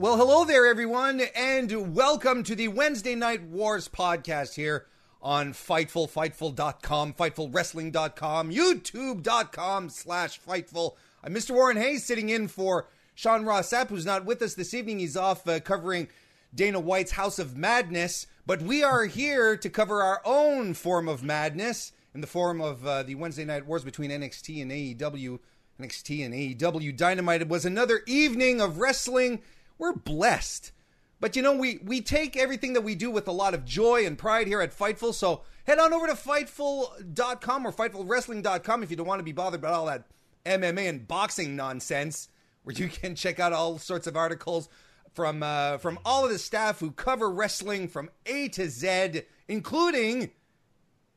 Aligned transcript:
Well, 0.00 0.16
hello 0.16 0.44
there, 0.44 0.64
everyone, 0.64 1.22
and 1.34 1.92
welcome 1.92 2.44
to 2.44 2.54
the 2.54 2.68
Wednesday 2.68 3.16
Night 3.16 3.42
Wars 3.42 3.88
podcast 3.88 4.54
here 4.54 4.86
on 5.20 5.52
Fightful, 5.52 6.08
Fightful.com, 6.08 7.14
FightfulWrestling.com, 7.14 8.52
YouTube.com 8.52 9.88
slash 9.88 10.40
Fightful. 10.40 10.92
I'm 11.24 11.34
Mr. 11.34 11.50
Warren 11.50 11.78
Hayes 11.78 12.04
sitting 12.04 12.28
in 12.28 12.46
for 12.46 12.86
Sean 13.16 13.44
Ross 13.44 13.70
Sapp, 13.70 13.88
who's 13.88 14.06
not 14.06 14.24
with 14.24 14.40
us 14.40 14.54
this 14.54 14.72
evening. 14.72 15.00
He's 15.00 15.16
off 15.16 15.48
uh, 15.48 15.58
covering 15.58 16.06
Dana 16.54 16.78
White's 16.78 17.10
House 17.10 17.40
of 17.40 17.56
Madness, 17.56 18.28
but 18.46 18.62
we 18.62 18.84
are 18.84 19.06
here 19.06 19.56
to 19.56 19.68
cover 19.68 20.00
our 20.00 20.22
own 20.24 20.74
form 20.74 21.08
of 21.08 21.24
madness 21.24 21.90
in 22.14 22.20
the 22.20 22.28
form 22.28 22.60
of 22.60 22.86
uh, 22.86 23.02
the 23.02 23.16
Wednesday 23.16 23.44
Night 23.44 23.66
Wars 23.66 23.82
between 23.82 24.12
NXT 24.12 24.62
and 24.62 24.70
AEW. 24.70 25.40
NXT 25.80 26.24
and 26.24 26.34
AEW 26.34 26.96
Dynamite. 26.96 27.42
It 27.42 27.48
was 27.48 27.64
another 27.64 28.00
evening 28.06 28.60
of 28.60 28.78
wrestling 28.78 29.40
we're 29.78 29.94
blessed. 29.94 30.72
But 31.20 31.34
you 31.34 31.42
know, 31.42 31.56
we 31.56 31.78
we 31.82 32.00
take 32.00 32.36
everything 32.36 32.74
that 32.74 32.82
we 32.82 32.94
do 32.94 33.10
with 33.10 33.26
a 33.28 33.32
lot 33.32 33.54
of 33.54 33.64
joy 33.64 34.06
and 34.06 34.16
pride 34.16 34.46
here 34.46 34.60
at 34.60 34.76
Fightful. 34.76 35.14
So 35.14 35.42
head 35.64 35.78
on 35.78 35.92
over 35.92 36.06
to 36.06 36.14
Fightful.com 36.14 37.66
or 37.66 37.72
FightfulWrestling.com 37.72 38.82
if 38.82 38.90
you 38.90 38.96
don't 38.96 39.06
want 39.06 39.18
to 39.20 39.24
be 39.24 39.32
bothered 39.32 39.60
about 39.60 39.74
all 39.74 39.86
that 39.86 40.04
MMA 40.46 40.88
and 40.88 41.08
boxing 41.08 41.56
nonsense, 41.56 42.28
where 42.62 42.74
you 42.74 42.88
can 42.88 43.14
check 43.14 43.40
out 43.40 43.52
all 43.52 43.78
sorts 43.78 44.06
of 44.06 44.16
articles 44.16 44.68
from 45.12 45.42
uh, 45.42 45.78
from 45.78 45.98
all 46.04 46.24
of 46.24 46.30
the 46.30 46.38
staff 46.38 46.78
who 46.78 46.92
cover 46.92 47.30
wrestling 47.30 47.88
from 47.88 48.10
A 48.26 48.48
to 48.50 48.68
Z, 48.68 49.22
including 49.48 50.30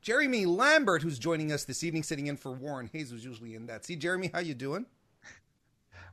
Jeremy 0.02 0.48
Lambert, 0.48 1.04
who's 1.04 1.20
joining 1.20 1.52
us 1.52 1.66
this 1.66 1.84
evening, 1.84 2.02
sitting 2.02 2.26
in 2.26 2.38
for 2.38 2.52
Warren 2.52 2.90
Hayes, 2.92 3.12
who's 3.12 3.24
usually 3.24 3.54
in 3.54 3.68
that. 3.68 3.86
See, 3.86 3.96
Jeremy, 3.96 4.32
how 4.34 4.40
you 4.40 4.56
doing? 4.56 4.88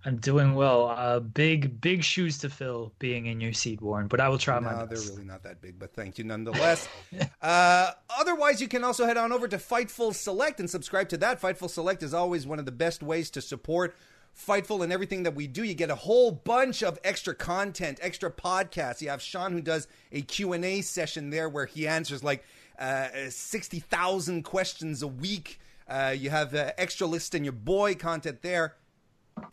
I'm 0.04 0.16
doing 0.16 0.54
well. 0.54 0.88
Uh, 0.88 1.20
big, 1.20 1.80
big 1.80 2.04
shoes 2.04 2.38
to 2.38 2.50
fill 2.50 2.92
being 2.98 3.26
in 3.26 3.40
your 3.40 3.52
seat, 3.52 3.80
Warren, 3.82 4.06
but 4.06 4.20
I 4.20 4.28
will 4.28 4.38
try 4.38 4.58
no, 4.60 4.66
my 4.66 4.84
best. 4.84 5.06
they're 5.06 5.14
really 5.14 5.26
not 5.26 5.42
that 5.42 5.60
big, 5.60 5.78
but 5.78 5.92
thank 5.92 6.18
you 6.18 6.24
nonetheless. 6.24 6.88
uh, 7.42 7.90
otherwise, 8.18 8.60
you 8.60 8.68
can 8.68 8.84
also 8.84 9.06
head 9.06 9.16
on 9.16 9.32
over 9.32 9.48
to 9.48 9.58
Fightful 9.58 10.14
Select 10.14 10.60
and 10.60 10.70
subscribe 10.70 11.08
to 11.08 11.16
that. 11.18 11.40
Fightful 11.40 11.68
Select 11.68 12.02
is 12.02 12.14
always 12.14 12.46
one 12.46 12.58
of 12.58 12.64
the 12.64 12.72
best 12.72 13.02
ways 13.02 13.28
to 13.30 13.40
support 13.40 13.96
Fightful 14.38 14.84
and 14.84 14.92
everything 14.92 15.24
that 15.24 15.34
we 15.34 15.48
do. 15.48 15.64
You 15.64 15.74
get 15.74 15.90
a 15.90 15.96
whole 15.96 16.30
bunch 16.30 16.84
of 16.84 16.98
extra 17.02 17.34
content, 17.34 17.98
extra 18.00 18.30
podcasts. 18.30 19.02
You 19.02 19.08
have 19.08 19.20
Sean 19.20 19.52
who 19.52 19.60
does 19.60 19.88
a 20.12 20.22
Q&A 20.22 20.80
session 20.80 21.30
there 21.30 21.48
where 21.48 21.66
he 21.66 21.88
answers 21.88 22.22
like 22.22 22.44
uh, 22.78 23.08
60,000 23.28 24.44
questions 24.44 25.02
a 25.02 25.08
week. 25.08 25.58
Uh, 25.88 26.14
you 26.16 26.30
have 26.30 26.54
uh, 26.54 26.70
extra 26.78 27.06
list 27.06 27.34
and 27.34 27.44
your 27.44 27.52
boy 27.52 27.96
content 27.96 28.42
there. 28.42 28.76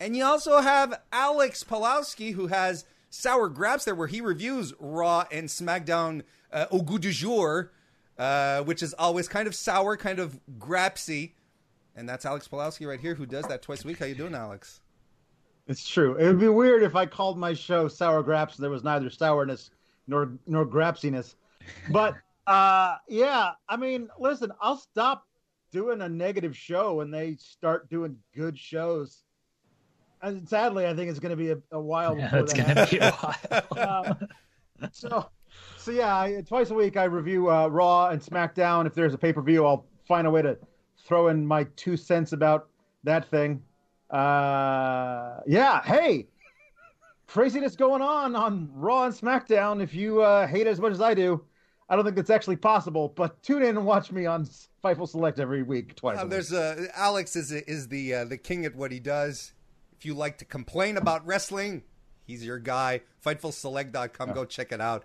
And 0.00 0.16
you 0.16 0.24
also 0.24 0.60
have 0.60 1.00
Alex 1.12 1.64
Pulowski, 1.64 2.32
who 2.32 2.48
has 2.48 2.84
Sour 3.10 3.48
Graps 3.48 3.84
there, 3.84 3.94
where 3.94 4.06
he 4.06 4.20
reviews 4.20 4.74
Raw 4.78 5.24
and 5.30 5.48
SmackDown 5.48 6.22
uh, 6.52 6.66
au 6.70 6.82
goût 6.82 7.00
du 7.00 7.12
jour, 7.12 7.72
uh, 8.18 8.62
which 8.62 8.82
is 8.82 8.94
always 8.94 9.28
kind 9.28 9.46
of 9.46 9.54
sour, 9.54 9.96
kind 9.96 10.18
of 10.18 10.38
grapsy. 10.58 11.32
And 11.94 12.08
that's 12.08 12.26
Alex 12.26 12.48
Pulowski 12.48 12.86
right 12.86 13.00
here, 13.00 13.14
who 13.14 13.26
does 13.26 13.46
that 13.46 13.62
twice 13.62 13.84
a 13.84 13.86
week. 13.86 13.98
How 13.98 14.06
you 14.06 14.14
doing, 14.14 14.34
Alex? 14.34 14.80
It's 15.66 15.86
true. 15.86 16.16
It 16.16 16.26
would 16.26 16.38
be 16.38 16.48
weird 16.48 16.82
if 16.82 16.94
I 16.94 17.06
called 17.06 17.38
my 17.38 17.52
show 17.52 17.88
Sour 17.88 18.22
Graps 18.22 18.56
there 18.56 18.70
was 18.70 18.84
neither 18.84 19.10
sourness 19.10 19.70
nor 20.06 20.32
nor 20.46 20.64
grapsiness. 20.64 21.34
But 21.90 22.14
uh, 22.46 22.96
yeah, 23.08 23.52
I 23.68 23.76
mean, 23.76 24.08
listen, 24.18 24.52
I'll 24.60 24.76
stop 24.76 25.26
doing 25.72 26.02
a 26.02 26.08
negative 26.08 26.56
show 26.56 26.94
when 26.94 27.10
they 27.10 27.36
start 27.36 27.90
doing 27.90 28.16
good 28.34 28.56
shows 28.56 29.24
sadly, 30.46 30.86
I 30.86 30.94
think 30.94 31.10
it's 31.10 31.18
going 31.18 31.30
to 31.30 31.36
be 31.36 31.50
a, 31.50 31.58
a 31.72 31.80
while. 31.80 32.16
Yeah, 32.16 32.30
it's 32.34 32.52
going 32.52 32.74
to 32.74 32.88
be 32.90 32.98
a 32.98 33.12
while. 33.12 34.04
um, 34.06 34.28
so, 34.92 35.28
so 35.78 35.90
yeah, 35.90 36.16
I, 36.16 36.42
twice 36.46 36.70
a 36.70 36.74
week 36.74 36.96
I 36.96 37.04
review 37.04 37.50
uh, 37.50 37.68
Raw 37.68 38.08
and 38.08 38.20
SmackDown. 38.20 38.86
If 38.86 38.94
there's 38.94 39.14
a 39.14 39.18
pay 39.18 39.32
per 39.32 39.42
view, 39.42 39.64
I'll 39.64 39.86
find 40.06 40.26
a 40.26 40.30
way 40.30 40.42
to 40.42 40.58
throw 41.04 41.28
in 41.28 41.46
my 41.46 41.64
two 41.76 41.96
cents 41.96 42.32
about 42.32 42.68
that 43.04 43.28
thing. 43.30 43.62
Uh, 44.10 45.40
yeah, 45.46 45.82
hey, 45.82 46.26
craziness 47.26 47.76
going 47.76 48.02
on 48.02 48.36
on 48.36 48.70
Raw 48.74 49.04
and 49.04 49.14
SmackDown. 49.14 49.82
If 49.82 49.94
you 49.94 50.22
uh, 50.22 50.46
hate 50.46 50.66
it 50.66 50.70
as 50.70 50.80
much 50.80 50.92
as 50.92 51.00
I 51.00 51.14
do, 51.14 51.44
I 51.88 51.96
don't 51.96 52.04
think 52.04 52.16
that's 52.16 52.30
actually 52.30 52.56
possible. 52.56 53.12
But 53.14 53.42
tune 53.42 53.62
in 53.62 53.76
and 53.76 53.86
watch 53.86 54.12
me 54.12 54.26
on 54.26 54.46
Fightful 54.82 55.08
Select 55.08 55.38
every 55.38 55.62
week, 55.62 55.94
twice. 55.96 56.18
Uh, 56.18 56.24
there's 56.24 56.52
a 56.52 56.88
Alex 56.94 57.36
is 57.36 57.52
is 57.52 57.88
the 57.88 58.14
uh, 58.14 58.24
the 58.24 58.36
king 58.36 58.64
at 58.64 58.74
what 58.74 58.92
he 58.92 59.00
does. 59.00 59.52
If 59.98 60.04
you 60.04 60.14
like 60.14 60.38
to 60.38 60.44
complain 60.44 60.96
about 60.96 61.26
wrestling, 61.26 61.82
he's 62.24 62.44
your 62.44 62.58
guy. 62.58 63.00
FightfulSelect.com. 63.24 64.32
Go 64.32 64.44
check 64.44 64.72
it 64.72 64.80
out. 64.80 65.04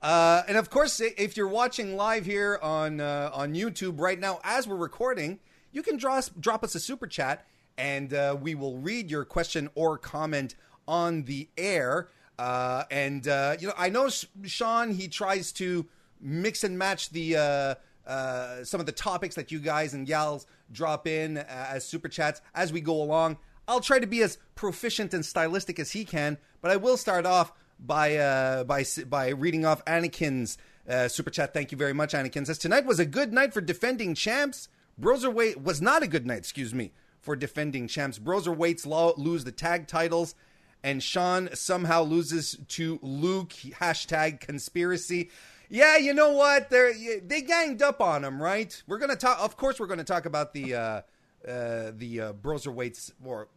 Uh, 0.00 0.42
and 0.46 0.56
of 0.56 0.70
course, 0.70 1.00
if 1.00 1.36
you're 1.36 1.48
watching 1.48 1.96
live 1.96 2.24
here 2.24 2.58
on 2.62 3.00
uh, 3.00 3.30
on 3.34 3.54
YouTube 3.54 3.98
right 3.98 4.18
now 4.18 4.38
as 4.44 4.68
we're 4.68 4.76
recording, 4.76 5.40
you 5.72 5.82
can 5.82 5.96
draw 5.96 6.18
us, 6.18 6.30
drop 6.38 6.62
us 6.62 6.76
a 6.76 6.80
super 6.80 7.08
chat, 7.08 7.44
and 7.76 8.14
uh, 8.14 8.36
we 8.40 8.54
will 8.54 8.76
read 8.78 9.10
your 9.10 9.24
question 9.24 9.68
or 9.74 9.98
comment 9.98 10.54
on 10.86 11.24
the 11.24 11.48
air. 11.56 12.08
Uh, 12.38 12.84
and 12.92 13.26
uh, 13.26 13.56
you 13.58 13.66
know, 13.66 13.74
I 13.76 13.88
know 13.88 14.08
Sean 14.44 14.92
he 14.92 15.08
tries 15.08 15.50
to 15.52 15.86
mix 16.20 16.62
and 16.62 16.78
match 16.78 17.10
the 17.10 17.76
uh, 18.06 18.64
some 18.64 18.78
of 18.78 18.86
the 18.86 18.92
topics 18.92 19.34
that 19.34 19.50
you 19.50 19.58
guys 19.58 19.94
and 19.94 20.06
gals 20.06 20.46
drop 20.70 21.08
in 21.08 21.38
as 21.38 21.84
super 21.84 22.08
chats 22.08 22.40
as 22.54 22.72
we 22.72 22.80
go 22.80 23.02
along. 23.02 23.36
I'll 23.68 23.80
try 23.80 23.98
to 23.98 24.06
be 24.06 24.22
as 24.22 24.38
proficient 24.54 25.12
and 25.12 25.24
stylistic 25.24 25.78
as 25.78 25.92
he 25.92 26.04
can, 26.06 26.38
but 26.62 26.70
I 26.70 26.76
will 26.76 26.96
start 26.96 27.26
off 27.26 27.52
by 27.78 28.16
uh, 28.16 28.64
by 28.64 28.84
by 29.06 29.28
reading 29.28 29.66
off 29.66 29.84
Anakin's 29.84 30.56
uh, 30.88 31.06
super 31.08 31.30
chat. 31.30 31.52
Thank 31.52 31.70
you 31.70 31.78
very 31.78 31.92
much, 31.92 32.14
Anakin. 32.14 32.46
Says 32.46 32.58
tonight 32.58 32.86
was 32.86 32.98
a 32.98 33.06
good 33.06 33.32
night 33.32 33.52
for 33.52 33.60
defending 33.60 34.14
champs. 34.14 34.68
Broserweight 35.00 35.62
was 35.62 35.80
not 35.80 36.02
a 36.02 36.08
good 36.08 36.26
night, 36.26 36.38
excuse 36.38 36.74
me, 36.74 36.92
for 37.20 37.36
defending 37.36 37.86
champs. 37.86 38.18
Broserweights 38.18 38.86
lo- 38.86 39.14
lose 39.16 39.44
the 39.44 39.52
tag 39.52 39.86
titles, 39.86 40.34
and 40.82 41.02
Sean 41.02 41.50
somehow 41.54 42.02
loses 42.02 42.58
to 42.68 42.98
Luke. 43.02 43.50
Hashtag 43.50 44.40
conspiracy. 44.40 45.30
Yeah, 45.68 45.98
you 45.98 46.14
know 46.14 46.32
what? 46.32 46.70
They 46.70 47.20
they 47.22 47.42
ganged 47.42 47.82
up 47.82 48.00
on 48.00 48.24
him, 48.24 48.42
right? 48.42 48.82
We're 48.86 48.98
gonna 48.98 49.14
talk. 49.14 49.38
Of 49.40 49.58
course, 49.58 49.78
we're 49.78 49.86
gonna 49.86 50.04
talk 50.04 50.24
about 50.24 50.54
the 50.54 50.74
uh, 50.74 51.00
uh, 51.46 51.92
the 51.94 52.20
uh, 52.20 52.32
Broserweights 52.32 53.12
or 53.24 53.48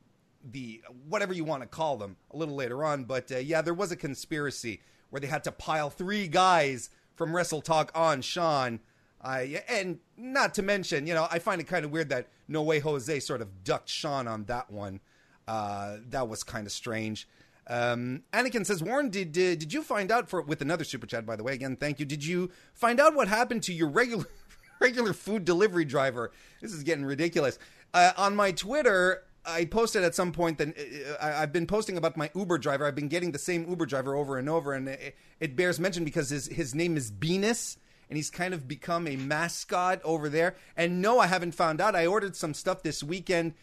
the 0.43 0.81
whatever 1.07 1.33
you 1.33 1.43
want 1.43 1.61
to 1.61 1.67
call 1.67 1.97
them 1.97 2.17
a 2.31 2.37
little 2.37 2.55
later 2.55 2.83
on. 2.83 3.03
But 3.03 3.31
uh, 3.31 3.37
yeah, 3.37 3.61
there 3.61 3.73
was 3.73 3.91
a 3.91 3.95
conspiracy 3.95 4.81
where 5.09 5.19
they 5.19 5.27
had 5.27 5.43
to 5.45 5.51
pile 5.51 5.89
three 5.89 6.27
guys 6.27 6.89
from 7.15 7.35
Wrestle 7.35 7.61
Talk 7.61 7.91
on 7.93 8.21
Sean. 8.21 8.79
I 9.21 9.63
and 9.69 9.99
not 10.17 10.55
to 10.55 10.63
mention, 10.63 11.05
you 11.05 11.13
know, 11.13 11.27
I 11.29 11.39
find 11.39 11.61
it 11.61 11.67
kind 11.67 11.85
of 11.85 11.91
weird 11.91 12.09
that 12.09 12.27
No 12.47 12.63
Way 12.63 12.79
Jose 12.79 13.19
sort 13.19 13.41
of 13.41 13.63
ducked 13.63 13.89
Sean 13.89 14.27
on 14.27 14.45
that 14.45 14.71
one. 14.71 14.99
Uh, 15.47 15.97
that 16.09 16.27
was 16.27 16.43
kind 16.43 16.65
of 16.65 16.71
strange. 16.71 17.27
Um, 17.67 18.23
Anakin 18.33 18.65
says, 18.65 18.81
Warren, 18.81 19.09
did, 19.09 19.31
did 19.31 19.59
did 19.59 19.73
you 19.73 19.83
find 19.83 20.11
out 20.11 20.29
for 20.29 20.41
with 20.41 20.61
another 20.61 20.83
super 20.83 21.05
chat 21.05 21.25
by 21.25 21.35
the 21.35 21.43
way? 21.43 21.53
Again, 21.53 21.75
thank 21.75 21.99
you. 21.99 22.05
Did 22.05 22.25
you 22.25 22.49
find 22.73 22.99
out 22.99 23.15
what 23.15 23.27
happened 23.27 23.63
to 23.63 23.73
your 23.73 23.89
regular 23.89 24.25
regular 24.79 25.13
food 25.13 25.45
delivery 25.45 25.85
driver? 25.85 26.31
This 26.59 26.73
is 26.73 26.83
getting 26.83 27.05
ridiculous. 27.05 27.59
Uh, 27.93 28.13
on 28.17 28.35
my 28.35 28.51
Twitter, 28.51 29.23
I 29.45 29.65
posted 29.65 30.03
at 30.03 30.13
some 30.13 30.31
point 30.31 30.57
that 30.59 30.69
uh, 30.69 31.23
I, 31.23 31.43
I've 31.43 31.53
been 31.53 31.65
posting 31.65 31.97
about 31.97 32.15
my 32.17 32.29
Uber 32.35 32.57
driver. 32.57 32.85
I've 32.85 32.95
been 32.95 33.07
getting 33.07 33.31
the 33.31 33.39
same 33.39 33.67
Uber 33.67 33.85
driver 33.85 34.15
over 34.15 34.37
and 34.37 34.47
over, 34.47 34.73
and 34.73 34.87
it, 34.87 35.15
it 35.39 35.55
bears 35.55 35.79
mention 35.79 36.03
because 36.03 36.29
his 36.29 36.47
his 36.47 36.75
name 36.75 36.95
is 36.95 37.09
Venus, 37.09 37.77
and 38.09 38.17
he's 38.17 38.29
kind 38.29 38.53
of 38.53 38.67
become 38.67 39.07
a 39.07 39.15
mascot 39.15 40.01
over 40.03 40.29
there. 40.29 40.55
And 40.77 41.01
no, 41.01 41.19
I 41.19 41.27
haven't 41.27 41.53
found 41.53 41.81
out. 41.81 41.95
I 41.95 42.05
ordered 42.05 42.35
some 42.35 42.53
stuff 42.53 42.83
this 42.83 43.03
weekend. 43.03 43.53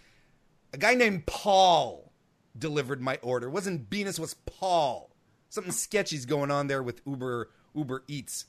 A 0.72 0.78
guy 0.78 0.94
named 0.94 1.26
Paul 1.26 2.12
delivered 2.58 3.00
my 3.00 3.18
order. 3.22 3.46
It 3.46 3.52
wasn't 3.52 3.88
Venus, 3.88 4.18
was 4.18 4.34
Paul. 4.34 5.10
Something 5.48 5.72
sketchy's 5.72 6.26
going 6.26 6.50
on 6.50 6.66
there 6.66 6.82
with 6.82 7.00
Uber 7.06 7.50
Uber 7.74 8.02
Eats. 8.08 8.46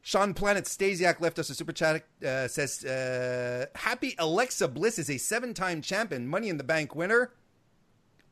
Sean 0.00 0.32
Planet 0.34 0.64
Stasiak 0.64 1.20
left 1.20 1.38
us 1.38 1.50
a 1.50 1.54
super 1.54 1.72
chat. 1.72 2.04
Uh, 2.24 2.48
says, 2.48 2.84
uh, 2.84 3.66
"Happy 3.74 4.14
Alexa 4.18 4.68
Bliss 4.68 4.98
is 4.98 5.10
a 5.10 5.18
seven-time 5.18 5.82
champion, 5.82 6.26
Money 6.26 6.48
in 6.48 6.56
the 6.56 6.64
Bank 6.64 6.94
winner. 6.94 7.32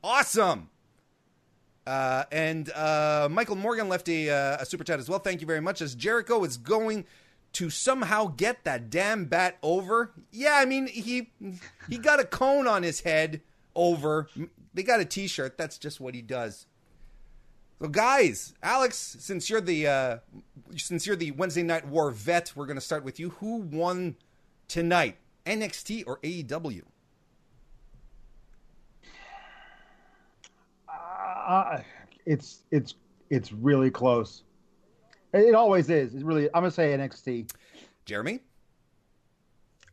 Awesome." 0.02 0.70
Uh, 1.86 2.24
and 2.32 2.70
uh, 2.70 3.28
Michael 3.30 3.56
Morgan 3.56 3.88
left 3.88 4.08
a, 4.08 4.28
uh, 4.28 4.56
a 4.60 4.66
super 4.66 4.82
chat 4.82 4.98
as 4.98 5.08
well. 5.08 5.20
Thank 5.20 5.40
you 5.40 5.46
very 5.46 5.60
much. 5.60 5.80
As 5.80 5.94
Jericho 5.94 6.42
is 6.44 6.56
going 6.56 7.04
to 7.52 7.70
somehow 7.70 8.26
get 8.26 8.64
that 8.64 8.90
damn 8.90 9.26
bat 9.26 9.56
over. 9.62 10.12
Yeah, 10.32 10.54
I 10.56 10.64
mean 10.64 10.88
he 10.88 11.30
he 11.88 11.96
got 11.98 12.20
a 12.20 12.24
cone 12.24 12.66
on 12.66 12.82
his 12.82 13.00
head 13.00 13.40
over. 13.74 14.28
They 14.74 14.82
got 14.82 15.00
a 15.00 15.04
T-shirt. 15.04 15.56
That's 15.56 15.78
just 15.78 16.00
what 16.00 16.14
he 16.14 16.22
does. 16.22 16.66
So, 17.80 17.88
guys, 17.88 18.54
Alex, 18.62 19.16
since 19.20 19.50
you're 19.50 19.60
the 19.60 19.86
uh, 19.86 20.18
since 20.76 21.06
you're 21.06 21.16
the 21.16 21.32
Wednesday 21.32 21.62
Night 21.62 21.86
War 21.86 22.10
vet, 22.10 22.52
we're 22.56 22.64
going 22.64 22.78
to 22.78 22.80
start 22.80 23.04
with 23.04 23.20
you. 23.20 23.30
Who 23.30 23.56
won 23.56 24.16
tonight, 24.66 25.18
NXT 25.44 26.04
or 26.06 26.18
AEW? 26.20 26.82
Uh, 30.88 31.80
it's 32.24 32.62
it's 32.70 32.94
it's 33.28 33.52
really 33.52 33.90
close. 33.90 34.42
It 35.34 35.54
always 35.54 35.90
is. 35.90 36.14
It's 36.14 36.24
really. 36.24 36.46
I'm 36.46 36.62
gonna 36.62 36.70
say 36.70 36.96
NXT. 36.96 37.52
Jeremy. 38.06 38.40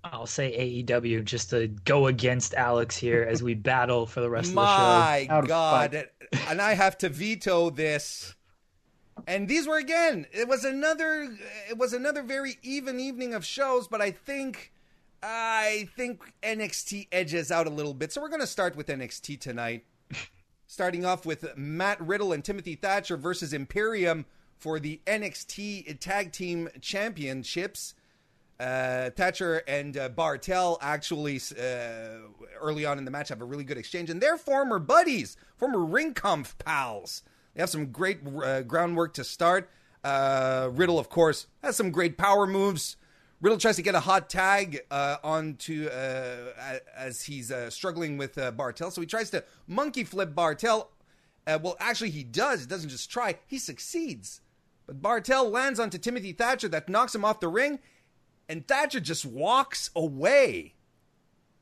I'll 0.03 0.27
say 0.27 0.83
AEW 0.83 1.23
just 1.23 1.49
to 1.51 1.67
go 1.85 2.07
against 2.07 2.53
Alex 2.55 2.97
here 2.97 3.23
as 3.23 3.41
we 3.41 3.53
battle 3.53 4.05
for 4.05 4.19
the 4.19 4.29
rest 4.29 4.49
of 4.49 4.55
the 4.55 4.61
show. 4.61 5.33
My 5.33 5.47
God, 5.47 6.07
and 6.47 6.61
I 6.61 6.73
have 6.73 6.97
to 6.99 7.09
veto 7.09 7.69
this. 7.69 8.35
And 9.27 9.47
these 9.47 9.67
were 9.67 9.77
again. 9.77 10.25
It 10.31 10.47
was 10.47 10.65
another. 10.65 11.29
It 11.69 11.77
was 11.77 11.93
another 11.93 12.23
very 12.23 12.57
even 12.63 12.99
evening 12.99 13.33
of 13.33 13.45
shows, 13.45 13.87
but 13.87 14.01
I 14.01 14.11
think, 14.11 14.73
I 15.21 15.87
think 15.95 16.33
NXT 16.41 17.07
edges 17.11 17.51
out 17.51 17.67
a 17.67 17.69
little 17.69 17.93
bit. 17.93 18.11
So 18.11 18.21
we're 18.21 18.29
going 18.29 18.41
to 18.41 18.47
start 18.47 18.75
with 18.75 18.87
NXT 18.87 19.39
tonight. 19.39 19.85
Starting 20.65 21.05
off 21.05 21.25
with 21.25 21.55
Matt 21.55 22.01
Riddle 22.01 22.33
and 22.33 22.43
Timothy 22.43 22.75
Thatcher 22.75 23.15
versus 23.15 23.53
Imperium 23.53 24.25
for 24.57 24.79
the 24.79 24.99
NXT 25.05 25.99
Tag 25.99 26.31
Team 26.31 26.67
Championships. 26.81 27.93
Uh, 28.59 29.09
Thatcher 29.09 29.57
and 29.67 29.97
uh, 29.97 30.09
Barthel 30.09 30.77
actually 30.81 31.41
uh, 31.59 32.27
early 32.61 32.85
on 32.85 32.97
in 32.97 33.05
the 33.05 33.11
match 33.11 33.29
have 33.29 33.41
a 33.41 33.45
really 33.45 33.63
good 33.63 33.77
exchange, 33.77 34.09
and 34.09 34.21
they're 34.21 34.37
former 34.37 34.79
buddies, 34.79 35.35
former 35.57 35.79
Ringkampf 35.79 36.57
pals. 36.59 37.23
They 37.53 37.61
have 37.61 37.69
some 37.69 37.87
great 37.87 38.19
uh, 38.25 38.61
groundwork 38.61 39.13
to 39.15 39.23
start. 39.23 39.69
Uh, 40.03 40.69
Riddle, 40.71 40.99
of 40.99 41.09
course, 41.09 41.47
has 41.63 41.75
some 41.75 41.91
great 41.91 42.17
power 42.17 42.45
moves. 42.45 42.97
Riddle 43.41 43.57
tries 43.57 43.75
to 43.75 43.81
get 43.81 43.95
a 43.95 43.99
hot 43.99 44.29
tag 44.29 44.81
uh, 44.89 45.17
onto 45.23 45.87
uh, 45.87 46.79
as 46.95 47.23
he's 47.23 47.51
uh, 47.51 47.69
struggling 47.69 48.17
with 48.17 48.35
Barthel, 48.35 48.91
so 48.91 49.01
he 49.01 49.07
tries 49.07 49.29
to 49.31 49.43
monkey 49.67 50.03
flip 50.03 50.33
Barthel. 50.33 50.87
Well, 51.45 51.75
actually, 51.79 52.11
he 52.11 52.23
does. 52.23 52.61
He 52.61 52.67
doesn't 52.67 52.89
just 52.89 53.11
try; 53.11 53.39
he 53.45 53.57
succeeds. 53.57 54.39
But 54.87 55.01
Barthel 55.01 55.51
lands 55.51 55.79
onto 55.79 55.97
Timothy 55.97 56.31
Thatcher, 56.31 56.67
that 56.69 56.89
knocks 56.89 57.15
him 57.15 57.25
off 57.25 57.39
the 57.39 57.47
ring, 57.47 57.79
and 58.47 58.67
Thatcher 58.67 58.99
just 58.99 59.25
walks 59.25 59.89
away. 59.95 60.75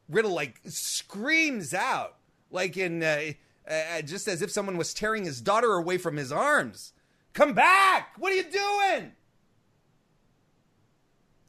Riddle 0.09 0.33
like 0.33 0.59
screams 0.65 1.73
out, 1.73 2.17
like 2.49 2.77
in 2.77 3.01
uh, 3.03 3.31
uh, 3.69 4.01
just 4.01 4.27
as 4.27 4.41
if 4.41 4.51
someone 4.51 4.77
was 4.77 4.93
tearing 4.93 5.25
his 5.25 5.41
daughter 5.41 5.73
away 5.73 5.97
from 5.97 6.17
his 6.17 6.31
arms. 6.31 6.93
Come 7.33 7.53
back! 7.53 8.13
What 8.17 8.33
are 8.33 8.35
you 8.35 8.43
doing? 8.43 9.13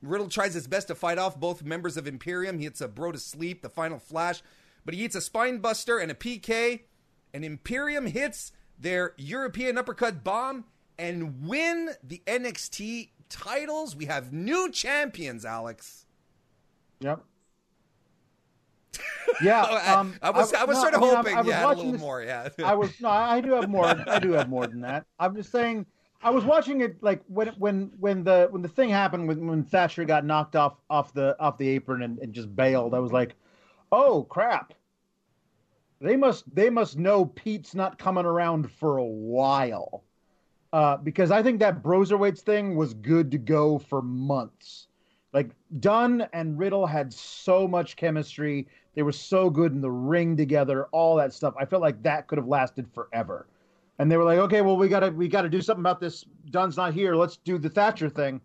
Riddle 0.00 0.28
tries 0.28 0.54
his 0.54 0.66
best 0.66 0.88
to 0.88 0.94
fight 0.94 1.18
off 1.18 1.38
both 1.38 1.62
members 1.62 1.96
of 1.96 2.06
Imperium. 2.06 2.58
He 2.58 2.64
hits 2.64 2.80
a 2.80 2.88
bro 2.88 3.12
to 3.12 3.18
sleep, 3.18 3.62
the 3.62 3.68
final 3.68 3.98
flash, 3.98 4.42
but 4.84 4.94
he 4.94 5.04
eats 5.04 5.14
a 5.14 5.20
spine 5.20 5.58
buster 5.58 5.98
and 5.98 6.10
a 6.10 6.14
PK, 6.14 6.82
and 7.32 7.44
Imperium 7.44 8.06
hits 8.06 8.52
their 8.78 9.14
European 9.16 9.78
uppercut 9.78 10.24
bomb 10.24 10.64
and 10.98 11.46
win 11.46 11.90
the 12.02 12.22
NXT 12.26 13.10
titles. 13.32 13.96
We 13.96 14.04
have 14.04 14.32
new 14.32 14.70
champions, 14.70 15.44
Alex. 15.44 16.06
Yep. 17.00 17.20
Yeah, 19.42 19.62
I, 19.62 19.94
um, 19.94 20.14
I 20.20 20.28
was 20.30 20.52
I, 20.52 20.64
was 20.64 20.76
no, 20.76 20.82
sort 20.82 20.94
of 20.94 21.02
I 21.02 21.06
mean, 21.06 21.16
hoping, 21.16 21.36
I 21.36 21.40
was 21.40 21.48
yeah, 21.48 21.62
a 21.62 21.64
watching 21.64 21.78
little 21.78 21.92
this- 21.92 22.00
more, 22.02 22.22
yeah. 22.22 22.48
I 22.64 22.74
was 22.74 22.90
no, 23.00 23.08
I 23.08 23.40
do 23.40 23.52
have 23.52 23.68
more. 23.70 23.86
I 23.86 24.18
do 24.18 24.32
have 24.32 24.50
more 24.50 24.66
than 24.66 24.80
that. 24.82 25.06
I'm 25.18 25.34
just 25.34 25.50
saying. 25.50 25.86
I 26.22 26.30
was 26.30 26.44
watching 26.44 26.82
it 26.82 27.02
like 27.02 27.22
when 27.28 27.48
when 27.58 27.92
when 27.98 28.22
the 28.22 28.48
when 28.50 28.60
the 28.60 28.68
thing 28.68 28.90
happened 28.90 29.26
when 29.26 29.46
when 29.46 29.64
Thatcher 29.64 30.04
got 30.04 30.26
knocked 30.26 30.54
off 30.54 30.76
off 30.90 31.14
the 31.14 31.34
off 31.40 31.56
the 31.56 31.68
apron 31.68 32.02
and, 32.02 32.18
and 32.18 32.32
just 32.34 32.54
bailed. 32.54 32.94
I 32.94 32.98
was 32.98 33.10
like, 33.10 33.34
oh 33.90 34.24
crap. 34.24 34.74
They 36.00 36.16
must 36.16 36.54
they 36.54 36.68
must 36.68 36.98
know 36.98 37.24
Pete's 37.24 37.74
not 37.74 37.98
coming 37.98 38.26
around 38.26 38.70
for 38.70 38.98
a 38.98 39.04
while, 39.04 40.04
uh, 40.72 40.96
because 40.96 41.30
I 41.30 41.42
think 41.42 41.60
that 41.60 41.82
Broserweights 41.82 42.40
thing 42.40 42.76
was 42.76 42.94
good 42.94 43.30
to 43.32 43.38
go 43.38 43.78
for 43.78 44.00
months. 44.00 44.88
Like 45.32 45.50
Dunne 45.80 46.26
and 46.32 46.58
Riddle 46.58 46.86
had 46.86 47.12
so 47.12 47.66
much 47.66 47.96
chemistry. 47.96 48.68
They 48.94 49.02
were 49.02 49.12
so 49.12 49.48
good 49.48 49.72
in 49.72 49.80
the 49.80 49.90
ring 49.90 50.36
together, 50.36 50.86
all 50.92 51.16
that 51.16 51.32
stuff. 51.32 51.54
I 51.58 51.64
felt 51.64 51.82
like 51.82 52.02
that 52.02 52.26
could 52.26 52.38
have 52.38 52.46
lasted 52.46 52.86
forever. 52.92 53.46
And 53.98 54.10
they 54.10 54.16
were 54.16 54.24
like, 54.24 54.38
okay, 54.38 54.60
well, 54.62 54.76
we 54.76 54.88
gotta 54.88 55.10
we 55.10 55.28
gotta 55.28 55.48
do 55.48 55.60
something 55.60 55.82
about 55.82 56.00
this. 56.00 56.24
Dunne's 56.50 56.76
not 56.76 56.92
here. 56.92 57.14
Let's 57.14 57.36
do 57.36 57.58
the 57.58 57.68
Thatcher 57.68 58.08
thing. 58.08 58.40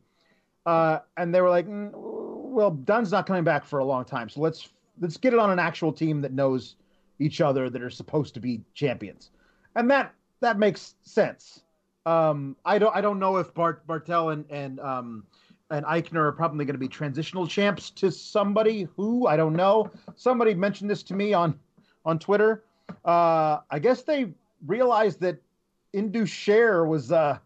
Uh, 0.65 0.99
and 1.15 1.33
they 1.33 1.41
were 1.41 1.49
like, 1.49 1.67
mm, 1.67 1.91
well, 1.93 2.71
Dunne's 2.71 3.11
not 3.11 3.25
coming 3.25 3.43
back 3.43 3.65
for 3.65 3.79
a 3.79 3.85
long 3.85 4.05
time, 4.05 4.29
so 4.29 4.41
let's 4.41 4.69
let's 4.99 5.17
get 5.17 5.33
it 5.33 5.39
on 5.39 5.49
an 5.49 5.59
actual 5.59 5.93
team 5.93 6.21
that 6.21 6.33
knows 6.33 6.75
each 7.19 7.41
other 7.41 7.69
that 7.69 7.81
are 7.81 7.89
supposed 7.89 8.33
to 8.33 8.39
be 8.39 8.61
champions. 8.73 9.31
And 9.75 9.89
that 9.89 10.13
that 10.41 10.59
makes 10.59 10.95
sense. 11.01 11.63
Um, 12.07 12.55
I 12.63 12.79
don't 12.79 12.95
I 12.95 13.01
don't 13.01 13.19
know 13.19 13.35
if 13.35 13.53
Bart 13.53 13.85
Barthel 13.85 14.31
and 14.31 14.45
and 14.49 14.79
um, 14.79 15.25
and 15.69 15.85
Aichner 15.85 16.21
are 16.21 16.31
probably 16.31 16.63
going 16.63 16.75
to 16.75 16.79
be 16.79 16.87
transitional 16.87 17.45
champs 17.45 17.89
to 17.91 18.09
somebody 18.11 18.87
who 18.95 19.27
I 19.27 19.35
don't 19.35 19.53
know. 19.53 19.91
Somebody 20.15 20.53
mentioned 20.53 20.89
this 20.89 21.03
to 21.03 21.13
me 21.13 21.33
on 21.33 21.59
on 22.05 22.17
Twitter. 22.17 22.63
Uh, 23.03 23.59
I 23.69 23.79
guess 23.79 24.03
they 24.03 24.31
realized 24.65 25.19
that 25.19 25.41
Indu 25.93 26.25
Share 26.25 26.85
was 26.85 27.11
uh, 27.11 27.39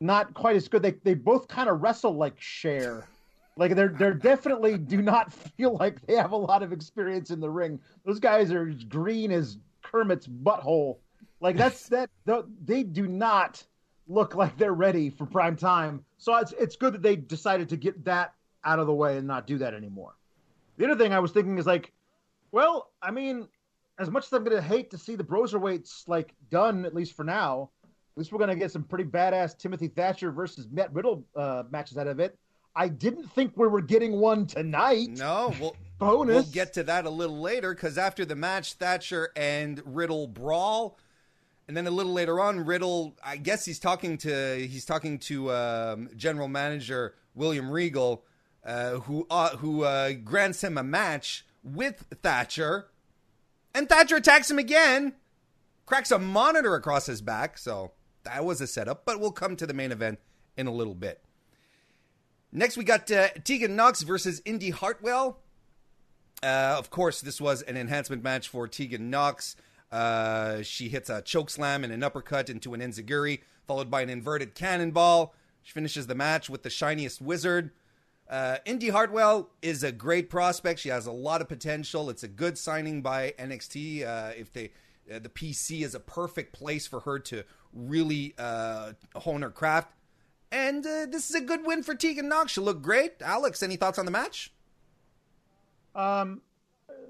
not 0.00 0.34
quite 0.34 0.56
as 0.56 0.68
good. 0.68 0.82
They 0.82 0.90
they 1.02 1.14
both 1.14 1.48
kind 1.48 1.70
of 1.70 1.80
wrestle 1.80 2.14
like 2.14 2.38
Share. 2.38 3.08
Like 3.56 3.74
they're 3.74 3.96
they're 3.98 4.12
definitely 4.12 4.76
do 4.94 5.00
not 5.00 5.32
feel 5.32 5.74
like 5.78 6.06
they 6.06 6.16
have 6.16 6.32
a 6.32 6.36
lot 6.36 6.62
of 6.62 6.70
experience 6.70 7.30
in 7.30 7.40
the 7.40 7.48
ring. 7.48 7.80
Those 8.04 8.20
guys 8.20 8.52
are 8.52 8.68
as 8.68 8.84
green 8.84 9.32
as 9.32 9.56
Kermit's 9.82 10.26
butthole. 10.26 10.98
Like 11.40 11.56
that's 11.56 11.88
that 11.88 12.10
they 12.62 12.82
do 12.82 13.06
not 13.06 13.64
look 14.08 14.34
like 14.34 14.56
they're 14.56 14.72
ready 14.72 15.10
for 15.10 15.26
prime 15.26 15.56
time. 15.56 16.04
So 16.18 16.36
it's 16.36 16.52
it's 16.52 16.76
good 16.76 16.94
that 16.94 17.02
they 17.02 17.16
decided 17.16 17.68
to 17.70 17.76
get 17.76 18.04
that 18.04 18.34
out 18.64 18.78
of 18.78 18.86
the 18.86 18.94
way 18.94 19.16
and 19.18 19.26
not 19.26 19.46
do 19.46 19.58
that 19.58 19.74
anymore. 19.74 20.14
The 20.76 20.86
other 20.90 20.96
thing 21.02 21.12
I 21.12 21.18
was 21.18 21.32
thinking 21.32 21.58
is 21.58 21.66
like, 21.66 21.92
well, 22.52 22.90
I 23.02 23.10
mean, 23.10 23.48
as 23.98 24.10
much 24.10 24.26
as 24.26 24.32
I'm 24.32 24.44
gonna 24.44 24.60
hate 24.60 24.90
to 24.90 24.98
see 24.98 25.16
the 25.16 25.24
Broserweights 25.24 26.08
like 26.08 26.34
done 26.50 26.84
at 26.84 26.94
least 26.94 27.14
for 27.14 27.24
now, 27.24 27.70
at 27.84 28.18
least 28.18 28.32
we're 28.32 28.38
gonna 28.38 28.56
get 28.56 28.70
some 28.70 28.84
pretty 28.84 29.04
badass 29.04 29.56
Timothy 29.56 29.88
Thatcher 29.88 30.30
versus 30.30 30.68
Matt 30.70 30.92
Riddle 30.92 31.24
uh, 31.34 31.64
matches 31.70 31.98
out 31.98 32.06
of 32.06 32.20
it. 32.20 32.38
I 32.74 32.88
didn't 32.88 33.32
think 33.32 33.52
we 33.56 33.66
were 33.68 33.80
getting 33.80 34.12
one 34.12 34.46
tonight. 34.46 35.08
No, 35.08 35.54
we'll, 35.58 35.74
Bonus. 35.98 36.34
we'll 36.34 36.52
get 36.52 36.74
to 36.74 36.82
that 36.84 37.06
a 37.06 37.10
little 37.10 37.40
later 37.40 37.74
because 37.74 37.96
after 37.96 38.26
the 38.26 38.36
match, 38.36 38.74
Thatcher 38.74 39.30
and 39.34 39.82
Riddle 39.86 40.26
brawl, 40.26 40.98
and 41.68 41.76
then 41.76 41.86
a 41.86 41.90
little 41.90 42.12
later 42.12 42.40
on, 42.40 42.64
Riddle, 42.64 43.16
I 43.24 43.36
guess 43.36 43.64
he's 43.64 43.78
talking 43.78 44.18
to 44.18 44.66
he's 44.66 44.84
talking 44.84 45.18
to 45.20 45.52
um, 45.52 46.10
General 46.16 46.48
Manager 46.48 47.14
William 47.34 47.70
Regal, 47.70 48.24
uh, 48.64 48.98
who 49.00 49.26
uh, 49.30 49.56
who 49.56 49.82
uh, 49.82 50.12
grants 50.12 50.62
him 50.62 50.78
a 50.78 50.82
match 50.82 51.44
with 51.64 52.04
Thatcher, 52.22 52.88
and 53.74 53.88
Thatcher 53.88 54.16
attacks 54.16 54.50
him 54.50 54.58
again, 54.58 55.14
cracks 55.86 56.10
a 56.10 56.18
monitor 56.18 56.74
across 56.74 57.06
his 57.06 57.20
back. 57.20 57.58
So 57.58 57.92
that 58.22 58.44
was 58.44 58.60
a 58.60 58.66
setup, 58.66 59.04
but 59.04 59.20
we'll 59.20 59.32
come 59.32 59.56
to 59.56 59.66
the 59.66 59.74
main 59.74 59.92
event 59.92 60.20
in 60.56 60.66
a 60.66 60.72
little 60.72 60.94
bit. 60.94 61.22
Next, 62.52 62.76
we 62.76 62.84
got 62.84 63.10
uh, 63.10 63.28
Tegan 63.44 63.76
Knox 63.76 64.02
versus 64.02 64.40
Indi 64.44 64.70
Hartwell. 64.70 65.40
Uh, 66.42 66.76
of 66.78 66.90
course, 66.90 67.20
this 67.20 67.40
was 67.40 67.62
an 67.62 67.76
enhancement 67.76 68.22
match 68.22 68.48
for 68.48 68.68
Tegan 68.68 69.10
Knox. 69.10 69.56
Uh, 69.90 70.62
she 70.62 70.88
hits 70.88 71.08
a 71.08 71.22
choke 71.22 71.50
slam 71.50 71.84
and 71.84 71.92
an 71.92 72.02
uppercut 72.02 72.50
into 72.50 72.74
an 72.74 72.80
enziguri, 72.80 73.40
followed 73.66 73.90
by 73.90 74.02
an 74.02 74.10
inverted 74.10 74.54
cannonball. 74.54 75.34
She 75.62 75.72
finishes 75.72 76.06
the 76.06 76.14
match 76.14 76.48
with 76.50 76.62
the 76.62 76.70
shiniest 76.70 77.20
wizard. 77.20 77.70
Uh, 78.28 78.58
Indi 78.64 78.88
Hartwell 78.88 79.50
is 79.62 79.82
a 79.84 79.92
great 79.92 80.28
prospect. 80.28 80.80
She 80.80 80.88
has 80.88 81.06
a 81.06 81.12
lot 81.12 81.40
of 81.40 81.48
potential. 81.48 82.10
It's 82.10 82.24
a 82.24 82.28
good 82.28 82.58
signing 82.58 83.02
by 83.02 83.34
NXT. 83.38 84.06
Uh, 84.06 84.32
if 84.36 84.52
they, 84.52 84.72
uh, 85.12 85.20
the 85.20 85.28
PC 85.28 85.82
is 85.82 85.94
a 85.94 86.00
perfect 86.00 86.52
place 86.52 86.86
for 86.86 87.00
her 87.00 87.18
to 87.20 87.44
really 87.72 88.34
uh, 88.38 88.92
hone 89.14 89.42
her 89.42 89.50
craft. 89.50 89.92
And 90.50 90.84
uh, 90.86 91.06
this 91.06 91.30
is 91.30 91.36
a 91.36 91.40
good 91.40 91.64
win 91.64 91.82
for 91.82 91.94
Tegan 91.94 92.28
Knox. 92.28 92.52
She 92.52 92.60
looked 92.60 92.82
great. 92.82 93.20
Alex, 93.20 93.62
any 93.62 93.76
thoughts 93.76 93.98
on 93.98 94.04
the 94.04 94.10
match? 94.10 94.52
Um, 95.94 96.42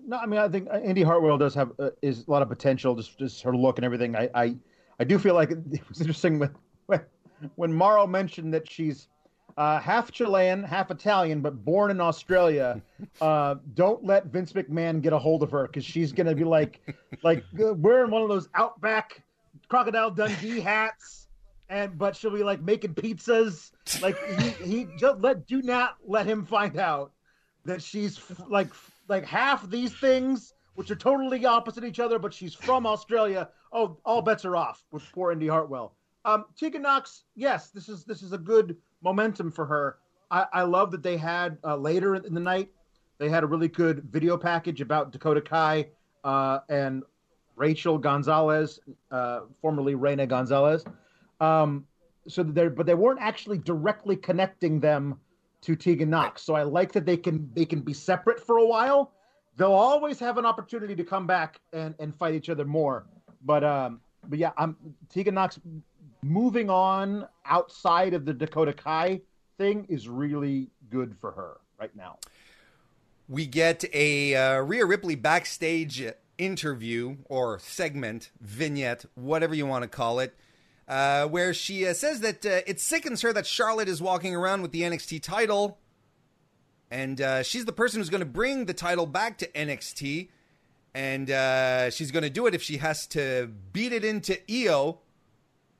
no, 0.06 0.18
I 0.18 0.26
mean 0.26 0.38
I 0.38 0.48
think 0.48 0.68
Andy 0.72 1.02
Hartwell 1.02 1.36
does 1.36 1.54
have 1.54 1.72
uh, 1.78 1.90
is 2.00 2.26
a 2.26 2.30
lot 2.30 2.42
of 2.42 2.48
potential. 2.48 2.94
Just 2.94 3.18
just 3.18 3.42
her 3.42 3.56
look 3.56 3.78
and 3.78 3.84
everything. 3.84 4.16
I 4.16 4.30
I, 4.34 4.56
I 5.00 5.04
do 5.04 5.18
feel 5.18 5.34
like 5.34 5.50
it 5.72 5.88
was 5.88 6.00
interesting 6.00 6.38
when 6.38 6.54
when, 6.86 7.00
when 7.56 8.10
mentioned 8.10 8.54
that 8.54 8.70
she's 8.70 9.08
uh, 9.56 9.80
half 9.80 10.12
Chilean, 10.12 10.62
half 10.62 10.90
Italian, 10.90 11.40
but 11.40 11.64
born 11.64 11.90
in 11.90 12.00
Australia. 12.00 12.80
Uh, 13.20 13.54
don't 13.74 14.04
let 14.04 14.26
Vince 14.26 14.52
McMahon 14.52 15.00
get 15.00 15.14
a 15.14 15.18
hold 15.18 15.42
of 15.42 15.50
her 15.50 15.66
because 15.66 15.84
she's 15.84 16.12
gonna 16.12 16.34
be 16.34 16.44
like 16.44 16.80
like 17.22 17.42
uh, 17.64 17.72
wearing 17.72 18.10
one 18.10 18.20
of 18.20 18.28
those 18.28 18.48
Outback 18.54 19.22
Crocodile 19.68 20.10
Dundee 20.10 20.60
hats. 20.60 21.28
And 21.70 21.96
but 21.96 22.14
she'll 22.14 22.30
be 22.30 22.42
like 22.42 22.60
making 22.60 22.94
pizzas. 22.94 23.72
Like 24.02 24.16
he, 24.38 24.64
he 24.64 24.88
just 24.98 25.20
let 25.20 25.46
do 25.46 25.62
not 25.62 25.96
let 26.06 26.26
him 26.26 26.44
find 26.44 26.76
out 26.76 27.12
that 27.64 27.82
she's 27.82 28.20
like 28.48 28.68
like 29.08 29.24
half 29.24 29.68
these 29.70 29.92
things, 29.92 30.54
which 30.74 30.90
are 30.90 30.96
totally 30.96 31.44
opposite 31.44 31.84
each 31.84 32.00
other, 32.00 32.18
but 32.18 32.32
she's 32.32 32.54
from 32.54 32.86
Australia. 32.86 33.48
Oh, 33.72 33.98
all 34.04 34.22
bets 34.22 34.44
are 34.44 34.56
off 34.56 34.84
with 34.90 35.02
poor 35.12 35.32
Indi 35.32 35.48
Hartwell. 35.48 35.94
Um, 36.24 36.46
Tegan 36.58 36.82
Knox, 36.82 37.24
yes, 37.34 37.70
this 37.70 37.88
is 37.88 38.04
this 38.04 38.22
is 38.22 38.32
a 38.32 38.38
good 38.38 38.76
momentum 39.02 39.52
for 39.52 39.64
her. 39.66 39.98
I, 40.30 40.46
I 40.52 40.62
love 40.62 40.90
that 40.90 41.02
they 41.02 41.16
had 41.16 41.58
uh, 41.64 41.76
later 41.76 42.16
in 42.16 42.34
the 42.34 42.40
night 42.40 42.70
they 43.18 43.28
had 43.28 43.44
a 43.44 43.46
really 43.46 43.68
good 43.68 44.04
video 44.10 44.36
package 44.36 44.80
about 44.80 45.12
Dakota 45.12 45.40
Kai 45.40 45.88
uh, 46.24 46.60
and 46.68 47.02
Raquel 47.56 47.98
Gonzalez, 47.98 48.80
uh, 49.10 49.40
formerly 49.62 49.94
Reina 49.94 50.26
Gonzalez. 50.26 50.84
Um, 51.40 51.86
so 52.28 52.42
they 52.42 52.68
but 52.68 52.86
they 52.86 52.94
weren't 52.94 53.20
actually 53.20 53.58
directly 53.58 54.16
connecting 54.16 54.80
them 54.80 55.20
to 55.62 55.76
Tegan 55.76 56.10
Knox. 56.10 56.42
So 56.42 56.54
I 56.54 56.62
like 56.62 56.92
that 56.92 57.06
they 57.06 57.16
can 57.16 57.50
they 57.54 57.64
can 57.64 57.80
be 57.80 57.92
separate 57.92 58.44
for 58.44 58.58
a 58.58 58.66
while. 58.66 59.12
They'll 59.56 59.72
always 59.72 60.18
have 60.20 60.38
an 60.38 60.44
opportunity 60.44 60.94
to 60.94 61.04
come 61.04 61.26
back 61.26 61.60
and, 61.72 61.94
and 61.98 62.14
fight 62.14 62.34
each 62.34 62.50
other 62.50 62.64
more. 62.64 63.06
But 63.42 63.64
um, 63.64 64.00
but 64.28 64.38
yeah, 64.38 64.52
I'm 64.56 64.76
Tegan 65.08 65.34
Knox 65.34 65.58
moving 66.22 66.70
on 66.70 67.26
outside 67.44 68.14
of 68.14 68.24
the 68.24 68.34
Dakota 68.34 68.72
Kai 68.72 69.20
thing 69.58 69.86
is 69.88 70.08
really 70.08 70.68
good 70.90 71.16
for 71.20 71.32
her 71.32 71.58
right 71.78 71.94
now. 71.96 72.18
We 73.28 73.46
get 73.46 73.84
a 73.92 74.34
uh, 74.34 74.60
Rhea 74.60 74.86
Ripley 74.86 75.14
backstage 75.14 76.04
interview 76.38 77.16
or 77.24 77.58
segment, 77.58 78.30
vignette, 78.40 79.04
whatever 79.14 79.54
you 79.54 79.66
want 79.66 79.82
to 79.82 79.88
call 79.88 80.20
it 80.20 80.36
uh, 80.88 81.26
where 81.26 81.52
she 81.52 81.86
uh, 81.86 81.92
says 81.94 82.20
that 82.20 82.44
uh, 82.46 82.60
it 82.66 82.80
sickens 82.80 83.22
her 83.22 83.32
that 83.32 83.46
Charlotte 83.46 83.88
is 83.88 84.00
walking 84.00 84.34
around 84.34 84.62
with 84.62 84.72
the 84.72 84.82
NXT 84.82 85.22
title, 85.22 85.78
and 86.90 87.20
uh, 87.20 87.42
she's 87.42 87.64
the 87.64 87.72
person 87.72 88.00
who's 88.00 88.10
going 88.10 88.20
to 88.20 88.26
bring 88.26 88.66
the 88.66 88.74
title 88.74 89.06
back 89.06 89.38
to 89.38 89.48
NXT, 89.48 90.28
and 90.94 91.30
uh, 91.30 91.90
she's 91.90 92.10
going 92.10 92.22
to 92.22 92.30
do 92.30 92.46
it 92.46 92.54
if 92.54 92.62
she 92.62 92.78
has 92.78 93.06
to 93.08 93.50
beat 93.72 93.92
it 93.92 94.04
into 94.04 94.38
Io. 94.50 95.00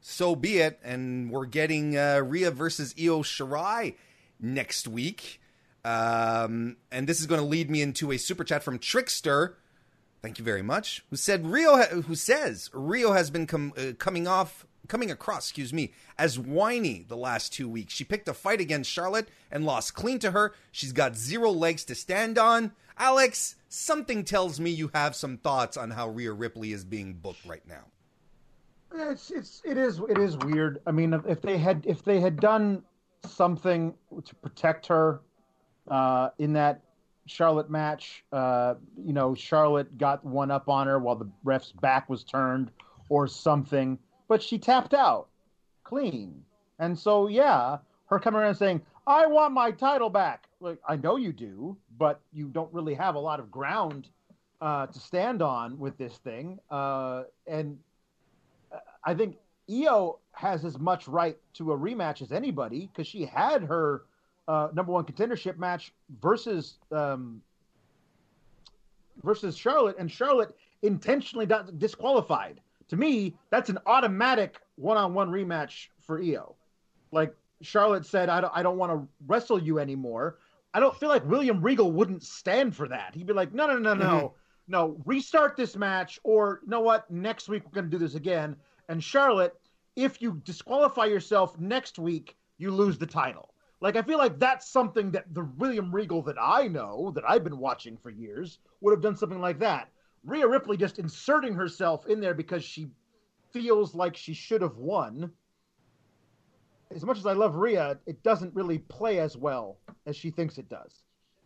So 0.00 0.36
be 0.36 0.58
it, 0.58 0.78
and 0.84 1.30
we're 1.30 1.46
getting 1.46 1.96
uh, 1.96 2.20
Rhea 2.24 2.50
versus 2.50 2.94
Io 2.98 3.22
Shirai 3.22 3.94
next 4.40 4.86
week. 4.86 5.40
Um, 5.84 6.76
and 6.90 7.08
this 7.08 7.20
is 7.20 7.26
going 7.26 7.40
to 7.40 7.46
lead 7.46 7.70
me 7.70 7.80
into 7.80 8.10
a 8.10 8.16
super 8.16 8.42
chat 8.42 8.64
from 8.64 8.78
Trickster. 8.78 9.56
Thank 10.20 10.38
you 10.38 10.44
very 10.44 10.62
much. 10.62 11.04
Who 11.10 11.16
said 11.16 11.46
Rio? 11.46 11.76
Who 11.76 12.16
says 12.16 12.70
Rio 12.72 13.12
has 13.12 13.30
been 13.30 13.46
com- 13.46 13.72
uh, 13.76 13.92
coming 13.96 14.26
off 14.26 14.66
coming 14.86 15.10
across, 15.10 15.46
excuse 15.46 15.72
me, 15.72 15.92
as 16.18 16.38
whiny 16.38 17.04
the 17.06 17.16
last 17.16 17.52
two 17.52 17.68
weeks. 17.68 17.94
She 17.94 18.04
picked 18.04 18.28
a 18.28 18.34
fight 18.34 18.60
against 18.60 18.90
Charlotte 18.90 19.28
and 19.50 19.64
lost 19.64 19.94
clean 19.94 20.18
to 20.20 20.30
her. 20.30 20.54
She's 20.72 20.92
got 20.92 21.16
zero 21.16 21.50
legs 21.50 21.84
to 21.84 21.94
stand 21.94 22.38
on. 22.38 22.72
Alex, 22.98 23.56
something 23.68 24.24
tells 24.24 24.58
me 24.58 24.70
you 24.70 24.90
have 24.94 25.14
some 25.14 25.36
thoughts 25.36 25.76
on 25.76 25.90
how 25.90 26.08
Rhea 26.08 26.32
Ripley 26.32 26.72
is 26.72 26.84
being 26.84 27.14
booked 27.14 27.44
right 27.44 27.66
now. 27.68 27.84
It's 28.94 29.30
it's 29.30 29.62
it 29.64 29.76
is 29.76 30.00
it 30.08 30.18
is 30.18 30.36
weird. 30.38 30.80
I 30.86 30.92
mean, 30.92 31.12
if 31.26 31.42
they 31.42 31.58
had 31.58 31.84
if 31.86 32.02
they 32.02 32.20
had 32.20 32.40
done 32.40 32.82
something 33.24 33.94
to 34.24 34.34
protect 34.36 34.86
her 34.86 35.20
uh, 35.88 36.30
in 36.38 36.54
that 36.54 36.82
Charlotte 37.26 37.68
match, 37.68 38.24
uh, 38.32 38.74
you 38.96 39.12
know, 39.12 39.34
Charlotte 39.34 39.98
got 39.98 40.24
one 40.24 40.50
up 40.50 40.68
on 40.68 40.86
her 40.86 40.98
while 40.98 41.16
the 41.16 41.28
ref's 41.44 41.72
back 41.72 42.08
was 42.08 42.24
turned, 42.24 42.70
or 43.08 43.26
something 43.26 43.98
but 44.28 44.42
she 44.42 44.58
tapped 44.58 44.94
out 44.94 45.28
clean. 45.84 46.42
And 46.78 46.98
so, 46.98 47.28
yeah, 47.28 47.78
her 48.06 48.18
coming 48.18 48.40
around 48.40 48.56
saying, 48.56 48.82
I 49.06 49.26
want 49.26 49.54
my 49.54 49.70
title 49.70 50.10
back. 50.10 50.48
Like, 50.60 50.78
I 50.88 50.96
know 50.96 51.16
you 51.16 51.32
do, 51.32 51.76
but 51.98 52.20
you 52.32 52.48
don't 52.48 52.72
really 52.72 52.94
have 52.94 53.14
a 53.14 53.18
lot 53.18 53.38
of 53.38 53.50
ground 53.50 54.08
uh, 54.60 54.86
to 54.86 54.98
stand 54.98 55.42
on 55.42 55.78
with 55.78 55.96
this 55.96 56.16
thing. 56.18 56.58
Uh, 56.70 57.24
and 57.46 57.78
I 59.04 59.14
think 59.14 59.36
Io 59.70 60.18
has 60.32 60.64
as 60.64 60.78
much 60.78 61.08
right 61.08 61.38
to 61.54 61.72
a 61.72 61.78
rematch 61.78 62.20
as 62.20 62.32
anybody 62.32 62.90
because 62.92 63.06
she 63.06 63.24
had 63.24 63.62
her 63.62 64.02
uh, 64.48 64.68
number 64.74 64.92
one 64.92 65.04
contendership 65.04 65.58
match 65.58 65.92
versus 66.20 66.78
um, 66.92 67.40
versus 69.22 69.56
Charlotte, 69.56 69.96
and 69.98 70.10
Charlotte 70.10 70.54
intentionally 70.82 71.48
disqualified 71.78 72.60
to 72.88 72.96
me, 72.96 73.34
that's 73.50 73.70
an 73.70 73.78
automatic 73.86 74.56
one-on-one 74.76 75.30
rematch 75.30 75.88
for 75.98 76.20
Io. 76.22 76.54
Like 77.12 77.34
Charlotte 77.62 78.06
said, 78.06 78.28
I 78.28 78.40
don't, 78.40 78.52
I 78.54 78.62
don't 78.62 78.78
want 78.78 78.92
to 78.92 79.08
wrestle 79.26 79.60
you 79.60 79.78
anymore. 79.78 80.38
I 80.74 80.80
don't 80.80 80.96
feel 80.96 81.08
like 81.08 81.24
William 81.24 81.62
Regal 81.62 81.90
wouldn't 81.90 82.22
stand 82.22 82.76
for 82.76 82.88
that. 82.88 83.14
He'd 83.14 83.26
be 83.26 83.32
like, 83.32 83.54
no, 83.54 83.66
no, 83.66 83.78
no, 83.78 83.94
no, 83.94 84.04
mm-hmm. 84.04 84.72
no, 84.72 84.96
restart 85.06 85.56
this 85.56 85.74
match, 85.76 86.20
or 86.22 86.60
you 86.62 86.70
know 86.70 86.80
what? 86.80 87.10
Next 87.10 87.48
week 87.48 87.64
we're 87.64 87.72
going 87.72 87.90
to 87.90 87.98
do 87.98 88.04
this 88.04 88.14
again. 88.14 88.56
And 88.88 89.02
Charlotte, 89.02 89.54
if 89.96 90.20
you 90.20 90.40
disqualify 90.44 91.06
yourself 91.06 91.58
next 91.58 91.98
week, 91.98 92.36
you 92.58 92.70
lose 92.70 92.98
the 92.98 93.06
title. 93.06 93.54
Like 93.80 93.96
I 93.96 94.02
feel 94.02 94.18
like 94.18 94.38
that's 94.38 94.70
something 94.70 95.10
that 95.12 95.32
the 95.32 95.48
William 95.56 95.94
Regal 95.94 96.22
that 96.22 96.36
I 96.40 96.68
know, 96.68 97.12
that 97.14 97.24
I've 97.28 97.44
been 97.44 97.58
watching 97.58 97.96
for 97.96 98.10
years, 98.10 98.58
would 98.80 98.92
have 98.92 99.02
done 99.02 99.16
something 99.16 99.40
like 99.40 99.58
that. 99.60 99.88
Rhea 100.26 100.46
Ripley 100.46 100.76
just 100.76 100.98
inserting 100.98 101.54
herself 101.54 102.06
in 102.06 102.20
there 102.20 102.34
because 102.34 102.64
she 102.64 102.88
feels 103.52 103.94
like 103.94 104.16
she 104.16 104.34
should 104.34 104.60
have 104.60 104.76
won. 104.76 105.30
As 106.94 107.04
much 107.04 107.18
as 107.18 107.26
I 107.26 107.32
love 107.32 107.54
Rhea, 107.54 107.98
it 108.06 108.22
doesn't 108.22 108.54
really 108.54 108.78
play 108.78 109.20
as 109.20 109.36
well 109.36 109.78
as 110.04 110.16
she 110.16 110.30
thinks 110.30 110.58
it 110.58 110.68
does. 110.68 111.02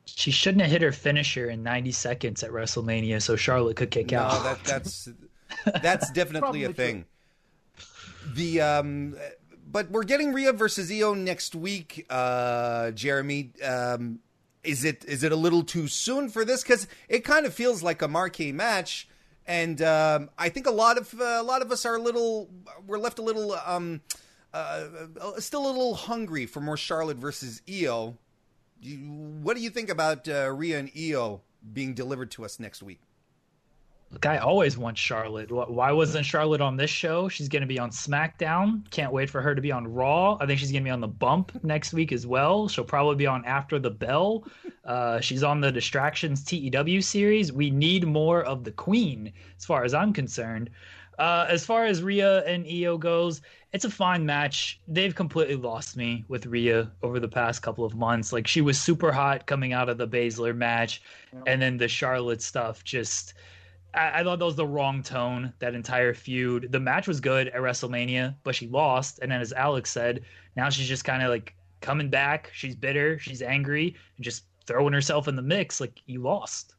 She 0.06 0.30
shouldn't 0.30 0.62
have 0.62 0.70
hit 0.70 0.82
her 0.82 0.92
finisher 0.92 1.50
in 1.50 1.62
90 1.62 1.92
seconds 1.92 2.42
at 2.42 2.50
WrestleMania 2.50 3.22
so 3.22 3.36
Charlotte 3.36 3.76
could 3.76 3.90
kick 3.90 4.12
no, 4.12 4.20
out. 4.20 4.42
That, 4.42 4.64
that's 4.64 5.08
that's 5.82 6.10
definitely 6.10 6.64
a 6.64 6.72
thing. 6.72 7.04
True. 7.76 8.32
The 8.34 8.60
um 8.60 9.16
but 9.70 9.90
we're 9.90 10.02
getting 10.02 10.32
Rhea 10.32 10.52
versus 10.52 10.90
Io 10.90 11.14
next 11.14 11.54
week, 11.54 12.06
uh 12.10 12.90
Jeremy. 12.92 13.52
Um 13.64 14.20
is 14.62 14.84
it 14.84 15.04
is 15.06 15.22
it 15.22 15.32
a 15.32 15.36
little 15.36 15.62
too 15.62 15.88
soon 15.88 16.28
for 16.28 16.44
this? 16.44 16.62
Because 16.62 16.86
it 17.08 17.24
kind 17.24 17.46
of 17.46 17.54
feels 17.54 17.82
like 17.82 18.02
a 18.02 18.08
marquee 18.08 18.52
match, 18.52 19.08
and 19.46 19.80
um, 19.82 20.30
I 20.38 20.48
think 20.48 20.66
a 20.66 20.72
lot 20.72 20.98
of 20.98 21.12
uh, 21.20 21.38
a 21.40 21.42
lot 21.42 21.62
of 21.62 21.72
us 21.72 21.84
are 21.84 21.96
a 21.96 22.02
little 22.02 22.50
we're 22.86 22.98
left 22.98 23.18
a 23.18 23.22
little 23.22 23.52
um, 23.64 24.00
uh, 24.52 24.86
uh 25.20 25.40
still 25.40 25.66
a 25.66 25.70
little 25.70 25.94
hungry 25.94 26.46
for 26.46 26.60
more 26.60 26.76
Charlotte 26.76 27.16
versus 27.16 27.62
Io. 27.68 28.16
what 28.82 29.56
do 29.56 29.62
you 29.62 29.70
think 29.70 29.88
about 29.88 30.28
uh, 30.28 30.50
Rhea 30.50 30.78
and 30.78 30.90
Io 30.96 31.40
being 31.72 31.94
delivered 31.94 32.30
to 32.32 32.44
us 32.44 32.60
next 32.60 32.82
week? 32.82 33.00
Look, 34.12 34.26
I 34.26 34.38
always 34.38 34.76
want 34.76 34.98
Charlotte. 34.98 35.52
Why 35.52 35.92
wasn't 35.92 36.26
Charlotte 36.26 36.60
on 36.60 36.76
this 36.76 36.90
show? 36.90 37.28
She's 37.28 37.48
going 37.48 37.60
to 37.60 37.68
be 37.68 37.78
on 37.78 37.90
SmackDown. 37.90 38.90
Can't 38.90 39.12
wait 39.12 39.30
for 39.30 39.40
her 39.40 39.54
to 39.54 39.62
be 39.62 39.70
on 39.70 39.86
Raw. 39.86 40.36
I 40.40 40.46
think 40.46 40.58
she's 40.58 40.72
going 40.72 40.82
to 40.82 40.88
be 40.88 40.90
on 40.90 41.00
the 41.00 41.06
Bump 41.06 41.62
next 41.62 41.92
week 41.92 42.10
as 42.10 42.26
well. 42.26 42.66
She'll 42.66 42.82
probably 42.82 43.14
be 43.14 43.28
on 43.28 43.44
After 43.44 43.78
the 43.78 43.90
Bell. 43.90 44.44
Uh, 44.84 45.20
she's 45.20 45.44
on 45.44 45.60
the 45.60 45.70
Distractions 45.70 46.42
TEW 46.42 47.00
series. 47.00 47.52
We 47.52 47.70
need 47.70 48.04
more 48.04 48.42
of 48.42 48.64
the 48.64 48.72
Queen, 48.72 49.32
as 49.56 49.64
far 49.64 49.84
as 49.84 49.94
I'm 49.94 50.12
concerned. 50.12 50.70
Uh, 51.20 51.46
as 51.48 51.64
far 51.64 51.86
as 51.86 52.02
Rhea 52.02 52.44
and 52.46 52.66
Io 52.66 52.98
goes, 52.98 53.42
it's 53.72 53.84
a 53.84 53.90
fine 53.90 54.26
match. 54.26 54.80
They've 54.88 55.14
completely 55.14 55.54
lost 55.54 55.96
me 55.96 56.24
with 56.26 56.46
Rhea 56.46 56.90
over 57.04 57.20
the 57.20 57.28
past 57.28 57.62
couple 57.62 57.84
of 57.84 57.94
months. 57.94 58.32
Like 58.32 58.48
she 58.48 58.60
was 58.60 58.80
super 58.80 59.12
hot 59.12 59.46
coming 59.46 59.72
out 59.72 59.88
of 59.88 59.98
the 59.98 60.08
Baszler 60.08 60.56
match, 60.56 61.00
and 61.46 61.62
then 61.62 61.76
the 61.76 61.86
Charlotte 61.86 62.42
stuff 62.42 62.82
just. 62.82 63.34
I, 63.94 64.20
I, 64.20 64.24
thought 64.24 64.38
that 64.38 64.44
was 64.44 64.56
the 64.56 64.66
wrong 64.66 65.02
tone. 65.02 65.52
That 65.58 65.74
entire 65.74 66.14
feud. 66.14 66.70
The 66.70 66.80
match 66.80 67.08
was 67.08 67.20
good 67.20 67.48
at 67.48 67.60
WrestleMania, 67.60 68.36
but 68.42 68.54
she 68.54 68.68
lost. 68.68 69.18
And 69.20 69.30
then, 69.30 69.40
as 69.40 69.52
Alex 69.52 69.90
said, 69.90 70.22
now 70.56 70.68
she's 70.68 70.88
just 70.88 71.04
kind 71.04 71.22
of 71.22 71.30
like 71.30 71.54
coming 71.80 72.10
back. 72.10 72.50
She's 72.52 72.74
bitter. 72.74 73.18
She's 73.18 73.42
angry, 73.42 73.96
and 74.16 74.24
just 74.24 74.44
throwing 74.66 74.92
herself 74.92 75.28
in 75.28 75.36
the 75.36 75.42
mix. 75.42 75.80
Like 75.80 76.00
you 76.06 76.22
lost. 76.22 76.74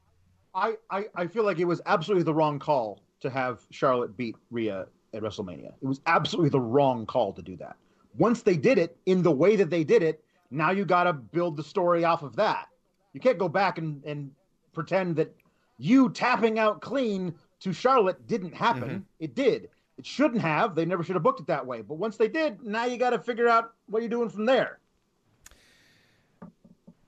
I, 0.53 0.73
I, 0.89 1.05
I 1.15 1.27
feel 1.27 1.45
like 1.45 1.59
it 1.59 1.65
was 1.65 1.81
absolutely 1.85 2.23
the 2.23 2.33
wrong 2.33 2.59
call 2.59 3.01
to 3.21 3.29
have 3.29 3.61
Charlotte 3.71 4.17
beat 4.17 4.35
Rhea 4.49 4.87
at 5.13 5.21
WrestleMania. 5.21 5.73
It 5.81 5.85
was 5.87 6.01
absolutely 6.05 6.49
the 6.49 6.59
wrong 6.59 7.05
call 7.05 7.33
to 7.33 7.41
do 7.41 7.55
that. 7.57 7.77
Once 8.17 8.41
they 8.41 8.57
did 8.57 8.77
it 8.77 8.97
in 9.05 9.23
the 9.23 9.31
way 9.31 9.55
that 9.55 9.69
they 9.69 9.83
did 9.83 10.03
it, 10.03 10.23
now 10.49 10.71
you 10.71 10.83
got 10.83 11.05
to 11.05 11.13
build 11.13 11.55
the 11.55 11.63
story 11.63 12.03
off 12.03 12.23
of 12.23 12.35
that. 12.35 12.67
You 13.13 13.21
can't 13.21 13.37
go 13.37 13.47
back 13.47 13.77
and, 13.77 14.03
and 14.03 14.31
pretend 14.73 15.15
that 15.15 15.33
you 15.81 16.11
tapping 16.11 16.59
out 16.59 16.79
clean 16.79 17.33
to 17.61 17.73
Charlotte 17.73 18.27
didn't 18.27 18.53
happen. 18.53 18.89
Mm-hmm. 18.89 18.99
It 19.19 19.35
did. 19.35 19.69
It 19.97 20.05
shouldn't 20.05 20.41
have. 20.41 20.75
They 20.75 20.85
never 20.85 21.03
should 21.03 21.15
have 21.15 21.23
booked 21.23 21.41
it 21.41 21.47
that 21.47 21.65
way. 21.65 21.81
But 21.81 21.95
once 21.95 22.17
they 22.17 22.27
did, 22.27 22.63
now 22.63 22.85
you 22.85 22.97
got 22.97 23.11
to 23.11 23.19
figure 23.19 23.47
out 23.47 23.73
what 23.87 24.01
you're 24.01 24.09
doing 24.09 24.29
from 24.29 24.45
there. 24.45 24.79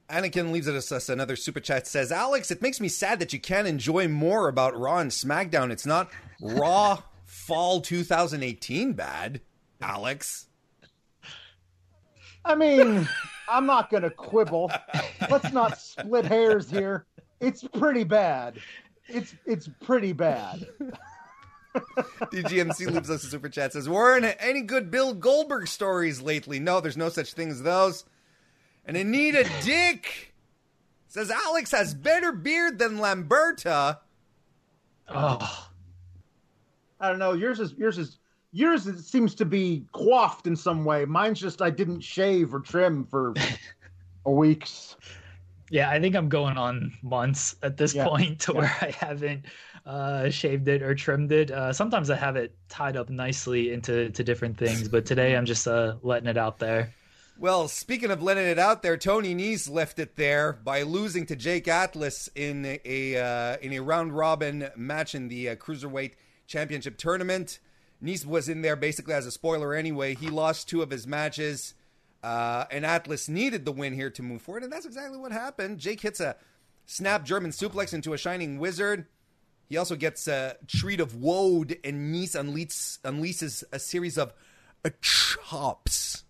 Anakin 0.10 0.52
leaves 0.52 0.68
us, 0.68 0.92
us 0.92 1.10
another 1.10 1.36
super 1.36 1.60
chat. 1.60 1.88
Says 1.88 2.12
Alex, 2.12 2.52
it 2.52 2.62
makes 2.62 2.80
me 2.82 2.88
sad 2.88 3.20
that 3.20 3.32
you 3.32 3.40
can't 3.40 3.68
enjoy 3.68 4.08
more 4.08 4.48
about 4.48 4.78
Raw 4.78 4.98
and 4.98 5.12
SmackDown. 5.12 5.72
It's 5.72 5.86
not 5.86 6.10
Raw 6.42 7.02
fall 7.26 7.82
2018 7.82 8.94
bad, 8.94 9.42
Alex. 9.82 10.48
I 12.46 12.56
mean, 12.56 13.08
I'm 13.48 13.66
not 13.66 13.90
going 13.90 14.04
to 14.04 14.10
quibble. 14.10 14.72
Let's 15.30 15.54
not 15.54 15.80
split 15.80 16.26
hairs 16.26 16.70
here. 16.70 17.06
It's 17.44 17.64
pretty 17.64 18.04
bad. 18.04 18.60
It's 19.08 19.36
it's 19.46 19.70
pretty 19.82 20.14
bad. 20.14 20.66
DGMC 21.76 22.92
leaves 22.92 23.10
us 23.10 23.24
a 23.24 23.28
super 23.28 23.50
chat 23.50 23.74
says, 23.74 23.90
Warren, 23.90 24.24
any 24.26 24.62
good 24.62 24.92
Bill 24.92 25.14
Goldberg 25.14 25.68
stories 25.68 26.22
lately? 26.22 26.60
No, 26.60 26.80
there's 26.80 26.98
no 26.98 27.10
such 27.10 27.34
thing 27.34 27.50
as 27.50 27.64
those. 27.64 28.06
And 28.86 28.96
Anita 28.96 29.50
Dick 29.64 30.34
says 31.08 31.32
Alex 31.32 31.72
has 31.72 31.94
better 31.94 32.32
beard 32.32 32.78
than 32.80 32.98
Lamberta. 32.98 34.00
Oh. 35.10 35.70
I 37.00 37.10
don't 37.10 37.20
know. 37.20 37.34
Yours 37.34 37.60
is 37.60 37.74
yours 37.74 37.98
is 37.98 38.18
yours 38.52 38.88
is, 38.88 39.06
seems 39.06 39.36
to 39.36 39.46
be 39.46 39.86
coiffed 39.92 40.48
in 40.48 40.56
some 40.56 40.86
way. 40.86 41.06
Mine's 41.06 41.40
just 41.40 41.62
I 41.62 41.70
didn't 41.70 42.02
shave 42.02 42.54
or 42.54 42.60
trim 42.60 43.06
for 43.06 43.34
weeks. 44.26 44.96
Yeah, 45.74 45.90
I 45.90 46.00
think 46.00 46.16
I'm 46.16 46.30
going 46.30 46.56
on 46.56 46.94
months 47.02 47.56
at 47.64 47.78
this 47.78 47.96
yeah. 47.96 48.06
point 48.08 48.42
to 48.42 48.52
yeah. 48.54 48.60
where 48.60 48.78
I 48.80 48.92
haven't 48.92 49.46
uh, 49.88 50.30
shaved 50.30 50.68
it 50.68 50.84
or 50.84 50.94
trimmed 50.94 51.32
it. 51.32 51.50
Uh, 51.50 51.74
sometimes 51.74 52.12
I 52.12 52.16
have 52.16 52.36
it 52.36 52.56
tied 52.70 52.96
up 52.96 53.10
nicely 53.10 53.74
into 53.74 54.12
to 54.12 54.24
different 54.24 54.56
things, 54.56 54.88
but 54.88 55.08
today 55.08 55.36
I'm 55.36 55.48
just 55.48 55.68
uh, 55.68 55.96
letting 56.04 56.28
it 56.30 56.38
out 56.38 56.60
there. 56.60 56.94
Well, 57.40 57.68
speaking 57.68 58.12
of 58.12 58.22
letting 58.22 58.46
it 58.46 58.60
out 58.60 58.84
there, 58.84 58.98
Tony 58.98 59.34
Nese 59.34 59.68
left 59.68 59.98
it 59.98 60.16
there 60.16 60.54
by 60.54 60.84
losing 60.84 61.26
to 61.26 61.36
Jake 61.36 61.68
Atlas 61.68 62.30
in 62.36 62.80
a 62.86 63.18
uh, 63.18 63.58
in 63.60 63.74
a 63.74 63.80
round 63.80 64.16
robin 64.16 64.70
match 64.76 65.16
in 65.16 65.28
the 65.28 65.50
uh, 65.50 65.56
cruiserweight 65.56 66.12
championship 66.46 67.00
tournament. 67.00 67.58
Nese 68.00 68.28
was 68.28 68.48
in 68.48 68.62
there 68.62 68.76
basically 68.76 69.16
as 69.16 69.26
a 69.26 69.32
spoiler 69.32 69.74
anyway. 69.74 70.14
He 70.14 70.30
lost 70.30 70.70
two 70.70 70.84
of 70.84 70.92
his 70.92 71.08
matches, 71.08 71.74
uh, 72.24 72.66
and 72.72 72.86
Atlas 72.86 73.28
needed 73.28 73.66
the 73.66 73.72
win 73.72 73.94
here 73.94 74.10
to 74.12 74.24
move 74.24 74.42
forward, 74.42 74.64
and 74.64 74.72
that's 74.72 74.86
exactly 74.86 75.18
what 75.18 75.32
happened. 75.32 75.78
Jake 75.78 76.02
hits 76.02 76.20
a 76.20 76.38
snap 76.86 77.26
German 77.26 77.52
suplex 77.52 77.94
into 77.94 78.14
a 78.14 78.18
shining 78.18 78.60
wizard. 78.60 79.08
He 79.68 79.78
also 79.78 79.96
gets 79.96 80.28
a 80.28 80.56
tree 80.68 80.98
of 80.98 81.16
woe, 81.16 81.66
and 81.84 82.16
unleashes, 82.16 83.00
unleashes 83.02 83.64
a 83.72 83.80
series 83.80 84.18
of 84.18 84.34
chops 85.02 86.24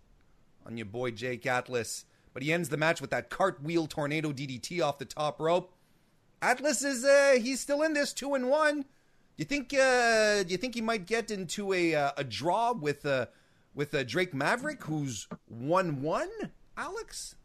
on 0.66 0.78
your 0.78 0.86
boy 0.86 1.12
Jake 1.12 1.46
Atlas. 1.46 2.06
But 2.34 2.44
he 2.44 2.52
ends 2.52 2.70
the 2.70 2.78
match 2.78 3.00
with 3.00 3.12
that 3.12 3.30
cartwheel 3.30 3.88
tornado 3.88 4.32
DDT 4.32 4.82
off 4.84 4.98
the 4.98 5.06
top 5.06 5.40
rope. 5.40 5.74
Atlas 6.42 6.84
is 6.84 7.06
uh, 7.06 7.38
he's 7.40 7.60
still 7.60 7.84
in 7.84 7.94
this 7.94 8.12
two 8.12 8.34
and 8.34 8.50
one 8.50 8.82
Do 8.82 8.88
you 9.38 9.46
think 9.46 9.74
uh, 9.74 10.44
do 10.44 10.52
you 10.52 10.58
think 10.58 10.76
he 10.76 10.82
might 10.82 11.06
get 11.06 11.32
into 11.32 11.72
a 11.74 11.96
uh, 11.96 12.12
a 12.18 12.24
draw 12.24 12.74
with 12.74 13.06
uh, 13.06 13.28
with 13.76 13.94
uh, 13.94 14.04
Drake 14.04 14.34
Maverick, 14.34 14.84
who's 14.84 15.28
one 15.48 16.02
one? 16.02 16.30
Alex. 16.78 17.36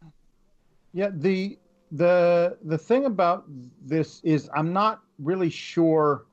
Yeah 0.93 1.09
the 1.13 1.57
the 1.91 2.57
the 2.63 2.77
thing 2.77 3.05
about 3.05 3.45
this 3.81 4.21
is 4.23 4.49
I'm 4.53 4.73
not 4.73 5.01
really 5.17 5.49
sure 5.49 6.25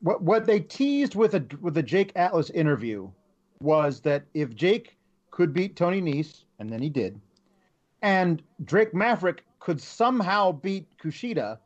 what 0.00 0.22
what 0.22 0.46
they 0.46 0.60
teased 0.60 1.14
with 1.14 1.34
a 1.34 1.44
with 1.60 1.74
the 1.74 1.82
Jake 1.82 2.12
Atlas 2.16 2.50
interview 2.50 3.10
was 3.60 4.00
that 4.00 4.24
if 4.34 4.54
Jake 4.54 4.96
could 5.30 5.52
beat 5.52 5.76
Tony 5.76 6.00
Nese, 6.00 6.44
and 6.58 6.70
then 6.70 6.80
he 6.82 6.88
did, 6.88 7.20
and 8.02 8.42
Drake 8.64 8.94
Maverick 8.94 9.44
could 9.58 9.80
somehow 9.80 10.52
beat 10.52 10.86
Kushida, 10.98 11.58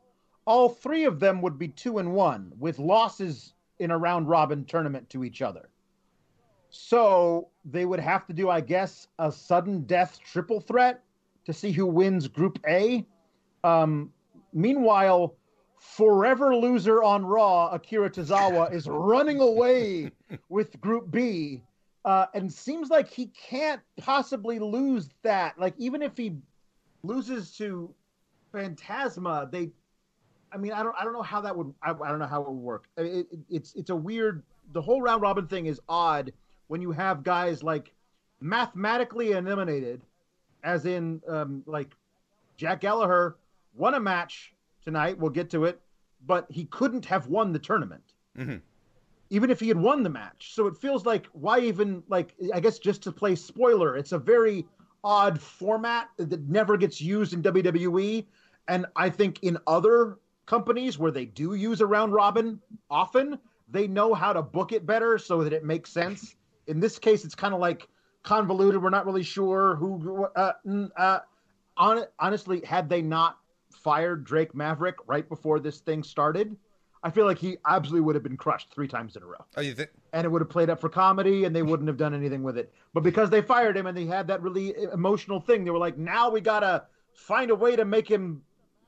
all 0.45 0.69
three 0.69 1.03
of 1.03 1.19
them 1.19 1.41
would 1.41 1.59
be 1.59 1.67
two 1.67 1.99
and 1.99 2.13
one 2.13 2.51
with 2.57 2.79
losses 2.79 3.53
in 3.79 3.91
a 3.91 3.97
round 3.97 4.27
robin 4.29 4.65
tournament 4.65 5.09
to 5.09 5.23
each 5.23 5.41
other. 5.41 5.69
So 6.69 7.49
they 7.65 7.85
would 7.85 7.99
have 7.99 8.25
to 8.27 8.33
do, 8.33 8.49
I 8.49 8.61
guess, 8.61 9.07
a 9.17 9.31
sudden 9.31 9.83
death 9.83 10.19
triple 10.23 10.61
threat 10.61 11.03
to 11.45 11.53
see 11.53 11.71
who 11.71 11.85
wins 11.85 12.27
Group 12.27 12.59
A. 12.67 13.05
Um, 13.63 14.11
meanwhile, 14.53 15.35
forever 15.77 16.55
loser 16.55 17.01
on 17.01 17.25
Raw, 17.25 17.69
Akira 17.69 18.09
Tozawa 18.09 18.71
is 18.71 18.87
running 18.89 19.39
away 19.39 20.11
with 20.49 20.79
Group 20.79 21.09
B, 21.09 21.63
uh, 22.05 22.27
and 22.33 22.51
seems 22.51 22.89
like 22.89 23.09
he 23.09 23.27
can't 23.27 23.81
possibly 23.97 24.59
lose 24.59 25.09
that. 25.23 25.57
Like 25.57 25.73
even 25.77 26.01
if 26.01 26.15
he 26.15 26.37
loses 27.03 27.55
to 27.57 27.93
Fantasma, 28.53 29.49
they 29.51 29.71
I 30.51 30.57
mean, 30.57 30.71
I 30.71 30.83
don't, 30.83 30.95
I 30.99 31.03
don't 31.03 31.13
know 31.13 31.21
how 31.21 31.41
that 31.41 31.55
would, 31.55 31.73
I, 31.81 31.91
I 31.91 32.09
don't 32.09 32.19
know 32.19 32.25
how 32.25 32.41
it 32.41 32.49
would 32.49 32.57
work. 32.57 32.85
It, 32.97 33.27
it, 33.31 33.39
it's, 33.49 33.75
it's 33.75 33.89
a 33.89 33.95
weird. 33.95 34.43
The 34.73 34.81
whole 34.81 35.01
round 35.01 35.21
robin 35.21 35.47
thing 35.47 35.65
is 35.65 35.79
odd 35.87 36.31
when 36.69 36.81
you 36.81 36.91
have 36.91 37.23
guys 37.23 37.61
like 37.61 37.91
mathematically 38.39 39.31
eliminated, 39.31 40.01
as 40.63 40.85
in 40.85 41.21
um, 41.27 41.63
like 41.65 41.93
Jack 42.55 42.81
Gallagher 42.81 43.35
won 43.75 43.95
a 43.95 43.99
match 43.99 44.53
tonight. 44.83 45.17
We'll 45.17 45.31
get 45.31 45.49
to 45.49 45.65
it, 45.65 45.81
but 46.25 46.45
he 46.49 46.65
couldn't 46.65 47.05
have 47.05 47.27
won 47.27 47.51
the 47.51 47.59
tournament. 47.59 48.03
Mm-hmm. 48.37 48.57
Even 49.31 49.49
if 49.49 49.59
he 49.59 49.67
had 49.67 49.77
won 49.77 50.03
the 50.03 50.09
match, 50.09 50.53
so 50.53 50.67
it 50.67 50.77
feels 50.77 51.05
like 51.05 51.27
why 51.33 51.59
even 51.59 52.03
like 52.07 52.33
I 52.53 52.59
guess 52.59 52.79
just 52.79 53.03
to 53.03 53.11
play 53.11 53.35
spoiler. 53.35 53.97
It's 53.97 54.11
a 54.11 54.19
very 54.19 54.65
odd 55.03 55.39
format 55.39 56.09
that 56.17 56.47
never 56.49 56.77
gets 56.77 57.01
used 57.01 57.33
in 57.33 57.41
WWE, 57.43 58.25
and 58.67 58.85
I 58.95 59.09
think 59.09 59.39
in 59.41 59.57
other 59.67 60.17
companies 60.45 60.97
where 60.97 61.11
they 61.11 61.25
do 61.25 61.53
use 61.53 61.81
a 61.81 61.85
round 61.85 62.11
robin 62.11 62.59
often, 62.89 63.39
they 63.69 63.87
know 63.87 64.13
how 64.13 64.33
to 64.33 64.41
book 64.41 64.71
it 64.71 64.85
better 64.85 65.17
so 65.17 65.43
that 65.43 65.53
it 65.53 65.63
makes 65.63 65.91
sense. 65.91 66.35
In 66.69 66.79
this 66.79 66.99
case, 66.99 67.25
it's 67.25 67.35
kind 67.35 67.53
of 67.53 67.59
like 67.59 67.87
convoluted. 68.23 68.81
We're 68.81 68.91
not 68.91 69.05
really 69.05 69.23
sure 69.23 69.75
who. 69.75 70.27
Uh, 70.35 70.53
uh, 70.95 71.19
on, 71.75 72.03
honestly, 72.19 72.61
had 72.63 72.87
they 72.87 73.01
not 73.01 73.37
fired 73.71 74.23
Drake 74.23 74.53
Maverick 74.53 74.95
right 75.07 75.27
before 75.27 75.59
this 75.59 75.79
thing 75.79 76.03
started, 76.03 76.55
I 77.01 77.09
feel 77.09 77.25
like 77.25 77.39
he 77.39 77.57
absolutely 77.65 78.01
would 78.01 78.15
have 78.15 78.23
been 78.23 78.37
crushed 78.37 78.73
three 78.73 78.87
times 78.87 79.15
in 79.15 79.23
a 79.23 79.25
row. 79.25 79.45
Oh, 79.57 79.61
you 79.61 79.73
think? 79.73 79.89
And 80.13 80.25
it 80.25 80.29
would 80.29 80.41
have 80.41 80.49
played 80.49 80.69
up 80.69 80.79
for 80.79 80.89
comedy, 80.89 81.45
and 81.45 81.55
they 81.55 81.63
wouldn't 81.63 81.87
have 81.87 81.97
done 81.97 82.13
anything 82.13 82.43
with 82.43 82.57
it. 82.57 82.71
But 82.93 83.01
because 83.01 83.29
they 83.29 83.41
fired 83.41 83.75
him 83.75 83.87
and 83.87 83.97
they 83.97 84.05
had 84.05 84.27
that 84.27 84.41
really 84.41 84.75
emotional 84.93 85.39
thing, 85.39 85.63
they 85.63 85.71
were 85.71 85.77
like, 85.79 85.97
now 85.97 86.29
we 86.29 86.41
gotta 86.41 86.85
find 87.13 87.49
a 87.49 87.55
way 87.55 87.75
to 87.75 87.85
make 87.85 88.07
him 88.07 88.43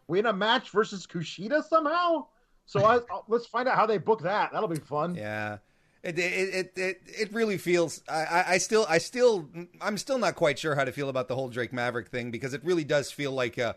win 0.07 0.27
a 0.27 0.33
match 0.33 0.69
versus 0.69 1.07
Kushida 1.07 1.63
somehow. 1.63 2.27
So 2.65 2.85
I, 2.85 2.99
let's 3.27 3.47
find 3.47 3.67
out 3.67 3.75
how 3.75 3.85
they 3.85 3.97
book 3.97 4.21
that. 4.21 4.51
That'll 4.51 4.67
be 4.69 4.79
fun. 4.79 5.15
Yeah. 5.15 5.57
It, 6.03 6.17
it 6.17 6.71
it 6.75 7.01
it 7.05 7.31
really 7.31 7.59
feels 7.59 8.01
I, 8.09 8.43
I 8.49 8.57
still 8.57 8.87
I 8.89 8.97
still 8.97 9.47
I'm 9.79 9.99
still 9.99 10.17
not 10.17 10.33
quite 10.35 10.57
sure 10.57 10.73
how 10.73 10.83
to 10.83 10.91
feel 10.91 11.09
about 11.09 11.27
the 11.27 11.35
whole 11.35 11.47
Drake 11.47 11.71
Maverick 11.71 12.07
thing 12.07 12.31
because 12.31 12.55
it 12.55 12.65
really 12.65 12.83
does 12.83 13.11
feel 13.11 13.31
like 13.31 13.59
a 13.59 13.75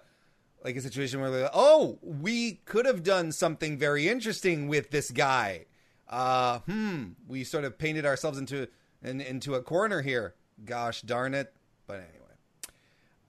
like 0.65 0.77
a 0.77 0.81
situation 0.81 1.21
where 1.21 1.29
like, 1.29 1.51
oh, 1.53 1.99
we 2.03 2.61
could 2.65 2.87
have 2.87 3.03
done 3.03 3.31
something 3.31 3.77
very 3.77 4.09
interesting 4.09 4.69
with 4.69 4.91
this 4.91 5.11
guy. 5.11 5.67
Uh, 6.09 6.61
hmm, 6.61 7.09
we 7.29 7.45
sort 7.45 7.65
of 7.65 7.77
painted 7.77 8.07
ourselves 8.07 8.39
into 8.39 8.69
in, 9.03 9.21
into 9.21 9.55
a 9.55 9.63
corner 9.63 10.01
here. 10.01 10.35
Gosh 10.65 11.03
darn 11.03 11.35
it! 11.35 11.53
But 11.87 11.97
anyway. 11.97 12.11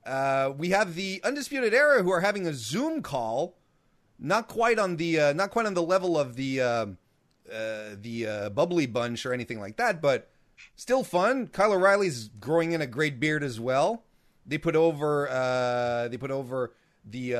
Uh, 0.06 0.52
we 0.56 0.70
have 0.70 0.94
the 0.94 1.20
Undisputed 1.24 1.74
Era 1.74 2.02
who 2.02 2.10
are 2.10 2.20
having 2.20 2.46
a 2.46 2.54
Zoom 2.54 3.02
call, 3.02 3.58
not 4.18 4.46
quite 4.48 4.78
on 4.78 4.96
the 4.96 5.20
uh, 5.20 5.32
not 5.34 5.50
quite 5.50 5.66
on 5.66 5.74
the 5.74 5.82
level 5.82 6.18
of 6.18 6.36
the 6.36 6.60
uh, 7.50 7.54
uh 7.54 7.96
the 8.00 8.26
uh, 8.26 8.50
Bubbly 8.50 8.86
Bunch 8.86 9.26
or 9.26 9.32
anything 9.32 9.60
like 9.60 9.76
that, 9.76 10.00
but 10.00 10.30
still 10.74 11.04
fun. 11.04 11.48
Kyle 11.48 11.72
O'Reilly's 11.72 12.28
growing 12.40 12.72
in 12.72 12.80
a 12.80 12.86
great 12.86 13.20
beard 13.20 13.42
as 13.42 13.60
well. 13.60 14.04
They 14.46 14.58
put 14.58 14.76
over 14.76 15.28
uh, 15.28 16.08
they 16.08 16.16
put 16.16 16.30
over 16.30 16.72
the 17.04 17.32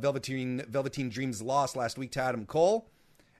Velveteen 0.00 0.64
Velveteen 0.68 1.08
Dreams 1.08 1.42
loss 1.42 1.76
last 1.76 1.98
week 1.98 2.12
to 2.12 2.22
Adam 2.22 2.46
Cole, 2.46 2.88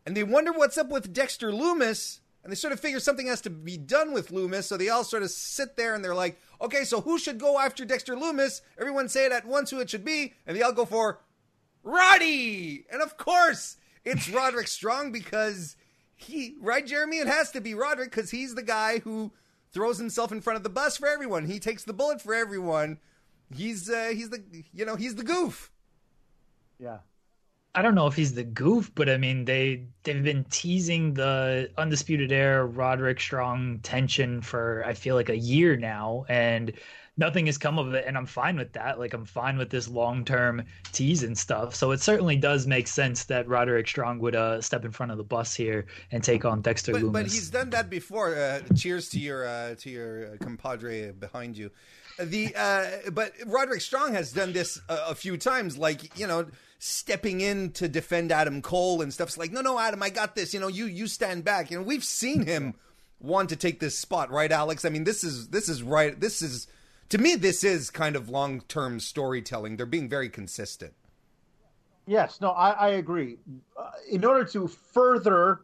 and 0.07 0.17
they 0.17 0.25
wonder 0.25 0.53
what's 0.53 0.79
up 0.79 0.89
with 0.91 1.13
Dexter 1.13 1.51
Lumis. 1.53 2.21
and 2.43 2.51
they 2.51 2.57
sort 2.57 2.73
of 2.73 2.81
figure 2.81 3.01
something 3.01 3.27
has 3.27 3.43
to 3.43 3.51
be 3.51 3.77
done 3.77 4.13
with 4.13 4.31
Lumis, 4.31 4.65
so 4.65 4.77
they 4.77 4.89
all 4.89 5.05
sort 5.05 5.23
of 5.23 5.31
sit 5.31 5.77
there 5.77 5.95
and 5.95 6.03
they're 6.03 6.15
like, 6.15 6.41
okay, 6.61 6.85
so 6.85 7.01
who 7.01 7.19
should 7.19 7.39
go 7.39 7.59
after 7.59 7.85
Dexter 7.85 8.15
Lumis? 8.15 8.63
Everyone 8.79 9.09
say 9.09 9.27
it 9.27 9.33
at 9.33 9.47
once 9.47 9.71
who 9.71 9.81
it 9.81 9.91
should 9.91 10.05
be, 10.05 10.35
and 10.47 10.57
they 10.57 10.63
all 10.63 10.73
go 10.73 10.85
for 10.85 11.21
Roddy! 11.83 12.85
And 12.91 13.03
of 13.03 13.17
course, 13.17 13.77
it's 14.05 14.29
Roderick 14.29 14.69
Strong 14.69 15.13
because 15.13 15.77
he, 16.23 16.57
right, 16.61 16.87
Jeremy? 16.87 17.19
It 17.19 17.27
has 17.27 17.51
to 17.53 17.61
be 17.61 17.75
Roderick 17.75 18.11
because 18.11 18.31
he's 18.31 18.55
the 18.55 18.63
guy 18.63 18.99
who 19.01 19.33
throws 19.73 19.99
himself 19.99 20.33
in 20.33 20.41
front 20.41 20.57
of 20.57 20.63
the 20.63 20.71
bus 20.71 20.97
for 20.97 21.09
everyone. 21.09 21.47
He 21.47 21.59
takes 21.59 21.85
the 21.85 21.93
bullet 21.93 22.21
for 22.21 22.35
everyone. 22.35 22.99
He's, 23.55 23.89
uh, 23.91 24.13
he's 24.15 24.31
the, 24.31 24.43
you 24.73 24.85
know, 24.85 24.97
he's 24.97 25.15
the 25.15 25.25
goof. 25.25 25.71
Yeah. 26.79 26.99
I 27.75 27.83
don't 27.83 27.95
know 27.95 28.09
if 28.09 28.15
he's 28.17 28.35
the 28.35 28.45
goof, 28.45 28.91
but 28.95 29.09
I 29.09 29.17
mean 29.17 29.45
they 29.45 29.87
they've 30.03 30.25
been 30.25 30.45
teasing 30.51 31.15
the 31.15 31.71
undisputed 31.79 32.33
air 32.33 32.67
Roderick 32.67 33.21
Strong 33.21 33.81
tension 33.81 34.43
for 34.43 34.83
I 34.85 34.95
feel 34.95 35.15
like 35.15 35.29
a 35.29 35.39
year 35.39 35.77
now, 35.77 36.25
and 36.29 36.73
nothing 37.21 37.47
has 37.47 37.59
come 37.59 37.79
of 37.79 37.95
it, 37.95 38.05
and 38.07 38.17
I'm 38.17 38.27
fine 38.27 38.57
with 38.57 38.73
that. 38.73 38.99
Like 38.99 39.13
I'm 39.13 39.25
fine 39.25 39.59
with 39.59 39.71
this 39.71 39.87
long 39.87 40.25
term 40.25 40.65
tease 40.93 41.23
and 41.23 41.39
stuff. 41.39 41.75
So 41.77 41.93
it 41.93 42.01
certainly 42.01 42.37
does 42.37 42.67
make 42.67 42.89
sense 42.89 43.25
that 43.25 43.47
Roderick 43.47 43.87
Strong 43.87 44.19
would 44.21 44.35
uh, 44.35 44.61
step 44.61 44.85
in 44.85 44.91
front 44.91 45.13
of 45.13 45.19
the 45.19 45.25
bus 45.25 45.55
here 45.55 45.87
and 46.11 46.25
take 46.25 46.45
on 46.45 46.63
Dexter 46.63 46.93
but, 46.93 47.03
Lumis. 47.03 47.13
But 47.13 47.27
he's 47.27 47.51
done 47.51 47.71
that 47.71 47.91
before. 47.91 48.35
Uh, 48.35 48.63
cheers 48.75 49.11
to 49.11 49.21
your 49.21 49.47
uh, 49.47 49.75
to 49.77 49.91
your 49.91 50.37
compadre 50.39 51.13
behind 51.13 51.57
you. 51.57 51.71
The 52.19 52.55
uh, 52.57 53.11
but 53.13 53.33
Roderick 53.47 53.83
Strong 53.83 54.15
has 54.15 54.33
done 54.33 54.53
this 54.53 54.81
a, 54.89 55.11
a 55.11 55.15
few 55.15 55.37
times, 55.37 55.79
like 55.79 56.19
you 56.19 56.27
know 56.27 56.47
stepping 56.79 57.43
in 57.43 57.71
to 57.73 57.87
defend 57.87 58.33
Adam 58.33 58.63
Cole 58.63 59.03
and 59.03 59.13
stuff. 59.13 59.29
It's 59.29 59.39
like, 59.39 59.53
no, 59.53 59.61
no, 59.61 59.79
Adam, 59.79 60.03
I 60.03 60.09
got 60.09 60.35
this. 60.35 60.55
You 60.55 60.61
know, 60.61 60.69
you 60.69 60.87
you 60.87 61.07
stand 61.07 61.45
back. 61.45 61.71
You 61.71 61.79
know, 61.79 61.85
we've 61.85 62.05
seen 62.05 62.47
him 62.47 62.75
want 63.21 63.51
to 63.51 63.57
take 63.57 63.81
this 63.81 63.97
spot, 63.97 64.31
right, 64.31 64.51
Alex? 64.51 64.85
I 64.85 64.89
mean, 64.89 65.05
this 65.05 65.23
is 65.23 65.49
this 65.49 65.69
is 65.69 65.83
right. 65.83 66.19
This 66.19 66.43
is 66.43 66.67
to 67.11 67.19
me, 67.19 67.37
this 67.37 67.63
is 67.63 67.91
kind 67.91 68.17
of 68.17 68.29
long 68.29 68.63
term 68.63 69.01
storytelling. 69.01 69.77
They're 69.77 69.87
being 69.87 70.09
very 70.09 70.29
consistent. 70.29 70.95
Yes, 72.07 72.41
no, 72.41 72.51
I, 72.51 72.71
I 72.71 72.89
agree. 72.91 73.37
Uh, 73.79 73.91
in 74.11 74.25
order 74.25 74.45
to 74.47 74.67
further 74.67 75.61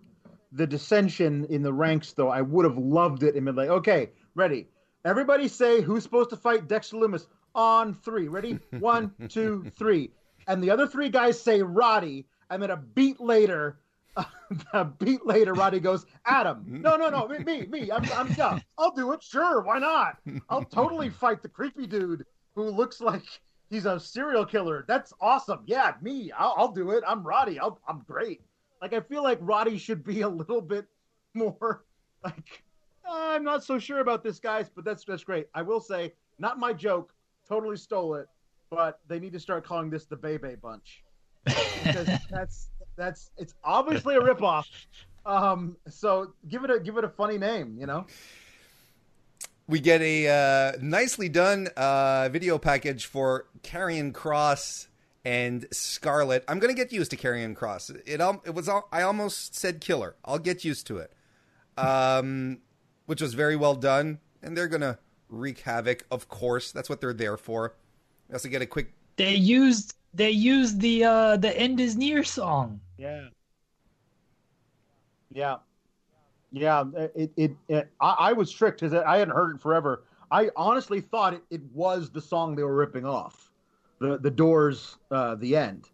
the 0.53 0.67
dissension 0.67 1.45
in 1.47 1.63
the 1.63 1.73
ranks, 1.73 2.13
though, 2.13 2.29
I 2.29 2.43
would 2.43 2.65
have 2.65 2.79
loved 2.79 3.23
it 3.23 3.35
and 3.35 3.45
been 3.45 3.57
like, 3.57 3.71
okay, 3.71 4.11
ready. 4.35 4.69
Everybody 5.05 5.49
say 5.49 5.81
who's 5.81 6.03
supposed 6.03 6.31
to 6.31 6.37
fight 6.37 6.69
Dexter 6.69 6.97
Lumis 6.97 7.27
on 7.55 7.95
three. 7.95 8.29
Ready? 8.29 8.59
One, 8.79 9.13
two, 9.29 9.73
three 9.77 10.11
and 10.47 10.63
the 10.63 10.71
other 10.71 10.87
three 10.87 11.09
guys 11.09 11.41
say 11.41 11.63
Roddy, 11.63 12.27
and 12.51 12.63
then 12.63 12.71
a 12.71 12.77
beat 12.77 13.21
later, 13.21 13.79
a 14.73 14.85
beat 14.85 15.25
later, 15.27 15.55
Roddy 15.55 15.81
goes, 15.81 16.07
Adam, 16.25 16.65
no, 16.67 16.97
no, 16.97 17.09
no, 17.09 17.29
me, 17.29 17.39
me, 17.39 17.67
me. 17.67 17.91
I'm, 17.91 18.05
I'm, 18.13 18.33
yeah, 18.37 18.59
I'll 18.79 18.93
do 18.93 19.13
it, 19.13 19.23
sure, 19.23 19.63
why 19.63 19.79
not? 19.79 20.19
I'll 20.49 20.65
totally 20.65 21.11
fight 21.11 21.43
the 21.43 21.49
creepy 21.49 21.87
dude 21.87 22.25
who 22.55 22.71
looks 22.71 23.01
like 23.01 23.25
he's 23.69 23.87
a 23.87 24.01
serial 24.01 24.47
killer. 24.47 24.85
That's 24.89 25.13
awesome. 25.21 25.63
Yeah, 25.67 25.93
me, 26.01 26.33
I'll, 26.33 26.55
I'll 26.57 26.73
do 26.73 26.91
it. 26.93 27.05
I'm 27.07 27.23
Roddy. 27.23 27.59
I'll, 27.59 27.81
I'm 27.89 28.03
great. 28.07 28.41
Like 28.81 28.93
I 28.93 29.01
feel 29.01 29.23
like 29.23 29.39
Roddy 29.41 29.79
should 29.79 30.05
be 30.05 30.21
a 30.21 30.29
little 30.29 30.61
bit 30.61 30.87
more 31.35 31.85
like 32.25 32.63
ah, 33.07 33.35
I'm 33.35 33.45
not 33.45 33.65
so 33.65 33.79
sure 33.79 34.01
about 34.01 34.23
this, 34.23 34.39
guys, 34.39 34.71
but 34.75 34.85
that's 34.85 35.05
that's 35.05 35.25
great. 35.25 35.47
I 35.55 35.63
will 35.63 35.81
say, 35.81 36.13
not 36.39 36.59
my 36.59 36.73
joke. 36.73 37.13
Totally 37.49 37.77
stole 37.77 38.17
it 38.17 38.27
but 38.71 39.01
they 39.09 39.19
need 39.19 39.33
to 39.33 39.41
start 39.41 39.65
calling 39.65 39.91
this 39.91 40.07
the 40.07 40.17
Bebe 40.17 40.57
Bunch 40.57 41.05
because 41.45 42.07
that's 42.31 42.71
that's 42.97 43.31
it's 43.37 43.55
obviously 43.65 44.17
a 44.17 44.21
ripoff. 44.21 44.67
Um, 45.25 45.77
so 45.89 46.33
give 46.49 46.65
it 46.65 46.71
a 46.71 46.81
give 46.81 46.97
it 46.97 47.05
a 47.05 47.09
funny 47.09 47.39
name, 47.39 47.77
you 47.79 47.87
know. 47.87 48.07
We 49.69 49.81
get 49.81 50.01
a 50.01 50.29
uh, 50.29 50.79
nicely 50.81 51.29
done 51.29 51.69
uh, 51.77 52.29
video 52.31 52.57
package 52.57 53.07
for 53.07 53.47
Karrion 53.63 54.13
Kross 54.13 54.87
and 55.25 55.67
Scarlett. 55.73 56.45
I'm 56.47 56.61
gonna 56.61 56.75
get 56.75 56.93
used 56.93 57.11
to 57.11 57.17
Karrion 57.17 57.57
Kross. 57.57 57.91
It 58.07 58.21
it 58.45 58.55
was 58.55 58.69
I 58.69 59.03
almost 59.03 59.57
said 59.57 59.81
killer. 59.81 60.15
I'll 60.25 60.39
get 60.39 60.65
used 60.65 60.87
to 60.87 60.99
it. 60.99 61.13
Um, 61.77 62.61
which 63.07 63.21
was 63.21 63.35
very 63.35 63.57
well 63.57 63.75
done, 63.75 64.21
and 64.43 64.57
they're 64.57 64.69
gonna 64.69 64.99
wreak 65.29 65.61
havoc. 65.61 66.07
Of 66.11 66.29
course, 66.29 66.73
that's 66.73 66.89
what 66.89 67.01
they're 67.01 67.13
there 67.13 67.37
for. 67.37 67.75
We 68.29 68.35
also 68.35 68.49
get 68.49 68.63
a 68.63 68.67
quick. 68.67 68.93
They 69.17 69.35
used 69.35 69.95
they 70.17 70.31
used 70.31 70.81
the 70.81 71.05
uh 71.05 71.37
the 71.37 71.57
end 71.57 71.79
is 71.79 71.97
near 71.97 72.25
song. 72.25 72.81
Yeah. 72.97 73.29
Yeah. 75.33 75.57
Yeah. 76.51 76.85
It 77.15 77.33
it, 77.37 77.57
it 77.69 77.91
I, 78.01 78.17
I 78.19 78.33
was 78.33 78.51
tricked 78.51 78.81
because 78.81 78.95
I 78.95 79.19
hadn't 79.19 79.35
heard 79.35 79.57
it 79.57 79.61
forever. 79.61 80.05
I 80.31 80.51
honestly 80.57 81.01
thought 81.01 81.35
it, 81.35 81.43
it 81.51 81.63
was 81.73 82.11
the 82.11 82.21
song 82.21 82.57
they 82.57 82.63
were 82.63 82.75
ripping 82.75 83.05
off, 83.05 83.53
the 84.01 84.19
the 84.19 84.31
Doors, 84.31 84.97
uh, 85.11 85.35
the 85.37 85.55
end. 85.57 85.91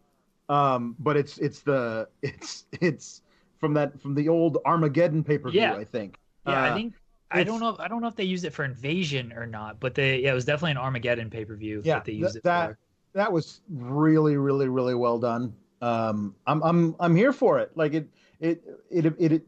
Um, 0.49 0.97
but 0.99 1.17
it's 1.17 1.39
it's 1.39 1.61
the 1.61 2.09
it's 2.23 2.67
it's 2.81 3.23
from 3.59 3.75
that 3.75 4.01
from 4.01 4.15
the 4.15 4.29
old 4.29 4.59
Armageddon 4.65 5.25
pay 5.25 5.39
per 5.39 5.51
view. 5.51 5.61
Yeah. 5.61 5.75
I 5.75 5.85
think. 5.85 6.19
Yeah, 6.47 6.61
uh, 6.61 6.71
I 6.71 6.75
think 6.75 6.95
I 7.31 7.45
don't 7.45 7.61
know. 7.61 7.77
I 7.79 7.89
don't 7.89 8.03
know 8.03 8.09
if 8.09 8.17
they 8.17 8.25
used 8.25 8.45
it 8.45 8.53
for 8.53 8.65
Invasion 8.65 9.33
or 9.33 9.47
not, 9.47 9.81
but 9.81 9.95
they 9.95 10.21
yeah, 10.21 10.33
it 10.33 10.35
was 10.35 10.45
definitely 10.45 10.73
an 10.73 10.79
Armageddon 10.79 11.31
pay 11.31 11.45
per 11.45 11.57
view 11.57 11.83
yeah, 11.85 11.95
that 11.95 12.05
they 12.05 12.13
used 12.13 12.35
th- 12.35 12.37
it 12.37 12.45
that, 12.45 12.71
for. 12.71 12.79
That 13.15 13.33
was 13.33 13.61
really, 13.69 14.37
really, 14.37 14.69
really 14.69 14.95
well 14.95 15.19
done. 15.19 15.55
Um, 15.81 16.35
I'm 16.47 16.63
I'm 16.63 16.97
I'm 17.01 17.17
here 17.17 17.33
for 17.33 17.59
it. 17.59 17.73
Like 17.75 17.95
it 17.95 18.09
it 18.41 18.63
it 18.91 19.07
it. 19.07 19.33
it 19.33 19.43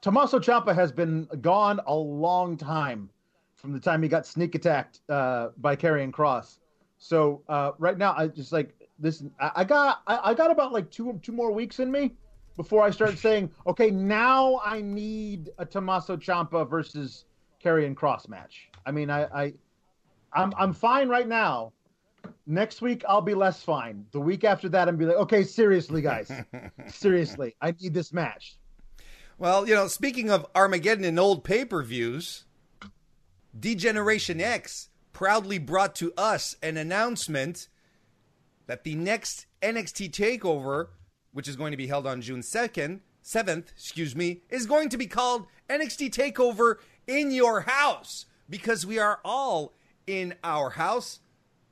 Tommaso 0.00 0.38
Ciampa 0.38 0.74
has 0.74 0.90
been 0.90 1.28
gone 1.42 1.78
a 1.86 1.94
long 1.94 2.56
time 2.56 3.10
from 3.54 3.72
the 3.74 3.80
time 3.80 4.02
he 4.02 4.08
got 4.08 4.26
sneak 4.26 4.54
attacked 4.54 5.00
uh, 5.10 5.48
by 5.58 5.76
Karrion 5.76 6.10
Kross. 6.10 6.58
So 6.96 7.42
uh, 7.48 7.72
right 7.78 7.98
now, 7.98 8.14
I 8.16 8.28
just 8.28 8.50
like 8.50 8.74
this. 8.98 9.22
I, 9.38 9.50
I 9.56 9.64
got 9.64 10.00
I, 10.06 10.30
I 10.30 10.34
got 10.34 10.50
about 10.50 10.72
like 10.72 10.90
two 10.90 11.18
two 11.22 11.32
more 11.32 11.52
weeks 11.52 11.80
in 11.80 11.90
me 11.90 12.14
before 12.56 12.82
I 12.82 12.90
start 12.90 13.16
saying, 13.18 13.50
okay, 13.66 13.90
now 13.90 14.60
I 14.64 14.80
need 14.82 15.50
a 15.58 15.64
Tommaso 15.64 16.16
Ciampa 16.16 16.68
versus 16.68 17.24
Karrion 17.62 17.94
Kross 17.94 18.28
match. 18.28 18.68
I 18.84 18.90
mean, 18.90 19.08
I, 19.08 19.24
I, 19.24 19.52
I'm 20.32 20.52
I'm 20.56 20.72
fine 20.72 21.08
right 21.08 21.26
now. 21.26 21.72
Next 22.46 22.82
week 22.82 23.04
I'll 23.08 23.20
be 23.20 23.34
less 23.34 23.62
fine. 23.62 24.06
The 24.12 24.20
week 24.20 24.44
after 24.44 24.68
that 24.70 24.88
I'm 24.88 24.96
be 24.96 25.06
like, 25.06 25.16
okay, 25.16 25.44
seriously, 25.44 26.02
guys, 26.02 26.30
seriously, 26.88 27.54
I 27.60 27.74
need 27.80 27.94
this 27.94 28.12
match. 28.12 28.56
Well, 29.38 29.66
you 29.66 29.74
know, 29.74 29.88
speaking 29.88 30.30
of 30.30 30.46
Armageddon 30.54 31.04
and 31.04 31.18
old 31.18 31.44
pay 31.44 31.64
per 31.64 31.82
views, 31.82 32.44
D-Generation 33.58 34.40
X 34.40 34.90
proudly 35.12 35.58
brought 35.58 35.94
to 35.96 36.12
us 36.16 36.54
an 36.62 36.76
announcement 36.76 37.68
that 38.66 38.84
the 38.84 38.94
next 38.94 39.46
NXT 39.62 40.10
Takeover 40.10 40.88
which 41.32 41.48
is 41.48 41.56
going 41.56 41.70
to 41.70 41.76
be 41.76 41.86
held 41.86 42.06
on 42.06 42.20
June 42.20 42.40
2nd, 42.40 43.00
7th, 43.24 43.72
excuse 43.72 44.16
me, 44.16 44.42
is 44.48 44.66
going 44.66 44.88
to 44.88 44.98
be 44.98 45.06
called 45.06 45.46
NXT 45.68 46.10
Takeover 46.10 46.76
in 47.06 47.30
Your 47.30 47.62
House 47.62 48.26
because 48.48 48.84
we 48.84 48.98
are 48.98 49.20
all 49.24 49.74
in 50.10 50.34
our 50.42 50.70
house. 50.70 51.20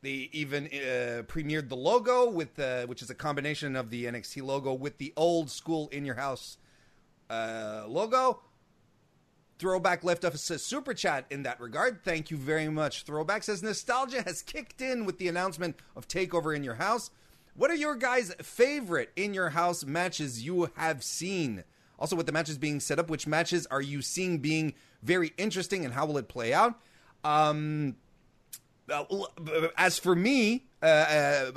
They 0.00 0.30
even 0.32 0.66
uh, 0.66 1.22
premiered 1.26 1.68
the 1.68 1.76
logo 1.76 2.30
with 2.30 2.56
uh, 2.60 2.86
which 2.86 3.02
is 3.02 3.10
a 3.10 3.16
combination 3.16 3.74
of 3.74 3.90
the 3.90 4.04
NXT 4.04 4.44
logo 4.44 4.72
with 4.72 4.98
the 4.98 5.12
old 5.16 5.50
school 5.50 5.88
in 5.88 6.04
your 6.04 6.14
house 6.14 6.56
uh, 7.28 7.82
logo. 7.88 8.40
Throwback 9.58 10.04
left 10.04 10.24
us 10.24 10.48
a 10.50 10.58
super 10.58 10.94
chat 10.94 11.26
in 11.30 11.42
that 11.42 11.60
regard. 11.60 12.04
Thank 12.04 12.30
you 12.30 12.36
very 12.36 12.68
much. 12.68 13.02
Throwback 13.02 13.42
says 13.42 13.60
nostalgia 13.60 14.22
has 14.22 14.40
kicked 14.40 14.80
in 14.80 15.04
with 15.04 15.18
the 15.18 15.26
announcement 15.26 15.74
of 15.96 16.06
Takeover 16.06 16.54
in 16.54 16.62
Your 16.62 16.76
House. 16.76 17.10
What 17.54 17.72
are 17.72 17.76
your 17.76 17.96
guys' 17.96 18.32
favorite 18.40 19.10
in 19.16 19.34
your 19.34 19.50
house 19.50 19.84
matches 19.84 20.44
you 20.44 20.70
have 20.76 21.02
seen? 21.02 21.64
Also, 21.98 22.14
with 22.14 22.26
the 22.26 22.32
matches 22.32 22.56
being 22.56 22.78
set 22.78 23.00
up, 23.00 23.10
which 23.10 23.26
matches 23.26 23.66
are 23.66 23.82
you 23.82 24.00
seeing 24.00 24.38
being 24.38 24.74
very 25.02 25.32
interesting 25.36 25.84
and 25.84 25.92
how 25.92 26.06
will 26.06 26.18
it 26.18 26.28
play 26.28 26.54
out? 26.54 26.80
Um, 27.24 27.96
as 29.76 29.98
for 29.98 30.14
me, 30.14 30.66
uh, 30.82 30.86
uh, 30.86 31.50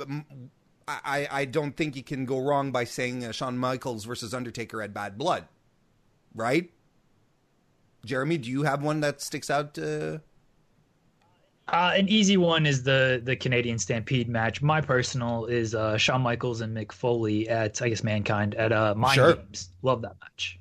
I, 0.88 1.28
I 1.30 1.44
don't 1.44 1.76
think 1.76 1.96
you 1.96 2.02
can 2.02 2.24
go 2.24 2.40
wrong 2.40 2.72
by 2.72 2.84
saying 2.84 3.24
uh, 3.24 3.32
Shawn 3.32 3.58
Michaels 3.58 4.04
versus 4.04 4.34
Undertaker 4.34 4.80
had 4.80 4.92
bad 4.92 5.16
blood, 5.16 5.46
right? 6.34 6.70
Jeremy, 8.04 8.38
do 8.38 8.50
you 8.50 8.64
have 8.64 8.82
one 8.82 9.00
that 9.00 9.20
sticks 9.20 9.50
out? 9.50 9.78
Uh... 9.78 10.18
Uh, 11.68 11.92
an 11.94 12.08
easy 12.08 12.36
one 12.36 12.66
is 12.66 12.82
the 12.82 13.22
the 13.24 13.36
Canadian 13.36 13.78
Stampede 13.78 14.28
match. 14.28 14.60
My 14.60 14.80
personal 14.80 15.46
is 15.46 15.74
uh, 15.74 15.96
Shawn 15.96 16.20
Michaels 16.20 16.60
and 16.60 16.76
Mick 16.76 16.90
Foley 16.90 17.48
at 17.48 17.80
I 17.80 17.88
guess 17.88 18.02
Mankind 18.02 18.56
at 18.56 18.72
uh, 18.72 18.94
Mind 18.96 19.14
Sure. 19.14 19.34
Games. 19.34 19.70
Love 19.82 20.02
that 20.02 20.16
match. 20.20 20.58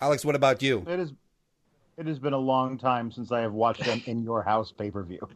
Alex, 0.00 0.24
what 0.24 0.34
about 0.34 0.62
you? 0.62 0.84
It 0.86 1.00
is. 1.00 1.12
It 1.96 2.06
has 2.06 2.18
been 2.18 2.34
a 2.34 2.38
long 2.38 2.76
time 2.76 3.10
since 3.10 3.32
I 3.32 3.40
have 3.40 3.54
watched 3.54 3.84
them 3.84 4.02
in 4.04 4.22
your 4.22 4.42
house 4.42 4.70
pay 4.70 4.90
per 4.90 5.02
view. 5.02 5.26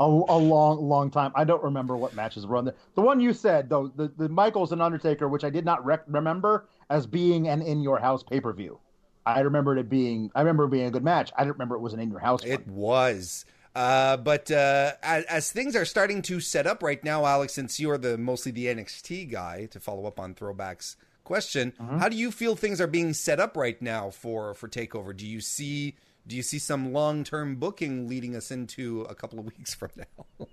A, 0.00 0.04
a 0.04 0.38
long, 0.38 0.82
long 0.88 1.10
time. 1.10 1.30
I 1.34 1.44
don't 1.44 1.62
remember 1.62 1.96
what 1.96 2.14
matches 2.14 2.46
were 2.46 2.56
on 2.56 2.64
there. 2.64 2.74
The 2.94 3.02
one 3.02 3.20
you 3.20 3.32
said 3.34 3.68
though, 3.68 3.92
the, 3.94 4.10
the 4.16 4.28
Michaels 4.28 4.72
and 4.72 4.80
Undertaker, 4.80 5.28
which 5.28 5.44
I 5.44 5.50
did 5.50 5.64
not 5.64 5.84
rec- 5.84 6.04
remember 6.06 6.68
as 6.88 7.06
being 7.06 7.48
an 7.48 7.60
in 7.62 7.82
your 7.82 7.98
house 7.98 8.22
pay 8.22 8.40
per 8.40 8.52
view. 8.52 8.80
I 9.26 9.40
remembered 9.40 9.78
it 9.78 9.88
being. 9.90 10.30
I 10.34 10.40
remember 10.40 10.64
it 10.64 10.70
being 10.70 10.86
a 10.86 10.90
good 10.90 11.04
match. 11.04 11.30
I 11.36 11.42
didn't 11.42 11.54
remember 11.54 11.76
it 11.76 11.80
was 11.80 11.92
an 11.92 12.00
in 12.00 12.10
your 12.10 12.18
house. 12.18 12.42
It 12.44 12.66
one. 12.66 12.76
was. 12.76 13.44
Uh, 13.74 14.16
but 14.16 14.50
uh, 14.50 14.92
as, 15.02 15.24
as 15.24 15.52
things 15.52 15.76
are 15.76 15.84
starting 15.84 16.22
to 16.22 16.40
set 16.40 16.66
up 16.66 16.82
right 16.82 17.04
now, 17.04 17.24
Alex, 17.24 17.52
since 17.52 17.78
you're 17.78 17.98
the 17.98 18.18
mostly 18.18 18.50
the 18.50 18.66
NXT 18.66 19.30
guy, 19.30 19.66
to 19.66 19.78
follow 19.78 20.06
up 20.06 20.18
on 20.18 20.34
Throwback's 20.34 20.96
question, 21.22 21.72
how 21.98 22.08
do 22.08 22.16
you 22.16 22.32
feel 22.32 22.56
things 22.56 22.80
are 22.80 22.88
being 22.88 23.12
set 23.12 23.38
up 23.38 23.56
right 23.56 23.80
now 23.80 24.10
for 24.10 24.54
for 24.54 24.66
Takeover? 24.66 25.16
Do 25.16 25.26
you 25.26 25.40
see 25.40 25.94
do 26.30 26.36
you 26.36 26.42
see 26.42 26.60
some 26.60 26.92
long 26.92 27.24
term 27.24 27.56
booking 27.56 28.06
leading 28.08 28.36
us 28.36 28.52
into 28.52 29.02
a 29.02 29.14
couple 29.16 29.40
of 29.40 29.46
weeks 29.58 29.74
from 29.74 29.90
now? 29.96 30.46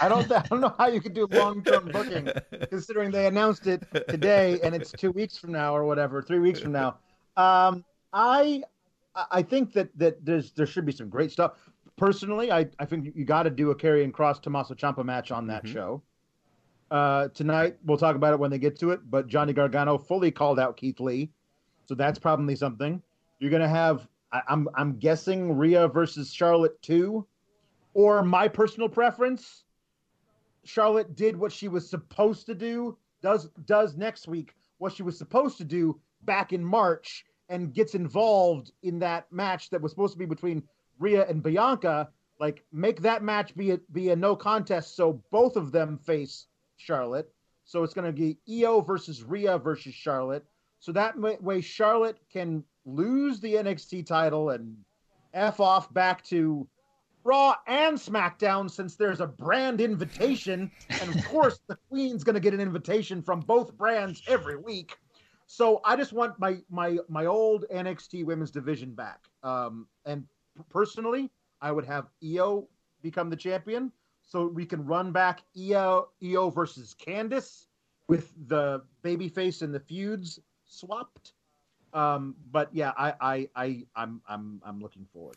I 0.00 0.08
don't. 0.08 0.30
I 0.30 0.42
don't 0.48 0.60
know 0.60 0.74
how 0.78 0.86
you 0.86 1.00
could 1.00 1.12
do 1.12 1.26
long 1.32 1.62
term 1.64 1.86
booking, 1.86 2.30
considering 2.70 3.10
they 3.10 3.26
announced 3.26 3.66
it 3.66 3.82
today 4.08 4.60
and 4.62 4.74
it's 4.74 4.92
two 4.92 5.10
weeks 5.10 5.36
from 5.36 5.50
now 5.52 5.76
or 5.76 5.84
whatever, 5.84 6.22
three 6.22 6.38
weeks 6.38 6.60
from 6.60 6.70
now. 6.72 6.98
Um, 7.36 7.84
I 8.12 8.62
I 9.30 9.42
think 9.42 9.72
that 9.72 9.90
that 9.98 10.24
there's 10.24 10.52
there 10.52 10.66
should 10.66 10.86
be 10.86 10.92
some 10.92 11.08
great 11.08 11.32
stuff. 11.32 11.52
Personally, 11.96 12.52
I 12.52 12.68
I 12.78 12.84
think 12.84 13.12
you 13.14 13.24
got 13.24 13.42
to 13.42 13.50
do 13.50 13.72
a 13.72 13.74
Karrion 13.74 14.12
Kross 14.12 14.40
Tommaso 14.40 14.74
Ciampa 14.74 15.04
match 15.04 15.32
on 15.32 15.48
that 15.48 15.66
show. 15.66 16.00
Uh, 16.92 17.28
tonight 17.28 17.76
we'll 17.84 17.98
talk 17.98 18.14
about 18.14 18.32
it 18.32 18.38
when 18.38 18.52
they 18.52 18.58
get 18.58 18.78
to 18.78 18.92
it. 18.92 19.00
But 19.10 19.26
Johnny 19.26 19.52
Gargano 19.52 19.98
fully 19.98 20.30
called 20.30 20.60
out 20.60 20.76
Keith 20.76 21.00
Lee, 21.00 21.32
so 21.86 21.96
that's 21.96 22.20
probably 22.20 22.54
something. 22.54 23.02
You're 23.40 23.50
gonna 23.50 23.68
have. 23.68 24.06
I'm 24.32 24.68
I'm 24.74 24.98
guessing 24.98 25.56
Rhea 25.56 25.88
versus 25.88 26.32
Charlotte 26.32 26.80
too, 26.82 27.26
or 27.94 28.22
my 28.22 28.48
personal 28.48 28.88
preference. 28.88 29.64
Charlotte 30.64 31.16
did 31.16 31.36
what 31.36 31.52
she 31.52 31.68
was 31.68 31.88
supposed 31.88 32.46
to 32.46 32.54
do. 32.54 32.96
Does 33.22 33.48
does 33.66 33.96
next 33.96 34.28
week 34.28 34.54
what 34.78 34.92
she 34.92 35.02
was 35.02 35.18
supposed 35.18 35.58
to 35.58 35.64
do 35.64 36.00
back 36.22 36.52
in 36.52 36.64
March 36.64 37.24
and 37.48 37.74
gets 37.74 37.94
involved 37.94 38.72
in 38.82 38.98
that 39.00 39.30
match 39.32 39.70
that 39.70 39.80
was 39.80 39.92
supposed 39.92 40.12
to 40.12 40.18
be 40.18 40.26
between 40.26 40.62
Rhea 40.98 41.26
and 41.28 41.42
Bianca. 41.42 42.08
Like 42.38 42.64
make 42.72 43.02
that 43.02 43.22
match 43.22 43.54
be 43.54 43.72
a, 43.72 43.78
be 43.92 44.10
a 44.10 44.16
no 44.16 44.34
contest, 44.34 44.96
so 44.96 45.22
both 45.30 45.56
of 45.56 45.72
them 45.72 45.98
face 45.98 46.46
Charlotte. 46.76 47.30
So 47.64 47.82
it's 47.82 47.92
going 47.92 48.06
to 48.06 48.12
be 48.12 48.38
Io 48.48 48.80
versus 48.80 49.22
Rhea 49.22 49.58
versus 49.58 49.94
Charlotte. 49.94 50.44
So 50.78 50.92
that 50.92 51.18
way 51.18 51.60
Charlotte 51.60 52.18
can 52.32 52.64
lose 52.84 53.40
the 53.40 53.54
NXT 53.54 54.06
title 54.06 54.50
and 54.50 54.76
f 55.34 55.60
off 55.60 55.92
back 55.92 56.24
to 56.24 56.66
Raw 57.22 57.54
and 57.66 57.98
SmackDown 57.98 58.70
since 58.70 58.96
there's 58.96 59.20
a 59.20 59.26
brand 59.26 59.80
invitation, 59.80 60.70
and 60.88 61.14
of 61.14 61.24
course 61.26 61.60
the 61.68 61.76
Queen's 61.88 62.24
going 62.24 62.34
to 62.34 62.40
get 62.40 62.54
an 62.54 62.60
invitation 62.60 63.20
from 63.22 63.40
both 63.40 63.76
brands 63.76 64.22
every 64.26 64.56
week. 64.56 64.96
So 65.46 65.80
I 65.84 65.96
just 65.96 66.12
want 66.12 66.38
my 66.38 66.58
my 66.70 66.98
my 67.08 67.26
old 67.26 67.66
NXT 67.72 68.24
Women's 68.24 68.50
Division 68.50 68.94
back. 68.94 69.28
Um, 69.42 69.86
and 70.06 70.24
personally, 70.70 71.30
I 71.60 71.72
would 71.72 71.84
have 71.84 72.06
Io 72.24 72.66
become 73.02 73.28
the 73.28 73.36
champion, 73.36 73.92
so 74.22 74.46
we 74.46 74.64
can 74.64 74.86
run 74.86 75.12
back 75.12 75.42
Io 75.58 76.08
Io 76.24 76.48
versus 76.48 76.94
Candice 76.98 77.66
with 78.08 78.32
the 78.48 78.82
babyface 79.04 79.62
and 79.62 79.74
the 79.74 79.80
feuds 79.80 80.40
swapped. 80.64 81.34
Um, 81.92 82.36
but 82.50 82.70
yeah, 82.72 82.92
I 82.96 83.14
I 83.20 83.48
I 83.56 83.86
I'm 83.96 84.20
I'm 84.28 84.62
I'm 84.64 84.80
looking 84.80 85.06
forward 85.12 85.36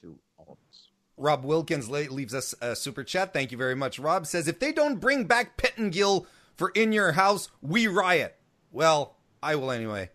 to 0.00 0.18
all 0.38 0.46
of 0.52 0.58
this. 0.68 0.88
Rob 1.16 1.44
Wilkins 1.44 1.90
leaves 1.90 2.34
us 2.34 2.54
a 2.62 2.74
super 2.74 3.04
chat. 3.04 3.32
Thank 3.34 3.52
you 3.52 3.58
very 3.58 3.74
much. 3.74 3.98
Rob 3.98 4.26
says, 4.26 4.48
if 4.48 4.58
they 4.58 4.72
don't 4.72 4.96
bring 4.96 5.24
back 5.24 5.58
Pettengill 5.58 6.26
for 6.56 6.70
In 6.70 6.92
Your 6.92 7.12
House, 7.12 7.50
we 7.60 7.86
riot. 7.86 8.36
Well, 8.72 9.16
I 9.42 9.56
will 9.56 9.70
anyway. 9.70 10.10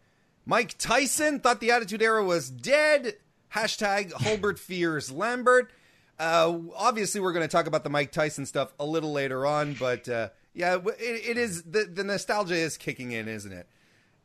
Mike 0.47 0.77
Tyson 0.77 1.39
thought 1.39 1.59
the 1.59 1.71
Attitude 1.71 2.01
Era 2.01 2.23
was 2.23 2.49
dead. 2.49 3.17
Hashtag 3.53 4.13
Hulbert 4.13 4.57
fears 4.59 5.11
Lambert. 5.11 5.71
Uh, 6.17 6.59
obviously, 6.75 7.21
we're 7.21 7.33
going 7.33 7.47
to 7.47 7.51
talk 7.51 7.67
about 7.67 7.83
the 7.83 7.89
Mike 7.89 8.11
Tyson 8.11 8.45
stuff 8.45 8.73
a 8.79 8.85
little 8.85 9.11
later 9.11 9.45
on, 9.45 9.73
but 9.73 10.07
uh, 10.07 10.29
yeah, 10.53 10.77
it, 10.77 11.29
it 11.29 11.37
is 11.37 11.63
the, 11.63 11.83
the 11.83 12.03
nostalgia 12.03 12.55
is 12.55 12.77
kicking 12.77 13.11
in, 13.11 13.27
isn't 13.27 13.51
it? 13.51 13.67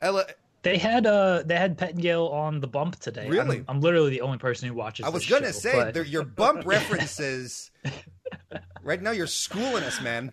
Ella, 0.01 0.27
They 0.63 0.77
had 0.77 1.07
uh 1.07 1.43
they 1.45 1.57
had 1.57 1.79
Pettengill 1.79 2.29
on 2.31 2.61
the 2.61 2.67
bump 2.67 2.97
today. 3.01 3.23
I'm- 3.23 3.31
Really? 3.31 3.65
I'm, 3.69 3.81
literally 3.81 4.11
the 4.11 4.21
only 4.21 4.39
person 4.39 4.69
who 4.69 4.75
watches. 4.75 5.07
I 5.07 5.09
was 5.09 5.25
to 5.25 5.29
show, 5.29 5.51
say, 5.53 5.93
but- 5.93 6.09
your 6.09 6.25
bump 6.25 6.63
references. 6.67 7.71
right 8.83 9.01
now, 9.01 9.11
you're 9.13 9.27
schooling 9.27 9.85
us, 9.85 10.01
man. 10.01 10.33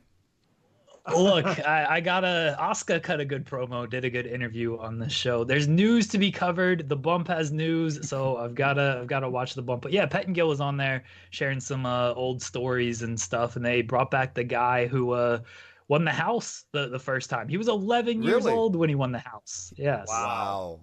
Look, 1.16 1.46
I, 1.66 1.86
I 1.90 2.00
got 2.02 2.26
a 2.26 2.58
Oscar 2.60 3.00
cut 3.00 3.22
a 3.22 3.26
good 3.26 3.46
promo, 3.46 3.90
did 3.90 4.04
a 4.04 4.10
good 4.10 4.28
interview 4.28 4.78
on 4.78 5.00
the 5.00 5.08
show. 5.08 5.46
There's 5.46 5.66
news 5.66 6.10
to 6.10 6.18
be 6.18 6.32
covered. 6.34 6.90
The 6.90 6.98
bump 6.98 7.30
has 7.30 7.50
news, 7.50 8.10
so 8.10 8.36
I've 8.36 8.56
gotta 8.56 8.98
I've 9.02 9.08
gotta 9.08 9.30
watch 9.30 9.54
the 9.54 9.62
bump. 9.62 9.84
But 9.84 9.94
yeah, 9.94 10.06
Pettengill 10.06 10.50
was 10.50 10.60
on 10.60 10.76
there 10.76 11.06
sharing 11.30 11.62
some 11.62 11.86
uh, 11.86 12.12
old 12.12 12.42
stories 12.42 13.04
and 13.04 13.18
stuff, 13.18 13.56
and 13.56 13.66
they 13.66 13.82
brought 13.82 14.12
back 14.12 14.34
the 14.34 14.44
guy 14.44 14.88
who 14.88 15.12
uh, 15.12 15.40
won 15.88 16.06
the 16.06 16.12
house 16.12 16.66
the, 16.72 16.90
the 16.90 17.00
first 17.00 17.30
time. 17.30 17.48
He 17.48 17.58
was 17.58 17.68
11 17.68 18.24
years 18.24 18.44
Really? 18.44 18.54
old 18.54 18.76
when 18.76 18.90
he 18.90 18.96
won 18.96 19.12
the 19.12 19.20
house. 19.20 19.74
Yes. 19.78 20.08
Wow. 20.08 20.82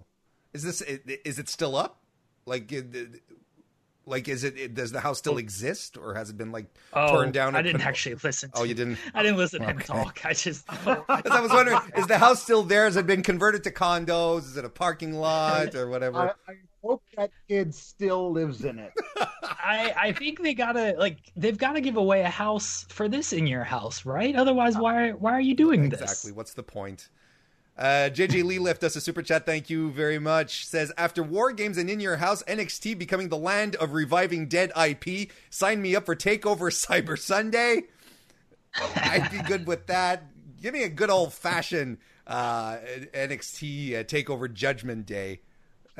Is 0.53 0.63
this 0.63 0.81
is 0.81 1.37
it 1.39 1.49
still 1.49 1.75
up? 1.75 1.99
Like 2.45 2.73
like 4.05 4.27
is 4.27 4.43
it 4.43 4.73
does 4.73 4.91
the 4.91 4.99
house 4.99 5.17
still 5.17 5.35
oh. 5.35 5.37
exist 5.37 5.97
or 5.97 6.13
has 6.13 6.29
it 6.29 6.37
been 6.37 6.51
like 6.51 6.67
Oh, 6.93 7.11
torn 7.11 7.31
down? 7.31 7.55
I 7.55 7.61
didn't 7.61 7.81
con- 7.81 7.87
actually 7.89 8.15
listen. 8.23 8.51
Oh, 8.53 8.59
to 8.59 8.61
Oh, 8.61 8.63
you 8.63 8.73
didn't. 8.73 8.97
I 9.13 9.23
didn't 9.23 9.37
listen 9.37 9.61
to 9.61 9.67
him 9.67 9.79
talk. 9.79 10.25
I 10.25 10.33
just. 10.33 10.65
Oh, 10.87 11.03
As 11.09 11.31
I 11.31 11.41
was 11.41 11.51
wondering, 11.51 11.79
is 11.97 12.07
the 12.07 12.17
house 12.17 12.41
still 12.41 12.63
there? 12.63 12.85
Has 12.85 12.95
it 12.95 13.07
been 13.07 13.23
converted 13.23 13.63
to 13.63 13.71
condos? 13.71 14.39
Is 14.39 14.57
it 14.57 14.65
a 14.65 14.69
parking 14.69 15.13
lot 15.13 15.75
or 15.75 15.87
I, 15.87 15.89
whatever? 15.89 16.35
I 16.47 16.53
hope 16.83 17.03
that 17.17 17.31
kid 17.47 17.73
still 17.73 18.31
lives 18.31 18.63
in 18.63 18.79
it. 18.79 18.93
I, 19.65 19.93
I 19.97 20.11
think 20.11 20.43
they 20.43 20.53
gotta 20.53 20.95
like 20.99 21.17
they've 21.35 21.57
gotta 21.57 21.81
give 21.81 21.97
away 21.97 22.21
a 22.21 22.29
house 22.29 22.85
for 22.89 23.09
this 23.09 23.33
in 23.33 23.47
your 23.47 23.63
house, 23.63 24.05
right? 24.05 24.35
Otherwise, 24.35 24.77
why 24.77 25.11
why 25.11 25.31
are 25.33 25.41
you 25.41 25.55
doing 25.55 25.89
this? 25.89 26.01
Exactly. 26.01 26.31
What's 26.31 26.53
the 26.53 26.63
point? 26.63 27.09
Uh, 27.77 28.09
JJ 28.13 28.43
Lee 28.43 28.59
left 28.59 28.83
us 28.83 28.95
a 28.95 29.01
super 29.01 29.21
chat. 29.21 29.45
Thank 29.45 29.69
you 29.69 29.91
very 29.91 30.19
much. 30.19 30.65
Says 30.65 30.93
after 30.97 31.23
War 31.23 31.51
Games 31.51 31.77
and 31.77 31.89
In 31.89 31.99
Your 31.99 32.17
House, 32.17 32.43
NXT 32.43 32.97
becoming 32.97 33.29
the 33.29 33.37
land 33.37 33.75
of 33.75 33.93
reviving 33.93 34.47
dead 34.47 34.71
IP. 34.79 35.31
Sign 35.49 35.81
me 35.81 35.95
up 35.95 36.05
for 36.05 36.15
Takeover 36.15 36.69
Cyber 36.71 37.19
Sunday. 37.19 37.81
I'd 38.95 39.31
be 39.31 39.39
good 39.39 39.65
with 39.65 39.87
that. 39.87 40.23
Give 40.61 40.73
me 40.73 40.83
a 40.83 40.89
good 40.89 41.09
old 41.09 41.33
fashioned 41.33 41.97
uh, 42.27 42.77
NXT 43.13 43.99
uh, 43.99 44.03
Takeover 44.03 44.53
Judgment 44.53 45.05
Day. 45.05 45.41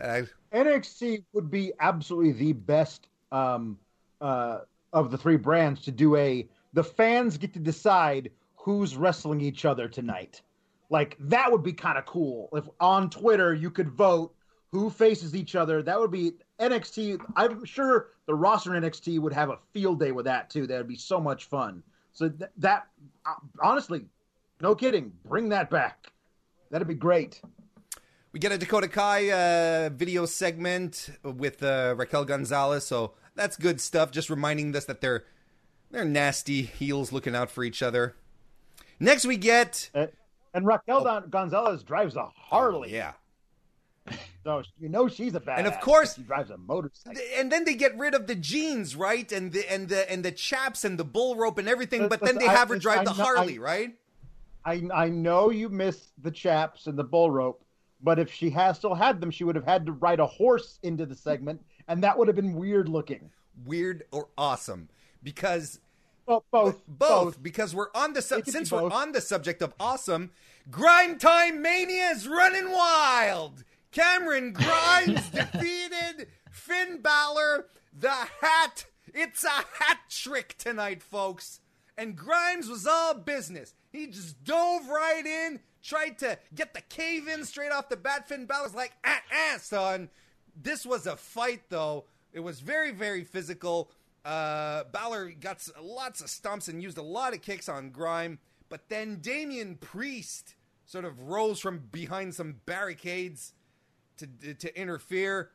Uh, 0.02 0.22
NXT 0.54 1.24
would 1.34 1.50
be 1.50 1.74
absolutely 1.80 2.32
the 2.32 2.54
best 2.54 3.08
um, 3.32 3.78
uh, 4.22 4.60
of 4.94 5.12
the 5.12 5.18
three 5.18 5.38
brands 5.38 5.82
to 5.84 5.92
do 5.92 6.16
a. 6.16 6.48
The 6.74 6.84
fans 6.84 7.38
get 7.38 7.54
to 7.54 7.60
decide 7.60 8.32
who's 8.56 8.98
wrestling 8.98 9.42
each 9.42 9.66
other 9.66 9.88
tonight. 9.88 10.42
Like 10.90 11.16
that 11.20 11.52
would 11.52 11.64
be 11.64 11.74
kind 11.74 11.98
of 11.98 12.06
cool 12.06 12.50
if 12.54 12.68
on 12.80 13.10
Twitter 13.10 13.54
you 13.54 13.72
could 13.72 13.90
vote 13.90 14.34
who 14.72 14.90
faces 14.90 15.36
each 15.36 15.56
other. 15.56 15.82
That 15.82 16.00
would 16.00 16.12
be 16.12 16.34
NXT. 16.60 17.22
I'm 17.36 17.64
sure 17.66 18.10
the 18.26 18.36
roster 18.36 18.72
NXT 18.72 19.20
would 19.20 19.34
have 19.34 19.50
a 19.50 19.58
field 19.72 20.00
day 20.00 20.12
with 20.12 20.26
that 20.26 20.50
too. 20.50 20.68
That 20.68 20.78
would 20.78 20.88
be 20.88 20.98
so 20.98 21.20
much 21.20 21.46
fun. 21.46 21.82
So 22.14 22.30
th- 22.30 22.52
that 22.58 22.88
uh, 23.26 23.36
honestly, 23.62 24.06
no 24.62 24.76
kidding, 24.76 25.12
bring 25.26 25.50
that 25.50 25.70
back. 25.70 26.12
That'd 26.72 26.88
be 26.88 26.94
great. 26.94 27.42
We 28.36 28.40
get 28.40 28.52
a 28.52 28.58
Dakota 28.58 28.90
Kai 28.90 29.30
uh, 29.32 29.90
video 29.94 30.26
segment 30.26 31.10
with 31.24 31.64
uh, 31.64 31.94
Raquel 31.96 32.26
Gonzalez, 32.26 32.86
so 32.86 33.14
that's 33.34 33.56
good 33.56 33.80
stuff. 33.80 34.12
Just 34.12 34.30
reminding 34.30 34.76
us 34.76 34.84
that 34.84 35.00
they're 35.00 35.24
they're 35.90 36.04
nasty 36.04 36.64
heels 36.64 37.14
looking 37.14 37.34
out 37.34 37.50
for 37.50 37.64
each 37.64 37.82
other. 37.82 38.18
Next, 39.00 39.24
we 39.26 39.38
get 39.38 39.90
Uh, 39.96 40.08
and 40.54 40.68
Raquel 40.68 41.06
Don- 41.06 41.30
Gonzalez 41.30 41.82
drives 41.84 42.18
a 42.18 42.26
Harley. 42.36 42.92
yeah, 42.94 43.14
So 44.44 44.64
you 44.82 44.90
know 44.90 45.08
she's 45.08 45.34
a 45.36 45.40
bad. 45.40 45.60
And 45.60 45.68
of 45.68 45.80
course- 45.80 46.16
she 46.16 46.24
drives 46.24 46.50
a 46.50 46.58
motorcycle. 46.58 47.22
And 47.38 47.50
then 47.50 47.64
they 47.64 47.76
get 47.76 47.98
rid 47.98 48.14
of 48.14 48.28
the 48.28 48.36
jeans, 48.36 48.98
right? 48.98 49.32
And 49.32 49.54
the 49.54 49.72
and 49.72 49.88
the 49.88 50.12
and 50.12 50.26
the 50.26 50.34
chaps 50.34 50.84
and 50.84 51.00
the 51.00 51.06
bull 51.06 51.38
rope 51.38 51.58
and 51.58 51.70
everything. 51.70 52.02
But- 52.02 52.10
But 52.10 52.20
but 52.20 52.26
then 52.26 52.40
they 52.40 52.48
I- 52.50 52.54
have 52.58 52.68
her 52.68 52.76
drive 52.80 53.00
I 53.00 53.04
the 53.06 53.12
I- 53.12 53.14
Harley, 53.14 53.60
right? 53.60 53.96
I 54.66 54.84
I 54.94 55.08
know 55.08 55.52
you 55.52 55.70
miss 55.70 56.12
the 56.22 56.32
chaps 56.32 56.88
and 56.88 56.98
the 57.00 57.04
bull 57.06 57.32
rope, 57.32 57.62
but 58.02 58.20
if 58.20 58.32
she 58.32 58.50
has 58.52 58.78
still 58.78 58.96
had 58.96 59.22
them, 59.22 59.32
she 59.32 59.44
would 59.44 59.56
have 59.56 59.66
had 59.66 59.86
to 59.86 59.92
ride 59.94 60.20
a 60.20 60.26
horse 60.26 60.80
into 60.84 61.06
the 61.06 61.16
segment, 61.16 61.64
and 61.88 62.04
that 62.04 62.18
would 62.18 62.28
have 62.28 62.36
been 62.36 62.54
weird 62.56 62.90
looking. 62.90 63.30
Weird 63.66 64.04
or 64.12 64.28
awesome? 64.38 64.90
Because 65.24 65.80
Well, 66.26 66.44
both, 66.52 66.82
both, 66.88 67.42
because 67.42 67.74
we're 67.74 67.92
on 67.96 68.14
the 68.14 68.22
sub- 68.22 68.40
It 68.40 68.46
could 68.46 68.54
be 68.54 68.58
since 68.60 68.72
we're 68.72 68.90
on 68.92 69.12
the 69.12 69.22
subject 69.22 69.62
of 69.62 69.74
awesome, 69.80 70.32
Grime 70.70 71.18
Time 71.18 71.62
Mania 71.62 72.10
is 72.10 72.28
running 72.28 72.72
wild. 72.72 73.64
Cameron 73.92 74.52
Grimes 74.52 75.30
defeated 75.34 76.28
Finn 76.52 77.02
Balor. 77.02 77.68
The 77.98 78.12
hat, 78.42 78.86
it's 79.14 79.44
a 79.46 79.48
hat 79.50 80.00
trick 80.10 80.56
tonight, 80.58 81.02
folks. 81.02 81.62
And 81.98 82.18
Grimes 82.18 82.68
was 82.68 82.86
all 82.86 83.14
business. 83.14 83.74
He 83.90 84.08
just 84.08 84.44
dove 84.44 84.90
right 84.90 85.26
in, 85.26 85.62
tried 85.86 86.18
to 86.20 86.38
get 86.54 86.74
the 86.74 86.82
cave 86.82 87.28
in 87.28 87.46
straight 87.46 87.72
off 87.72 87.90
the 87.90 87.98
bat. 87.98 88.28
Finn 88.28 88.46
Balor's 88.46 88.74
like, 88.74 88.94
ah, 89.06 89.22
ah, 89.32 89.58
son. 89.60 90.10
This 90.60 90.86
was 90.86 91.06
a 91.06 91.16
fight, 91.16 91.64
though. 91.70 92.06
It 92.34 92.40
was 92.40 92.60
very, 92.60 92.92
very 92.92 93.24
physical. 93.24 93.92
Uh, 94.24 94.86
Balor 94.92 95.34
got 95.40 95.66
lots 95.82 96.22
of 96.22 96.30
stumps 96.30 96.68
and 96.68 96.82
used 96.82 96.98
a 96.98 97.04
lot 97.04 97.34
of 97.34 97.42
kicks 97.42 97.70
on 97.70 97.92
Grime. 97.92 98.40
But 98.70 98.90
then 98.90 99.18
Damian 99.22 99.76
Priest 99.76 100.56
sort 100.86 101.06
of 101.06 101.20
rose 101.22 101.60
from 101.60 101.84
behind 101.92 102.34
some 102.34 102.56
barricades 102.66 103.54
to, 104.18 104.54
to 104.56 104.80
interfere. 104.80 105.52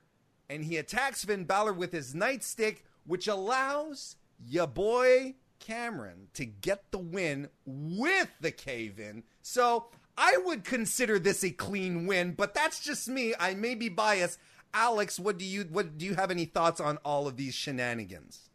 And 0.48 0.64
he 0.64 0.76
attacks 0.76 1.24
Finn 1.24 1.44
Balor 1.44 1.72
with 1.72 1.92
his 1.92 2.14
nightstick, 2.14 2.78
which 3.04 3.26
allows 3.26 4.16
ya 4.46 4.66
boy 4.66 5.34
Cameron 5.58 6.28
to 6.34 6.44
get 6.44 6.90
the 6.90 6.98
win 6.98 7.48
with 7.64 8.30
the 8.40 8.50
cave 8.50 8.98
in. 8.98 9.22
So 9.42 9.86
I 10.20 10.36
would 10.44 10.64
consider 10.64 11.18
this 11.18 11.42
a 11.42 11.50
clean 11.50 12.06
win, 12.06 12.32
but 12.32 12.52
that's 12.52 12.78
just 12.78 13.08
me. 13.08 13.32
I 13.40 13.54
may 13.54 13.74
be 13.74 13.88
biased. 13.88 14.38
Alex, 14.74 15.18
what 15.18 15.38
do 15.38 15.46
you 15.46 15.64
what 15.72 15.96
do 15.96 16.04
you 16.04 16.14
have 16.14 16.30
any 16.30 16.44
thoughts 16.44 16.78
on 16.78 16.98
all 17.06 17.26
of 17.26 17.38
these 17.38 17.54
shenanigans? 17.54 18.50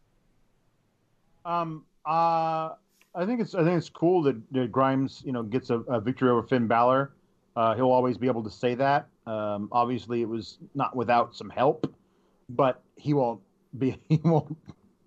Um, 1.44 1.86
uh, 2.06 2.70
I 3.16 3.26
think 3.26 3.42
it's 3.42 3.56
I 3.56 3.64
think 3.64 3.80
it's 3.80 3.90
cool 3.90 4.22
that, 4.24 4.40
that 4.52 4.72
Grimes, 4.72 5.24
you 5.26 5.32
know, 5.32 5.42
gets 5.42 5.72
a, 5.72 5.80
a 5.80 6.00
victory 6.00 6.30
over 6.30 6.44
Finn 6.44 6.68
Balor. 6.68 7.12
Uh, 7.56 7.74
he'll 7.74 7.92
always 7.92 8.18
be 8.18 8.28
able 8.28 8.44
to 8.44 8.52
say 8.52 8.76
that. 8.76 9.08
Um, 9.26 9.68
obviously, 9.72 10.22
it 10.22 10.30
was 10.30 10.60
not 10.76 10.96
without 10.96 11.36
some 11.36 11.50
help, 11.50 11.92
but 12.48 12.84
he 12.96 13.16
won't 13.16 13.42
be 13.80 13.98
he 14.08 14.20
won't 14.24 14.56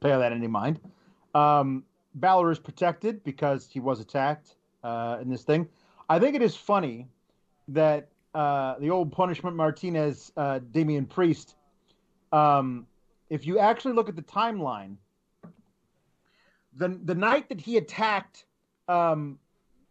pay 0.00 0.10
that 0.10 0.32
any 0.32 0.48
mind. 0.48 0.80
Um, 1.36 1.84
Balor 2.16 2.50
is 2.50 2.58
protected 2.58 3.22
because 3.22 3.68
he 3.72 3.78
was 3.78 4.00
attacked 4.00 4.56
uh, 4.82 5.18
in 5.22 5.30
this 5.30 5.44
thing. 5.44 5.68
I 6.08 6.18
think 6.18 6.34
it 6.34 6.42
is 6.42 6.56
funny 6.56 7.08
that 7.68 8.08
uh, 8.34 8.78
the 8.78 8.90
old 8.90 9.12
punishment 9.12 9.56
Martinez, 9.56 10.32
uh, 10.36 10.60
Damian 10.70 11.06
Priest. 11.06 11.54
Um, 12.32 12.86
if 13.30 13.46
you 13.46 13.58
actually 13.58 13.94
look 13.94 14.08
at 14.08 14.16
the 14.16 14.22
timeline, 14.22 14.96
the 16.74 16.98
the 17.04 17.14
night 17.14 17.48
that 17.48 17.60
he 17.60 17.76
attacked 17.76 18.44
um, 18.86 19.38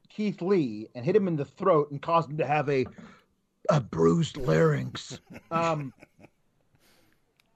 Keith 0.10 0.42
Lee 0.42 0.88
and 0.96 1.06
hit 1.06 1.16
him 1.16 1.28
in 1.28 1.36
the 1.36 1.46
throat 1.46 1.92
and 1.92 2.02
caused 2.02 2.30
him 2.30 2.38
to 2.38 2.46
have 2.46 2.70
a 2.70 2.86
a 3.70 3.82
bruised 3.82 4.38
larynx. 4.38 5.20
Um, 5.52 5.94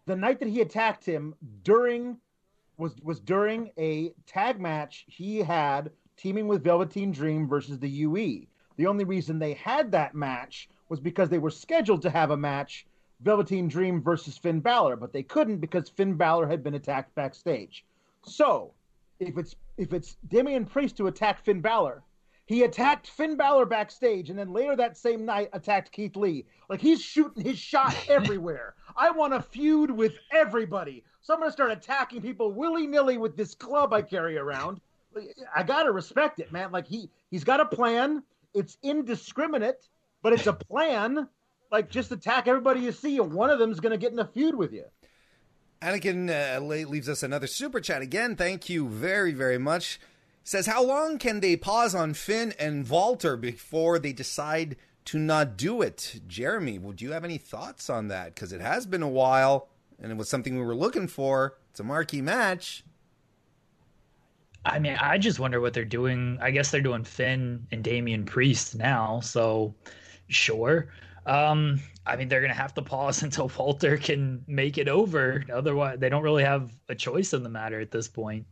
the 0.05 0.15
night 0.15 0.39
that 0.39 0.49
he 0.49 0.61
attacked 0.61 1.05
him 1.05 1.33
during 1.63 2.17
was 2.77 2.99
was 3.01 3.19
during 3.19 3.71
a 3.77 4.13
tag 4.27 4.59
match 4.59 5.05
he 5.07 5.39
had 5.39 5.91
teaming 6.21 6.47
with 6.47 6.63
Velveteen 6.63 7.11
Dream 7.11 7.47
versus 7.47 7.79
the 7.79 7.89
UE. 7.89 8.45
The 8.77 8.85
only 8.85 9.05
reason 9.05 9.39
they 9.39 9.53
had 9.53 9.91
that 9.91 10.13
match 10.13 10.69
was 10.87 10.99
because 10.99 11.29
they 11.29 11.39
were 11.39 11.49
scheduled 11.49 12.03
to 12.03 12.11
have 12.11 12.29
a 12.29 12.37
match 12.37 12.85
Velveteen 13.21 13.67
Dream 13.67 14.03
versus 14.03 14.37
Finn 14.37 14.59
Balor, 14.59 14.97
but 14.97 15.13
they 15.13 15.23
couldn't 15.23 15.57
because 15.57 15.89
Finn 15.89 16.13
Balor 16.13 16.47
had 16.47 16.63
been 16.63 16.75
attacked 16.75 17.15
backstage. 17.15 17.85
So, 18.23 18.71
if 19.19 19.35
it's 19.35 19.55
if 19.77 19.93
it's 19.93 20.17
Damian 20.27 20.65
Priest 20.65 20.95
to 20.97 21.07
attack 21.07 21.43
Finn 21.43 21.59
Balor, 21.59 22.03
he 22.45 22.63
attacked 22.63 23.07
Finn 23.07 23.35
Balor 23.35 23.65
backstage, 23.65 24.29
and 24.29 24.37
then 24.37 24.53
later 24.53 24.75
that 24.75 24.97
same 24.97 25.25
night 25.25 25.49
attacked 25.53 25.91
Keith 25.91 26.15
Lee. 26.15 26.45
Like 26.69 26.81
he's 26.81 27.01
shooting 27.01 27.43
his 27.43 27.57
shot 27.57 27.95
everywhere. 28.09 28.75
I 28.95 29.09
want 29.09 29.33
to 29.33 29.41
feud 29.41 29.89
with 29.89 30.13
everybody, 30.31 31.03
so 31.21 31.33
I'm 31.33 31.39
gonna 31.39 31.51
start 31.51 31.71
attacking 31.71 32.21
people 32.21 32.51
willy 32.51 32.85
nilly 32.85 33.17
with 33.17 33.35
this 33.35 33.55
club 33.55 33.91
I 33.91 34.03
carry 34.03 34.37
around. 34.37 34.81
I 35.55 35.63
gotta 35.63 35.91
respect 35.91 36.39
it, 36.39 36.51
man. 36.51 36.71
Like 36.71 36.87
he 36.87 37.09
he's 37.29 37.43
got 37.43 37.59
a 37.59 37.65
plan. 37.65 38.23
It's 38.53 38.77
indiscriminate, 38.83 39.87
but 40.21 40.33
it's 40.33 40.47
a 40.47 40.53
plan. 40.53 41.27
Like 41.71 41.89
just 41.89 42.11
attack 42.11 42.47
everybody 42.47 42.81
you 42.81 42.91
see, 42.91 43.17
and 43.17 43.33
one 43.33 43.49
of 43.49 43.59
them's 43.59 43.79
gonna 43.79 43.97
get 43.97 44.11
in 44.11 44.19
a 44.19 44.27
feud 44.27 44.55
with 44.55 44.73
you. 44.73 44.85
Anakin 45.81 46.29
uh, 46.29 46.59
leaves 46.61 47.09
us 47.09 47.23
another 47.23 47.47
super 47.47 47.79
chat 47.79 48.03
again. 48.03 48.35
Thank 48.35 48.69
you 48.69 48.87
very, 48.87 49.31
very 49.33 49.57
much. 49.57 49.99
Says, 50.43 50.67
how 50.67 50.83
long 50.83 51.17
can 51.17 51.39
they 51.39 51.55
pause 51.55 51.95
on 51.95 52.13
Finn 52.13 52.53
and 52.59 52.87
Walter 52.87 53.35
before 53.35 53.99
they 53.99 54.13
decide 54.13 54.75
to 55.05 55.17
not 55.17 55.57
do 55.57 55.81
it? 55.81 56.21
Jeremy, 56.27 56.77
would 56.77 57.01
you 57.01 57.11
have 57.11 57.23
any 57.23 57.37
thoughts 57.37 57.89
on 57.89 58.09
that? 58.09 58.33
Because 58.33 58.51
it 58.51 58.61
has 58.61 58.85
been 58.85 59.03
a 59.03 59.09
while, 59.09 59.69
and 59.99 60.11
it 60.11 60.17
was 60.17 60.29
something 60.29 60.55
we 60.55 60.65
were 60.65 60.75
looking 60.75 61.07
for. 61.07 61.57
It's 61.71 61.79
a 61.79 61.83
marquee 61.83 62.21
match. 62.21 62.83
I 64.65 64.79
mean, 64.79 64.95
I 64.99 65.17
just 65.17 65.39
wonder 65.39 65.59
what 65.59 65.73
they're 65.73 65.85
doing. 65.85 66.37
I 66.41 66.51
guess 66.51 66.71
they're 66.71 66.81
doing 66.81 67.03
Finn 67.03 67.65
and 67.71 67.83
Damian 67.83 68.25
Priest 68.25 68.75
now, 68.75 69.19
so 69.21 69.73
sure. 70.27 70.89
Um, 71.25 71.79
I 72.05 72.15
mean, 72.15 72.27
they're 72.27 72.41
gonna 72.41 72.53
have 72.53 72.73
to 72.75 72.81
pause 72.81 73.23
until 73.23 73.51
Walter 73.57 73.97
can 73.97 74.43
make 74.47 74.77
it 74.77 74.87
over. 74.87 75.43
Otherwise, 75.51 75.99
they 75.99 76.09
don't 76.09 76.23
really 76.23 76.43
have 76.43 76.71
a 76.89 76.95
choice 76.95 77.33
in 77.33 77.43
the 77.43 77.49
matter 77.49 77.79
at 77.79 77.91
this 77.91 78.07
point. 78.07 78.45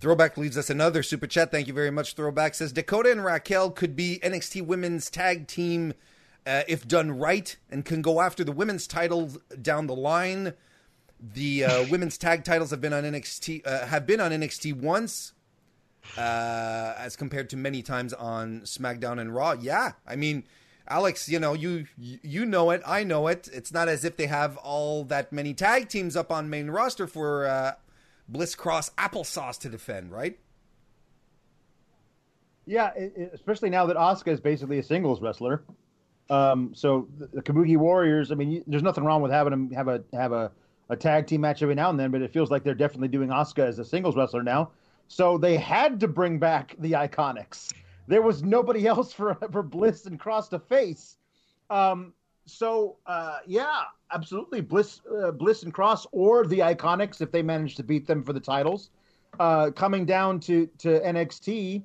Throwback 0.00 0.36
leaves 0.36 0.56
us 0.56 0.70
another 0.70 1.02
super 1.02 1.26
chat. 1.26 1.50
Thank 1.50 1.66
you 1.66 1.74
very 1.74 1.90
much. 1.90 2.14
Throwback 2.14 2.54
says 2.54 2.72
Dakota 2.72 3.10
and 3.10 3.24
Raquel 3.24 3.70
could 3.70 3.96
be 3.96 4.20
NXT 4.22 4.64
Women's 4.64 5.10
Tag 5.10 5.48
Team 5.48 5.92
uh, 6.46 6.62
if 6.68 6.86
done 6.86 7.10
right 7.10 7.56
and 7.68 7.84
can 7.84 8.00
go 8.00 8.20
after 8.20 8.44
the 8.44 8.52
women's 8.52 8.86
titles 8.86 9.38
down 9.60 9.88
the 9.88 9.96
line. 9.96 10.54
The 11.20 11.64
uh, 11.64 11.84
women's 11.90 12.18
tag 12.18 12.44
titles 12.44 12.70
have 12.70 12.80
been 12.80 12.92
on 12.92 13.04
NXT 13.04 13.66
uh, 13.66 13.86
have 13.86 14.06
been 14.06 14.20
on 14.20 14.30
NXT 14.30 14.74
once, 14.74 15.32
uh, 16.16 16.94
as 16.98 17.16
compared 17.16 17.50
to 17.50 17.56
many 17.56 17.82
times 17.82 18.12
on 18.12 18.60
SmackDown 18.62 19.20
and 19.20 19.34
Raw. 19.34 19.52
Yeah, 19.52 19.92
I 20.06 20.16
mean, 20.16 20.44
Alex, 20.88 21.28
you 21.28 21.38
know 21.40 21.54
you 21.54 21.86
you 21.98 22.46
know 22.46 22.70
it, 22.70 22.82
I 22.86 23.04
know 23.04 23.26
it. 23.28 23.48
It's 23.52 23.72
not 23.72 23.88
as 23.88 24.04
if 24.04 24.16
they 24.16 24.26
have 24.26 24.56
all 24.58 25.04
that 25.04 25.32
many 25.32 25.54
tag 25.54 25.88
teams 25.88 26.16
up 26.16 26.30
on 26.30 26.48
main 26.48 26.70
roster 26.70 27.06
for 27.06 27.46
uh, 27.46 27.72
Bliss 28.28 28.54
Cross 28.54 28.90
applesauce 28.98 29.58
to 29.60 29.68
defend, 29.68 30.12
right? 30.12 30.38
Yeah, 32.66 32.90
it, 32.96 33.12
it- 33.16 33.30
especially 33.34 33.70
now 33.70 33.86
that 33.86 33.96
Asuka 33.96 34.28
is 34.28 34.40
basically 34.40 34.78
a 34.78 34.82
singles 34.82 35.20
wrestler. 35.20 35.62
Um, 36.30 36.72
so 36.74 37.08
the, 37.18 37.26
the 37.28 37.42
Kabuki 37.42 37.76
Warriors. 37.78 38.30
I 38.30 38.34
mean, 38.34 38.50
you, 38.50 38.64
there's 38.66 38.82
nothing 38.82 39.04
wrong 39.04 39.22
with 39.22 39.32
having 39.32 39.50
them 39.50 39.70
have 39.72 39.88
a 39.88 40.02
have 40.12 40.32
a, 40.32 40.52
a 40.90 40.96
tag 40.96 41.26
team 41.26 41.42
match 41.42 41.62
every 41.62 41.74
now 41.74 41.90
and 41.90 41.98
then, 41.98 42.10
but 42.10 42.22
it 42.22 42.32
feels 42.32 42.50
like 42.50 42.64
they're 42.64 42.74
definitely 42.74 43.08
doing 43.08 43.28
Asuka 43.28 43.66
as 43.66 43.78
a 43.78 43.84
singles 43.84 44.16
wrestler 44.16 44.42
now. 44.42 44.70
So 45.08 45.38
they 45.38 45.56
had 45.56 46.00
to 46.00 46.08
bring 46.08 46.38
back 46.38 46.74
the 46.78 46.92
Iconics. 46.92 47.72
There 48.06 48.22
was 48.22 48.42
nobody 48.42 48.86
else 48.94 49.12
for 49.12 49.34
for 49.52 49.62
Bliss 49.62 50.06
and 50.06 50.18
Cross 50.18 50.48
to 50.48 50.58
face. 50.58 51.16
Um, 51.70 52.12
so 52.46 52.96
uh, 53.06 53.38
yeah, 53.46 53.82
absolutely, 54.12 54.60
Bliss, 54.60 55.00
uh, 55.22 55.30
Bliss 55.32 55.62
and 55.62 55.72
Cross, 55.72 56.06
or 56.12 56.46
the 56.46 56.60
Iconics 56.60 57.20
if 57.20 57.30
they 57.30 57.42
manage 57.42 57.74
to 57.76 57.82
beat 57.82 58.06
them 58.06 58.22
for 58.22 58.32
the 58.32 58.40
titles. 58.40 58.90
Uh, 59.38 59.70
coming 59.70 60.06
down 60.06 60.40
to 60.40 60.66
to 60.78 61.00
NXT, 61.00 61.82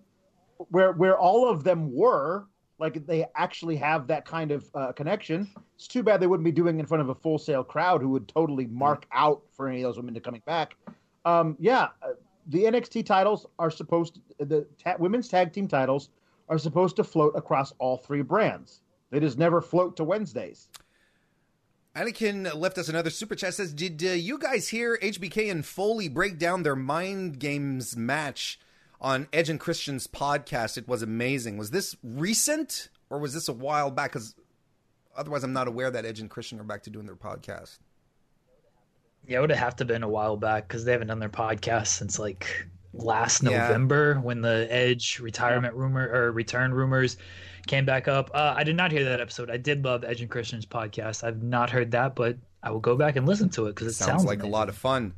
where 0.69 0.93
where 0.93 1.17
all 1.17 1.49
of 1.49 1.63
them 1.63 1.93
were, 1.93 2.45
like 2.79 3.05
they 3.05 3.25
actually 3.35 3.75
have 3.75 4.07
that 4.07 4.25
kind 4.25 4.51
of 4.51 4.69
uh, 4.73 4.91
connection. 4.93 5.49
It's 5.83 5.87
too 5.89 6.01
bad 6.01 6.21
they 6.21 6.27
wouldn't 6.27 6.45
be 6.45 6.51
doing 6.53 6.77
it 6.77 6.79
in 6.79 6.85
front 6.85 7.01
of 7.01 7.09
a 7.09 7.15
Full 7.15 7.37
Sail 7.37 7.61
crowd 7.61 8.01
who 8.01 8.07
would 8.07 8.29
totally 8.29 8.67
mark 8.67 9.05
out 9.11 9.41
for 9.51 9.67
any 9.67 9.81
of 9.81 9.89
those 9.89 9.97
women 9.97 10.13
to 10.13 10.21
coming 10.21 10.41
back. 10.45 10.77
Um, 11.25 11.57
yeah, 11.59 11.89
uh, 12.01 12.13
the 12.47 12.63
NXT 12.63 13.05
titles 13.05 13.47
are 13.59 13.69
supposed 13.69 14.21
to, 14.39 14.45
the 14.45 14.65
ta- 14.81 14.95
women's 14.97 15.27
tag 15.27 15.51
team 15.51 15.67
titles 15.67 16.07
are 16.47 16.57
supposed 16.57 16.95
to 16.95 17.03
float 17.03 17.33
across 17.35 17.73
all 17.79 17.97
three 17.97 18.21
brands. 18.21 18.79
They 19.09 19.19
just 19.19 19.37
never 19.37 19.59
float 19.59 19.97
to 19.97 20.05
Wednesdays. 20.05 20.69
Anakin 21.97 22.55
left 22.55 22.77
us 22.77 22.87
another 22.87 23.09
super 23.09 23.35
chat. 23.35 23.53
Says, 23.53 23.73
did 23.73 24.01
uh, 24.05 24.11
you 24.11 24.37
guys 24.37 24.69
hear 24.69 24.97
HBK 25.01 25.51
and 25.51 25.65
Foley 25.65 26.07
break 26.07 26.39
down 26.39 26.63
their 26.63 26.77
mind 26.77 27.39
games 27.39 27.97
match 27.97 28.57
on 29.01 29.27
Edge 29.33 29.49
and 29.49 29.59
Christian's 29.59 30.07
podcast? 30.07 30.77
It 30.77 30.87
was 30.87 31.01
amazing. 31.01 31.57
Was 31.57 31.71
this 31.71 31.97
recent 32.01 32.87
or 33.09 33.19
was 33.19 33.33
this 33.33 33.49
a 33.49 33.53
while 33.53 33.91
back? 33.91 34.13
Because 34.13 34.33
otherwise, 35.15 35.43
I'm 35.43 35.53
not 35.53 35.67
aware 35.67 35.91
that 35.91 36.05
Edge 36.05 36.19
and 36.19 36.29
Christian 36.29 36.59
are 36.59 36.63
back 36.63 36.83
to 36.83 36.89
doing 36.89 37.05
their 37.05 37.15
podcast. 37.15 37.79
Yeah, 39.25 39.37
it 39.37 39.41
would 39.41 39.51
have 39.51 39.75
to 39.77 39.85
been 39.85 40.03
a 40.03 40.09
while 40.09 40.35
back 40.35 40.67
because 40.67 40.83
they 40.83 40.91
haven't 40.91 41.07
done 41.07 41.19
their 41.19 41.29
podcast 41.29 41.87
since 41.87 42.19
like 42.19 42.67
last 42.93 43.41
Yeah. 43.43 43.67
November 43.67 44.15
when 44.15 44.41
the 44.41 44.67
Edge 44.69 45.19
retirement 45.19 45.73
rumor 45.75 46.09
or 46.09 46.31
return 46.31 46.73
rumors 46.73 47.17
came 47.67 47.85
back 47.85 48.07
up. 48.07 48.29
Uh, 48.33 48.53
I 48.57 48.63
did 48.63 48.75
not 48.75 48.91
hear 48.91 49.05
that 49.05 49.21
episode. 49.21 49.49
I 49.49 49.57
did 49.57 49.85
love 49.85 50.03
Edge 50.03 50.21
and 50.21 50.29
Christian's 50.29 50.65
podcast. 50.65 51.23
I've 51.23 51.41
not 51.41 51.69
heard 51.69 51.91
that, 51.91 52.15
but 52.15 52.37
I 52.61 52.71
will 52.71 52.81
go 52.81 52.95
back 52.97 53.15
and 53.15 53.25
listen 53.25 53.49
to 53.51 53.67
it 53.67 53.75
because 53.75 53.87
it 53.87 53.93
Sounds, 53.93 54.09
sounds, 54.09 54.25
like 54.25 54.43
a 54.43 54.47
lot 54.47 54.67
of 54.69 54.75
fun. 54.75 55.13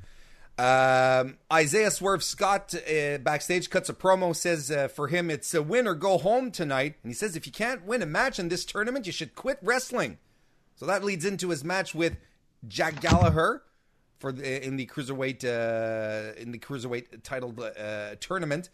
Um, 0.58 1.38
Isaiah 1.51 1.91
Swerve 1.91 2.24
Scott 2.24 2.74
uh, 2.74 3.18
backstage 3.18 3.70
cuts 3.70 3.89
a 3.89 3.93
promo. 3.93 4.36
Says 4.36 4.72
uh, 4.72 4.88
for 4.88 5.08
him 5.08 5.30
it's 5.30 5.53
a 5.53 5.62
win 5.62 5.88
or 5.88 5.95
go 5.95 6.18
home 6.18 6.51
tonight, 6.51 6.95
and 7.03 7.10
he 7.10 7.14
says 7.14 7.36
if 7.36 7.45
you 7.45 7.51
can't 7.51 7.86
win 7.86 8.01
a 8.01 8.06
match 8.06 8.39
in 8.39 8.49
this 8.49 8.64
tournament, 8.64 9.06
you 9.06 9.12
should 9.12 9.36
quit 9.36 9.60
wrestling. 9.62 10.18
So 10.76 10.86
that 10.86 11.03
leads 11.03 11.26
into 11.26 11.49
his 11.49 11.64
match 11.64 11.93
with 11.93 12.18
Jack 12.68 13.01
Gallagher 13.01 13.64
for 14.18 14.32
the, 14.32 14.66
in 14.66 14.78
the 14.78 14.86
cruiserweight 14.86 15.43
uh, 15.43 16.34
in 16.36 16.51
the 16.51 16.60
cruiserweight 16.60 17.24
title 17.24 17.53
uh, 17.60 18.16
tournament. 18.20 18.70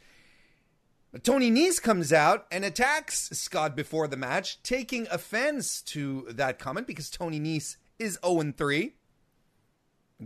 Tony 1.23 1.51
Nese 1.51 1.81
comes 1.81 2.13
out 2.13 2.45
and 2.51 2.63
attacks 2.63 3.29
Scott 3.31 3.75
before 3.75 4.07
the 4.07 4.15
match, 4.15 4.63
taking 4.63 5.07
offense 5.11 5.81
to 5.81 6.25
that 6.29 6.57
comment 6.57 6.87
because 6.87 7.09
Tony 7.09 7.39
Nese 7.39 7.75
is 7.99 8.17
0 8.25 8.53
3. 8.55 8.93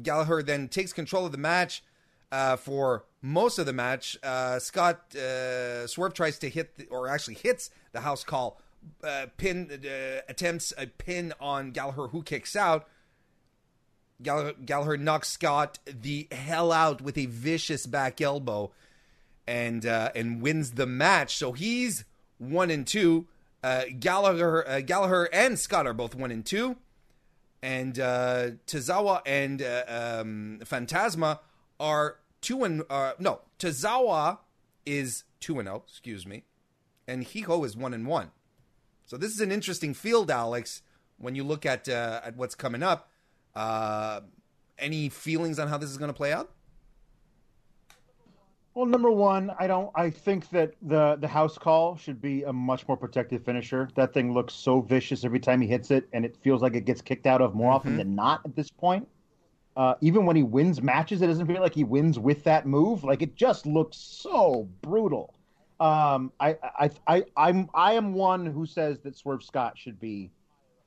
Gallagher 0.02 0.44
then 0.44 0.68
takes 0.68 0.94
control 0.94 1.26
of 1.26 1.32
the 1.32 1.38
match 1.38 1.84
uh, 2.32 2.58
for 2.58 3.06
most 3.22 3.60
of 3.60 3.66
the 3.66 3.74
match. 3.74 4.18
Uh, 4.24 4.60
Scott 4.60 5.16
uh, 5.16 5.88
Swerve 5.88 6.14
tries 6.14 6.38
to 6.40 6.50
hit, 6.50 6.78
the, 6.78 6.86
or 6.88 7.08
actually 7.08 7.36
hits 7.36 7.70
the 7.92 8.02
house 8.02 8.24
call 8.24 8.60
uh, 9.04 9.28
pin, 9.38 9.70
uh, 9.72 10.22
attempts 10.28 10.74
a 10.78 10.88
pin 10.88 11.34
on 11.40 11.72
Gallagher, 11.72 12.08
who 12.08 12.24
kicks 12.24 12.56
out. 12.56 12.88
Gallagher, 14.22 14.54
Gallagher 14.66 14.98
knocks 14.98 15.30
Scott 15.30 15.80
the 15.86 16.28
hell 16.32 16.72
out 16.72 17.02
with 17.02 17.18
a 17.18 17.26
vicious 17.26 17.86
back 17.86 18.22
elbow, 18.22 18.72
and 19.48 19.86
uh, 19.86 20.12
and 20.16 20.42
wins 20.42 20.72
the 20.72 20.86
match. 20.86 21.36
So 21.36 21.52
he's 21.52 22.06
one 22.38 22.70
and 22.70 22.86
two. 22.88 23.28
Gallagher, 24.00 24.84
Gallagher 24.86 25.28
and 25.34 25.58
Scott 25.58 25.88
are 25.88 25.94
both 25.94 26.14
one 26.14 26.30
and 26.30 26.46
two 26.46 26.78
and 27.66 28.00
uh, 28.00 28.52
Tozawa 28.68 29.22
and 29.26 29.60
uh, 29.60 29.84
um, 29.88 30.60
Fantasma 30.64 31.40
are 31.80 32.18
two 32.40 32.64
and 32.64 32.84
uh, 32.92 33.14
no 33.18 33.42
Tozawa 33.58 34.38
is 34.86 35.24
two 35.40 35.58
and 35.58 35.68
zero. 35.68 35.84
Excuse 35.88 36.28
me, 36.28 36.44
and 37.08 37.26
Hiko 37.26 37.66
is 37.66 37.76
one 37.76 37.96
and 37.96 38.06
one. 38.06 38.30
So 39.08 39.18
this 39.18 39.32
is 39.32 39.42
an 39.42 39.52
interesting 39.52 39.96
field, 39.96 40.30
Alex. 40.30 40.84
When 41.18 41.34
you 41.34 41.44
look 41.44 41.66
at 41.66 41.90
uh, 41.90 42.22
at 42.24 42.38
what's 42.38 42.54
coming 42.54 42.84
up, 42.84 43.10
uh, 43.56 44.22
any 44.78 45.10
feelings 45.10 45.58
on 45.58 45.68
how 45.68 45.80
this 45.80 45.90
is 45.90 45.98
going 45.98 46.10
to 46.10 46.14
play 46.14 46.32
out? 46.32 46.52
Well, 48.76 48.86
number 48.86 49.10
one, 49.10 49.52
I 49.58 49.68
don't. 49.68 49.90
I 49.96 50.10
think 50.10 50.50
that 50.50 50.74
the 50.82 51.16
the 51.16 51.30
house 51.30 51.58
call 51.58 51.96
should 51.96 52.22
be 52.22 52.44
a 52.44 52.52
much 52.52 52.86
more 52.90 52.98
protective 52.98 53.46
finisher. 53.46 53.88
That 53.96 54.14
thing 54.14 54.34
looks 54.34 54.54
so 54.54 54.82
vicious 54.82 55.24
every 55.24 55.40
time 55.40 55.62
he 55.62 55.68
hits 55.68 55.92
it, 55.92 56.10
and 56.12 56.26
it 56.26 56.36
feels 56.44 56.62
like 56.62 56.76
it 56.76 56.84
gets 56.84 57.02
kicked 57.02 57.26
out 57.26 57.42
of 57.42 57.56
more 57.56 57.72
often 57.72 57.96
than 57.96 58.16
not 58.16 58.42
at 58.44 58.54
this 58.54 58.70
point. 58.70 59.08
Uh, 59.78 59.96
even 60.02 60.26
when 60.26 60.36
he 60.36 60.44
wins 60.44 60.82
matches, 60.82 61.22
it 61.22 61.28
doesn't 61.28 61.48
feel 61.48 61.62
like 61.62 61.74
he 61.74 61.86
wins 61.86 62.20
with 62.20 62.44
that 62.44 62.66
move. 62.66 63.06
Like 63.06 63.22
it 63.22 63.36
just 63.36 63.66
looks 63.66 63.98
so 63.98 64.68
brutal. 64.82 65.34
Um, 65.80 66.32
I, 66.40 66.58
I, 66.80 66.90
I, 67.08 67.24
I'm, 67.36 67.70
I 67.74 67.94
am 67.94 68.14
one 68.14 68.46
who 68.46 68.66
says 68.66 69.00
that 69.02 69.18
Swerve 69.18 69.44
Scott 69.44 69.78
should 69.78 70.00
be 70.00 70.32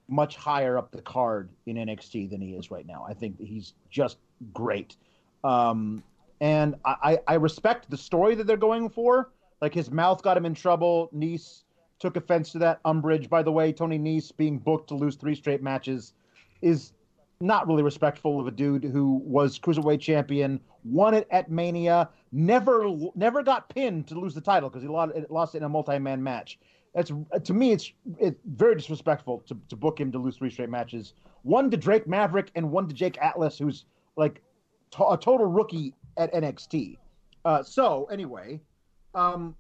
much 0.08 0.36
higher 0.36 0.78
up 0.78 0.90
the 0.90 1.02
card 1.02 1.50
in 1.66 1.76
NXT 1.76 2.30
than 2.30 2.40
he 2.40 2.52
is 2.52 2.70
right 2.70 2.86
now. 2.86 3.04
I 3.06 3.12
think 3.12 3.36
that 3.38 3.46
he's 3.46 3.74
just 3.90 4.16
great. 4.54 4.96
Um, 5.44 6.02
and 6.40 6.74
I, 6.84 7.18
I 7.26 7.34
respect 7.34 7.90
the 7.90 7.96
story 7.96 8.34
that 8.36 8.46
they're 8.46 8.56
going 8.56 8.90
for. 8.90 9.30
Like 9.60 9.74
his 9.74 9.90
mouth 9.90 10.22
got 10.22 10.36
him 10.36 10.46
in 10.46 10.54
trouble. 10.54 11.10
Nese 11.14 11.64
took 11.98 12.16
offense 12.16 12.52
to 12.52 12.58
that 12.58 12.80
umbrage. 12.84 13.28
By 13.28 13.42
the 13.42 13.50
way, 13.50 13.72
Tony 13.72 13.98
Nese 13.98 14.36
being 14.36 14.58
booked 14.58 14.88
to 14.88 14.94
lose 14.94 15.16
three 15.16 15.34
straight 15.34 15.62
matches 15.62 16.12
is 16.62 16.92
not 17.40 17.66
really 17.66 17.82
respectful 17.82 18.40
of 18.40 18.46
a 18.46 18.50
dude 18.50 18.84
who 18.84 19.22
was 19.24 19.58
cruiserweight 19.58 20.00
champion, 20.00 20.60
won 20.84 21.14
it 21.14 21.26
at 21.30 21.50
Mania, 21.50 22.08
never 22.32 22.90
never 23.14 23.42
got 23.42 23.68
pinned 23.68 24.06
to 24.08 24.18
lose 24.18 24.34
the 24.34 24.40
title 24.40 24.68
because 24.68 24.82
he 24.82 24.88
lost, 24.88 25.12
lost 25.30 25.54
it 25.54 25.58
in 25.58 25.64
a 25.64 25.68
multi-man 25.68 26.22
match. 26.22 26.58
That's 26.94 27.12
to 27.44 27.54
me, 27.54 27.72
it's 27.72 27.92
it's 28.18 28.40
very 28.44 28.74
disrespectful 28.74 29.44
to, 29.46 29.56
to 29.68 29.76
book 29.76 30.00
him 30.00 30.10
to 30.12 30.18
lose 30.18 30.36
three 30.36 30.50
straight 30.50 30.70
matches. 30.70 31.14
One 31.42 31.70
to 31.70 31.76
Drake 31.76 32.08
Maverick 32.08 32.50
and 32.54 32.70
one 32.70 32.88
to 32.88 32.94
Jake 32.94 33.18
Atlas, 33.20 33.58
who's 33.58 33.84
like 34.16 34.42
to- 34.92 35.08
a 35.08 35.16
total 35.16 35.46
rookie 35.46 35.94
at 36.18 36.32
NXT. 36.34 36.98
Uh, 37.44 37.62
so 37.62 38.04
anyway, 38.06 38.60
um, 39.14 39.54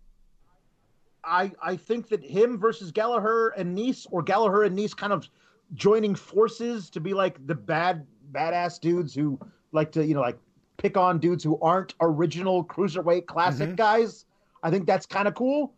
I 1.24 1.52
I 1.62 1.76
think 1.76 2.08
that 2.08 2.22
him 2.22 2.58
versus 2.58 2.90
Gallagher 2.90 3.48
and 3.50 3.76
Nese, 3.76 4.06
or 4.10 4.22
Gallagher 4.22 4.64
and 4.64 4.76
Nese, 4.76 4.96
kind 4.96 5.12
of 5.12 5.28
joining 5.74 6.14
forces 6.14 6.90
to 6.90 7.00
be 7.00 7.14
like 7.14 7.44
the 7.46 7.54
bad 7.54 8.06
badass 8.32 8.80
dudes 8.80 9.14
who 9.14 9.38
like 9.72 9.92
to 9.92 10.04
you 10.04 10.14
know 10.14 10.20
like 10.20 10.38
pick 10.76 10.96
on 10.96 11.18
dudes 11.18 11.42
who 11.42 11.58
aren't 11.60 11.94
original 12.00 12.64
cruiserweight 12.64 13.26
classic 13.26 13.76
guys. 13.76 14.26
I 14.62 14.70
think 14.70 14.86
that's 14.86 15.06
kind 15.06 15.28
of 15.28 15.34
cool. 15.34 15.72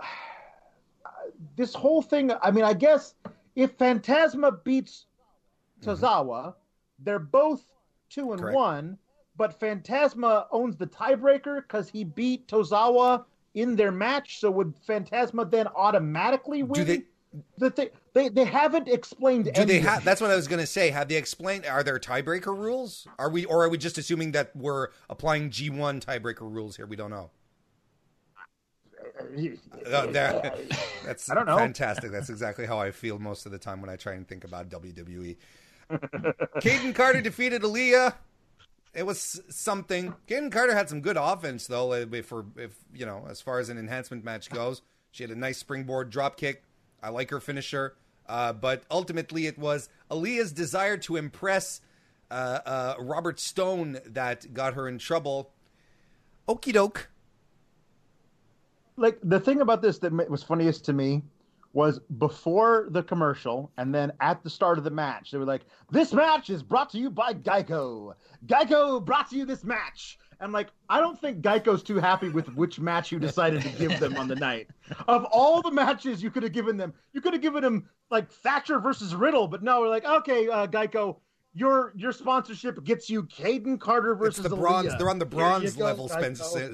This 1.56 1.74
whole 1.74 2.02
thing, 2.02 2.30
I 2.40 2.52
mean, 2.52 2.62
I 2.62 2.72
guess 2.72 3.14
if 3.56 3.76
Fantasma 3.76 4.62
beats 4.62 5.06
Tozawa, 5.82 6.54
they're 7.00 7.18
both 7.18 7.64
two 8.08 8.32
and 8.32 8.40
Correct. 8.40 8.56
one, 8.56 8.98
but 9.36 9.58
Fantasma 9.58 10.46
owns 10.50 10.76
the 10.76 10.86
tiebreaker 10.86 11.62
because 11.62 11.88
he 11.88 12.04
beat 12.04 12.46
Tozawa 12.48 13.24
in 13.54 13.76
their 13.76 13.92
match. 13.92 14.40
So 14.40 14.50
would 14.50 14.74
Fantasma 14.86 15.50
then 15.50 15.66
automatically 15.68 16.62
win? 16.62 16.80
Do 16.80 16.84
they- 16.84 17.04
The 17.56 17.70
thing 17.70 17.88
they 18.12 18.28
they 18.28 18.44
haven't 18.44 18.88
explained. 18.88 19.50
Do 19.54 19.64
they 19.64 19.80
have? 19.80 20.04
That's 20.04 20.20
what 20.20 20.30
I 20.30 20.36
was 20.36 20.46
going 20.46 20.60
to 20.60 20.66
say. 20.66 20.90
Have 20.90 21.08
they 21.08 21.16
explained? 21.16 21.64
Are 21.64 21.82
there 21.82 21.98
tiebreaker 21.98 22.54
rules? 22.54 23.06
Are 23.18 23.30
we, 23.30 23.46
or 23.46 23.64
are 23.64 23.70
we 23.70 23.78
just 23.78 23.96
assuming 23.96 24.32
that 24.32 24.54
we're 24.54 24.88
applying 25.08 25.48
G 25.48 25.70
one 25.70 25.98
tiebreaker 25.98 26.42
rules 26.42 26.76
here? 26.76 26.84
We 26.86 26.94
don't 26.96 27.10
know. 27.10 27.30
Uh, 29.90 30.06
there- 30.06 30.54
that's 31.06 31.30
I 31.30 31.34
don't 31.34 31.46
know. 31.46 31.56
fantastic. 31.56 32.10
That's 32.12 32.28
exactly 32.30 32.66
how 32.66 32.78
I 32.78 32.90
feel 32.90 33.18
most 33.18 33.46
of 33.46 33.52
the 33.52 33.58
time 33.58 33.80
when 33.80 33.88
I 33.90 33.96
try 33.96 34.12
and 34.12 34.28
think 34.28 34.44
about 34.44 34.68
WWE. 34.68 35.36
Kayden 36.60 36.94
Carter 36.94 37.20
defeated 37.20 37.62
Aaliyah. 37.62 38.14
It 38.94 39.06
was 39.06 39.40
something. 39.48 40.14
Kayden 40.28 40.52
Carter 40.52 40.74
had 40.74 40.88
some 40.88 41.00
good 41.00 41.16
offense 41.16 41.66
though. 41.66 41.92
If, 41.94 42.26
for 42.26 42.44
if 42.56 42.76
you 42.94 43.06
know, 43.06 43.26
as 43.28 43.40
far 43.40 43.58
as 43.58 43.68
an 43.68 43.78
enhancement 43.78 44.24
match 44.24 44.50
goes, 44.50 44.82
she 45.10 45.22
had 45.22 45.30
a 45.30 45.36
nice 45.36 45.58
springboard 45.58 46.10
drop 46.10 46.36
kick. 46.36 46.62
I 47.02 47.08
like 47.08 47.30
her 47.30 47.40
finisher, 47.40 47.96
uh, 48.28 48.52
but 48.52 48.84
ultimately 48.90 49.46
it 49.46 49.58
was 49.58 49.88
Aaliyah's 50.10 50.52
desire 50.52 50.96
to 50.98 51.16
impress 51.16 51.80
uh, 52.30 52.60
uh, 52.64 52.94
Robert 52.98 53.40
Stone 53.40 53.98
that 54.06 54.52
got 54.54 54.74
her 54.74 54.86
in 54.88 54.98
trouble. 54.98 55.50
Okie 56.48 56.72
doke. 56.72 57.08
like 58.96 59.18
the 59.22 59.40
thing 59.40 59.60
about 59.60 59.80
this 59.80 59.98
that 59.98 60.12
was 60.30 60.42
funniest 60.42 60.84
to 60.84 60.92
me 60.92 61.22
was 61.72 62.00
before 62.18 62.88
the 62.90 63.02
commercial 63.02 63.72
and 63.78 63.94
then 63.94 64.12
at 64.20 64.42
the 64.42 64.50
start 64.50 64.78
of 64.78 64.84
the 64.84 64.90
match 64.90 65.30
they 65.30 65.38
were 65.38 65.44
like 65.44 65.62
this 65.90 66.12
match 66.12 66.50
is 66.50 66.62
brought 66.62 66.90
to 66.90 66.98
you 66.98 67.10
by 67.10 67.32
geico 67.32 68.12
geico 68.46 69.04
brought 69.04 69.30
to 69.30 69.36
you 69.36 69.44
this 69.44 69.64
match 69.64 70.18
i'm 70.40 70.52
like 70.52 70.68
i 70.88 71.00
don't 71.00 71.20
think 71.20 71.40
geico's 71.40 71.82
too 71.82 71.96
happy 71.96 72.28
with 72.28 72.48
which 72.54 72.78
match 72.78 73.10
you 73.10 73.18
decided 73.18 73.62
to 73.62 73.68
give 73.70 73.98
them 74.00 74.16
on 74.16 74.28
the 74.28 74.36
night 74.36 74.68
of 75.08 75.24
all 75.26 75.62
the 75.62 75.70
matches 75.70 76.22
you 76.22 76.30
could 76.30 76.42
have 76.42 76.52
given 76.52 76.76
them 76.76 76.92
you 77.12 77.20
could 77.20 77.32
have 77.32 77.42
given 77.42 77.62
them 77.62 77.88
like 78.10 78.30
thatcher 78.30 78.78
versus 78.78 79.14
riddle 79.14 79.48
but 79.48 79.62
no 79.62 79.80
we're 79.80 79.88
like 79.88 80.04
okay 80.04 80.48
uh, 80.48 80.66
geico 80.66 81.16
your 81.54 81.92
your 81.96 82.12
sponsorship 82.12 82.82
gets 82.84 83.10
you 83.10 83.24
Kayden 83.24 83.78
Carter 83.78 84.12
It's 84.12 84.38
versus 84.38 84.44
the 84.44 84.56
bronze. 84.56 84.96
They're 84.96 85.10
on 85.10 85.18
the 85.18 85.26
bronze 85.26 85.76
level. 85.76 86.08
Spencer, 86.08 86.68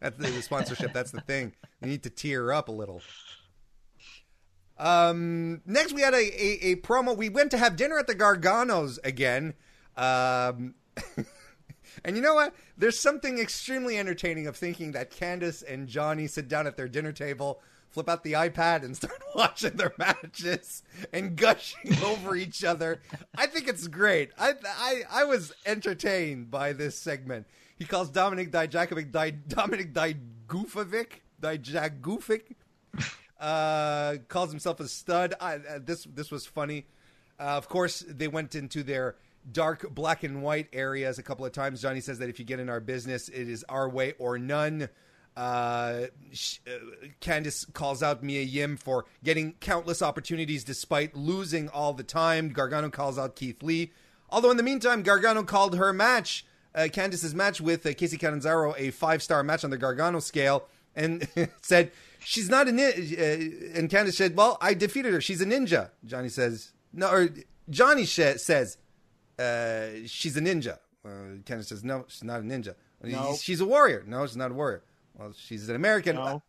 that's 0.00 0.16
the, 0.16 0.30
the 0.30 0.42
sponsorship. 0.42 0.92
That's 0.92 1.10
the 1.10 1.20
thing. 1.20 1.52
You 1.82 1.88
need 1.88 2.02
to 2.04 2.10
tear 2.10 2.52
up 2.52 2.68
a 2.68 2.72
little. 2.72 3.02
Um. 4.82 5.62
Next, 5.64 5.92
we 5.92 6.02
had 6.02 6.12
a, 6.12 6.16
a, 6.16 6.72
a 6.72 6.76
promo. 6.76 7.16
We 7.16 7.28
went 7.28 7.52
to 7.52 7.58
have 7.58 7.76
dinner 7.76 7.98
at 7.98 8.08
the 8.08 8.14
Garganos 8.16 8.98
again. 9.04 9.54
Um. 9.96 10.74
and 12.04 12.16
you 12.16 12.22
know 12.22 12.34
what? 12.34 12.54
There's 12.76 12.98
something 12.98 13.38
extremely 13.38 13.96
entertaining 13.96 14.48
of 14.48 14.56
thinking 14.56 14.92
that 14.92 15.12
Candice 15.12 15.62
and 15.66 15.86
Johnny 15.86 16.26
sit 16.26 16.48
down 16.48 16.66
at 16.66 16.76
their 16.76 16.88
dinner 16.88 17.12
table, 17.12 17.60
flip 17.90 18.08
out 18.08 18.24
the 18.24 18.32
iPad, 18.32 18.82
and 18.82 18.96
start 18.96 19.22
watching 19.36 19.76
their 19.76 19.92
matches 19.98 20.82
and 21.12 21.36
gushing 21.36 21.96
over 22.04 22.34
each 22.34 22.64
other. 22.64 23.00
I 23.36 23.46
think 23.46 23.68
it's 23.68 23.86
great. 23.86 24.30
I 24.36 24.54
I 24.66 25.02
I 25.10 25.24
was 25.24 25.52
entertained 25.64 26.50
by 26.50 26.72
this 26.72 26.98
segment. 26.98 27.46
He 27.78 27.84
calls 27.84 28.10
Dominic 28.10 28.50
Dijakovic 28.50 29.12
Di, 29.12 29.30
Dominic 29.30 29.92
Dijakovic 29.92 31.20
Dijakovic. 31.40 32.42
Uh, 33.42 34.14
calls 34.28 34.50
himself 34.50 34.80
a 34.80 34.88
stud. 34.88 35.34
I, 35.40 35.56
uh, 35.56 35.80
this 35.84 36.04
this 36.14 36.30
was 36.30 36.46
funny. 36.46 36.86
Uh, 37.38 37.56
of 37.56 37.68
course, 37.68 38.04
they 38.08 38.28
went 38.28 38.54
into 38.54 38.82
their 38.82 39.16
dark 39.50 39.92
black 39.92 40.22
and 40.22 40.42
white 40.42 40.68
areas 40.72 41.18
a 41.18 41.22
couple 41.22 41.44
of 41.44 41.52
times. 41.52 41.82
Johnny 41.82 42.00
says 42.00 42.18
that 42.20 42.28
if 42.28 42.38
you 42.38 42.44
get 42.44 42.60
in 42.60 42.68
our 42.68 42.80
business, 42.80 43.28
it 43.28 43.48
is 43.48 43.64
our 43.68 43.88
way 43.88 44.14
or 44.18 44.38
none. 44.38 44.88
Uh, 45.36 46.02
sh- 46.30 46.58
uh, 46.68 47.06
Candice 47.20 47.70
calls 47.72 48.02
out 48.02 48.22
Mia 48.22 48.42
Yim 48.42 48.76
for 48.76 49.06
getting 49.24 49.54
countless 49.54 50.02
opportunities 50.02 50.62
despite 50.62 51.16
losing 51.16 51.68
all 51.68 51.94
the 51.94 52.04
time. 52.04 52.50
Gargano 52.50 52.90
calls 52.90 53.18
out 53.18 53.34
Keith 53.34 53.62
Lee. 53.62 53.92
Although 54.30 54.50
in 54.52 54.56
the 54.56 54.62
meantime, 54.62 55.02
Gargano 55.02 55.42
called 55.42 55.76
her 55.76 55.92
match, 55.92 56.46
uh, 56.74 56.82
Candice's 56.82 57.34
match 57.34 57.60
with 57.60 57.84
uh, 57.84 57.90
Kacy 57.90 58.20
Catanzaro, 58.20 58.74
a 58.76 58.90
five 58.90 59.22
star 59.22 59.42
match 59.42 59.64
on 59.64 59.70
the 59.70 59.78
Gargano 59.78 60.20
scale, 60.20 60.68
and 60.94 61.26
said 61.62 61.90
she's 62.24 62.48
not 62.48 62.68
a 62.68 62.70
ninja. 62.72 63.12
Uh, 63.18 63.78
and 63.78 63.88
Candice 63.90 64.14
said, 64.14 64.36
"Well, 64.36 64.58
I 64.60 64.74
defeated 64.74 65.12
her. 65.12 65.20
She's 65.20 65.40
a 65.40 65.46
ninja." 65.46 65.90
Johnny 66.04 66.28
says, 66.28 66.72
"No," 66.92 67.10
or 67.10 67.28
Johnny 67.70 68.04
sh- 68.06 68.36
says, 68.36 68.78
uh, 69.38 69.86
"She's 70.06 70.36
a 70.36 70.40
ninja." 70.40 70.78
Uh, 71.04 71.38
Candice 71.44 71.66
says, 71.66 71.82
"No, 71.84 72.04
she's 72.08 72.24
not 72.24 72.40
a 72.40 72.44
ninja. 72.44 72.74
No. 73.02 73.34
She's 73.40 73.60
a 73.60 73.66
warrior. 73.66 74.04
No, 74.06 74.26
she's 74.26 74.36
not 74.36 74.50
a 74.50 74.54
warrior. 74.54 74.84
Well, 75.14 75.32
she's 75.36 75.68
an 75.68 75.74
American. 75.76 76.16
No. 76.16 76.42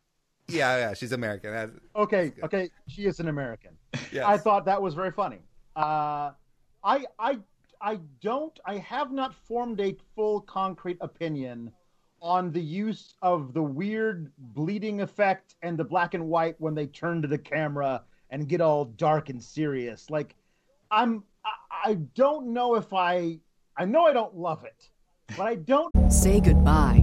Yeah, 0.47 0.78
yeah, 0.78 0.93
she's 0.93 1.11
American. 1.13 1.51
That's- 1.51 1.80
Okay, 1.95 2.34
okay, 2.43 2.69
she 2.88 3.05
is 3.05 3.19
an 3.19 3.28
American. 3.30 3.71
Yes. 4.11 4.26
I 4.26 4.38
thought 4.38 4.65
that 4.65 4.82
was 4.82 4.93
very 4.93 5.11
funny. 5.11 5.39
Uh, 5.76 6.32
I, 6.84 7.05
I, 7.17 7.39
I 7.82 7.99
don't. 8.21 8.57
I 8.65 8.78
have 8.78 9.11
not 9.11 9.34
formed 9.34 9.80
a 9.80 9.95
full 10.15 10.41
concrete 10.41 10.97
opinion 11.01 11.71
on 12.24 12.51
the 12.51 12.61
use 12.61 13.15
of 13.21 13.53
the 13.53 13.61
weird 13.61 14.32
bleeding 14.38 15.01
effect 15.01 15.55
and 15.61 15.78
the 15.78 15.84
black 15.84 16.13
and 16.13 16.26
white 16.26 16.55
when 16.57 16.74
they 16.74 16.88
turn 16.88 17.21
to 17.21 17.28
the 17.28 17.38
camera 17.38 18.01
and 18.30 18.47
get 18.47 18.61
all 18.61 18.86
dark 18.86 19.30
and 19.30 19.43
serious. 19.43 20.09
Like, 20.09 20.36
I'm. 20.89 21.24
I, 21.86 21.95
don't 22.15 22.53
know 22.53 22.76
if 22.76 22.93
I. 22.93 23.39
I 23.76 23.84
know 23.84 24.05
I 24.05 24.13
don't 24.13 24.36
love 24.36 24.63
it, 24.63 24.89
but 25.36 25.43
I 25.43 25.55
don't 25.55 25.91
Say 26.09 26.39
goodbye 26.39 27.03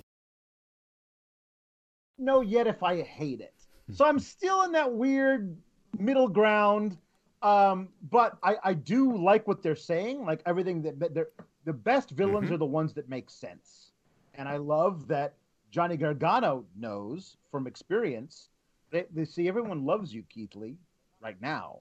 Know 2.21 2.41
yet 2.41 2.67
if 2.67 2.83
I 2.83 3.01
hate 3.01 3.41
it. 3.41 3.53
So 3.91 4.05
I'm 4.05 4.19
still 4.19 4.63
in 4.63 4.71
that 4.73 4.93
weird 4.93 5.57
middle 5.97 6.27
ground. 6.27 6.97
Um, 7.41 7.89
but 8.09 8.37
I, 8.43 8.55
I 8.63 8.73
do 8.73 9.17
like 9.17 9.47
what 9.47 9.63
they're 9.63 9.75
saying. 9.75 10.25
Like 10.25 10.41
everything 10.45 10.83
that 10.83 11.13
they're 11.13 11.29
the 11.65 11.73
best 11.73 12.11
villains 12.11 12.51
are 12.51 12.57
the 12.57 12.65
ones 12.65 12.93
that 12.93 13.09
make 13.09 13.29
sense. 13.29 13.91
And 14.35 14.47
I 14.47 14.57
love 14.57 15.07
that 15.07 15.33
Johnny 15.69 15.97
Gargano 15.97 16.65
knows 16.77 17.37
from 17.51 17.67
experience. 17.67 18.49
They, 18.91 19.05
they 19.13 19.25
see 19.25 19.47
everyone 19.47 19.85
loves 19.85 20.13
you, 20.13 20.23
Keith 20.29 20.55
Lee, 20.55 20.77
right 21.21 21.39
now, 21.41 21.79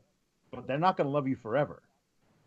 but 0.51 0.67
they're 0.67 0.79
not 0.79 0.97
going 0.97 1.07
to 1.07 1.13
love 1.13 1.27
you 1.27 1.37
forever. 1.37 1.83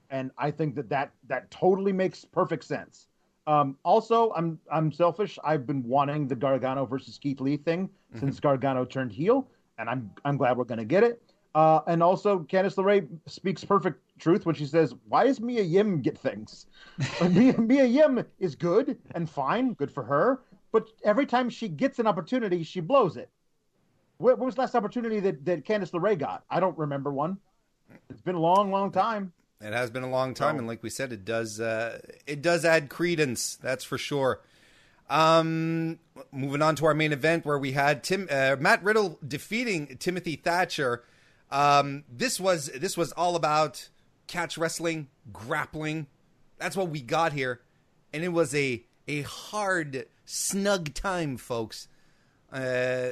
And 0.10 0.32
I 0.38 0.52
think 0.52 0.76
that 0.76 0.90
that 0.90 1.12
that 1.28 1.50
totally 1.50 1.92
makes 1.92 2.24
perfect 2.24 2.64
sense. 2.66 3.08
Um, 3.46 3.78
also, 3.84 4.32
I'm 4.36 4.60
I'm 4.72 4.92
selfish. 4.92 5.38
I've 5.44 5.68
been 5.68 5.84
wanting 5.84 6.28
the 6.28 6.36
Gargano 6.36 6.86
versus 6.86 7.18
Keith 7.18 7.42
Lee 7.42 7.58
thing 7.58 7.90
since 8.20 8.40
Gargano 8.40 8.86
turned 8.86 9.12
heel, 9.12 9.48
and 9.78 9.90
I'm 9.90 10.12
I'm 10.24 10.38
glad 10.38 10.58
we're 10.58 10.64
gonna 10.64 10.86
get 10.86 11.04
it. 11.04 11.22
Uh, 11.56 11.82
and 11.88 12.02
also, 12.02 12.40
Candice 12.40 12.76
LeRae 12.76 13.08
speaks 13.28 13.64
perfect 13.64 14.02
truth 14.18 14.46
when 14.46 14.56
she 14.56 14.66
says, 14.66 14.96
"Why 15.08 15.26
does 15.26 15.40
Mia 15.40 15.62
Yim 15.62 16.02
get 16.02 16.18
things? 16.18 16.68
Like, 17.22 17.32
Mia, 17.32 17.58
Mia 17.60 17.86
Yim 17.86 18.26
is 18.40 18.56
good 18.56 18.98
and 19.14 19.30
fine, 19.30 19.74
good 19.74 19.92
for 19.92 20.04
her, 20.04 20.42
but 20.72 20.90
every 21.04 21.26
time 21.26 21.50
she 21.50 21.68
gets 21.68 22.00
an 22.00 22.08
opportunity, 22.08 22.64
she 22.64 22.80
blows 22.80 23.18
it. 23.18 23.30
What, 24.18 24.38
what 24.40 24.46
was 24.46 24.56
the 24.56 24.62
last 24.62 24.76
opportunity 24.76 25.20
that 25.20 25.44
that 25.46 25.66
Candice 25.66 25.92
LeRae 25.92 26.18
got? 26.18 26.44
I 26.50 26.60
don't 26.60 26.78
remember 26.78 27.12
one. 27.12 27.38
It's 28.10 28.22
been 28.22 28.36
a 28.36 28.40
long, 28.40 28.72
long 28.72 28.92
time. 28.92 29.34
It 29.64 29.74
has 29.74 29.90
been 29.90 30.04
a 30.04 30.10
long 30.10 30.34
time, 30.34 30.58
and 30.58 30.68
like 30.68 30.84
we 30.84 30.90
said, 30.90 31.14
it 31.14 31.24
does 31.24 31.60
uh, 31.60 32.00
it 32.28 32.42
does 32.42 32.66
add 32.66 32.90
credence. 32.90 33.56
That's 33.56 33.84
for 33.84 33.98
sure. 33.98 34.42
Um, 35.10 36.00
moving 36.32 36.62
on 36.62 36.76
to 36.78 36.86
our 36.86 36.94
main 36.94 37.14
event, 37.14 37.46
where 37.46 37.58
we 37.58 37.72
had 37.72 38.04
Tim 38.04 38.28
uh, 38.30 38.58
Matt 38.60 38.84
Riddle 38.84 39.20
defeating 39.26 39.98
Timothy 39.98 40.36
Thatcher. 40.36 41.04
Um, 41.50 42.04
this 42.12 42.40
was 42.40 42.68
this 42.68 42.98
was 42.98 43.12
all 43.14 43.36
about 43.36 43.90
catch 44.28 44.58
wrestling, 44.58 45.08
grappling. 45.32 46.08
That's 46.58 46.76
what 46.76 46.90
we 46.90 47.02
got 47.02 47.34
here, 47.34 47.62
and 48.12 48.24
it 48.24 48.30
was 48.30 48.54
a 48.54 48.84
a 49.08 49.22
hard, 49.22 50.08
snug 50.26 50.94
time, 50.94 51.38
folks. 51.38 51.88
Uh, 52.52 53.10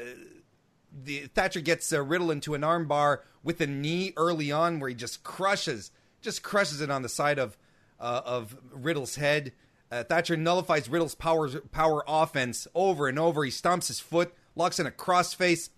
the 1.04 1.28
Thatcher 1.34 1.62
gets 1.62 1.91
uh, 1.93 2.02
Riddle 2.02 2.32
into 2.32 2.54
an 2.54 2.62
armbar 2.62 3.20
with 3.43 3.62
a 3.62 3.68
knee 3.68 4.14
early 4.18 4.52
on, 4.52 4.80
where 4.80 4.89
he 4.89 4.95
just 4.95 5.24
crushes, 5.24 5.91
just 6.22 6.43
crushes 6.43 6.82
it 6.82 6.89
on 6.89 7.01
the 7.01 7.09
side 7.09 7.39
of 7.39 7.57
uh, 7.99 8.22
of 8.26 8.57
Riddle's 8.72 9.15
head. 9.15 9.53
Uh, 9.91 10.03
Thatcher 10.03 10.38
nullifies 10.38 10.89
Riddle's 10.89 11.15
power 11.15 11.49
power 11.72 12.03
offense 12.07 12.67
over 12.74 13.07
and 13.07 13.19
over. 13.19 13.43
He 13.43 13.51
stomps 13.51 13.88
his 13.88 13.99
foot, 13.99 14.34
locks 14.55 14.80
in 14.80 14.86
a 14.86 14.91
crossface. 14.91 15.69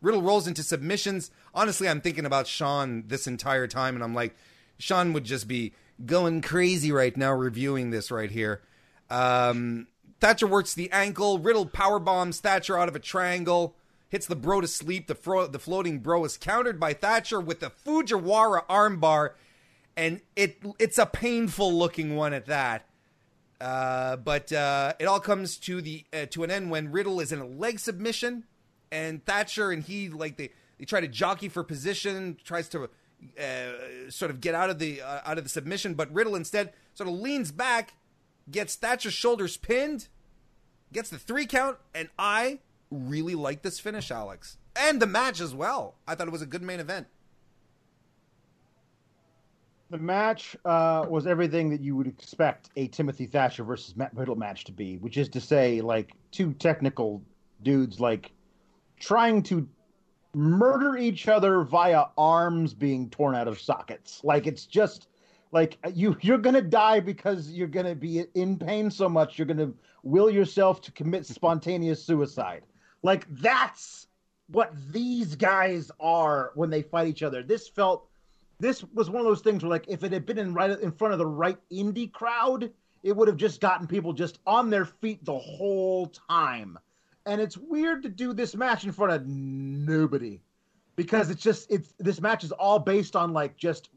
Riddle 0.00 0.22
rolls 0.22 0.46
into 0.46 0.62
submissions. 0.62 1.30
Honestly, 1.54 1.88
I'm 1.88 2.02
thinking 2.02 2.26
about 2.26 2.46
Sean 2.46 3.04
this 3.06 3.26
entire 3.26 3.66
time, 3.66 3.94
and 3.94 4.04
I'm 4.04 4.14
like, 4.14 4.36
Sean 4.78 5.14
would 5.14 5.24
just 5.24 5.48
be 5.48 5.72
going 6.04 6.42
crazy 6.42 6.92
right 6.92 7.16
now 7.16 7.32
reviewing 7.32 7.90
this 7.90 8.10
right 8.10 8.30
here. 8.30 8.60
Um, 9.08 9.86
Thatcher 10.20 10.46
works 10.46 10.74
the 10.74 10.90
ankle. 10.90 11.38
Riddle 11.38 11.66
power 11.66 11.98
bombs 11.98 12.40
Thatcher 12.40 12.78
out 12.78 12.88
of 12.88 12.96
a 12.96 13.00
triangle. 13.00 13.76
Hits 14.08 14.26
the 14.26 14.36
bro 14.36 14.60
to 14.60 14.68
sleep. 14.68 15.06
The, 15.06 15.14
fro- 15.14 15.46
the 15.46 15.58
floating 15.58 16.00
bro 16.00 16.24
is 16.24 16.36
countered 16.36 16.78
by 16.78 16.92
Thatcher 16.92 17.40
with 17.40 17.60
the 17.60 17.70
Fujiwara 17.70 18.66
armbar, 18.66 19.30
and 19.96 20.20
it 20.36 20.62
it's 20.78 20.98
a 20.98 21.06
painful 21.06 21.72
looking 21.72 22.16
one 22.16 22.32
at 22.32 22.46
that. 22.46 22.86
Uh, 23.60 24.16
but 24.16 24.52
uh, 24.52 24.92
it 24.98 25.06
all 25.06 25.20
comes 25.20 25.56
to 25.56 25.80
the 25.80 26.04
uh, 26.12 26.26
to 26.26 26.44
an 26.44 26.50
end 26.50 26.70
when 26.70 26.90
Riddle 26.90 27.20
is 27.20 27.32
in 27.32 27.38
a 27.38 27.46
leg 27.46 27.78
submission, 27.78 28.44
and 28.90 29.24
Thatcher 29.24 29.70
and 29.70 29.82
he 29.82 30.08
like 30.08 30.36
they 30.36 30.50
they 30.78 30.84
try 30.84 31.00
to 31.00 31.08
jockey 31.08 31.48
for 31.48 31.62
position, 31.62 32.36
tries 32.44 32.68
to 32.70 32.90
uh, 33.38 34.10
sort 34.10 34.30
of 34.30 34.40
get 34.40 34.54
out 34.54 34.70
of 34.70 34.78
the 34.78 35.00
uh, 35.00 35.20
out 35.24 35.38
of 35.38 35.44
the 35.44 35.50
submission, 35.50 35.94
but 35.94 36.12
Riddle 36.12 36.34
instead 36.34 36.72
sort 36.94 37.08
of 37.08 37.14
leans 37.14 37.52
back, 37.52 37.94
gets 38.50 38.74
Thatcher's 38.74 39.14
shoulders 39.14 39.56
pinned, 39.56 40.08
gets 40.92 41.10
the 41.10 41.18
three 41.18 41.46
count, 41.46 41.78
and 41.94 42.08
I 42.18 42.58
really 42.90 43.34
like 43.34 43.62
this 43.62 43.80
finish, 43.80 44.10
Alex, 44.10 44.58
and 44.76 45.00
the 45.00 45.06
match 45.06 45.40
as 45.40 45.54
well. 45.54 45.94
I 46.06 46.14
thought 46.14 46.26
it 46.26 46.32
was 46.32 46.42
a 46.42 46.46
good 46.46 46.62
main 46.62 46.80
event. 46.80 47.06
The 49.94 50.00
match 50.00 50.56
uh, 50.64 51.06
was 51.08 51.24
everything 51.24 51.70
that 51.70 51.80
you 51.80 51.94
would 51.94 52.08
expect 52.08 52.68
a 52.74 52.88
Timothy 52.88 53.26
Thatcher 53.26 53.62
versus 53.62 53.94
Matt 53.94 54.10
Riddle 54.16 54.34
match 54.34 54.64
to 54.64 54.72
be, 54.72 54.96
which 54.96 55.16
is 55.16 55.28
to 55.28 55.40
say, 55.40 55.80
like 55.80 56.14
two 56.32 56.52
technical 56.54 57.22
dudes, 57.62 58.00
like 58.00 58.32
trying 58.98 59.40
to 59.44 59.68
murder 60.34 60.96
each 60.96 61.28
other 61.28 61.62
via 61.62 62.06
arms 62.18 62.74
being 62.74 63.08
torn 63.08 63.36
out 63.36 63.46
of 63.46 63.60
sockets. 63.60 64.20
Like 64.24 64.48
it's 64.48 64.66
just 64.66 65.06
like 65.52 65.78
you 65.94 66.16
you're 66.22 66.38
gonna 66.38 66.60
die 66.60 66.98
because 66.98 67.52
you're 67.52 67.68
gonna 67.68 67.94
be 67.94 68.24
in 68.34 68.58
pain 68.58 68.90
so 68.90 69.08
much 69.08 69.38
you're 69.38 69.46
gonna 69.46 69.70
will 70.02 70.28
yourself 70.28 70.80
to 70.80 70.90
commit 70.90 71.24
spontaneous 71.24 72.02
suicide. 72.02 72.64
Like 73.04 73.28
that's 73.30 74.08
what 74.48 74.72
these 74.92 75.36
guys 75.36 75.92
are 76.00 76.50
when 76.56 76.68
they 76.68 76.82
fight 76.82 77.06
each 77.06 77.22
other. 77.22 77.44
This 77.44 77.68
felt 77.68 78.08
this 78.64 78.82
was 78.94 79.10
one 79.10 79.20
of 79.20 79.26
those 79.26 79.42
things 79.42 79.62
where 79.62 79.68
like 79.68 79.84
if 79.88 80.02
it 80.04 80.12
had 80.12 80.24
been 80.24 80.38
in 80.38 80.54
right 80.54 80.70
in 80.80 80.90
front 80.90 81.12
of 81.12 81.18
the 81.18 81.26
right 81.26 81.58
indie 81.70 82.10
crowd, 82.10 82.70
it 83.02 83.14
would 83.14 83.28
have 83.28 83.36
just 83.36 83.60
gotten 83.60 83.86
people 83.86 84.14
just 84.14 84.38
on 84.46 84.70
their 84.70 84.86
feet 84.86 85.22
the 85.22 85.38
whole 85.38 86.06
time. 86.06 86.78
And 87.26 87.42
it's 87.42 87.58
weird 87.58 88.02
to 88.04 88.08
do 88.08 88.32
this 88.32 88.54
match 88.54 88.84
in 88.84 88.92
front 88.92 89.12
of 89.12 89.26
nobody 89.26 90.40
because 90.96 91.28
it's 91.28 91.42
just 91.42 91.70
it's 91.70 91.92
this 91.98 92.22
match 92.22 92.42
is 92.42 92.52
all 92.52 92.78
based 92.78 93.14
on 93.16 93.34
like 93.34 93.54
just 93.58 93.90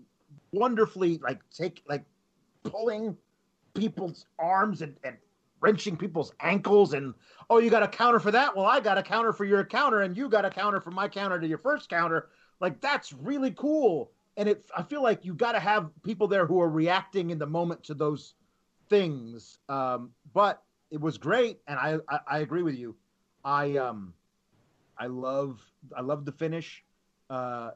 wonderfully 0.52 1.18
like 1.24 1.40
take 1.50 1.82
like 1.88 2.04
pulling 2.64 3.16
people's 3.74 4.26
arms 4.38 4.82
and, 4.82 4.98
and 5.06 5.16
wrenching 5.62 5.96
people's 5.96 6.34
ankles 6.42 6.94
and 6.94 7.14
oh 7.50 7.60
you 7.60 7.70
got 7.70 7.84
a 7.84 7.88
counter 7.88 8.20
for 8.20 8.32
that? 8.32 8.54
Well 8.54 8.66
i 8.66 8.82
got 8.82 8.98
a 8.98 9.04
counter 9.04 9.32
for 9.32 9.46
your 9.46 9.64
counter 9.64 10.02
and 10.02 10.18
you 10.18 10.28
got 10.28 10.44
a 10.44 10.50
counter 10.50 10.82
for 10.82 10.92
my 10.92 11.08
counter 11.08 11.40
to 11.40 11.48
your 11.48 11.58
first 11.58 11.90
counter. 11.90 12.28
Like 12.60 12.82
that's 12.82 13.14
really 13.14 13.52
cool 13.52 14.12
and 14.38 14.48
it 14.48 14.64
i 14.76 14.82
feel 14.84 15.04
like 15.04 15.26
you 15.26 15.34
got 15.34 15.54
to 15.54 15.60
have 15.60 15.90
people 16.04 16.28
there 16.28 16.46
who 16.46 16.62
are 16.62 16.70
reacting 16.70 17.32
in 17.32 17.40
the 17.40 17.48
moment 17.48 17.84
to 17.84 17.94
those 17.94 18.36
things. 18.90 19.58
Um, 19.68 20.12
but 20.34 20.64
it 20.92 21.02
was 21.02 21.18
great 21.18 21.60
and 21.68 21.78
I, 21.78 21.98
I 22.08 22.20
i 22.28 22.40
agree 22.40 22.64
with 22.64 22.76
you. 22.76 22.96
I 23.44 23.76
um 23.78 24.14
i 24.98 25.08
love 25.08 25.62
i 25.96 26.02
love 26.02 26.24
the 26.24 26.32
finish. 26.32 26.84
Uh 27.30 27.72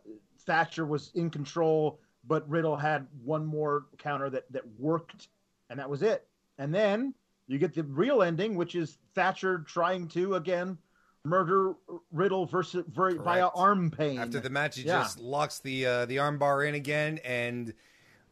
thatcher 0.45 0.85
was 0.85 1.11
in 1.13 1.29
control 1.29 1.99
but 2.25 2.47
riddle 2.49 2.77
had 2.77 3.07
one 3.23 3.45
more 3.45 3.85
counter 3.97 4.29
that 4.29 4.51
that 4.51 4.63
worked 4.79 5.27
and 5.69 5.79
that 5.79 5.89
was 5.89 6.03
it. 6.03 6.27
And 6.57 6.73
then 6.73 7.13
you 7.47 7.57
get 7.57 7.73
the 7.73 7.83
real 7.83 8.21
ending 8.21 8.55
which 8.55 8.75
is 8.75 8.97
thatcher 9.13 9.59
trying 9.67 10.07
to 10.09 10.35
again 10.35 10.77
murder 11.23 11.73
Riddle 12.11 12.45
versus 12.45 12.83
ver, 12.87 13.15
via 13.15 13.47
arm 13.47 13.91
pain. 13.91 14.19
After 14.19 14.39
the 14.39 14.49
match, 14.49 14.77
he 14.77 14.83
yeah. 14.83 15.03
just 15.03 15.19
locks 15.19 15.59
the 15.59 15.85
uh, 15.85 16.05
the 16.05 16.19
arm 16.19 16.37
bar 16.37 16.63
in 16.63 16.75
again 16.75 17.19
and 17.23 17.73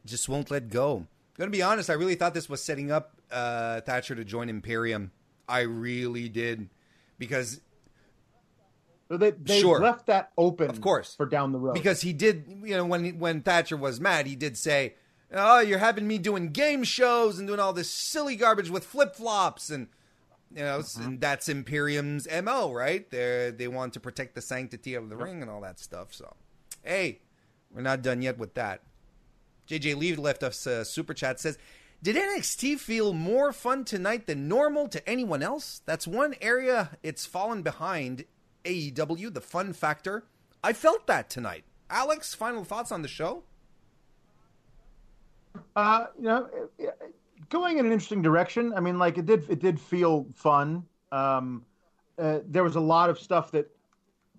just 0.04 0.28
won't 0.28 0.50
let 0.50 0.68
go. 0.68 0.96
I'm 0.96 1.06
gonna 1.38 1.50
be 1.50 1.62
honest, 1.62 1.90
I 1.90 1.94
really 1.94 2.14
thought 2.14 2.34
this 2.34 2.48
was 2.48 2.62
setting 2.62 2.90
up 2.90 3.16
uh, 3.30 3.80
Thatcher 3.82 4.14
to 4.14 4.24
join 4.24 4.48
Imperium. 4.48 5.12
I 5.48 5.60
really 5.60 6.28
did 6.28 6.68
because 7.18 7.60
they, 9.08 9.32
they 9.32 9.60
sure. 9.60 9.80
left 9.80 10.06
that 10.06 10.30
open, 10.38 10.70
of 10.70 10.80
course, 10.80 11.14
for 11.14 11.26
down 11.26 11.52
the 11.52 11.58
road. 11.58 11.74
Because 11.74 12.02
he 12.02 12.12
did, 12.12 12.44
you 12.62 12.76
know, 12.76 12.84
when 12.84 13.18
when 13.18 13.42
Thatcher 13.42 13.76
was 13.76 14.00
mad, 14.00 14.26
he 14.26 14.36
did 14.36 14.56
say, 14.56 14.94
"Oh, 15.32 15.60
you're 15.60 15.78
having 15.78 16.06
me 16.06 16.18
doing 16.18 16.50
game 16.50 16.84
shows 16.84 17.38
and 17.38 17.48
doing 17.48 17.60
all 17.60 17.72
this 17.72 17.90
silly 17.90 18.36
garbage 18.36 18.70
with 18.70 18.84
flip 18.84 19.14
flops 19.14 19.70
and." 19.70 19.88
You 20.54 20.62
know, 20.62 20.78
mm-hmm. 20.80 21.18
that's 21.18 21.48
Imperium's 21.48 22.26
mo, 22.42 22.72
right? 22.72 23.08
They 23.10 23.52
they 23.56 23.68
want 23.68 23.94
to 23.94 24.00
protect 24.00 24.34
the 24.34 24.42
sanctity 24.42 24.94
of 24.94 25.08
the 25.08 25.16
yep. 25.16 25.24
ring 25.24 25.42
and 25.42 25.50
all 25.50 25.60
that 25.60 25.78
stuff. 25.78 26.12
So, 26.12 26.34
hey, 26.82 27.20
we're 27.72 27.82
not 27.82 28.02
done 28.02 28.20
yet 28.20 28.36
with 28.36 28.54
that. 28.54 28.82
JJ 29.68 29.96
Lee 29.96 30.16
left 30.16 30.42
us 30.42 30.66
a 30.66 30.84
super 30.84 31.14
chat 31.14 31.38
says, 31.38 31.56
"Did 32.02 32.16
NXT 32.16 32.80
feel 32.80 33.12
more 33.12 33.52
fun 33.52 33.84
tonight 33.84 34.26
than 34.26 34.48
normal 34.48 34.88
to 34.88 35.08
anyone 35.08 35.42
else? 35.42 35.82
That's 35.86 36.06
one 36.06 36.34
area 36.40 36.98
it's 37.02 37.26
fallen 37.26 37.62
behind. 37.62 38.24
AEW, 38.64 39.32
the 39.32 39.40
fun 39.40 39.72
factor. 39.72 40.24
I 40.62 40.72
felt 40.72 41.06
that 41.06 41.30
tonight. 41.30 41.64
Alex, 41.88 42.34
final 42.34 42.64
thoughts 42.64 42.92
on 42.92 43.02
the 43.02 43.08
show? 43.08 43.44
Uh, 45.74 46.06
you 46.18 46.24
know, 46.24 46.48
going 47.50 47.78
in 47.78 47.86
an 47.86 47.92
interesting 47.92 48.22
direction. 48.22 48.72
I 48.74 48.80
mean, 48.80 48.98
like 48.98 49.18
it 49.18 49.26
did 49.26 49.48
it 49.50 49.60
did 49.60 49.78
feel 49.78 50.26
fun. 50.34 50.84
Um, 51.12 51.64
uh, 52.18 52.40
there 52.46 52.64
was 52.64 52.76
a 52.76 52.80
lot 52.80 53.10
of 53.10 53.18
stuff 53.18 53.50
that 53.52 53.70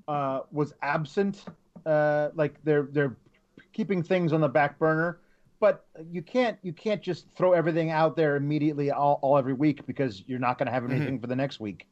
uh, 0.07 0.41
was 0.51 0.73
absent. 0.81 1.45
Uh, 1.85 2.29
like 2.33 2.55
they're 2.63 2.87
they're 2.91 3.15
keeping 3.73 4.01
things 4.01 4.33
on 4.33 4.41
the 4.41 4.49
back 4.49 4.79
burner, 4.79 5.19
but 5.59 5.85
you 6.09 6.21
can't 6.21 6.57
you 6.61 6.73
can't 6.73 7.01
just 7.01 7.25
throw 7.35 7.53
everything 7.53 7.91
out 7.91 8.15
there 8.15 8.35
immediately 8.35 8.91
all, 8.91 9.19
all 9.21 9.37
every 9.37 9.53
week 9.53 9.85
because 9.85 10.23
you're 10.27 10.39
not 10.39 10.57
going 10.57 10.67
to 10.67 10.71
have 10.71 10.83
mm-hmm. 10.83 10.93
anything 10.93 11.15
mm-hmm. 11.15 11.21
for 11.21 11.27
the 11.27 11.35
next 11.35 11.59
week. 11.59 11.87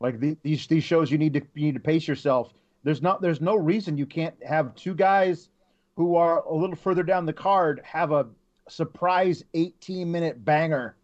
Like 0.00 0.20
the, 0.20 0.36
these 0.42 0.66
these 0.66 0.84
shows, 0.84 1.10
you 1.10 1.18
need 1.18 1.34
to 1.34 1.42
you 1.54 1.66
need 1.66 1.74
to 1.74 1.80
pace 1.80 2.06
yourself. 2.06 2.52
There's 2.84 3.02
not 3.02 3.22
there's 3.22 3.40
no 3.40 3.54
reason 3.56 3.96
you 3.96 4.06
can't 4.06 4.34
have 4.44 4.74
two 4.74 4.94
guys 4.94 5.48
who 5.96 6.16
are 6.16 6.42
a 6.44 6.54
little 6.54 6.76
further 6.76 7.02
down 7.02 7.26
the 7.26 7.32
card 7.32 7.80
have 7.84 8.12
a 8.12 8.26
surprise 8.72 9.44
18 9.54 10.10
minute 10.10 10.44
banger. 10.44 10.96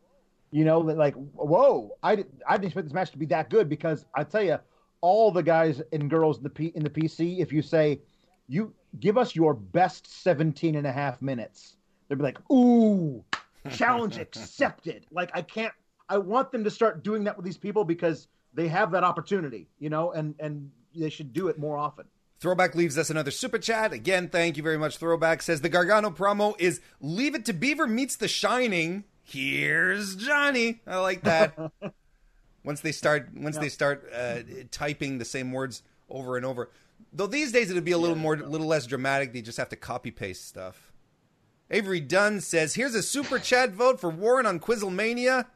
You 0.50 0.64
know, 0.64 0.80
like 0.80 1.14
whoa! 1.14 1.96
I 2.02 2.24
I 2.48 2.56
didn't 2.56 2.66
expect 2.66 2.86
this 2.86 2.94
match 2.94 3.10
to 3.10 3.18
be 3.18 3.26
that 3.26 3.50
good 3.50 3.68
because 3.68 4.06
I 4.14 4.24
tell 4.24 4.42
you, 4.42 4.58
all 5.02 5.30
the 5.30 5.42
guys 5.42 5.82
and 5.92 6.08
girls 6.08 6.38
in 6.38 6.42
the 6.42 6.50
P, 6.50 6.66
in 6.74 6.82
the 6.82 6.90
PC, 6.90 7.40
if 7.40 7.52
you 7.52 7.60
say 7.60 8.00
you 8.48 8.72
give 8.98 9.18
us 9.18 9.36
your 9.36 9.52
best 9.52 10.22
17 10.22 10.74
and 10.74 10.86
a 10.86 10.92
half 10.92 11.20
minutes, 11.20 11.76
they'll 12.08 12.16
be 12.16 12.24
like, 12.24 12.38
ooh, 12.50 13.22
challenge 13.70 14.16
accepted. 14.18 15.06
Like 15.10 15.30
I 15.34 15.42
can't. 15.42 15.72
I 16.08 16.16
want 16.16 16.50
them 16.50 16.64
to 16.64 16.70
start 16.70 17.04
doing 17.04 17.24
that 17.24 17.36
with 17.36 17.44
these 17.44 17.58
people 17.58 17.84
because 17.84 18.28
they 18.54 18.68
have 18.68 18.90
that 18.92 19.04
opportunity, 19.04 19.68
you 19.78 19.90
know, 19.90 20.12
and 20.12 20.34
and 20.38 20.70
they 20.94 21.10
should 21.10 21.32
do 21.32 21.48
it 21.48 21.58
more 21.58 21.76
often. 21.76 22.06
Throwback 22.41 22.76
leaves 22.76 22.97
us 22.97 23.11
another 23.11 23.32
super 23.32 23.59
chat. 23.59 23.93
Again, 23.93 24.28
thank 24.28 24.57
you 24.57 24.62
very 24.62 24.78
much, 24.78 24.99
Throwback. 24.99 25.43
Says 25.43 25.61
the 25.61 25.68
Gargano 25.68 26.11
promo 26.11 26.55
is 26.61 26.80
Leave 27.01 27.34
It 27.34 27.45
to 27.47 27.53
Beaver 27.53 27.89
meets 27.89 28.14
The 28.14 28.28
Shining. 28.28 29.05
Here's 29.24 30.14
Johnny. 30.14 30.80
I 30.86 30.99
like 30.99 31.22
that. 31.22 31.59
once 32.64 32.80
they 32.80 32.93
start, 32.93 33.30
once 33.34 33.57
yeah. 33.57 33.62
they 33.62 33.68
start 33.68 34.09
uh, 34.14 34.39
typing 34.70 35.18
the 35.18 35.24
same 35.24 35.53
words 35.53 35.82
over 36.09 36.36
and 36.36 36.47
over. 36.47 36.70
Though 37.12 37.26
these 37.26 37.51
days 37.51 37.70
it'd 37.70 37.84
be 37.84 37.93
a 37.93 37.99
little 37.99 38.16
yeah. 38.16 38.22
more, 38.22 38.34
a 38.34 38.47
little 38.47 38.68
less 38.68 38.86
dramatic. 38.86 39.32
They 39.32 39.43
just 39.43 39.59
have 39.59 39.68
to 39.70 39.76
copy 39.76 40.12
paste 40.12 40.47
stuff. 40.47 40.93
Avery 41.70 42.01
Dunne 42.01 42.41
says, 42.41 42.74
"Here's 42.74 42.95
a 42.95 43.03
super 43.03 43.39
chat 43.39 43.72
vote 43.72 44.01
for 44.01 44.11
Warren 44.11 44.47
on 44.47 44.61
Quizzlemania. 44.61 45.47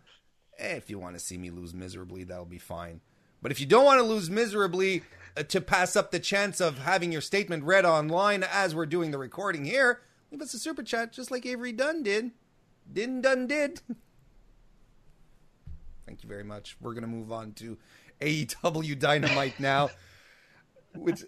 Eh, 0.58 0.74
if 0.74 0.90
you 0.90 0.98
want 0.98 1.14
to 1.14 1.20
see 1.20 1.38
me 1.38 1.50
lose 1.50 1.72
miserably, 1.72 2.24
that'll 2.24 2.44
be 2.44 2.58
fine. 2.58 3.00
But 3.40 3.50
if 3.50 3.60
you 3.60 3.66
don't 3.66 3.84
want 3.84 3.98
to 3.98 4.04
lose 4.04 4.30
miserably, 4.30 5.02
Uh, 5.34 5.42
to 5.42 5.60
pass 5.60 5.96
up 5.96 6.10
the 6.10 6.20
chance 6.20 6.60
of 6.60 6.78
having 6.78 7.10
your 7.10 7.20
statement 7.22 7.64
read 7.64 7.86
online 7.86 8.44
as 8.44 8.74
we're 8.74 8.84
doing 8.84 9.10
the 9.10 9.18
recording 9.18 9.64
here, 9.64 10.02
leave 10.30 10.42
us 10.42 10.52
a 10.52 10.58
super 10.58 10.82
chat 10.82 11.12
just 11.12 11.30
like 11.30 11.46
Avery 11.46 11.72
Dunne 11.72 12.02
did. 12.02 12.32
Din 12.92 13.22
Dun 13.22 13.46
did. 13.46 13.80
Thank 16.06 16.22
you 16.22 16.28
very 16.28 16.44
much. 16.44 16.76
We're 16.80 16.92
going 16.92 17.02
to 17.02 17.08
move 17.08 17.32
on 17.32 17.52
to 17.52 17.78
AEW 18.20 18.98
Dynamite 18.98 19.58
now. 19.58 19.88
Which 20.94 21.22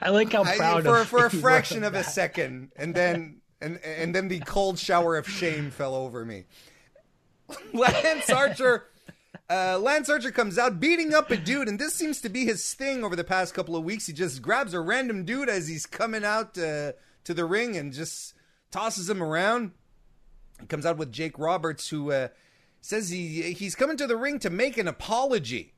I 0.00 0.10
like 0.10 0.32
how 0.32 0.44
proud 0.44 0.86
I, 0.86 1.04
for, 1.04 1.04
for 1.04 1.26
a 1.26 1.30
fraction 1.40 1.82
of 1.82 1.94
a 1.94 2.04
second, 2.04 2.70
and 2.76 2.94
then 2.94 3.40
and 3.60 3.80
and 3.84 4.14
then 4.14 4.28
the 4.28 4.38
cold 4.40 4.78
shower 4.78 5.16
of 5.16 5.28
shame 5.28 5.72
fell 5.72 5.96
over 5.96 6.24
me. 6.24 6.44
Lance 7.72 8.30
Archer 8.30 8.86
uh, 9.50 9.78
Lance 9.78 10.08
Archer 10.08 10.30
comes 10.30 10.58
out 10.58 10.78
beating 10.78 11.12
up 11.12 11.30
a 11.32 11.36
dude, 11.36 11.68
and 11.68 11.78
this 11.78 11.94
seems 11.94 12.20
to 12.20 12.28
be 12.28 12.44
his 12.44 12.72
thing 12.72 13.02
over 13.02 13.16
the 13.16 13.24
past 13.24 13.52
couple 13.52 13.74
of 13.74 13.82
weeks. 13.82 14.06
He 14.06 14.12
just 14.12 14.40
grabs 14.40 14.74
a 14.74 14.80
random 14.80 15.24
dude 15.24 15.48
as 15.48 15.66
he's 15.66 15.86
coming 15.86 16.24
out 16.24 16.56
uh, 16.56 16.92
to 17.24 17.34
the 17.34 17.44
ring 17.44 17.76
and 17.76 17.92
just 17.92 18.34
tosses 18.70 19.10
him 19.10 19.20
around. 19.20 19.72
He 20.60 20.66
comes 20.66 20.86
out 20.86 20.98
with 20.98 21.10
Jake 21.10 21.36
Roberts, 21.36 21.88
who 21.88 22.12
uh, 22.12 22.28
says 22.80 23.10
he 23.10 23.52
he's 23.52 23.74
coming 23.74 23.96
to 23.96 24.06
the 24.06 24.16
ring 24.16 24.38
to 24.38 24.50
make 24.50 24.78
an 24.78 24.86
apology. 24.86 25.74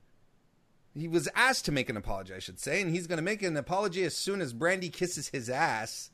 He 0.95 1.09
was 1.09 1.27
asked 1.35 1.65
to 1.65 1.73
make 1.73 1.89
an 1.89 1.97
apology, 1.97 2.35
I 2.35 2.41
should 2.41 2.61
say, 2.61 2.83
and 2.83 2.91
he's 2.91 3.07
going 3.07 3.17
to 3.17 3.23
make 3.23 3.43
an 3.43 3.57
apology 3.57 4.05
as 4.05 4.15
soon 4.15 4.43
as 4.43 4.53
Brandi 4.53 4.93
kisses 4.93 5.29
his 5.29 5.49
ass. 5.49 6.11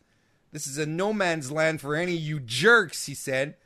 This 0.52 0.68
is 0.68 0.78
a 0.78 0.86
no 0.86 1.12
man's 1.12 1.50
land 1.50 1.80
for 1.80 1.96
any 1.96 2.14
you 2.14 2.38
jerks, 2.38 3.06
he 3.06 3.14
said. 3.14 3.56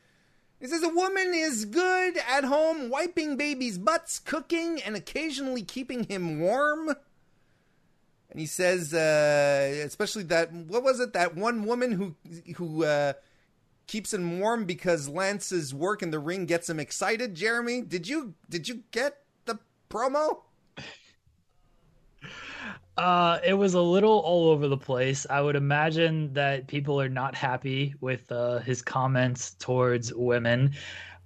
He 0.63 0.69
says 0.69 0.81
a 0.81 0.87
woman 0.87 1.33
is 1.33 1.65
good 1.65 2.17
at 2.25 2.45
home 2.45 2.89
wiping 2.89 3.35
babies' 3.35 3.77
butts, 3.77 4.17
cooking, 4.17 4.81
and 4.81 4.95
occasionally 4.95 5.61
keeping 5.61 6.05
him 6.05 6.39
warm. 6.39 6.87
And 6.87 8.39
he 8.39 8.45
says, 8.45 8.93
uh, 8.93 9.83
especially 9.85 10.23
that 10.23 10.53
what 10.53 10.81
was 10.81 11.01
it? 11.01 11.11
That 11.11 11.35
one 11.35 11.65
woman 11.65 11.91
who 11.91 12.15
who 12.55 12.85
uh, 12.85 13.11
keeps 13.87 14.13
him 14.13 14.39
warm 14.39 14.63
because 14.63 15.09
Lance's 15.09 15.73
work 15.73 16.01
in 16.01 16.11
the 16.11 16.19
ring 16.19 16.45
gets 16.45 16.69
him 16.69 16.79
excited. 16.79 17.35
Jeremy, 17.35 17.81
did 17.81 18.07
you 18.07 18.33
did 18.49 18.69
you 18.69 18.83
get 18.91 19.17
the 19.43 19.59
promo? 19.89 20.43
Uh, 22.95 23.39
it 23.43 23.53
was 23.53 23.73
a 23.73 23.81
little 23.81 24.19
all 24.19 24.49
over 24.49 24.67
the 24.67 24.77
place. 24.77 25.25
I 25.29 25.41
would 25.41 25.55
imagine 25.55 26.31
that 26.33 26.67
people 26.67 27.01
are 27.01 27.09
not 27.09 27.33
happy 27.33 27.95
with 28.01 28.31
uh, 28.31 28.59
his 28.59 28.81
comments 28.81 29.55
towards 29.55 30.13
women. 30.13 30.73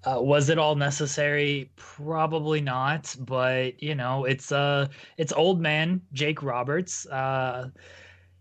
Uh, 0.06 0.22
was 0.22 0.50
it 0.50 0.58
all 0.58 0.76
necessary? 0.76 1.70
Probably 1.76 2.62
not. 2.62 3.14
But 3.20 3.82
you 3.84 3.96
know, 3.96 4.24
it's 4.24 4.52
uh, 4.52 4.88
it's 5.18 5.34
old 5.34 5.60
man 5.60 6.02
Jake 6.14 6.42
Roberts. 6.42 7.06
Uh, 7.08 7.70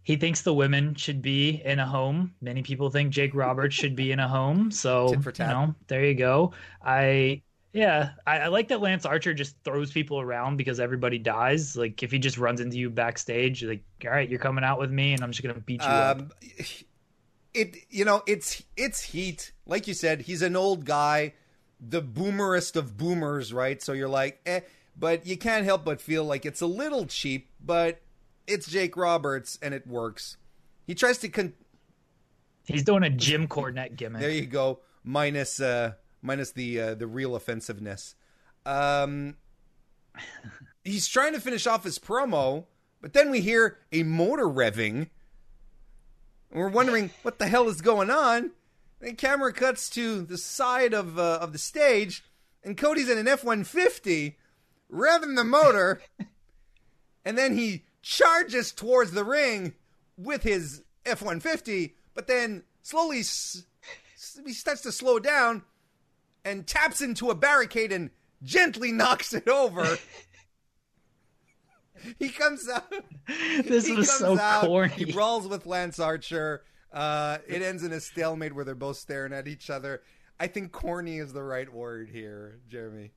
he 0.03 0.15
thinks 0.15 0.43
the 0.43 0.55
women 0.55 0.95
should 0.95 1.21
be 1.21 1.63
in 1.65 1.81
a 1.81 1.87
home. 1.87 2.33
Many 2.41 2.63
people 2.63 2.91
think 2.91 3.11
Jake 3.11 3.35
Roberts 3.35 3.75
should 3.75 3.97
be 3.97 4.13
in 4.13 4.21
a 4.21 4.29
home. 4.29 4.71
So 4.71 5.11
you 5.11 5.33
know, 5.39 5.75
there 5.89 6.05
you 6.05 6.15
go. 6.15 6.53
I 6.81 7.43
yeah, 7.77 8.11
I, 8.27 8.39
I, 8.39 8.47
like 8.49 8.69
that 8.69 8.81
Lance 8.81 9.05
Archer 9.05 9.35
just 9.35 9.55
throws 9.63 9.93
people 9.93 10.19
around 10.19 10.57
because 10.57 10.81
everybody 10.81 11.19
dies. 11.19 11.77
Like 11.77 12.03
if 12.03 12.11
he 12.11 12.19
just 12.19 12.39
runs 12.39 12.61
into 12.61 12.79
you 12.79 12.91
backstage, 12.91 13.63
like 13.63 13.83
all 14.05 14.11
right, 14.11 14.29
you're 14.29 14.39
coming 14.39 14.65
out 14.65 14.79
with 14.79 14.91
me, 14.91 15.13
and 15.13 15.23
I'm 15.23 15.31
just 15.31 15.43
gonna 15.43 15.61
beat 15.61 15.83
you 15.83 15.89
um, 15.89 15.93
up. 15.93 16.33
it 17.57 17.77
you 17.91 18.05
know 18.05 18.23
it's 18.27 18.63
it's 18.77 19.01
heat 19.01 19.53
like 19.67 19.89
you 19.89 19.95
said 19.95 20.21
he's 20.21 20.43
an 20.43 20.55
old 20.55 20.85
guy 20.85 21.33
the 21.81 22.03
boomerest 22.03 22.77
of 22.77 22.97
boomers 22.97 23.53
right 23.53 23.83
so 23.83 23.93
you're 23.93 24.09
like 24.09 24.41
eh 24.47 24.61
but 24.97 25.27
you 25.27 25.37
can't 25.37 25.65
help 25.65 25.85
but 25.85 26.01
feel 26.01 26.25
like 26.25 26.45
it's 26.45 26.61
a 26.61 26.67
little 26.67 27.07
cheap 27.07 27.49
but 27.65 28.01
it's 28.47 28.69
jake 28.69 28.97
roberts 28.97 29.59
and 29.63 29.73
it 29.73 29.87
works 29.87 30.37
he 30.87 30.95
tries 30.95 31.19
to 31.19 31.29
con- 31.29 31.55
he's 32.67 32.85
doing 32.85 33.03
a 33.03 33.11
jim 33.11 33.49
cornette 33.49 33.97
gimmick 33.97 34.21
there 34.21 34.31
you 34.31 34.47
go 34.47 34.79
minus 35.03 35.59
uh 35.61 35.93
minus 36.23 36.53
the 36.53 36.81
uh, 36.81 36.95
the 36.95 37.07
real 37.07 37.37
offensiveness. 37.37 38.15
Um 38.65 39.37
he's 40.85 41.07
trying 41.07 41.33
to 41.35 41.41
finish 41.41 41.67
off 41.67 41.85
his 41.85 41.99
promo 41.99 42.65
but 43.01 43.13
then 43.13 43.31
we 43.31 43.41
hear 43.41 43.79
a 43.93 44.03
motor 44.03 44.47
revving. 44.47 45.09
And 46.51 46.61
we're 46.61 46.69
wondering 46.69 47.11
what 47.23 47.39
the 47.39 47.47
hell 47.47 47.69
is 47.69 47.81
going 47.81 48.11
on. 48.11 48.53
And 49.01 49.19
camera 49.19 49.53
cuts 49.53 49.91
to 49.91 50.23
the 50.23 50.39
side 50.39 50.95
of 50.95 51.19
uh, 51.19 51.39
of 51.41 51.53
the 51.53 51.59
stage, 51.59 52.25
and 52.65 52.77
Cody's 52.77 53.11
in 53.11 53.19
an 53.19 53.29
F 53.29 53.45
one 53.45 53.63
fifty, 53.63 54.39
revving 54.91 55.37
the 55.37 55.45
motor, 55.45 56.01
and 57.25 57.37
then 57.37 57.57
he 57.57 57.85
charges 58.01 58.73
towards 58.73 59.11
the 59.11 59.23
ring 59.23 59.75
with 60.17 60.45
his 60.45 60.83
F 61.05 61.21
one 61.21 61.41
fifty, 61.41 61.95
but 62.15 62.27
then 62.27 62.65
slowly 62.83 63.21
s- 63.21 63.65
he 64.45 64.55
starts 64.55 64.81
to 64.81 64.91
slow 64.91 65.19
down 65.19 65.63
and 66.47 66.67
taps 66.67 67.01
into 67.03 67.29
a 67.31 67.35
barricade 67.35 67.93
and 67.93 68.11
gently 68.43 68.93
knocks 68.93 69.35
it 69.35 69.49
over. 69.49 69.99
he 72.19 72.29
comes 72.29 72.69
out. 72.69 72.93
this 73.65 73.87
he 73.87 73.95
was 73.95 74.11
so 74.11 74.39
out, 74.39 74.65
corny 74.65 74.93
He 74.95 75.13
brawls 75.13 75.49
with 75.49 75.67
Lance 75.67 75.99
Archer. 75.99 76.63
Uh, 76.93 77.39
it 77.47 77.63
ends 77.63 77.83
in 77.83 77.93
a 77.93 78.01
stalemate 78.01 78.55
where 78.55 78.65
they're 78.65 78.75
both 78.75 78.97
staring 78.97 79.33
at 79.33 79.49
each 79.49 79.71
other. 79.71 80.03
I 80.39 80.47
think 80.47 80.73
corny 80.73 81.19
is 81.19 81.33
the 81.33 81.43
right 81.43 81.71
word 81.73 82.09
here, 82.11 82.61
Jeremy. 82.69 83.13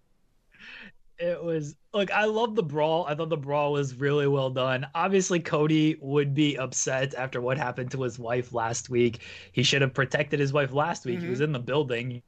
it 1.17 1.41
was 1.43 1.75
look 1.93 2.11
i 2.11 2.25
love 2.25 2.55
the 2.55 2.63
brawl 2.63 3.05
i 3.07 3.15
thought 3.15 3.29
the 3.29 3.37
brawl 3.37 3.71
was 3.73 3.95
really 3.95 4.27
well 4.27 4.49
done 4.49 4.85
obviously 4.95 5.39
cody 5.39 5.97
would 6.01 6.33
be 6.33 6.57
upset 6.57 7.13
after 7.13 7.39
what 7.41 7.57
happened 7.57 7.89
to 7.91 8.01
his 8.01 8.17
wife 8.19 8.53
last 8.53 8.89
week 8.89 9.21
he 9.53 9.63
should 9.63 9.81
have 9.81 9.93
protected 9.93 10.37
his 10.39 10.51
wife 10.53 10.73
last 10.73 11.05
week 11.05 11.15
he 11.19 11.23
Mm-hmm. 11.23 11.29
was 11.31 11.41
in 11.41 11.51
the 11.53 11.59
building 11.59 12.21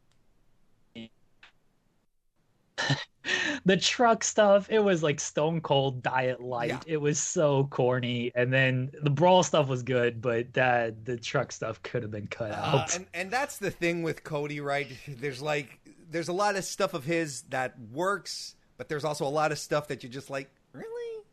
the 3.66 3.78
truck 3.78 4.24
stuff 4.24 4.68
it 4.70 4.80
was 4.80 5.04
like 5.04 5.20
stone 5.20 5.62
cold 5.62 6.02
diet 6.02 6.42
light 6.42 6.70
Yeah. 6.70 6.80
it 6.88 6.98
was 6.98 7.20
so 7.20 7.66
corny 7.66 8.32
and 8.36 8.52
then 8.52 8.92
the 9.04 9.10
brawl 9.12 9.44
stuff 9.44 9.68
was 9.68 9.84
good 9.84 10.22
but 10.22 10.52
that 10.54 11.06
the 11.06 11.18
truck 11.18 11.52
stuff 11.52 11.82
could 11.84 12.02
have 12.02 12.12
been 12.12 12.28
cut 12.28 12.52
Uh, 12.52 12.56
out 12.56 12.96
and 12.96 13.06
and 13.14 13.32
that's 13.32 13.58
the 13.58 13.70
thing 13.72 14.02
with 14.04 14.24
Cody, 14.24 14.60
right? 14.60 14.88
There's 15.08 15.42
like 15.42 15.80
there's 16.10 16.28
a 16.30 16.34
lot 16.34 16.56
of 16.56 16.64
stuff 16.66 16.94
of 16.94 17.04
his 17.06 17.44
that 17.50 17.76
works, 17.92 18.56
but 18.78 18.90
there's 18.90 19.06
also 19.06 19.26
a 19.26 19.30
lot 19.30 19.52
of 19.52 19.60
stuff 19.60 19.88
that 19.88 20.04
you're 20.04 20.12
just 20.12 20.30
like, 20.30 20.50
really? 20.74 21.24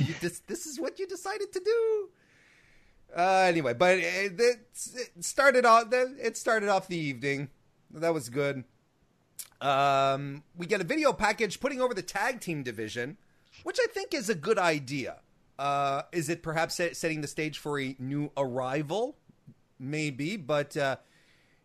you 0.00 0.14
just, 0.20 0.46
this 0.46 0.66
is 0.66 0.78
what 0.78 0.98
you 0.98 1.06
decided 1.06 1.50
to 1.52 1.60
do? 1.60 2.08
Uh, 3.16 3.46
anyway, 3.48 3.72
but 3.74 3.98
it, 3.98 4.38
it 4.38 4.58
started 5.24 5.64
off. 5.64 5.86
It 5.92 6.36
started 6.36 6.68
off 6.68 6.88
the 6.88 6.96
evening. 6.98 7.48
That 7.92 8.12
was 8.14 8.28
good. 8.28 8.64
Um, 9.60 10.42
we 10.56 10.66
get 10.66 10.80
a 10.80 10.84
video 10.84 11.12
package 11.12 11.60
putting 11.60 11.80
over 11.80 11.94
the 11.94 12.02
tag 12.02 12.40
team 12.40 12.62
division, 12.62 13.16
which 13.62 13.78
I 13.82 13.86
think 13.92 14.14
is 14.14 14.28
a 14.28 14.34
good 14.34 14.58
idea. 14.58 15.16
Uh, 15.58 16.02
is 16.12 16.30
it 16.30 16.42
perhaps 16.42 16.76
set, 16.76 16.96
setting 16.96 17.20
the 17.20 17.28
stage 17.28 17.58
for 17.58 17.78
a 17.78 17.94
new 17.98 18.30
arrival? 18.36 19.16
Maybe, 19.78 20.36
but 20.36 20.76
uh, 20.76 20.96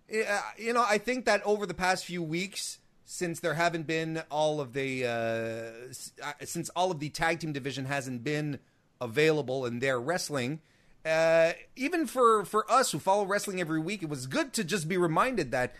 you 0.10 0.74
know, 0.74 0.86
I 0.88 0.98
think 0.98 1.26
that 1.26 1.41
over 1.46 1.66
the 1.66 1.74
past 1.74 2.06
few 2.06 2.22
weeks, 2.22 2.80
since 3.06 3.39
there 3.39 3.54
haven't 3.54 3.88
been 3.88 4.24
all 4.30 4.60
of 4.60 4.74
the 4.74 5.06
uh, 5.06 6.28
uh, 6.28 6.34
since 6.43 6.70
all 6.70 6.91
of 6.91 7.00
the 7.00 7.10
tag 7.10 7.39
team 7.39 7.54
division 7.54 7.86
hasn't 7.86 8.24
been 8.24 8.60
available 9.00 9.66
in 9.66 9.80
their 9.80 10.00
wrestling, 10.00 10.60
uh, 11.06 11.54
even 11.76 12.08
for 12.08 12.46
for 12.46 12.70
us 12.72 12.91
who 12.91 13.00
follow 13.00 13.26
wrestling 13.26 13.62
every 13.62 13.80
week, 13.80 14.04
it 14.04 14.10
was 14.10 14.28
good 14.28 14.54
to 14.54 14.64
just 14.64 14.88
be 14.88 14.98
reminded 14.98 15.52
that 15.52 15.76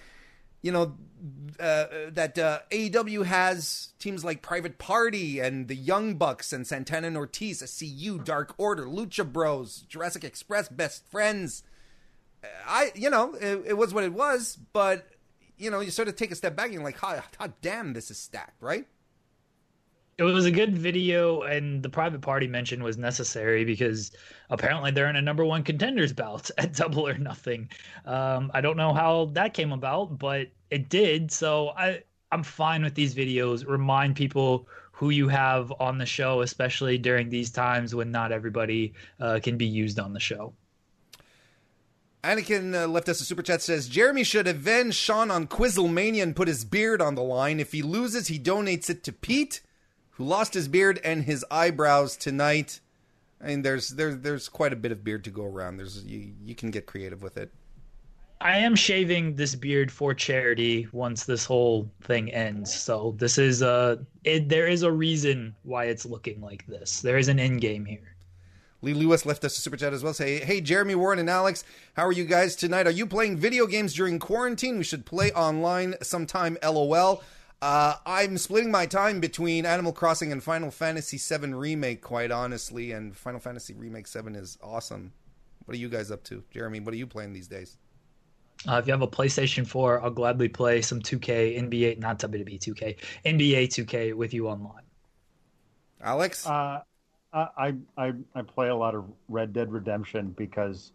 you 0.66 0.72
know 0.72 0.98
uh, 1.60 1.86
that 2.10 2.40
uh, 2.40 2.60
AEW 2.72 3.26
has 3.26 3.90
teams 4.00 4.26
like 4.26 4.42
Private 4.42 4.80
Party 4.80 5.40
and 5.40 5.68
the 5.68 5.76
Young 5.76 6.16
Bucks 6.16 6.52
and 6.52 6.66
Santana 6.66 7.06
and 7.06 7.16
Ortiz, 7.16 7.62
SCU, 7.62 8.24
Dark 8.26 8.56
Order, 8.58 8.86
Lucha 8.86 9.32
Bros, 9.32 9.86
Jurassic 9.88 10.24
Express, 10.24 10.68
Best 10.68 11.08
Friends. 11.08 11.62
I, 12.68 12.92
you 12.96 13.12
know, 13.12 13.36
it, 13.36 13.64
it 13.68 13.78
was 13.78 13.94
what 13.94 14.06
it 14.06 14.14
was, 14.14 14.58
but 14.74 15.08
you 15.56 15.70
know, 15.70 15.82
you 15.82 15.92
sort 15.92 16.08
of 16.08 16.16
take 16.16 16.32
a 16.32 16.36
step 16.36 16.56
back 16.56 16.66
and 16.66 16.74
you're 16.74 16.84
like, 16.84 16.98
"Hot, 16.98 17.24
hot 17.38 17.62
damn, 17.62 17.94
this 17.94 18.10
is 18.10 18.18
stacked, 18.18 18.60
right?" 18.60 18.88
It 20.18 20.24
was 20.24 20.46
a 20.46 20.52
good 20.52 20.78
video, 20.78 21.42
and 21.42 21.84
the 21.84 21.90
private 21.90 22.22
party 22.22 22.48
mention 22.48 22.82
was 22.82 22.98
necessary 22.98 23.66
because 23.66 24.12
apparently 24.50 24.92
they're 24.92 25.10
in 25.10 25.18
a 25.18 25.22
number 25.22 25.44
one 25.44 25.62
contenders 25.62 26.14
bout 26.14 26.50
at 26.58 26.74
Double 26.74 27.08
or 27.08 27.18
Nothing. 27.18 27.70
Um, 28.06 28.50
I 28.54 28.62
don't 28.62 28.78
know 28.78 28.94
how 28.94 29.26
that 29.34 29.54
came 29.54 29.74
about, 29.74 30.18
but 30.18 30.48
it 30.70 30.90
did. 30.90 31.32
So 31.32 31.70
I 31.70 32.04
I'm 32.32 32.44
fine 32.44 32.84
with 32.84 32.96
these 32.96 33.16
videos. 33.16 33.68
Remind 33.68 34.16
people 34.16 34.68
who 34.92 35.10
you 35.10 35.28
have 35.28 35.74
on 35.80 35.98
the 35.98 36.06
show, 36.06 36.42
especially 36.42 36.98
during 36.98 37.30
these 37.30 37.52
times 37.52 37.94
when 37.94 38.12
not 38.12 38.32
everybody 38.32 38.94
uh, 39.20 39.40
can 39.44 39.58
be 39.58 39.66
used 39.66 40.00
on 40.00 40.14
the 40.14 40.20
show. 40.20 40.54
Anakin 42.24 42.74
uh, 42.74 42.88
left 42.88 43.08
us 43.08 43.22
a 43.22 43.24
super 43.24 43.44
chat 43.44 43.62
says 43.62 43.88
Jeremy 43.88 44.24
should 44.24 44.48
avenge 44.48 44.96
Sean 44.96 45.30
on 45.30 45.46
Quizzlemania 45.46 46.24
and 46.24 46.36
put 46.36 46.48
his 46.48 46.66
beard 46.66 47.00
on 47.00 47.14
the 47.14 47.22
line. 47.22 47.60
If 47.60 47.72
he 47.72 47.84
loses, 47.84 48.28
he 48.28 48.40
donates 48.40 48.90
it 48.90 49.04
to 49.04 49.14
Pete, 49.14 49.62
who 50.12 50.24
lost 50.24 50.56
his 50.56 50.68
beard 50.68 51.00
and 51.04 51.26
his 51.26 51.46
eyebrows 51.52 52.18
tonight. 52.18 52.80
I 53.40 53.48
mean, 53.48 53.62
there's 53.62 53.90
there's 53.90 54.18
there's 54.20 54.50
quite 54.50 54.74
a 54.74 54.76
bit 54.76 54.92
of 54.92 55.04
beard 55.04 55.24
to 55.26 55.30
go 55.30 55.44
around. 55.44 55.78
There's 55.78 56.04
you 56.04 56.34
you 56.44 56.56
can 56.56 56.72
get 56.72 56.88
creative 56.88 57.22
with 57.22 57.38
it. 57.38 57.52
I 58.46 58.58
am 58.58 58.76
shaving 58.76 59.34
this 59.34 59.56
beard 59.56 59.92
for 59.92 60.14
charity 60.14 60.88
once 60.92 61.26
this 61.26 61.46
whole 61.46 61.90
thing 62.04 62.32
ends. 62.32 62.72
So 62.72 63.16
this 63.18 63.40
is 63.40 63.64
uh 63.64 63.96
it, 64.24 64.50
there 64.50 64.68
is 64.68 64.84
a 64.84 64.92
reason 64.92 65.56
why 65.64 65.86
it's 65.86 66.06
looking 66.06 66.40
like 66.42 66.64
this. 66.68 67.02
There 67.02 67.18
is 67.18 67.28
an 67.28 67.40
end 67.40 67.62
game 67.62 67.86
here. 67.86 68.16
Lee 68.84 68.94
Lewis 68.94 69.26
left 69.26 69.44
us 69.46 69.58
a 69.58 69.62
super 69.62 69.78
chat 69.78 69.94
as 69.94 70.04
well. 70.04 70.14
Say, 70.14 70.46
hey, 70.46 70.62
Jeremy 70.62 70.94
Warren 70.94 71.18
and 71.18 71.28
Alex, 71.28 71.64
how 71.96 72.06
are 72.06 72.12
you 72.12 72.24
guys 72.24 72.56
tonight? 72.56 72.86
Are 72.86 72.92
you 72.92 73.08
playing 73.08 73.38
video 73.38 73.66
games 73.66 73.96
during 73.96 74.20
quarantine? 74.20 74.78
We 74.78 74.84
should 74.84 75.08
play 75.08 75.32
online 75.32 75.96
sometime. 76.04 76.56
LOL. 76.64 77.24
Uh, 77.64 77.96
I'm 78.06 78.38
splitting 78.38 78.70
my 78.70 78.86
time 78.86 79.20
between 79.20 79.66
Animal 79.66 79.92
Crossing 79.92 80.32
and 80.32 80.44
Final 80.44 80.70
Fantasy 80.70 81.18
VII 81.18 81.56
Remake, 81.56 82.04
quite 82.04 82.30
honestly. 82.30 82.92
And 82.92 83.18
Final 83.18 83.40
Fantasy 83.40 83.74
Remake 83.74 84.06
7 84.06 84.36
is 84.36 84.60
awesome. 84.62 85.14
What 85.66 85.74
are 85.74 85.80
you 85.80 85.90
guys 85.90 86.12
up 86.12 86.24
to? 86.26 86.44
Jeremy, 86.52 86.82
what 86.82 86.94
are 86.94 86.98
you 86.98 87.08
playing 87.08 87.34
these 87.34 87.48
days? 87.48 87.78
Uh, 88.68 88.78
if 88.78 88.88
you 88.88 88.94
have 88.94 89.02
a 89.02 89.08
PlayStation 89.08 89.66
4, 89.66 90.02
I'll 90.02 90.10
gladly 90.10 90.50
play 90.50 90.82
some 90.82 91.00
2K, 91.00 91.60
NBA, 91.60 92.00
not 92.00 92.20
WWE 92.20 92.60
2K, 92.60 92.98
NBA 93.26 93.68
2K 93.68 94.14
with 94.14 94.34
you 94.34 94.48
online. 94.48 94.84
Alex? 96.02 96.46
Uh, 96.48 96.82
I, 97.34 97.74
I 97.98 98.14
I 98.34 98.42
play 98.44 98.70
a 98.70 98.76
lot 98.76 98.96
of 98.96 99.06
Red 99.28 99.52
Dead 99.52 99.70
Redemption 99.70 100.34
because 100.38 100.94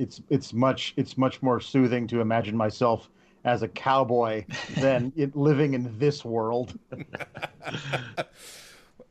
it's 0.00 0.20
it's 0.30 0.52
much 0.52 0.94
it's 0.96 1.16
much 1.16 1.40
more 1.42 1.60
soothing 1.60 2.08
to 2.08 2.20
imagine 2.20 2.56
myself 2.56 3.08
as 3.44 3.62
a 3.62 3.68
cowboy 3.68 4.44
than 4.78 5.12
it 5.14 5.36
living 5.36 5.74
in 5.74 5.96
this 5.98 6.24
world. 6.24 6.76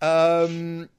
Um, 0.02 0.90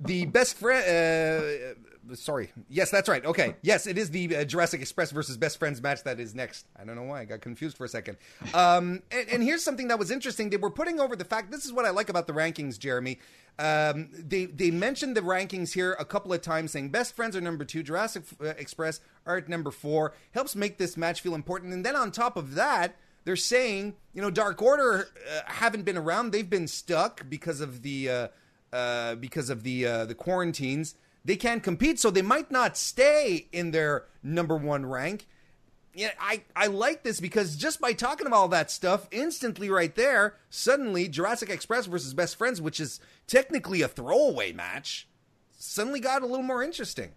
the 0.00 0.26
best 0.26 0.56
friend. 0.56 0.84
Uh, 0.84 1.74
sorry. 2.14 2.50
Yes, 2.68 2.90
that's 2.90 3.08
right. 3.08 3.24
Okay. 3.24 3.56
Yes, 3.62 3.86
it 3.86 3.98
is 3.98 4.10
the 4.10 4.36
uh, 4.36 4.44
Jurassic 4.44 4.80
Express 4.80 5.10
versus 5.10 5.36
Best 5.36 5.58
Friends 5.58 5.82
match 5.82 6.04
that 6.04 6.20
is 6.20 6.34
next. 6.34 6.66
I 6.78 6.84
don't 6.84 6.96
know 6.96 7.02
why 7.02 7.20
I 7.20 7.24
got 7.24 7.40
confused 7.40 7.76
for 7.76 7.84
a 7.84 7.88
second. 7.88 8.16
Um, 8.54 9.02
and, 9.10 9.28
and 9.28 9.42
here's 9.42 9.62
something 9.62 9.88
that 9.88 9.98
was 9.98 10.10
interesting. 10.10 10.50
They 10.50 10.56
were 10.56 10.70
putting 10.70 11.00
over 11.00 11.16
the 11.16 11.24
fact. 11.24 11.50
This 11.50 11.64
is 11.64 11.72
what 11.72 11.84
I 11.84 11.90
like 11.90 12.08
about 12.08 12.26
the 12.26 12.32
rankings, 12.32 12.78
Jeremy. 12.78 13.18
Um, 13.58 14.10
they 14.12 14.46
they 14.46 14.70
mentioned 14.70 15.16
the 15.16 15.20
rankings 15.20 15.72
here 15.72 15.96
a 15.98 16.04
couple 16.04 16.32
of 16.32 16.42
times, 16.42 16.70
saying 16.70 16.90
Best 16.90 17.16
Friends 17.16 17.34
are 17.34 17.40
number 17.40 17.64
two, 17.64 17.82
Jurassic 17.82 18.22
uh, 18.40 18.48
Express 18.56 19.00
are 19.26 19.36
at 19.36 19.48
number 19.48 19.70
four. 19.70 20.14
Helps 20.32 20.54
make 20.54 20.78
this 20.78 20.96
match 20.96 21.20
feel 21.20 21.34
important. 21.34 21.72
And 21.72 21.84
then 21.84 21.96
on 21.96 22.12
top 22.12 22.36
of 22.36 22.54
that 22.54 22.96
they're 23.28 23.36
saying, 23.36 23.94
you 24.14 24.22
know, 24.22 24.30
Dark 24.30 24.62
Order 24.62 25.06
uh, 25.30 25.40
haven't 25.44 25.84
been 25.84 25.98
around; 25.98 26.30
they've 26.30 26.48
been 26.48 26.66
stuck 26.66 27.28
because 27.28 27.60
of 27.60 27.82
the 27.82 28.08
uh, 28.08 28.28
uh, 28.72 29.16
because 29.16 29.50
of 29.50 29.64
the 29.64 29.86
uh, 29.86 30.04
the 30.06 30.14
quarantines. 30.14 30.94
They 31.28 31.36
can't 31.36 31.62
compete, 31.62 32.00
so 32.00 32.10
they 32.10 32.22
might 32.22 32.50
not 32.50 32.78
stay 32.78 33.48
in 33.52 33.70
their 33.70 34.06
number 34.22 34.56
one 34.56 34.86
rank. 34.86 35.28
Yeah, 35.92 36.12
I, 36.18 36.44
I 36.56 36.68
like 36.68 37.02
this 37.02 37.20
because 37.20 37.54
just 37.54 37.82
by 37.82 37.92
talking 37.92 38.26
about 38.26 38.36
all 38.36 38.48
that 38.48 38.70
stuff, 38.70 39.06
instantly 39.10 39.68
right 39.68 39.94
there, 39.94 40.36
suddenly 40.48 41.06
Jurassic 41.06 41.50
Express 41.50 41.84
versus 41.84 42.14
Best 42.14 42.36
Friends, 42.36 42.62
which 42.62 42.80
is 42.80 42.98
technically 43.26 43.82
a 43.82 43.88
throwaway 43.88 44.52
match, 44.54 45.06
suddenly 45.58 46.00
got 46.00 46.22
a 46.22 46.26
little 46.26 46.42
more 46.42 46.62
interesting. 46.62 47.10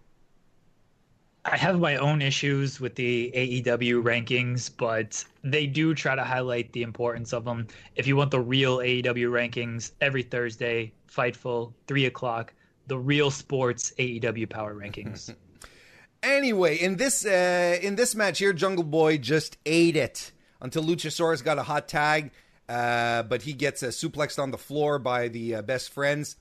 I 1.46 1.56
have 1.56 1.80
my 1.80 1.96
own 1.96 2.20
issues 2.20 2.80
with 2.80 2.94
the 2.96 3.32
AEW 3.34 4.02
rankings, 4.02 4.70
but 4.76 5.24
they 5.42 5.66
do 5.66 5.94
try 5.94 6.14
to 6.16 6.22
highlight 6.22 6.70
the 6.74 6.82
importance 6.82 7.32
of 7.32 7.46
them. 7.46 7.66
If 7.96 8.06
you 8.06 8.16
want 8.16 8.30
the 8.30 8.40
real 8.40 8.76
AEW 8.76 9.30
rankings, 9.30 9.92
every 10.02 10.22
Thursday, 10.22 10.92
Fightful, 11.08 11.72
3 11.86 12.04
o'clock, 12.04 12.52
the 12.92 12.98
real 12.98 13.30
sports 13.30 13.90
AEW 13.98 14.50
power 14.50 14.74
rankings. 14.74 15.34
anyway, 16.22 16.76
in 16.76 16.96
this 16.96 17.24
uh, 17.24 17.78
in 17.80 17.96
this 17.96 18.14
match 18.14 18.38
here, 18.38 18.52
Jungle 18.52 18.84
Boy 18.84 19.16
just 19.16 19.56
ate 19.64 19.96
it 19.96 20.30
until 20.60 20.84
Luchasaurus 20.84 21.42
got 21.42 21.56
a 21.56 21.62
hot 21.62 21.88
tag, 21.88 22.32
uh, 22.68 23.22
but 23.22 23.40
he 23.40 23.54
gets 23.54 23.82
uh, 23.82 23.86
suplexed 23.86 24.38
on 24.38 24.50
the 24.50 24.58
floor 24.58 24.98
by 24.98 25.28
the 25.28 25.54
uh, 25.54 25.62
best 25.62 25.88
friends. 25.88 26.36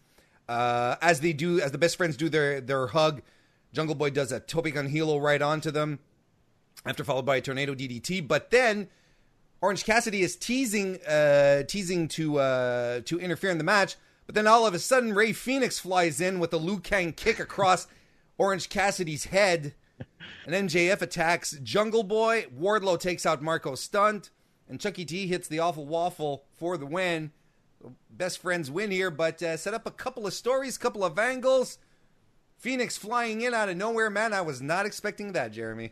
Uh, 0.50 0.98
as 1.02 1.22
they 1.22 1.32
do, 1.32 1.62
as 1.62 1.72
the 1.72 1.78
best 1.78 1.96
friends 1.96 2.18
do 2.18 2.28
their 2.28 2.60
their 2.60 2.88
hug, 2.88 3.22
Jungle 3.72 3.96
Boy 3.96 4.10
does 4.10 4.34
a 4.34 4.42
Tope 4.42 4.68
Hilo 4.68 5.20
right 5.20 5.42
onto 5.42 5.72
them, 5.72 6.00
after 6.86 7.06
followed 7.06 7.26
by 7.26 7.38
a 7.38 7.42
tornado 7.42 7.74
DDT. 7.74 8.28
But 8.28 8.52
then 8.52 8.90
Orange 9.62 9.86
Cassidy 9.86 10.22
is 10.22 10.36
teasing 10.36 11.02
uh, 11.04 11.64
teasing 11.64 12.10
to 12.10 12.40
uh, 12.40 13.00
to 13.06 13.22
interfere 13.22 13.52
in 13.52 13.58
the 13.58 13.64
match. 13.64 13.96
But 14.32 14.36
then 14.36 14.48
all 14.48 14.66
of 14.66 14.74
a 14.74 14.80
sudden, 14.80 15.12
Rey 15.14 15.34
Fenix 15.34 15.78
flies 15.78 16.22
in 16.22 16.40
with 16.40 16.54
a 16.54 16.58
Liu 16.58 16.80
Kang 16.80 17.12
kick 17.12 17.38
across 17.38 17.88
Orange 18.38 18.70
Cassidy's 18.70 19.26
head. 19.26 19.74
And 20.46 20.70
MJF 20.70 21.02
attacks 21.02 21.58
Jungle 21.62 22.04
Boy. 22.04 22.46
Wardlow 22.58 22.98
takes 22.98 23.26
out 23.26 23.42
Marko 23.42 23.76
Stunt. 23.76 24.30
And 24.70 24.80
Chucky 24.80 25.04
T 25.04 25.28
hits 25.28 25.50
the 25.50 25.60
awful 25.60 25.86
waffle 25.86 26.46
for 26.54 26.78
the 26.78 26.86
win. 26.86 27.34
Best 28.10 28.38
friends 28.38 28.72
win 28.72 28.90
here, 28.90 29.12
but 29.12 29.44
uh, 29.44 29.58
set 29.58 29.74
up 29.74 29.86
a 29.86 29.92
couple 29.92 30.26
of 30.26 30.34
stories, 30.34 30.78
couple 30.78 31.04
of 31.04 31.20
angles. 31.20 31.78
Fenix 32.56 32.96
flying 32.96 33.42
in 33.42 33.54
out 33.54 33.68
of 33.68 33.76
nowhere, 33.76 34.10
man. 34.10 34.32
I 34.32 34.40
was 34.40 34.62
not 34.62 34.86
expecting 34.86 35.34
that, 35.34 35.52
Jeremy. 35.52 35.92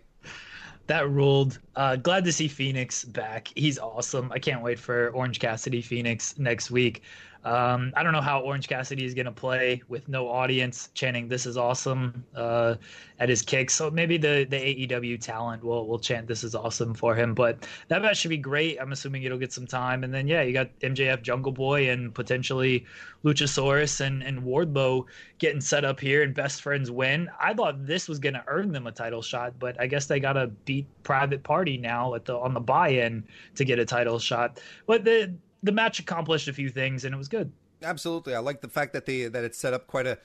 That 0.87 1.09
ruled. 1.09 1.59
Uh, 1.75 1.97
glad 1.97 2.23
to 2.23 2.31
see 2.31 2.47
Fenix 2.47 3.03
back. 3.03 3.51
He's 3.55 3.77
awesome. 3.77 4.31
I 4.31 4.39
can't 4.39 4.63
wait 4.63 4.79
for 4.79 5.09
Orange 5.09 5.39
Cassidy 5.39 5.81
Fenix 5.81 6.39
next 6.39 6.71
week. 6.71 7.03
Um, 7.49 7.93
I 7.95 8.03
don't 8.03 8.13
know 8.13 8.21
how 8.21 8.41
Orange 8.41 8.67
Cassidy 8.67 9.05
is 9.05 9.15
going 9.15 9.25
to 9.25 9.31
play 9.31 9.81
with 9.87 10.07
no 10.07 10.29
audience 10.29 10.89
chanting 10.93 11.27
"This 11.27 11.47
is 11.47 11.57
awesome" 11.57 12.23
uh, 12.35 12.75
at 13.19 13.27
his 13.27 13.41
kicks. 13.41 13.73
So 13.73 13.89
maybe 13.89 14.17
the 14.17 14.45
the 14.47 14.55
AEW 14.55 15.19
talent 15.19 15.63
will 15.63 15.87
will 15.87 15.97
chant 15.97 16.27
"This 16.27 16.43
is 16.43 16.53
awesome" 16.53 16.93
for 16.93 17.15
him. 17.15 17.33
But 17.33 17.65
that 17.87 18.03
match 18.03 18.17
should 18.17 18.29
be 18.29 18.37
great. 18.37 18.77
I'm 18.79 18.91
assuming 18.91 19.23
it'll 19.23 19.39
get 19.39 19.51
some 19.51 19.65
time. 19.65 20.03
And 20.03 20.13
then 20.13 20.27
yeah, 20.27 20.43
you 20.43 20.53
got 20.53 20.69
MJF, 20.81 21.23
Jungle 21.23 21.51
Boy, 21.51 21.89
and 21.89 22.13
potentially 22.13 22.85
Luchasaurus 23.23 23.99
and 23.99 24.21
and 24.21 24.43
Wardlow 24.43 25.05
getting 25.39 25.59
set 25.59 25.83
up 25.83 25.99
here, 25.99 26.21
and 26.21 26.35
best 26.35 26.61
friends 26.61 26.91
win. 26.91 27.31
I 27.41 27.55
thought 27.55 27.83
this 27.83 28.07
was 28.07 28.19
going 28.19 28.35
to 28.35 28.43
earn 28.45 28.71
them 28.71 28.85
a 28.85 28.91
title 28.91 29.23
shot, 29.23 29.53
but 29.57 29.75
I 29.81 29.87
guess 29.87 30.05
they 30.05 30.19
got 30.19 30.33
to 30.33 30.47
beat 30.65 30.85
Private 31.01 31.41
Party 31.41 31.77
now 31.79 32.13
at 32.13 32.25
the 32.25 32.37
on 32.37 32.53
the 32.53 32.59
buy-in 32.59 33.23
to 33.55 33.65
get 33.65 33.79
a 33.79 33.85
title 33.85 34.19
shot. 34.19 34.61
But 34.85 35.03
the 35.03 35.33
the 35.63 35.71
match 35.71 35.99
accomplished 35.99 36.47
a 36.47 36.53
few 36.53 36.69
things 36.69 37.05
and 37.05 37.13
it 37.13 37.17
was 37.17 37.27
good. 37.27 37.51
Absolutely, 37.81 38.35
I 38.35 38.39
like 38.39 38.61
the 38.61 38.67
fact 38.67 38.93
that 38.93 39.05
they 39.05 39.27
that 39.27 39.43
it 39.43 39.55
set 39.55 39.73
up 39.73 39.87
quite 39.87 40.05
a. 40.05 40.17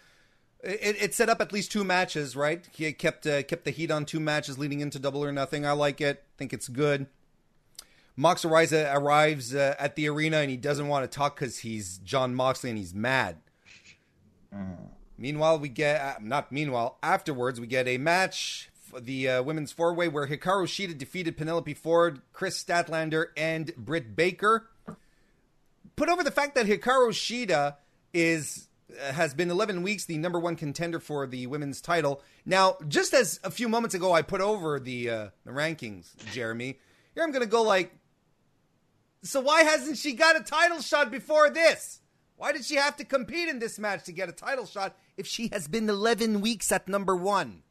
It, 0.62 0.96
it 1.00 1.14
set 1.14 1.28
up 1.28 1.40
at 1.42 1.52
least 1.52 1.70
two 1.70 1.84
matches, 1.84 2.34
right? 2.34 2.66
He 2.72 2.92
kept 2.92 3.26
uh, 3.26 3.42
kept 3.42 3.64
the 3.64 3.70
heat 3.70 3.90
on 3.90 4.04
two 4.06 4.20
matches 4.20 4.58
leading 4.58 4.80
into 4.80 4.98
Double 4.98 5.24
or 5.24 5.30
Nothing. 5.30 5.66
I 5.66 5.72
like 5.72 6.00
it. 6.00 6.24
Think 6.36 6.52
it's 6.52 6.68
good. 6.68 7.06
Mox 8.16 8.44
Ariza 8.44 8.94
arrives 8.94 9.54
uh, 9.54 9.74
at 9.78 9.96
the 9.96 10.08
arena 10.08 10.38
and 10.38 10.50
he 10.50 10.56
doesn't 10.56 10.86
want 10.86 11.10
to 11.10 11.14
talk 11.14 11.36
because 11.36 11.58
he's 11.58 11.98
John 11.98 12.34
Moxley 12.34 12.70
and 12.70 12.78
he's 12.78 12.94
mad. 12.94 13.38
Mm. 14.54 14.76
Meanwhile, 15.18 15.58
we 15.58 15.68
get 15.68 16.00
uh, 16.00 16.14
not 16.20 16.50
meanwhile 16.50 16.98
afterwards 17.02 17.60
we 17.60 17.66
get 17.66 17.86
a 17.86 17.98
match 17.98 18.70
for 18.72 19.00
the 19.00 19.28
uh, 19.28 19.42
women's 19.42 19.72
four 19.72 19.94
way 19.94 20.08
where 20.08 20.26
Hikaru 20.26 20.66
Shida 20.66 20.96
defeated 20.96 21.36
Penelope 21.36 21.74
Ford, 21.74 22.20
Kris 22.32 22.62
Statlander, 22.62 23.26
and 23.36 23.74
Britt 23.76 24.14
Baker 24.16 24.68
put 25.96 26.08
over 26.08 26.22
the 26.22 26.30
fact 26.30 26.54
that 26.54 26.66
Hikaru 26.66 27.10
Shida 27.10 27.76
is 28.12 28.68
uh, 28.90 29.12
has 29.12 29.34
been 29.34 29.50
11 29.50 29.82
weeks 29.82 30.04
the 30.04 30.18
number 30.18 30.38
one 30.38 30.56
contender 30.56 31.00
for 31.00 31.26
the 31.26 31.46
women's 31.46 31.80
title. 31.80 32.22
Now, 32.44 32.76
just 32.86 33.14
as 33.14 33.40
a 33.42 33.50
few 33.50 33.68
moments 33.68 33.94
ago 33.94 34.12
I 34.12 34.22
put 34.22 34.40
over 34.40 34.78
the 34.78 35.10
uh, 35.10 35.28
the 35.44 35.52
rankings, 35.52 36.14
Jeremy, 36.32 36.78
here 37.14 37.22
I'm 37.22 37.30
going 37.30 37.44
to 37.44 37.50
go 37.50 37.62
like, 37.62 37.94
so 39.22 39.40
why 39.40 39.62
hasn't 39.62 39.96
she 39.96 40.12
got 40.12 40.36
a 40.36 40.40
title 40.40 40.80
shot 40.80 41.10
before 41.10 41.50
this? 41.50 42.00
Why 42.36 42.52
did 42.52 42.64
she 42.64 42.74
have 42.74 42.96
to 42.96 43.04
compete 43.04 43.48
in 43.48 43.58
this 43.58 43.78
match 43.78 44.04
to 44.04 44.12
get 44.12 44.28
a 44.28 44.32
title 44.32 44.66
shot 44.66 44.96
if 45.16 45.26
she 45.26 45.48
has 45.52 45.68
been 45.68 45.88
11 45.88 46.40
weeks 46.40 46.72
at 46.72 46.88
number 46.88 47.14
one? 47.14 47.62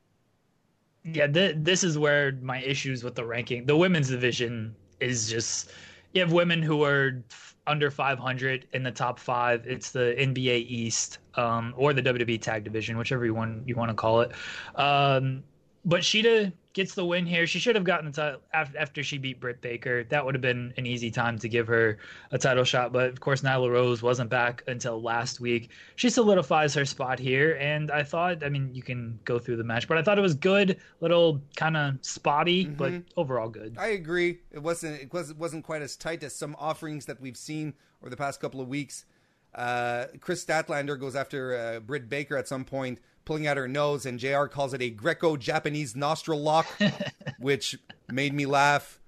Yeah, 1.04 1.28
th- 1.28 1.58
this 1.60 1.84
is 1.84 1.98
where 1.98 2.32
my 2.42 2.62
issues 2.62 3.04
with 3.04 3.16
the 3.16 3.26
ranking. 3.26 3.66
The 3.66 3.76
women's 3.76 4.10
division 4.10 4.76
is 5.02 5.30
just 5.30 5.70
you 6.14 6.22
have 6.22 6.32
women 6.32 6.62
who 6.62 6.84
are 6.84 7.24
under 7.66 7.89
500 7.89 8.68
in 8.74 8.84
the 8.84 8.91
top 8.91 9.20
five. 9.20 9.66
It's 9.66 9.91
the 9.91 10.16
NBA 10.18 10.66
East 10.68 11.20
um, 11.36 11.74
or 11.78 11.93
the 11.93 12.01
WWE 12.01 12.41
Tag 12.41 12.64
Division, 12.64 12.97
whichever 12.97 13.26
you 13.26 13.34
want 13.34 13.68
you 13.68 13.76
want 13.76 13.89
to 13.89 13.95
call 13.95 14.22
it. 14.22 14.32
Um, 14.76 15.43
but 15.86 16.02
Shida 16.02 16.54
gets 16.74 16.96
the 16.96 17.06
win 17.06 17.26
here. 17.26 17.46
She 17.46 17.60
should 17.60 17.76
have 17.76 17.84
gotten 17.84 18.12
the 18.12 18.12
title 18.12 18.42
after 18.54 19.04
she 19.04 19.18
beat 19.18 19.40
Britt 19.40 19.62
Baker. 19.62 20.04
That 20.06 20.26
would 20.26 20.34
have 20.34 20.42
been 20.42 20.74
an 20.78 20.86
easy 20.86 21.12
time 21.12 21.38
to 21.40 21.48
give 21.48 21.68
her 21.68 22.00
a 22.32 22.38
title 22.38 22.64
shot. 22.64 22.92
But 22.92 23.10
of 23.10 23.20
course, 23.20 23.42
Nyla 23.42 23.72
Rose 23.72 24.02
wasn't 24.02 24.30
back 24.30 24.64
until 24.68 25.02
last 25.02 25.40
week. 25.40 25.70
She 25.96 26.10
solidifies 26.10 26.74
her 26.74 26.86
spot 26.86 27.20
here, 27.20 27.58
and 27.60 27.92
I 27.92 28.04
thought, 28.04 28.44
I 28.44 28.50
mean, 28.50 28.74
you 28.74 28.82
can 28.82 29.20
go 29.26 29.40
through 29.40 29.58
the 29.58 29.64
match, 29.64 29.88
but 29.88 29.98
I 29.98 30.02
thought 30.02 30.18
it 30.18 30.22
was 30.22 30.36
good, 30.36 30.80
little 31.00 31.42
kind 31.56 31.78
of 31.78 31.98
spotty, 32.02 32.66
mm-hmm. 32.66 32.76
but 32.76 32.94
overall 33.16 33.50
good. 33.50 33.76
I 33.78 33.88
agree. 33.88 34.40
It 34.52 34.60
wasn't 34.60 35.02
it 35.02 35.14
was 35.14 35.34
wasn't 35.34 35.64
quite 35.64 35.82
as 35.82 35.96
tight 35.96 36.24
as 36.24 36.34
some 36.36 36.56
offerings 36.60 37.06
that 37.06 37.22
we've 37.22 37.38
seen 37.38 37.74
over 38.02 38.10
the 38.10 38.18
past 38.18 38.40
couple 38.40 38.62
of 38.62 38.68
weeks. 38.68 39.06
Uh, 39.54 40.06
Kris 40.20 40.44
Statlander 40.44 41.00
goes 41.00 41.16
after 41.16 41.56
uh, 41.56 41.80
Britt 41.80 42.10
Baker 42.10 42.36
at 42.38 42.48
some 42.48 42.66
point 42.66 43.00
pulling 43.26 43.48
out 43.48 43.58
her 43.58 43.68
nose, 43.68 44.06
and 44.06 44.20
JR 44.20 44.46
calls 44.46 44.74
it 44.74 44.82
a 44.82 44.90
Greco 44.90 45.38
Japanese 45.38 45.96
nostril 45.96 46.42
lock, 46.42 46.68
which 47.40 47.78
made 48.12 48.34
me 48.34 48.46
laugh. 48.46 49.00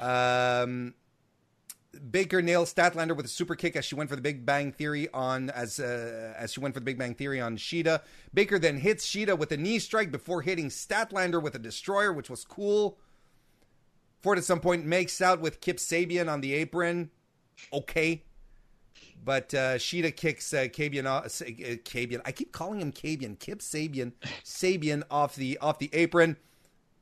Um, 0.00 0.94
Baker 2.10 2.42
nails 2.42 2.72
Statlander 2.72 3.16
with 3.16 3.26
a 3.26 3.30
super 3.30 3.54
kick 3.54 3.74
as 3.76 3.84
she 3.84 3.94
went 3.94 4.10
for 4.10 4.16
the 4.16 4.22
Big 4.22 4.44
Bang 4.44 4.72
Theory 4.72 5.08
on 5.12 5.50
as 5.50 5.80
uh, 5.80 6.34
as 6.36 6.52
she 6.52 6.60
went 6.60 6.74
for 6.74 6.80
the 6.80 6.84
Big 6.84 6.98
Bang 6.98 7.14
Theory 7.14 7.40
on 7.40 7.56
Shida. 7.56 8.02
Baker 8.32 8.58
then 8.58 8.78
hits 8.78 9.06
Shida 9.06 9.38
with 9.38 9.52
a 9.52 9.56
knee 9.56 9.78
strike 9.78 10.10
before 10.10 10.42
hitting 10.42 10.68
Statlander 10.68 11.42
with 11.42 11.54
a 11.54 11.58
destroyer, 11.58 12.12
which 12.12 12.30
was 12.30 12.44
cool. 12.44 12.98
Ford 14.20 14.38
at 14.38 14.44
some 14.44 14.60
point 14.60 14.84
makes 14.84 15.20
out 15.20 15.40
with 15.40 15.60
Kip 15.60 15.78
Sabian 15.78 16.30
on 16.30 16.40
the 16.40 16.54
apron. 16.54 17.10
Okay, 17.72 18.24
but 19.24 19.54
uh, 19.54 19.76
Shida 19.76 20.14
kicks 20.14 20.52
uh, 20.52 20.64
Kabian, 20.64 21.06
uh, 21.06 21.22
Kabian. 21.22 22.20
I 22.24 22.32
keep 22.32 22.52
calling 22.52 22.80
him 22.80 22.92
Kabian. 22.92 23.38
Kip 23.38 23.60
Sabian. 23.60 24.12
Sabian 24.44 25.02
off 25.10 25.34
the 25.34 25.58
off 25.58 25.78
the 25.78 25.90
apron. 25.92 26.36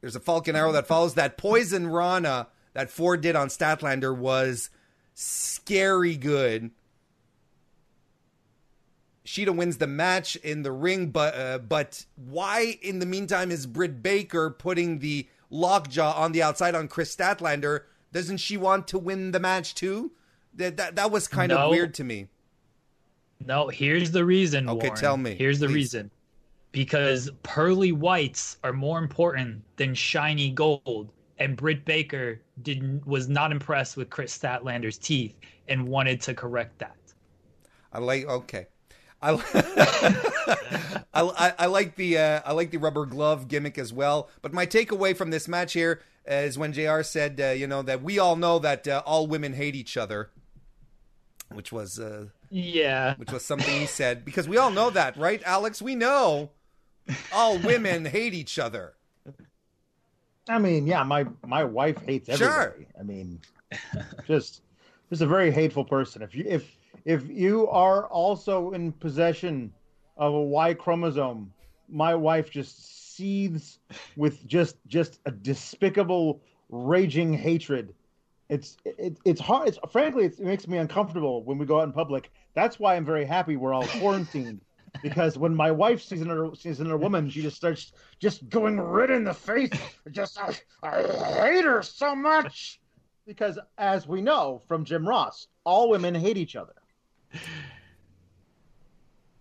There's 0.00 0.16
a 0.16 0.20
Falcon 0.20 0.56
Arrow 0.56 0.72
that 0.72 0.86
follows 0.86 1.14
that. 1.14 1.36
Poison 1.36 1.86
Rana 1.88 2.48
that 2.74 2.90
Ford 2.90 3.20
did 3.20 3.36
on 3.36 3.48
Statlander 3.48 4.16
was 4.16 4.70
scary 5.14 6.16
good. 6.16 6.70
Shida 9.24 9.54
wins 9.54 9.78
the 9.78 9.86
match 9.86 10.36
in 10.36 10.62
the 10.62 10.70
ring, 10.70 11.08
but 11.08 11.34
uh, 11.34 11.58
but 11.58 12.06
why 12.14 12.78
in 12.82 13.00
the 13.00 13.06
meantime 13.06 13.50
is 13.50 13.66
Britt 13.66 14.02
Baker 14.02 14.50
putting 14.50 15.00
the 15.00 15.28
lockjaw 15.50 16.12
on 16.16 16.32
the 16.32 16.42
outside 16.42 16.74
on 16.74 16.86
Kris 16.86 17.14
Statlander? 17.14 17.80
Doesn't 18.12 18.36
she 18.36 18.56
want 18.56 18.86
to 18.88 18.98
win 18.98 19.32
the 19.32 19.40
match 19.40 19.74
too? 19.74 20.12
That 20.56 20.76
that, 20.76 20.96
that 20.96 21.10
was 21.10 21.28
kind 21.28 21.50
no. 21.50 21.58
of 21.58 21.70
weird 21.70 21.94
to 21.94 22.04
me. 22.04 22.28
No, 23.44 23.68
here's 23.68 24.10
the 24.10 24.24
reason. 24.24 24.68
Okay, 24.68 24.88
Warren. 24.88 25.00
tell 25.00 25.16
me. 25.16 25.34
Here's 25.34 25.58
the 25.58 25.66
please. 25.66 25.74
reason. 25.74 26.10
Because 26.72 27.30
pearly 27.42 27.92
whites 27.92 28.58
are 28.64 28.72
more 28.72 28.98
important 28.98 29.62
than 29.76 29.94
shiny 29.94 30.50
gold, 30.50 31.10
and 31.38 31.56
Britt 31.56 31.84
Baker 31.84 32.40
didn't 32.62 33.06
was 33.06 33.28
not 33.28 33.52
impressed 33.52 33.96
with 33.96 34.10
Kris 34.10 34.36
Statlander's 34.36 34.98
teeth 34.98 35.34
and 35.68 35.88
wanted 35.88 36.20
to 36.22 36.34
correct 36.34 36.78
that. 36.78 36.96
I 37.92 37.98
like 37.98 38.26
okay. 38.26 38.66
I, 39.22 39.32
I, 41.14 41.54
I, 41.58 41.66
like 41.66 41.96
the 41.96 42.18
uh, 42.18 42.40
I 42.44 42.52
like 42.52 42.70
the 42.70 42.76
rubber 42.76 43.06
glove 43.06 43.48
gimmick 43.48 43.78
as 43.78 43.92
well. 43.92 44.28
But 44.42 44.52
my 44.52 44.66
takeaway 44.66 45.16
from 45.16 45.30
this 45.30 45.48
match 45.48 45.72
here 45.72 46.02
is 46.26 46.58
when 46.58 46.72
JR 46.72 47.00
said, 47.02 47.40
uh, 47.40 47.46
you 47.48 47.66
know, 47.66 47.82
that 47.82 48.02
we 48.02 48.18
all 48.18 48.36
know 48.36 48.58
that 48.58 48.86
uh, 48.86 49.02
all 49.06 49.26
women 49.26 49.54
hate 49.54 49.74
each 49.74 49.96
other 49.96 50.30
which 51.52 51.72
was 51.72 51.98
uh, 51.98 52.26
yeah, 52.50 53.14
which 53.16 53.32
was 53.32 53.44
something 53.44 53.78
he 53.80 53.86
said 53.86 54.24
because 54.24 54.48
we 54.48 54.56
all 54.56 54.70
know 54.70 54.90
that, 54.90 55.16
right, 55.16 55.42
Alex? 55.44 55.80
We 55.80 55.94
know 55.94 56.50
all 57.32 57.58
women 57.58 58.04
hate 58.16 58.34
each 58.34 58.58
other. 58.58 58.94
I 60.48 60.58
mean, 60.58 60.86
yeah, 60.86 61.02
my 61.02 61.26
my 61.44 61.64
wife 61.64 61.98
hates 62.04 62.28
everybody. 62.28 62.84
Sure. 62.84 62.86
I 62.98 63.02
mean, 63.02 63.40
just 64.26 64.62
just 65.10 65.22
a 65.22 65.26
very 65.26 65.50
hateful 65.50 65.84
person. 65.84 66.22
If 66.22 66.34
you 66.34 66.44
if 66.46 66.76
if 67.04 67.28
you 67.28 67.68
are 67.68 68.06
also 68.06 68.72
in 68.72 68.92
possession 68.92 69.72
of 70.16 70.34
a 70.34 70.42
Y 70.42 70.74
chromosome, 70.74 71.52
my 71.88 72.14
wife 72.14 72.50
just 72.50 73.14
seethes 73.16 73.78
with 74.16 74.46
just 74.46 74.76
just 74.86 75.20
a 75.26 75.30
despicable, 75.30 76.40
raging 76.68 77.32
hatred. 77.32 77.94
It's 78.48 78.76
it, 78.84 79.18
it's 79.24 79.40
hard. 79.40 79.68
It's 79.68 79.78
frankly, 79.90 80.24
it's, 80.24 80.38
it 80.38 80.44
makes 80.44 80.68
me 80.68 80.78
uncomfortable 80.78 81.42
when 81.42 81.58
we 81.58 81.66
go 81.66 81.80
out 81.80 81.84
in 81.84 81.92
public. 81.92 82.30
That's 82.54 82.78
why 82.78 82.94
I'm 82.94 83.04
very 83.04 83.24
happy 83.24 83.56
we're 83.56 83.74
all 83.74 83.86
quarantined. 83.86 84.60
because 85.02 85.36
when 85.36 85.54
my 85.54 85.70
wife 85.70 86.02
sees 86.02 86.20
another 86.20 86.50
sees 86.54 86.80
another 86.80 86.96
woman, 86.96 87.28
she 87.28 87.42
just 87.42 87.56
starts 87.56 87.92
just 88.18 88.48
going 88.48 88.80
red 88.80 89.10
in 89.10 89.24
the 89.24 89.34
face. 89.34 89.70
Just 90.10 90.38
I, 90.40 90.54
I 90.82 91.02
hate 91.52 91.64
her 91.64 91.82
so 91.82 92.14
much 92.14 92.80
because, 93.26 93.58
as 93.78 94.06
we 94.06 94.20
know 94.20 94.62
from 94.68 94.84
Jim 94.84 95.06
Ross, 95.06 95.48
all 95.64 95.90
women 95.90 96.14
hate 96.14 96.36
each 96.36 96.56
other. 96.56 96.74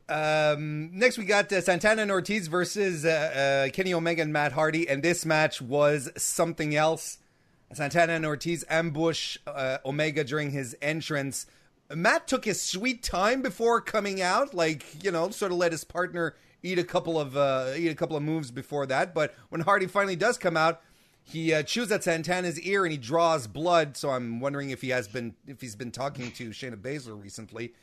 Um, 0.08 0.92
next, 0.94 1.18
we 1.18 1.26
got 1.26 1.52
uh, 1.52 1.62
Santana 1.62 2.04
and 2.04 2.12
Ortiz 2.12 2.48
versus 2.48 3.06
uh, 3.06 3.68
uh, 3.68 3.72
Kenny 3.72 3.94
Omega 3.94 4.22
and 4.22 4.32
Matt 4.32 4.52
Hardy, 4.52 4.88
and 4.88 5.02
this 5.02 5.26
match 5.26 5.62
was 5.62 6.12
something 6.16 6.76
else. 6.76 7.18
Santana 7.74 8.14
and 8.14 8.26
Ortiz 8.26 8.64
ambush 8.70 9.38
uh, 9.48 9.80
Omega 9.86 10.24
during 10.24 10.52
his 10.52 10.76
entrance. 10.82 11.46
Matt 11.94 12.28
took 12.28 12.46
his 12.46 12.62
sweet 12.62 13.04
time 13.04 13.42
before 13.42 13.82
coming 13.82 14.22
out, 14.22 14.54
like 14.54 15.04
you 15.04 15.12
know, 15.12 15.30
sort 15.30 15.52
of 15.52 15.58
let 15.58 15.72
his 15.72 15.84
partner 15.84 16.36
eat 16.64 16.80
a 16.80 16.84
couple 16.84 17.20
of 17.20 17.38
uh, 17.38 17.74
eat 17.78 17.90
a 17.90 17.96
couple 17.96 18.16
of 18.16 18.24
moves 18.24 18.52
before 18.52 18.86
that. 18.88 19.14
But 19.14 19.36
when 19.50 19.62
Hardy 19.62 19.88
finally 19.88 20.16
does 20.16 20.38
come 20.38 20.58
out, 20.58 20.82
he 21.24 21.54
uh, 21.54 21.64
chews 21.64 21.92
at 21.92 22.04
Santana's 22.04 22.60
ear 22.62 22.86
and 22.86 22.92
he 22.92 22.98
draws 22.98 23.48
blood. 23.48 23.98
So 23.98 24.10
I'm 24.10 24.40
wondering 24.40 24.70
if 24.70 24.82
he 24.82 24.90
has 24.90 25.08
been 25.08 25.36
if 25.48 25.62
he's 25.62 25.76
been 25.76 25.92
talking 25.92 26.32
to 26.32 26.50
Shayna 26.50 26.76
Baszler 26.76 27.22
recently. 27.22 27.74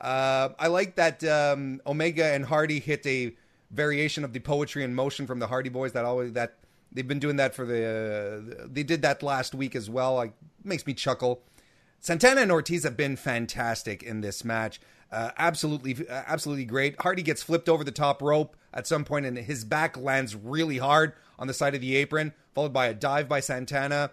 Uh, 0.00 0.50
I 0.58 0.66
like 0.68 0.96
that 0.96 1.24
um, 1.24 1.80
Omega 1.86 2.26
and 2.26 2.44
Hardy 2.44 2.80
hit 2.80 3.06
a 3.06 3.34
variation 3.70 4.24
of 4.24 4.32
the 4.32 4.40
poetry 4.40 4.84
in 4.84 4.94
motion 4.94 5.26
from 5.26 5.38
the 5.38 5.46
Hardy 5.46 5.70
Boys. 5.70 5.92
That 5.92 6.04
always 6.04 6.32
that 6.34 6.58
they've 6.96 7.06
been 7.06 7.20
doing 7.20 7.36
that 7.36 7.54
for 7.54 7.64
the. 7.64 8.56
Uh, 8.58 8.66
they 8.66 8.82
did 8.82 9.02
that 9.02 9.22
last 9.22 9.54
week 9.54 9.76
as 9.76 9.88
well. 9.88 10.14
Like 10.14 10.32
makes 10.64 10.86
me 10.86 10.94
chuckle. 10.94 11.42
Santana 12.00 12.40
and 12.40 12.50
Ortiz 12.50 12.84
have 12.84 12.96
been 12.96 13.16
fantastic 13.16 14.02
in 14.02 14.22
this 14.22 14.44
match. 14.44 14.80
Uh, 15.12 15.30
absolutely, 15.38 16.08
uh, 16.08 16.22
absolutely 16.26 16.64
great. 16.64 17.00
Hardy 17.00 17.22
gets 17.22 17.42
flipped 17.42 17.68
over 17.68 17.84
the 17.84 17.92
top 17.92 18.20
rope 18.20 18.56
at 18.74 18.86
some 18.86 19.04
point, 19.04 19.26
and 19.26 19.38
his 19.38 19.64
back 19.64 19.96
lands 19.96 20.34
really 20.34 20.78
hard 20.78 21.12
on 21.38 21.46
the 21.46 21.54
side 21.54 21.74
of 21.74 21.80
the 21.80 21.94
apron, 21.96 22.32
followed 22.54 22.72
by 22.72 22.86
a 22.86 22.94
dive 22.94 23.28
by 23.28 23.40
Santana. 23.40 24.10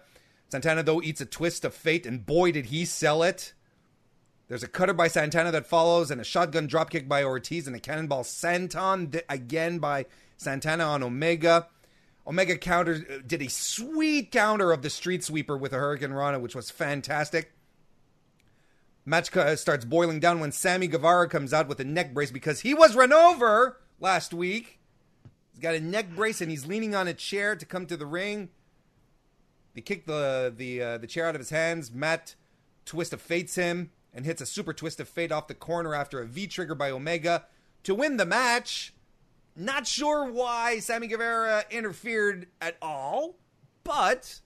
Santana 0.48 0.82
though 0.82 1.02
eats 1.02 1.20
a 1.20 1.26
twist 1.26 1.64
of 1.64 1.74
fate, 1.74 2.06
and 2.06 2.24
boy 2.24 2.52
did 2.52 2.66
he 2.66 2.84
sell 2.84 3.22
it. 3.22 3.54
There's 4.46 4.62
a 4.62 4.68
cutter 4.68 4.92
by 4.92 5.08
Santana 5.08 5.50
that 5.52 5.66
follows, 5.66 6.10
and 6.10 6.20
a 6.20 6.24
shotgun 6.24 6.68
dropkick 6.68 7.08
by 7.08 7.24
Ortiz, 7.24 7.66
and 7.66 7.74
a 7.74 7.80
cannonball 7.80 8.24
senton 8.24 9.20
again 9.28 9.78
by 9.78 10.06
Santana 10.36 10.84
on 10.84 11.02
Omega. 11.02 11.68
Omega 12.26 12.56
counter 12.56 13.04
uh, 13.10 13.18
did 13.26 13.42
a 13.42 13.48
sweet 13.48 14.30
counter 14.30 14.72
of 14.72 14.82
the 14.82 14.90
street 14.90 15.22
sweeper 15.22 15.56
with 15.56 15.72
a 15.72 15.76
hurricanrana, 15.76 16.40
which 16.40 16.54
was 16.54 16.70
fantastic. 16.70 17.52
Match 19.04 19.34
uh, 19.36 19.54
starts 19.56 19.84
boiling 19.84 20.20
down 20.20 20.40
when 20.40 20.50
Sammy 20.50 20.86
Guevara 20.86 21.28
comes 21.28 21.52
out 21.52 21.68
with 21.68 21.80
a 21.80 21.84
neck 21.84 22.14
brace 22.14 22.30
because 22.30 22.60
he 22.60 22.72
was 22.72 22.96
run 22.96 23.12
over 23.12 23.78
last 24.00 24.32
week. 24.32 24.78
He's 25.52 25.60
got 25.60 25.74
a 25.74 25.80
neck 25.80 26.14
brace 26.14 26.40
and 26.40 26.50
he's 26.50 26.66
leaning 26.66 26.94
on 26.94 27.06
a 27.06 27.14
chair 27.14 27.54
to 27.54 27.66
come 27.66 27.86
to 27.86 27.96
the 27.96 28.06
ring. 28.06 28.48
They 29.74 29.82
kick 29.82 30.06
the 30.06 30.52
the 30.56 30.82
uh, 30.82 30.98
the 30.98 31.06
chair 31.06 31.26
out 31.26 31.34
of 31.34 31.40
his 31.40 31.50
hands. 31.50 31.92
Matt 31.92 32.34
twist 32.86 33.12
of 33.12 33.20
fates 33.20 33.56
him 33.56 33.90
and 34.14 34.24
hits 34.24 34.40
a 34.40 34.46
super 34.46 34.72
twist 34.72 35.00
of 35.00 35.08
fate 35.08 35.32
off 35.32 35.48
the 35.48 35.54
corner 35.54 35.94
after 35.94 36.20
a 36.20 36.26
V 36.26 36.46
trigger 36.46 36.74
by 36.74 36.90
Omega 36.90 37.44
to 37.82 37.94
win 37.94 38.16
the 38.16 38.24
match. 38.24 38.94
Not 39.56 39.86
sure 39.86 40.30
why 40.30 40.80
Sammy 40.80 41.06
Guevara 41.06 41.64
interfered 41.70 42.48
at 42.60 42.76
all, 42.82 43.36
but 43.84 44.40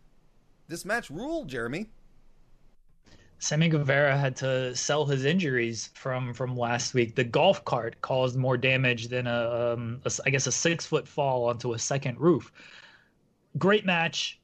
this 0.68 0.84
match 0.84 1.08
ruled, 1.08 1.48
Jeremy. 1.48 1.88
Sammy 3.38 3.68
Guevara 3.68 4.16
had 4.16 4.36
to 4.36 4.74
sell 4.74 5.06
his 5.06 5.24
injuries 5.24 5.90
from 5.94 6.34
from 6.34 6.56
last 6.56 6.92
week. 6.92 7.14
The 7.14 7.24
golf 7.24 7.64
cart 7.64 8.00
caused 8.02 8.36
more 8.36 8.56
damage 8.56 9.08
than 9.08 9.26
a, 9.26 9.74
um, 9.74 10.00
a 10.04 10.10
I 10.26 10.30
guess 10.30 10.46
a 10.46 10.52
six 10.52 10.84
foot 10.84 11.06
fall 11.06 11.44
onto 11.44 11.72
a 11.72 11.78
second 11.78 12.18
roof. 12.18 12.52
Great 13.56 13.86
match, 13.86 14.40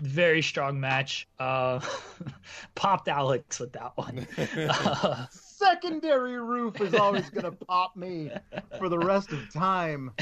very 0.00 0.40
strong 0.40 0.80
match. 0.80 1.28
Uh, 1.38 1.80
popped 2.74 3.08
Alex 3.08 3.60
with 3.60 3.72
that 3.72 3.92
one. 3.96 4.26
Uh, 4.56 5.26
Secondary 5.58 6.40
roof 6.40 6.80
is 6.80 6.94
always 6.94 7.28
gonna 7.30 7.50
pop 7.66 7.96
me 7.96 8.30
for 8.78 8.88
the 8.88 8.98
rest 8.98 9.32
of 9.32 9.52
time. 9.52 10.12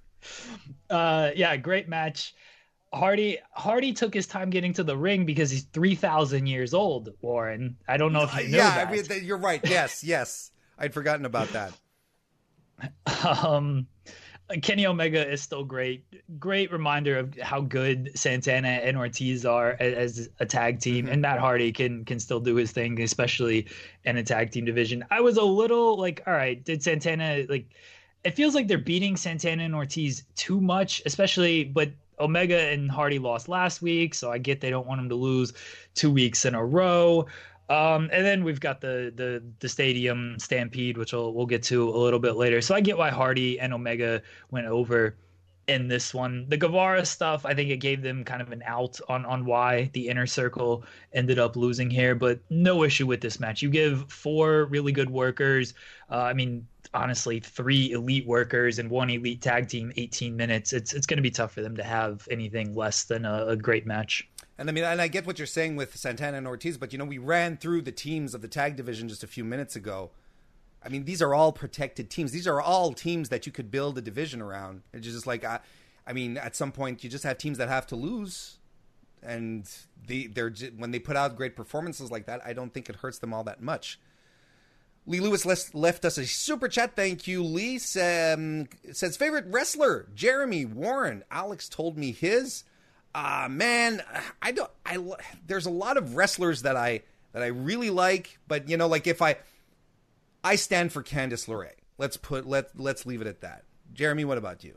uh, 0.90 1.30
yeah, 1.36 1.56
great 1.56 1.88
match. 1.88 2.34
Hardy 2.92 3.38
Hardy 3.52 3.92
took 3.92 4.14
his 4.14 4.26
time 4.26 4.48
getting 4.48 4.72
to 4.74 4.84
the 4.84 4.96
ring 4.96 5.26
because 5.26 5.50
he's 5.50 5.64
three 5.64 5.94
thousand 5.94 6.46
years 6.46 6.72
old. 6.72 7.10
Warren, 7.20 7.76
I 7.86 7.98
don't 7.98 8.12
know 8.12 8.22
if 8.22 8.34
you 8.36 8.48
know 8.48 8.58
yeah, 8.58 8.84
that. 8.84 8.88
I 8.88 8.90
mean, 8.90 9.24
you're 9.24 9.36
right. 9.36 9.60
Yes, 9.64 10.02
yes, 10.02 10.50
I'd 10.78 10.94
forgotten 10.94 11.26
about 11.26 11.48
that. 11.48 11.72
um, 13.44 13.86
Kenny 14.62 14.86
Omega 14.86 15.26
is 15.30 15.40
still 15.40 15.64
great. 15.64 16.04
Great 16.38 16.70
reminder 16.70 17.18
of 17.18 17.36
how 17.38 17.60
good 17.60 18.10
Santana 18.14 18.68
and 18.68 18.96
Ortiz 18.96 19.46
are 19.46 19.76
as, 19.80 20.18
as 20.18 20.28
a 20.38 20.46
tag 20.46 20.80
team, 20.80 21.04
mm-hmm. 21.04 21.12
and 21.14 21.22
Matt 21.22 21.38
Hardy 21.38 21.72
can 21.72 22.04
can 22.04 22.20
still 22.20 22.40
do 22.40 22.54
his 22.54 22.70
thing, 22.70 23.00
especially 23.00 23.66
in 24.04 24.16
a 24.18 24.22
tag 24.22 24.50
team 24.50 24.64
division. 24.64 25.04
I 25.10 25.20
was 25.20 25.38
a 25.38 25.42
little 25.42 25.98
like, 25.98 26.22
all 26.26 26.34
right, 26.34 26.62
did 26.62 26.82
Santana 26.82 27.44
like? 27.48 27.66
It 28.22 28.34
feels 28.34 28.54
like 28.54 28.68
they're 28.68 28.78
beating 28.78 29.16
Santana 29.16 29.64
and 29.64 29.74
Ortiz 29.74 30.24
too 30.34 30.60
much, 30.60 31.02
especially, 31.04 31.64
but 31.64 31.90
Omega 32.20 32.58
and 32.58 32.90
Hardy 32.90 33.18
lost 33.18 33.48
last 33.48 33.82
week, 33.82 34.14
so 34.14 34.30
I 34.30 34.38
get 34.38 34.60
they 34.60 34.70
don't 34.70 34.86
want 34.86 35.00
him 35.00 35.08
to 35.08 35.14
lose 35.14 35.52
two 35.94 36.10
weeks 36.10 36.44
in 36.44 36.54
a 36.54 36.64
row. 36.64 37.26
Um, 37.68 38.10
and 38.12 38.24
then 38.24 38.44
we've 38.44 38.60
got 38.60 38.80
the 38.80 39.12
the 39.14 39.42
the 39.60 39.68
stadium 39.68 40.38
stampede, 40.38 40.98
which 40.98 41.12
we'll 41.12 41.32
we'll 41.32 41.46
get 41.46 41.62
to 41.64 41.88
a 41.88 41.96
little 41.96 42.20
bit 42.20 42.36
later. 42.36 42.60
So 42.60 42.74
I 42.74 42.80
get 42.80 42.98
why 42.98 43.10
Hardy 43.10 43.58
and 43.58 43.72
Omega 43.72 44.22
went 44.50 44.66
over 44.66 45.16
in 45.66 45.88
this 45.88 46.12
one. 46.12 46.44
The 46.48 46.58
Guevara 46.58 47.06
stuff, 47.06 47.46
I 47.46 47.54
think 47.54 47.70
it 47.70 47.78
gave 47.78 48.02
them 48.02 48.22
kind 48.22 48.42
of 48.42 48.52
an 48.52 48.62
out 48.66 49.00
on 49.08 49.24
on 49.24 49.46
why 49.46 49.90
the 49.94 50.08
inner 50.08 50.26
circle 50.26 50.84
ended 51.14 51.38
up 51.38 51.56
losing 51.56 51.88
here, 51.88 52.14
but 52.14 52.38
no 52.50 52.84
issue 52.84 53.06
with 53.06 53.22
this 53.22 53.40
match. 53.40 53.62
You 53.62 53.70
give 53.70 54.10
four 54.12 54.66
really 54.66 54.92
good 54.92 55.08
workers. 55.08 55.72
Uh, 56.10 56.16
I 56.16 56.34
mean, 56.34 56.66
honestly 56.92 57.40
three 57.40 57.92
elite 57.92 58.26
workers 58.26 58.78
and 58.78 58.88
one 58.88 59.10
elite 59.10 59.42
tag 59.42 59.68
team 59.68 59.92
18 59.96 60.36
minutes 60.36 60.72
it's 60.72 60.92
it's 60.92 61.06
going 61.06 61.16
to 61.16 61.22
be 61.22 61.30
tough 61.30 61.52
for 61.52 61.60
them 61.60 61.76
to 61.76 61.82
have 61.82 62.26
anything 62.30 62.74
less 62.74 63.04
than 63.04 63.24
a, 63.24 63.48
a, 63.48 63.56
great 63.56 63.84
match 63.84 64.28
and 64.58 64.68
i 64.68 64.72
mean 64.72 64.84
and 64.84 65.00
i 65.00 65.08
get 65.08 65.26
what 65.26 65.38
you're 65.38 65.46
saying 65.46 65.76
with 65.76 65.96
santana 65.96 66.38
and 66.38 66.46
ortiz 66.46 66.76
but 66.76 66.92
you 66.92 66.98
know 66.98 67.04
we 67.04 67.18
ran 67.18 67.56
through 67.56 67.82
the 67.82 67.92
teams 67.92 68.34
of 68.34 68.42
the 68.42 68.48
tag 68.48 68.76
division 68.76 69.08
just 69.08 69.24
a 69.24 69.26
few 69.26 69.44
minutes 69.44 69.76
ago 69.76 70.10
i 70.84 70.88
mean 70.88 71.04
these 71.04 71.22
are 71.22 71.34
all 71.34 71.52
protected 71.52 72.10
teams 72.10 72.32
these 72.32 72.46
are 72.46 72.60
all 72.60 72.92
teams 72.92 73.28
that 73.28 73.46
you 73.46 73.52
could 73.52 73.70
build 73.70 73.98
a 73.98 74.02
division 74.02 74.40
around 74.40 74.82
it's 74.92 75.06
just 75.06 75.26
like 75.26 75.44
i, 75.44 75.60
I 76.06 76.12
mean 76.12 76.36
at 76.36 76.56
some 76.56 76.72
point 76.72 77.02
you 77.04 77.10
just 77.10 77.24
have 77.24 77.38
teams 77.38 77.58
that 77.58 77.68
have 77.68 77.86
to 77.88 77.96
lose 77.96 78.58
and 79.22 79.68
they, 80.06 80.26
they're 80.26 80.52
when 80.76 80.90
they 80.90 80.98
put 80.98 81.16
out 81.16 81.36
great 81.36 81.56
performances 81.56 82.10
like 82.10 82.26
that 82.26 82.40
i 82.44 82.52
don't 82.52 82.72
think 82.72 82.88
it 82.88 82.96
hurts 82.96 83.18
them 83.18 83.32
all 83.32 83.44
that 83.44 83.62
much 83.62 83.98
Lee 85.06 85.20
Lewis 85.20 85.74
left 85.74 86.04
us 86.04 86.16
a 86.16 86.24
super 86.24 86.66
chat. 86.66 86.96
Thank 86.96 87.28
you, 87.28 87.42
Lee. 87.42 87.78
Um, 88.00 88.68
says 88.92 89.16
favorite 89.16 89.44
wrestler 89.48 90.08
Jeremy 90.14 90.64
Warren. 90.64 91.24
Alex 91.30 91.68
told 91.68 91.98
me 91.98 92.12
his. 92.12 92.64
Ah, 93.14 93.44
uh, 93.44 93.48
man, 93.48 94.02
I 94.42 94.52
don't. 94.52 94.70
I 94.84 94.98
there's 95.46 95.66
a 95.66 95.70
lot 95.70 95.96
of 95.96 96.16
wrestlers 96.16 96.62
that 96.62 96.76
I 96.76 97.02
that 97.32 97.42
I 97.42 97.46
really 97.46 97.90
like, 97.90 98.38
but 98.48 98.68
you 98.68 98.76
know, 98.76 98.88
like 98.88 99.06
if 99.06 99.22
I 99.22 99.36
I 100.42 100.56
stand 100.56 100.92
for 100.92 101.02
Candice 101.02 101.48
LeRae. 101.48 101.72
Let's 101.96 102.16
put 102.16 102.46
let 102.46 102.78
let's 102.78 103.06
leave 103.06 103.20
it 103.20 103.26
at 103.26 103.40
that. 103.40 103.64
Jeremy, 103.92 104.24
what 104.24 104.38
about 104.38 104.64
you? 104.64 104.74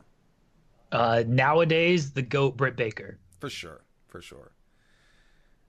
Uh, 0.91 1.23
nowadays, 1.27 2.11
the 2.11 2.21
goat 2.21 2.55
Britt 2.55 2.75
Baker. 2.75 3.17
For 3.39 3.49
sure, 3.49 3.81
for 4.07 4.21
sure. 4.21 4.51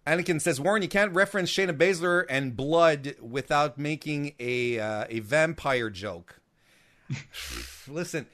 Anakin 0.07 0.41
says, 0.41 0.61
Warren, 0.61 0.83
you 0.83 0.89
can't 0.89 1.13
reference 1.13 1.51
Shayna 1.51 1.77
Baszler 1.77 2.25
and 2.31 2.57
blood 2.57 3.17
without 3.21 3.77
making 3.77 4.35
a 4.39 4.79
uh, 4.79 5.05
a 5.11 5.21
vampire 5.21 5.91
joke. 5.91 6.41
Listen, 7.89 8.27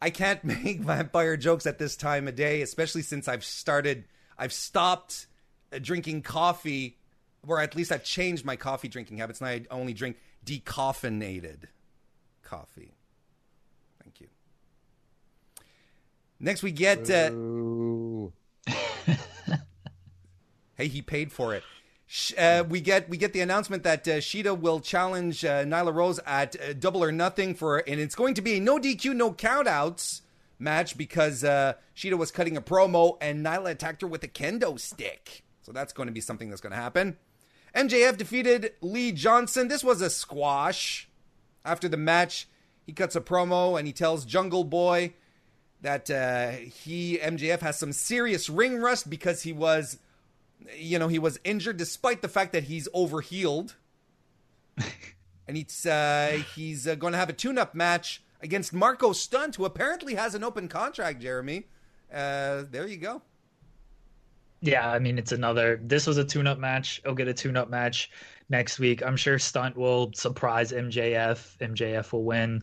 I 0.00 0.10
can't 0.10 0.42
make 0.64 0.80
vampire 0.80 1.36
jokes 1.36 1.66
at 1.66 1.78
this 1.78 1.96
time 1.96 2.28
of 2.28 2.36
day, 2.36 2.62
especially 2.62 3.02
since 3.02 3.28
I've 3.28 3.44
started, 3.44 4.04
I've 4.38 4.52
stopped 4.52 5.26
uh, 5.72 5.78
drinking 5.80 6.22
coffee, 6.22 6.98
or 7.46 7.60
at 7.60 7.74
least 7.74 7.92
I've 7.92 8.04
changed 8.04 8.44
my 8.44 8.56
coffee 8.56 8.88
drinking 8.88 9.18
habits, 9.18 9.40
and 9.40 9.48
I 9.48 9.62
only 9.70 9.94
drink 9.94 10.16
decaffeinated 10.44 11.64
coffee. 12.42 12.94
Thank 14.02 14.20
you. 14.20 14.28
Next, 16.38 16.62
we 16.62 16.72
get. 16.72 17.10
Uh, 17.10 17.30
Hey, 20.80 20.88
he 20.88 21.02
paid 21.02 21.30
for 21.30 21.54
it. 21.54 21.62
Uh, 22.36 22.64
we 22.68 22.80
get 22.80 23.08
we 23.08 23.16
get 23.16 23.32
the 23.32 23.40
announcement 23.40 23.84
that 23.84 24.06
uh, 24.08 24.12
Shida 24.12 24.58
will 24.58 24.80
challenge 24.80 25.44
uh, 25.44 25.64
Nyla 25.64 25.94
Rose 25.94 26.18
at 26.26 26.60
uh, 26.60 26.72
Double 26.72 27.04
or 27.04 27.12
Nothing 27.12 27.54
for, 27.54 27.78
and 27.78 28.00
it's 28.00 28.16
going 28.16 28.34
to 28.34 28.42
be 28.42 28.56
a 28.56 28.60
no 28.60 28.78
DQ, 28.78 29.14
no 29.14 29.32
countouts 29.32 30.22
match 30.58 30.96
because 30.96 31.44
uh, 31.44 31.74
Shida 31.96 32.18
was 32.18 32.30
cutting 32.30 32.56
a 32.56 32.60
promo 32.60 33.16
and 33.20 33.44
Nyla 33.44 33.70
attacked 33.70 34.02
her 34.02 34.08
with 34.08 34.24
a 34.24 34.28
kendo 34.28 34.78
stick. 34.78 35.44
So 35.62 35.72
that's 35.72 35.92
going 35.92 36.08
to 36.08 36.12
be 36.12 36.20
something 36.20 36.48
that's 36.50 36.60
going 36.60 36.72
to 36.72 36.76
happen. 36.76 37.16
MJF 37.74 38.16
defeated 38.16 38.72
Lee 38.80 39.12
Johnson. 39.12 39.68
This 39.68 39.84
was 39.84 40.00
a 40.00 40.10
squash. 40.10 41.08
After 41.64 41.88
the 41.88 41.96
match, 41.96 42.48
he 42.84 42.92
cuts 42.92 43.14
a 43.14 43.20
promo 43.20 43.78
and 43.78 43.86
he 43.86 43.92
tells 43.92 44.24
Jungle 44.24 44.64
Boy 44.64 45.14
that 45.82 46.10
uh, 46.10 46.50
he 46.50 47.18
MJF 47.18 47.60
has 47.60 47.78
some 47.78 47.92
serious 47.92 48.50
ring 48.50 48.78
rust 48.78 49.08
because 49.08 49.42
he 49.42 49.52
was, 49.52 49.98
you 50.76 50.98
know, 50.98 51.08
he 51.08 51.18
was 51.18 51.38
injured 51.44 51.76
despite 51.76 52.22
the 52.22 52.28
fact 52.28 52.52
that 52.52 52.64
he's 52.64 52.88
overhealed, 52.92 53.76
and 55.48 55.56
he's 55.56 55.86
uh, 55.86 56.42
he's 56.54 56.86
uh, 56.86 56.94
going 56.94 57.12
to 57.12 57.18
have 57.18 57.28
a 57.28 57.34
tune-up 57.34 57.74
match 57.74 58.22
against 58.40 58.72
Marko 58.72 59.12
Stunt, 59.12 59.56
who 59.56 59.64
apparently 59.64 60.14
has 60.14 60.34
an 60.34 60.44
open 60.44 60.68
contract. 60.68 61.20
Jeremy, 61.20 61.64
uh, 62.12 62.64
there 62.70 62.86
you 62.86 62.96
go. 62.96 63.22
Yeah, 64.62 64.90
I 64.90 64.98
mean 64.98 65.18
it's 65.18 65.32
another. 65.32 65.80
This 65.82 66.06
was 66.06 66.18
a 66.18 66.24
tune-up 66.24 66.58
match. 66.58 67.00
I'll 67.06 67.14
get 67.14 67.28
a 67.28 67.34
tune-up 67.34 67.70
match 67.70 68.10
next 68.50 68.78
week. 68.78 69.02
I'm 69.02 69.16
sure 69.16 69.38
Stunt 69.38 69.76
will 69.76 70.12
surprise 70.14 70.72
MJF. 70.72 71.56
MJF 71.58 72.12
will 72.12 72.24
win. 72.24 72.62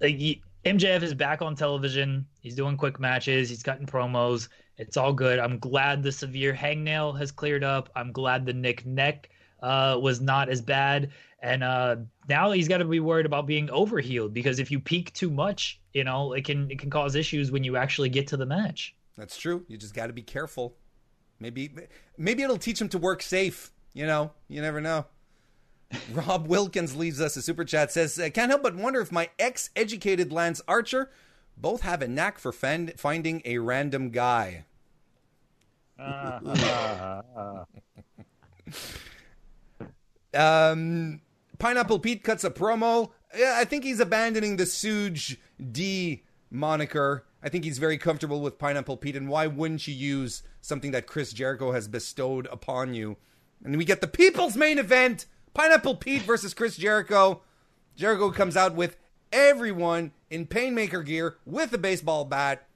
Like, 0.00 0.16
he, 0.16 0.42
MJF 0.64 1.02
is 1.02 1.14
back 1.14 1.40
on 1.40 1.54
television. 1.54 2.26
He's 2.40 2.54
doing 2.54 2.76
quick 2.76 2.98
matches. 2.98 3.48
He's 3.48 3.62
cutting 3.62 3.86
promos. 3.86 4.48
It's 4.78 4.96
all 4.96 5.12
good. 5.12 5.38
I'm 5.38 5.58
glad 5.58 6.02
the 6.02 6.12
severe 6.12 6.54
hangnail 6.54 7.18
has 7.18 7.32
cleared 7.32 7.64
up. 7.64 7.90
I'm 7.96 8.12
glad 8.12 8.46
the 8.46 8.52
Nick 8.52 8.86
neck 8.86 9.28
uh, 9.60 9.98
was 10.00 10.20
not 10.20 10.48
as 10.48 10.60
bad. 10.60 11.10
And 11.40 11.62
uh, 11.62 11.96
now 12.28 12.52
he's 12.52 12.68
got 12.68 12.78
to 12.78 12.84
be 12.84 13.00
worried 13.00 13.26
about 13.26 13.46
being 13.46 13.68
overhealed 13.70 14.32
because 14.32 14.58
if 14.58 14.70
you 14.70 14.80
peak 14.80 15.12
too 15.12 15.30
much, 15.30 15.80
you 15.92 16.04
know, 16.04 16.32
it 16.32 16.44
can 16.44 16.70
it 16.70 16.78
can 16.78 16.90
cause 16.90 17.14
issues 17.14 17.50
when 17.50 17.64
you 17.64 17.76
actually 17.76 18.08
get 18.08 18.26
to 18.28 18.36
the 18.36 18.46
match. 18.46 18.94
That's 19.16 19.36
true. 19.36 19.64
You 19.68 19.76
just 19.76 19.94
got 19.94 20.08
to 20.08 20.12
be 20.12 20.22
careful. 20.22 20.76
Maybe 21.40 21.70
maybe 22.16 22.42
it'll 22.42 22.58
teach 22.58 22.80
him 22.80 22.88
to 22.90 22.98
work 22.98 23.22
safe. 23.22 23.72
You 23.94 24.06
know, 24.06 24.32
you 24.48 24.60
never 24.60 24.80
know. 24.80 25.06
Rob 26.12 26.46
Wilkins 26.46 26.96
leaves 26.96 27.20
us 27.20 27.36
a 27.36 27.42
super 27.42 27.64
chat 27.64 27.92
says, 27.92 28.18
I 28.18 28.30
"Can't 28.30 28.50
help 28.50 28.62
but 28.62 28.76
wonder 28.76 29.00
if 29.00 29.10
my 29.10 29.30
ex-educated 29.38 30.32
Lance 30.32 30.60
Archer 30.68 31.10
both 31.56 31.80
have 31.80 32.02
a 32.02 32.08
knack 32.08 32.38
for 32.38 32.52
fend- 32.52 32.94
finding 32.96 33.42
a 33.44 33.58
random 33.58 34.10
guy." 34.10 34.64
um, 40.34 41.20
Pineapple 41.58 41.98
Pete 41.98 42.22
cuts 42.22 42.44
a 42.44 42.50
promo. 42.50 43.10
Yeah, 43.36 43.54
I 43.56 43.64
think 43.64 43.84
he's 43.84 44.00
abandoning 44.00 44.56
the 44.56 44.64
Suge 44.64 45.36
D 45.72 46.22
moniker. 46.50 47.24
I 47.42 47.48
think 47.48 47.64
he's 47.64 47.78
very 47.78 47.98
comfortable 47.98 48.40
with 48.40 48.58
Pineapple 48.58 48.96
Pete, 48.96 49.16
and 49.16 49.28
why 49.28 49.46
wouldn't 49.46 49.86
you 49.86 49.94
use 49.94 50.42
something 50.60 50.90
that 50.92 51.06
Chris 51.06 51.32
Jericho 51.32 51.72
has 51.72 51.88
bestowed 51.88 52.48
upon 52.50 52.94
you? 52.94 53.16
And 53.64 53.76
we 53.76 53.84
get 53.84 54.00
the 54.00 54.06
people's 54.06 54.56
main 54.56 54.78
event 54.78 55.26
Pineapple 55.54 55.96
Pete 55.96 56.22
versus 56.22 56.54
Chris 56.54 56.76
Jericho. 56.76 57.42
Jericho 57.96 58.30
comes 58.30 58.56
out 58.56 58.74
with 58.74 58.96
everyone 59.32 60.12
in 60.30 60.46
Painmaker 60.46 61.04
gear 61.04 61.36
with 61.44 61.72
a 61.72 61.78
baseball 61.78 62.24
bat, 62.24 62.66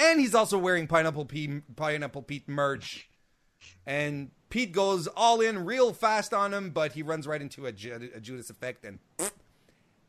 and 0.00 0.18
he's 0.18 0.34
also 0.34 0.58
wearing 0.58 0.86
Pineapple 0.86 1.26
Pete, 1.26 1.76
Pineapple 1.76 2.22
Pete 2.22 2.48
merch. 2.48 3.08
And 3.86 4.30
Pete 4.48 4.72
goes 4.72 5.06
all 5.06 5.40
in 5.40 5.64
real 5.64 5.92
fast 5.92 6.32
on 6.32 6.54
him, 6.54 6.70
but 6.70 6.92
he 6.92 7.02
runs 7.02 7.26
right 7.26 7.40
into 7.40 7.66
a, 7.66 7.68
a 7.68 8.20
Judas 8.20 8.50
effect, 8.50 8.84
and 8.84 8.98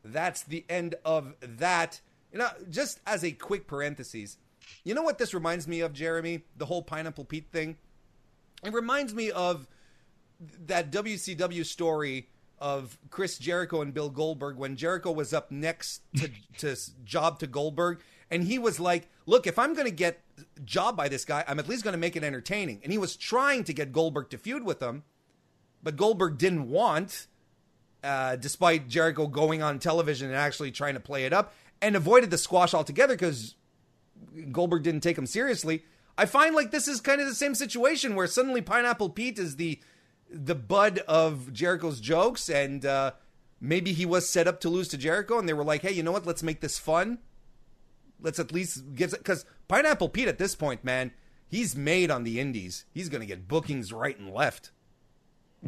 that's 0.04 0.42
the 0.42 0.64
end 0.68 0.94
of 1.04 1.34
that. 1.40 2.00
You 2.32 2.38
know, 2.38 2.48
just 2.70 3.00
as 3.06 3.22
a 3.22 3.32
quick 3.32 3.66
parenthesis, 3.66 4.38
you 4.84 4.94
know 4.94 5.02
what 5.02 5.18
this 5.18 5.34
reminds 5.34 5.68
me 5.68 5.80
of, 5.80 5.92
Jeremy? 5.92 6.42
The 6.56 6.66
whole 6.66 6.82
Pineapple 6.82 7.26
Pete 7.26 7.50
thing. 7.52 7.76
It 8.64 8.72
reminds 8.72 9.14
me 9.14 9.30
of 9.30 9.68
that 10.66 10.90
WCW 10.90 11.64
story 11.64 12.28
of 12.58 12.96
Chris 13.10 13.38
Jericho 13.38 13.82
and 13.82 13.92
Bill 13.92 14.08
Goldberg 14.08 14.56
when 14.56 14.76
Jericho 14.76 15.10
was 15.10 15.34
up 15.34 15.50
next 15.50 16.02
to, 16.16 16.30
to 16.58 16.76
job 17.04 17.40
to 17.40 17.46
Goldberg, 17.48 18.00
and 18.32 18.44
he 18.44 18.58
was 18.58 18.80
like, 18.80 19.08
"Look, 19.26 19.46
if 19.46 19.58
I'm 19.58 19.74
going 19.74 19.86
to 19.86 19.94
get 19.94 20.22
job 20.64 20.96
by 20.96 21.08
this 21.08 21.24
guy, 21.24 21.44
I'm 21.46 21.58
at 21.58 21.68
least 21.68 21.84
going 21.84 21.92
to 21.92 21.98
make 21.98 22.16
it 22.16 22.24
entertaining." 22.24 22.80
And 22.82 22.90
he 22.90 22.98
was 22.98 23.14
trying 23.14 23.62
to 23.64 23.72
get 23.72 23.92
Goldberg 23.92 24.30
to 24.30 24.38
feud 24.38 24.64
with 24.64 24.82
him, 24.82 25.04
but 25.82 25.96
Goldberg 25.96 26.38
didn't 26.38 26.68
want, 26.68 27.28
uh, 28.02 28.36
despite 28.36 28.88
Jericho 28.88 29.26
going 29.26 29.62
on 29.62 29.78
television 29.78 30.28
and 30.28 30.36
actually 30.36 30.72
trying 30.72 30.94
to 30.94 31.00
play 31.00 31.24
it 31.26 31.32
up, 31.32 31.54
and 31.80 31.94
avoided 31.94 32.30
the 32.30 32.38
squash 32.38 32.72
altogether 32.72 33.14
because 33.14 33.54
Goldberg 34.50 34.82
didn't 34.82 35.02
take 35.02 35.18
him 35.18 35.26
seriously. 35.26 35.84
I 36.16 36.26
find 36.26 36.54
like 36.54 36.70
this 36.70 36.88
is 36.88 37.00
kind 37.00 37.20
of 37.20 37.28
the 37.28 37.34
same 37.34 37.54
situation 37.54 38.14
where 38.14 38.26
suddenly 38.26 38.62
Pineapple 38.62 39.10
Pete 39.10 39.38
is 39.38 39.56
the 39.56 39.78
the 40.30 40.54
bud 40.54 40.98
of 41.00 41.52
Jericho's 41.52 42.00
jokes, 42.00 42.48
and 42.48 42.86
uh, 42.86 43.12
maybe 43.60 43.92
he 43.92 44.06
was 44.06 44.28
set 44.28 44.48
up 44.48 44.60
to 44.60 44.70
lose 44.70 44.88
to 44.88 44.96
Jericho, 44.96 45.38
and 45.38 45.46
they 45.48 45.52
were 45.52 45.64
like, 45.64 45.82
"Hey, 45.82 45.92
you 45.92 46.02
know 46.02 46.12
what? 46.12 46.26
Let's 46.26 46.42
make 46.42 46.60
this 46.60 46.78
fun. 46.78 47.18
Let's 48.22 48.38
at 48.38 48.52
least 48.52 48.94
get 48.94 49.10
because 49.10 49.44
Pineapple 49.68 50.08
Pete 50.08 50.28
at 50.28 50.38
this 50.38 50.54
point, 50.54 50.84
man, 50.84 51.12
he's 51.48 51.76
made 51.76 52.10
on 52.10 52.24
the 52.24 52.40
Indies. 52.40 52.86
He's 52.92 53.08
to 53.08 53.26
get 53.26 53.48
bookings 53.48 53.92
right 53.92 54.18
and 54.18 54.32
left." 54.32 54.70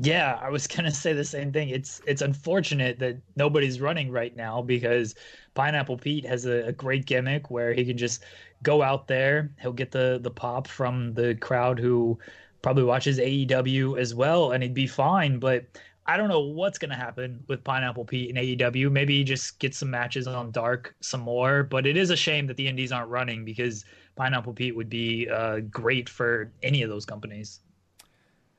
Yeah, 0.01 0.39
I 0.43 0.51
was 0.51 0.67
gonna 0.77 0.91
say 0.91 1.13
the 1.13 1.25
same 1.25 1.53
thing. 1.53 1.69
It's 1.69 2.01
it's 2.07 2.23
unfortunate 2.23 2.99
that 2.99 3.17
nobody's 3.37 3.81
running 3.81 4.11
right 4.11 4.35
now 4.37 4.63
because 4.63 5.15
Pineapple 5.55 5.99
Pete 5.99 6.27
has 6.27 6.47
a, 6.47 6.69
a, 6.69 6.73
great 6.73 7.07
gimmick 7.07 7.51
where 7.51 7.73
he 7.73 7.85
can 7.85 7.97
just 7.97 8.25
go 8.63 8.83
out 8.83 9.07
there. 9.07 9.51
He'll 9.61 9.73
get 9.73 9.93
the 9.93 10.19
the 10.21 10.31
pop 10.31 10.67
from 10.67 11.15
the 11.15 11.35
crowd 11.37 11.79
who 11.79 12.19
probably 12.63 12.85
watches 12.85 13.19
AEW 13.19 13.99
as 13.99 14.15
well, 14.15 14.53
and 14.53 14.63
he'd 14.63 14.75
be 14.75 14.87
fine. 14.87 15.39
But 15.39 15.67
I 16.07 16.17
don't 16.19 16.29
know 16.29 16.41
what's 16.41 16.79
going 16.79 16.91
to 16.91 16.97
happen 16.97 17.45
with 17.49 17.65
Pineapple 17.65 18.05
Pete 18.05 18.31
in 18.31 18.37
AEW. 18.37 18.91
Maybe 18.91 19.25
just 19.25 19.59
gets 19.59 19.79
some 19.79 19.91
matches 19.91 20.27
on 20.27 20.51
Dark 20.51 20.95
some 21.01 21.21
more. 21.21 21.63
But 21.63 21.87
it 21.87 21.97
is 21.97 22.11
a 22.11 22.17
shame 22.17 22.47
that 22.49 22.57
the 22.57 22.69
Indies 22.69 22.93
aren't 22.93 23.09
running 23.09 23.45
because 23.45 23.85
Pineapple 24.17 24.53
Pete 24.53 24.77
would 24.77 24.91
be 24.91 25.29
uh, 25.29 25.61
great 25.61 26.09
for 26.09 26.53
any 26.63 26.83
of 26.83 26.91
those 26.91 27.07
companies. 27.07 27.61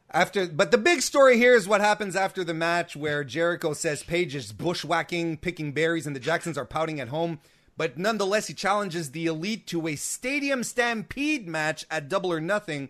After, 0.09 0.47
but 0.47 0.71
the 0.71 0.77
big 0.77 1.01
story 1.01 1.37
here 1.37 1.55
is 1.55 1.67
what 1.67 1.81
happens 1.81 2.15
after 2.15 2.43
the 2.43 2.53
match, 2.53 2.95
where 2.95 3.23
Jericho 3.23 3.73
says 3.73 4.01
Page 4.01 4.33
is 4.33 4.51
bushwhacking, 4.51 5.37
picking 5.37 5.71
berries, 5.71 6.07
and 6.07 6.15
the 6.15 6.19
Jacksons 6.19 6.57
are 6.57 6.65
pouting 6.65 6.99
at 6.99 7.09
home. 7.09 7.39
But 7.77 7.97
nonetheless, 7.97 8.47
he 8.47 8.53
challenges 8.53 9.11
the 9.11 9.25
Elite 9.25 9.67
to 9.67 9.87
a 9.87 9.95
stadium 9.95 10.63
stampede 10.63 11.47
match 11.47 11.85
at 11.91 12.07
Double 12.07 12.31
or 12.31 12.39
Nothing 12.39 12.89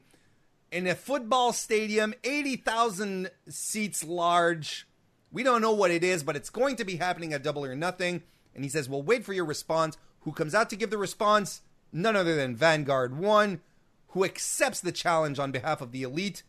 in 0.76 0.88
a 0.88 0.94
football 0.94 1.54
stadium, 1.54 2.14
80,000 2.26 3.32
seats 3.48 4.04
large. 4.04 4.86
We 5.32 5.42
don't 5.42 5.62
know 5.62 5.72
what 5.72 5.90
it 5.90 6.04
is, 6.04 6.22
but 6.22 6.36
it's 6.36 6.50
going 6.50 6.76
to 6.76 6.84
be 6.84 6.98
happening 6.98 7.32
at 7.32 7.44
Double 7.44 7.64
or 7.64 7.78
Nothing. 7.78 8.24
And 8.54 8.66
he 8.66 8.70
says, 8.70 8.90
Well, 8.90 9.02
wait 9.02 9.24
for 9.24 9.32
your 9.32 9.46
response. 9.46 9.98
Who 10.22 10.34
comes 10.34 10.54
out 10.54 10.70
to 10.72 10.76
give 10.76 10.90
the 10.90 10.98
response? 10.98 11.62
None 11.94 12.18
other 12.18 12.36
than 12.36 12.58
Vanguard 12.58 13.18
1, 13.18 13.62
who 14.10 14.26
accepts 14.26 14.82
the 14.82 14.92
challenge 14.92 15.40
on 15.40 15.54
behalf 15.54 15.80
of 15.80 15.94
the 15.94 16.04
Elite. 16.04 16.44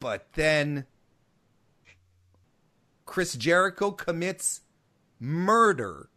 But 0.00 0.32
then 0.32 0.86
Chris 3.04 3.34
Jericho 3.34 3.90
commits 3.90 4.62
murder 5.20 6.08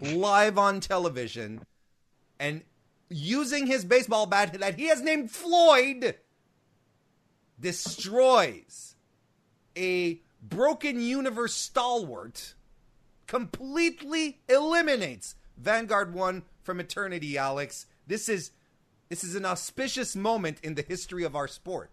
live 0.00 0.58
on 0.58 0.80
television 0.80 1.62
and 2.40 2.62
using 3.10 3.66
his 3.66 3.84
baseball 3.84 4.26
bat 4.26 4.58
that 4.58 4.78
he 4.78 4.86
has 4.86 5.02
named 5.02 5.30
Floyd, 5.30 6.16
destroys 7.58 8.96
a 9.76 10.20
broken 10.42 11.00
universe 11.00 11.54
stalwart, 11.54 12.54
completely 13.26 14.40
eliminates 14.48 15.34
Vanguard 15.56 16.14
1 16.14 16.42
from 16.62 16.80
eternity, 16.80 17.36
Alex. 17.36 17.86
This 18.06 18.28
is 18.28 18.52
this 19.08 19.24
is 19.24 19.34
an 19.34 19.46
auspicious 19.46 20.14
moment 20.14 20.58
in 20.62 20.74
the 20.74 20.82
history 20.82 21.24
of 21.24 21.34
our 21.34 21.48
sport. 21.48 21.90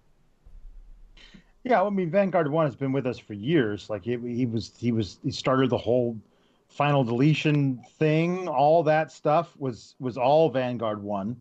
Yeah, 1.63 1.81
I 1.81 1.89
mean 1.89 2.11
Vanguard 2.11 2.51
1 2.51 2.65
has 2.65 2.75
been 2.75 2.91
with 2.91 3.07
us 3.07 3.17
for 3.17 3.33
years. 3.33 3.89
Like 3.89 4.03
he, 4.03 4.17
he 4.17 4.45
was 4.45 4.71
he 4.77 4.91
was 4.91 5.17
he 5.23 5.31
started 5.31 5.69
the 5.69 5.77
whole 5.77 6.17
final 6.75 7.05
deletion 7.05 7.81
thing, 7.97 8.47
all 8.47 8.83
that 8.83 9.11
stuff 9.11 9.55
was 9.57 9.95
was 9.99 10.17
all 10.17 10.49
Vanguard 10.49 11.01
one. 11.01 11.37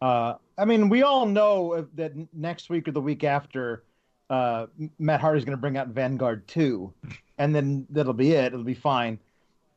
Uh, 0.00 0.34
I 0.56 0.64
mean, 0.64 0.88
we 0.88 1.02
all 1.02 1.26
know 1.26 1.86
that 1.94 2.12
next 2.32 2.70
week 2.70 2.88
or 2.88 2.92
the 2.92 3.00
week 3.00 3.24
after, 3.24 3.82
uh, 4.30 4.66
Matt 4.98 5.20
Hardy's 5.20 5.44
going 5.44 5.56
to 5.56 5.60
bring 5.60 5.76
out 5.76 5.88
Vanguard 5.88 6.46
two, 6.46 6.92
and 7.38 7.54
then 7.54 7.86
that'll 7.90 8.12
be 8.12 8.32
it. 8.32 8.46
It'll 8.52 8.64
be 8.64 8.74
fine. 8.74 9.18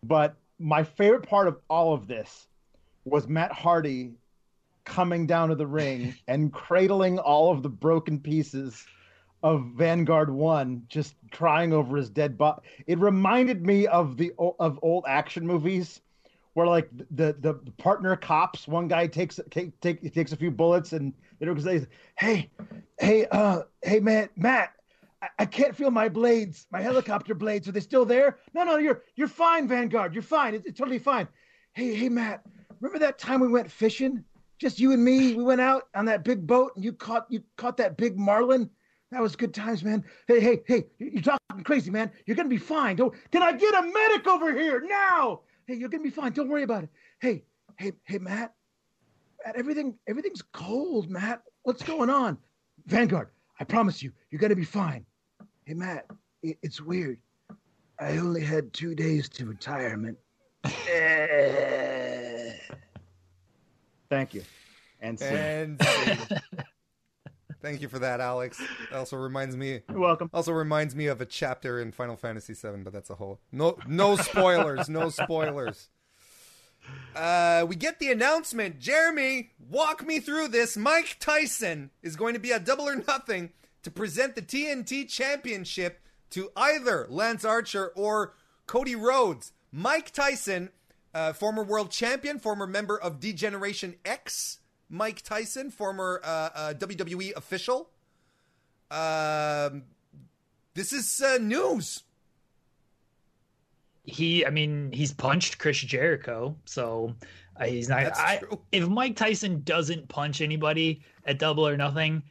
But 0.03 0.35
my 0.59 0.83
favorite 0.83 1.27
part 1.27 1.47
of 1.47 1.59
all 1.69 1.93
of 1.93 2.07
this 2.07 2.47
was 3.05 3.27
Matt 3.27 3.51
Hardy 3.51 4.11
coming 4.85 5.25
down 5.25 5.49
to 5.49 5.55
the 5.55 5.67
ring 5.67 6.15
and 6.27 6.53
cradling 6.53 7.17
all 7.17 7.51
of 7.51 7.63
the 7.63 7.69
broken 7.69 8.19
pieces 8.19 8.85
of 9.43 9.65
Vanguard 9.75 10.29
One, 10.29 10.83
just 10.87 11.15
crying 11.31 11.73
over 11.73 11.97
his 11.97 12.09
dead 12.09 12.37
body. 12.37 12.61
It 12.87 12.97
reminded 12.97 13.65
me 13.65 13.85
of 13.87 14.17
the 14.17 14.31
of 14.39 14.79
old 14.81 15.03
action 15.07 15.45
movies 15.45 16.01
where 16.53 16.65
like 16.65 16.89
the 17.11 17.33
the, 17.33 17.59
the 17.63 17.71
partner 17.77 18.15
cops, 18.15 18.67
one 18.67 18.87
guy 18.87 19.07
takes 19.07 19.39
take, 19.51 19.79
take 19.81 20.13
takes 20.13 20.31
a 20.31 20.37
few 20.37 20.49
bullets 20.49 20.93
and 20.93 21.13
you 21.39 21.45
know 21.45 21.53
because 21.53 21.85
hey, 22.17 22.49
hey, 22.99 23.25
uh, 23.31 23.63
hey, 23.81 23.99
man, 23.99 24.29
Matt, 24.35 24.73
I, 25.21 25.27
I 25.39 25.45
can't 25.45 25.75
feel 25.75 25.91
my 25.91 26.07
blades, 26.07 26.67
my 26.71 26.81
helicopter 26.81 27.35
blades. 27.35 27.67
Are 27.67 27.73
they 27.73 27.79
still 27.81 28.05
there? 28.05 28.39
No, 28.53 28.63
no, 28.63 28.77
you're 28.77 29.03
you're 29.15 29.27
fine, 29.27 29.67
Vanguard. 29.67 30.13
You're 30.13 30.23
fine. 30.23 30.55
It's, 30.55 30.65
it's 30.65 30.77
totally 30.79 30.99
fine. 30.99 31.27
Hey, 31.73 31.93
hey, 31.95 32.07
Matt, 32.07 32.45
remember 32.79 32.99
that 32.99 33.19
time 33.19 33.41
we 33.41 33.47
went 33.47 33.69
fishing? 33.69 34.23
Just 34.59 34.79
you 34.79 34.93
and 34.93 35.03
me. 35.03 35.33
We 35.33 35.43
went 35.43 35.59
out 35.59 35.89
on 35.95 36.05
that 36.05 36.23
big 36.23 36.47
boat 36.47 36.71
and 36.75 36.85
you 36.85 36.93
caught 36.93 37.25
you 37.29 37.43
caught 37.57 37.77
that 37.77 37.97
big 37.97 38.17
marlin. 38.17 38.69
That 39.13 39.21
was 39.21 39.35
good 39.35 39.53
times, 39.53 39.83
man. 39.83 40.03
Hey, 40.27 40.39
hey, 40.39 40.63
hey, 40.65 40.85
you're 40.97 41.21
talking 41.21 41.63
crazy, 41.63 41.91
man. 41.91 42.09
You're 42.25 42.35
gonna 42.35 42.49
be 42.49 42.57
fine. 42.57 42.95
Don't 42.95 43.13
can 43.31 43.43
I 43.43 43.51
get 43.51 43.75
a 43.75 43.83
medic 43.83 44.25
over 44.27 44.51
here 44.51 44.81
now? 44.83 45.41
Hey, 45.67 45.75
you're 45.75 45.89
gonna 45.89 46.01
be 46.01 46.09
fine. 46.09 46.31
Don't 46.31 46.49
worry 46.49 46.63
about 46.63 46.85
it. 46.85 46.89
Hey, 47.19 47.43
hey, 47.77 47.91
hey, 48.05 48.17
Matt. 48.17 48.55
Matt, 49.45 49.55
everything 49.55 49.93
everything's 50.07 50.41
cold, 50.41 51.11
Matt. 51.11 51.43
What's 51.61 51.83
going 51.83 52.09
on? 52.09 52.39
Vanguard, 52.87 53.29
I 53.59 53.65
promise 53.65 54.01
you, 54.01 54.11
you're 54.31 54.41
gonna 54.41 54.55
be 54.55 54.65
fine. 54.65 55.05
Hey, 55.65 55.75
Matt, 55.75 56.07
it, 56.41 56.57
it's 56.63 56.81
weird. 56.81 57.19
I 57.99 58.17
only 58.17 58.41
had 58.41 58.73
two 58.73 58.95
days 58.95 59.29
to 59.29 59.45
retirement. 59.45 60.17
Thank 64.09 64.33
you. 64.33 64.41
And 65.01 65.19
scene. 65.19 65.35
And 65.35 65.83
scene. 65.83 66.17
thank 67.63 67.81
you 67.81 67.87
for 67.87 67.97
that, 67.99 68.19
Alex. 68.19 68.61
That 68.91 68.99
also 68.99 69.17
reminds 69.17 69.57
me. 69.57 69.81
You're 69.89 69.99
welcome. 69.99 70.29
Also 70.31 70.51
reminds 70.51 70.95
me 70.95 71.07
of 71.07 71.21
a 71.21 71.25
chapter 71.25 71.81
in 71.81 71.91
Final 71.91 72.15
Fantasy 72.15 72.53
VII, 72.53 72.83
but 72.83 72.93
that's 72.93 73.09
a 73.09 73.15
whole 73.15 73.39
no 73.51 73.77
no 73.87 74.15
spoilers, 74.17 74.87
no 74.89 75.09
spoilers. 75.09 75.89
Uh, 77.15 77.65
we 77.67 77.75
get 77.75 77.99
the 77.99 78.11
announcement. 78.11 78.79
Jeremy, 78.79 79.51
walk 79.69 80.05
me 80.05 80.19
through 80.19 80.49
this. 80.49 80.75
Mike 80.75 81.17
Tyson 81.19 81.91
is 82.01 82.15
going 82.15 82.33
to 82.33 82.39
be 82.39 82.51
at 82.51 82.65
Double 82.65 82.87
or 82.87 82.95
Nothing 82.95 83.51
to 83.83 83.91
present 83.91 84.35
the 84.35 84.41
TNT 84.41 85.07
Championship 85.09 86.01
to 86.31 86.49
either 86.55 87.07
Lance 87.09 87.45
Archer 87.45 87.87
or 87.95 88.33
Cody 88.67 88.95
Rhodes. 88.95 89.53
Mike 89.71 90.11
Tyson, 90.11 90.69
uh, 91.13 91.33
former 91.33 91.63
world 91.63 91.91
champion, 91.91 92.39
former 92.39 92.67
member 92.67 92.99
of 92.99 93.19
D-Generation 93.19 93.95
X. 94.03 94.59
Mike 94.93 95.23
Tyson, 95.23 95.71
former 95.71 96.21
uh, 96.23 96.49
uh, 96.53 96.73
WWE 96.75 97.35
official. 97.35 97.89
Um, 98.91 99.85
this 100.75 100.93
is 100.93 101.19
uh, 101.19 101.39
news. 101.41 102.03
he 104.05 104.45
i 104.45 104.49
mean 104.49 104.91
he's 104.91 105.13
punched 105.13 105.57
chris 105.57 105.77
jericho 105.77 106.55
so 106.65 107.15
uh, 107.59 107.65
he's 107.65 107.87
not 107.87 108.15
I, 108.17 108.41
if 108.71 108.87
mike 108.87 109.15
tyson 109.15 109.61
doesn't 109.63 110.09
punch 110.09 110.41
anybody 110.41 111.01
at 111.25 111.39
double 111.39 111.65
or 111.65 111.77
nothing 111.77 112.21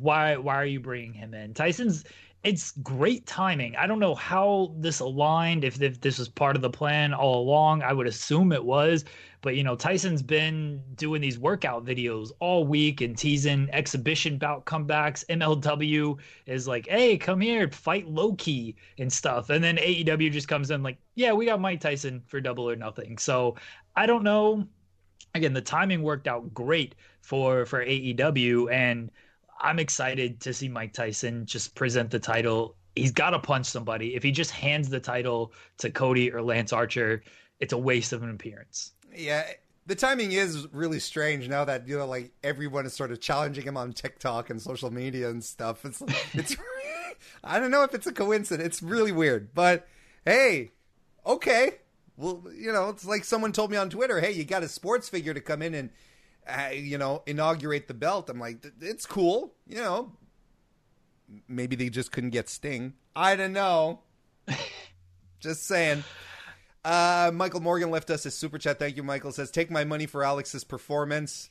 why 0.00 0.36
why 0.36 0.54
are 0.54 0.64
you 0.64 0.80
bringing 0.80 1.12
him 1.12 1.34
in 1.34 1.52
tyson's 1.52 2.04
it's 2.46 2.72
great 2.82 3.26
timing. 3.26 3.74
I 3.76 3.86
don't 3.86 3.98
know 3.98 4.14
how 4.14 4.74
this 4.78 5.00
aligned 5.00 5.64
if, 5.64 5.82
if 5.82 6.00
this 6.00 6.18
was 6.18 6.28
part 6.28 6.54
of 6.56 6.62
the 6.62 6.70
plan 6.70 7.12
all 7.12 7.42
along. 7.42 7.82
I 7.82 7.92
would 7.92 8.06
assume 8.06 8.52
it 8.52 8.64
was 8.64 9.04
but 9.46 9.54
you 9.54 9.62
know 9.62 9.76
tyson's 9.76 10.24
been 10.24 10.82
doing 10.96 11.20
these 11.20 11.38
workout 11.38 11.84
videos 11.84 12.32
all 12.40 12.66
week 12.66 13.00
and 13.00 13.16
teasing 13.16 13.68
exhibition 13.72 14.38
bout 14.38 14.66
comebacks. 14.66 15.24
Mlw 15.26 16.18
is 16.46 16.66
like 16.66 16.88
hey 16.88 17.16
come 17.16 17.40
here 17.40 17.70
fight 17.70 18.08
Low 18.08 18.34
Ki 18.34 18.74
and 18.98 19.12
stuff. 19.12 19.50
And 19.50 19.62
then 19.62 19.76
aew 19.76 20.32
just 20.32 20.48
comes 20.48 20.72
in 20.72 20.82
like 20.82 20.98
yeah 21.14 21.32
we 21.32 21.46
got 21.46 21.60
mike 21.60 21.80
tyson 21.80 22.24
for 22.26 22.40
double 22.40 22.68
or 22.68 22.74
nothing. 22.74 23.18
So 23.18 23.54
i 23.94 24.04
don't 24.04 24.24
know. 24.24 24.66
Again 25.36 25.52
the 25.52 25.60
timing 25.60 26.02
worked 26.02 26.26
out 26.26 26.52
great 26.52 26.96
for 27.20 27.66
for 27.66 27.84
aew 27.84 28.72
and 28.72 29.12
i'm 29.60 29.78
excited 29.78 30.40
to 30.40 30.52
see 30.52 30.68
mike 30.68 30.92
tyson 30.92 31.46
just 31.46 31.74
present 31.74 32.10
the 32.10 32.18
title 32.18 32.74
he's 32.94 33.12
got 33.12 33.30
to 33.30 33.38
punch 33.38 33.66
somebody 33.66 34.14
if 34.14 34.22
he 34.22 34.30
just 34.30 34.50
hands 34.50 34.88
the 34.88 35.00
title 35.00 35.52
to 35.78 35.90
cody 35.90 36.32
or 36.32 36.42
lance 36.42 36.72
archer 36.72 37.22
it's 37.60 37.72
a 37.72 37.78
waste 37.78 38.12
of 38.12 38.22
an 38.22 38.30
appearance 38.30 38.92
Yeah, 39.14 39.44
the 39.86 39.94
timing 39.94 40.32
is 40.32 40.66
really 40.72 40.98
strange 41.00 41.48
now 41.48 41.64
that 41.64 41.86
you 41.88 41.96
know, 41.96 42.06
like 42.06 42.32
everyone 42.42 42.84
is 42.86 42.92
sort 42.92 43.12
of 43.12 43.20
challenging 43.20 43.64
him 43.64 43.76
on 43.76 43.92
TikTok 43.92 44.50
and 44.50 44.60
social 44.60 44.90
media 44.92 45.30
and 45.30 45.42
stuff. 45.42 45.84
It's 45.84 46.02
it's 46.34 46.56
I 47.44 47.58
don't 47.58 47.70
know 47.70 47.82
if 47.82 47.94
it's 47.94 48.06
a 48.06 48.12
coincidence. 48.12 48.66
It's 48.66 48.82
really 48.82 49.12
weird, 49.12 49.54
but 49.54 49.86
hey, 50.24 50.72
okay. 51.24 51.76
Well, 52.18 52.44
you 52.54 52.72
know, 52.72 52.88
it's 52.90 53.04
like 53.06 53.24
someone 53.24 53.52
told 53.52 53.70
me 53.70 53.76
on 53.76 53.88
Twitter, 53.88 54.20
"Hey, 54.20 54.32
you 54.32 54.44
got 54.44 54.62
a 54.62 54.68
sports 54.68 55.08
figure 55.08 55.32
to 55.32 55.40
come 55.40 55.62
in 55.62 55.72
and 55.74 55.90
uh, 56.48 56.70
you 56.72 56.98
know 56.98 57.22
inaugurate 57.26 57.88
the 57.88 57.94
belt." 57.94 58.30
I'm 58.30 58.38
like, 58.40 58.64
it's 58.80 59.06
cool, 59.06 59.54
you 59.66 59.76
know. 59.76 60.12
Maybe 61.48 61.74
they 61.76 61.88
just 61.88 62.12
couldn't 62.12 62.30
get 62.30 62.48
Sting. 62.48 62.94
I 63.14 63.36
don't 63.36 63.52
know. 63.52 64.00
just 65.40 65.64
saying. 65.66 66.04
Uh, 66.84 67.32
Michael 67.34 67.58
Morgan 67.60 67.90
left 67.90 68.10
us 68.10 68.24
a 68.26 68.30
super 68.30 68.58
chat. 68.58 68.78
Thank 68.78 68.96
you, 68.96 69.02
Michael. 69.02 69.32
Says, 69.32 69.50
"Take 69.50 69.70
my 69.70 69.84
money 69.84 70.06
for 70.06 70.22
Alex's 70.22 70.62
performance." 70.62 71.50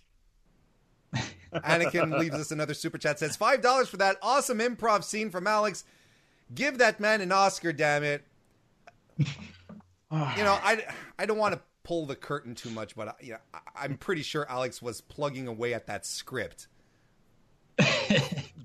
Anakin 1.53 2.17
leaves 2.17 2.35
us 2.35 2.51
another 2.51 2.73
super 2.73 2.97
chat. 2.97 3.19
Says 3.19 3.35
five 3.35 3.61
dollars 3.61 3.89
for 3.89 3.97
that 3.97 4.17
awesome 4.21 4.59
improv 4.59 5.03
scene 5.03 5.29
from 5.29 5.47
Alex. 5.47 5.83
Give 6.53 6.77
that 6.77 6.99
man 6.99 7.21
an 7.21 7.31
Oscar, 7.31 7.73
damn 7.73 8.03
it. 8.03 8.23
you 9.17 9.25
know, 10.09 10.57
I 10.63 10.83
I 11.17 11.25
don't 11.25 11.37
want 11.37 11.55
to 11.55 11.61
pull 11.85 12.05
the 12.05 12.15
curtain 12.15 12.55
too 12.55 12.69
much, 12.69 12.95
but 12.95 13.15
you 13.21 13.33
know, 13.33 13.37
I, 13.53 13.59
I'm 13.83 13.97
pretty 13.97 14.23
sure 14.23 14.45
Alex 14.49 14.81
was 14.81 14.99
plugging 14.99 15.47
away 15.47 15.73
at 15.73 15.87
that 15.87 16.05
script. 16.05 16.67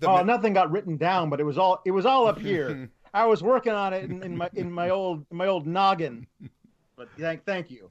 Oh, 0.02 0.22
nothing 0.22 0.55
got 0.55 0.70
written 0.70 0.97
down, 0.97 1.28
but 1.28 1.40
it 1.40 1.44
was 1.44 1.59
all 1.59 1.82
it 1.84 1.90
was 1.90 2.06
all 2.06 2.26
up 2.26 2.38
here. 2.38 2.88
I 3.14 3.26
was 3.26 3.42
working 3.42 3.72
on 3.72 3.92
it 3.92 4.05
in, 4.05 4.22
in 4.22 4.34
my 4.34 4.48
in 4.55 4.72
my 4.72 4.88
old 4.88 5.26
my 5.30 5.47
old 5.47 5.66
noggin. 5.66 6.26
But 6.97 7.09
thank 7.18 7.44
thank 7.44 7.70
you. 7.70 7.90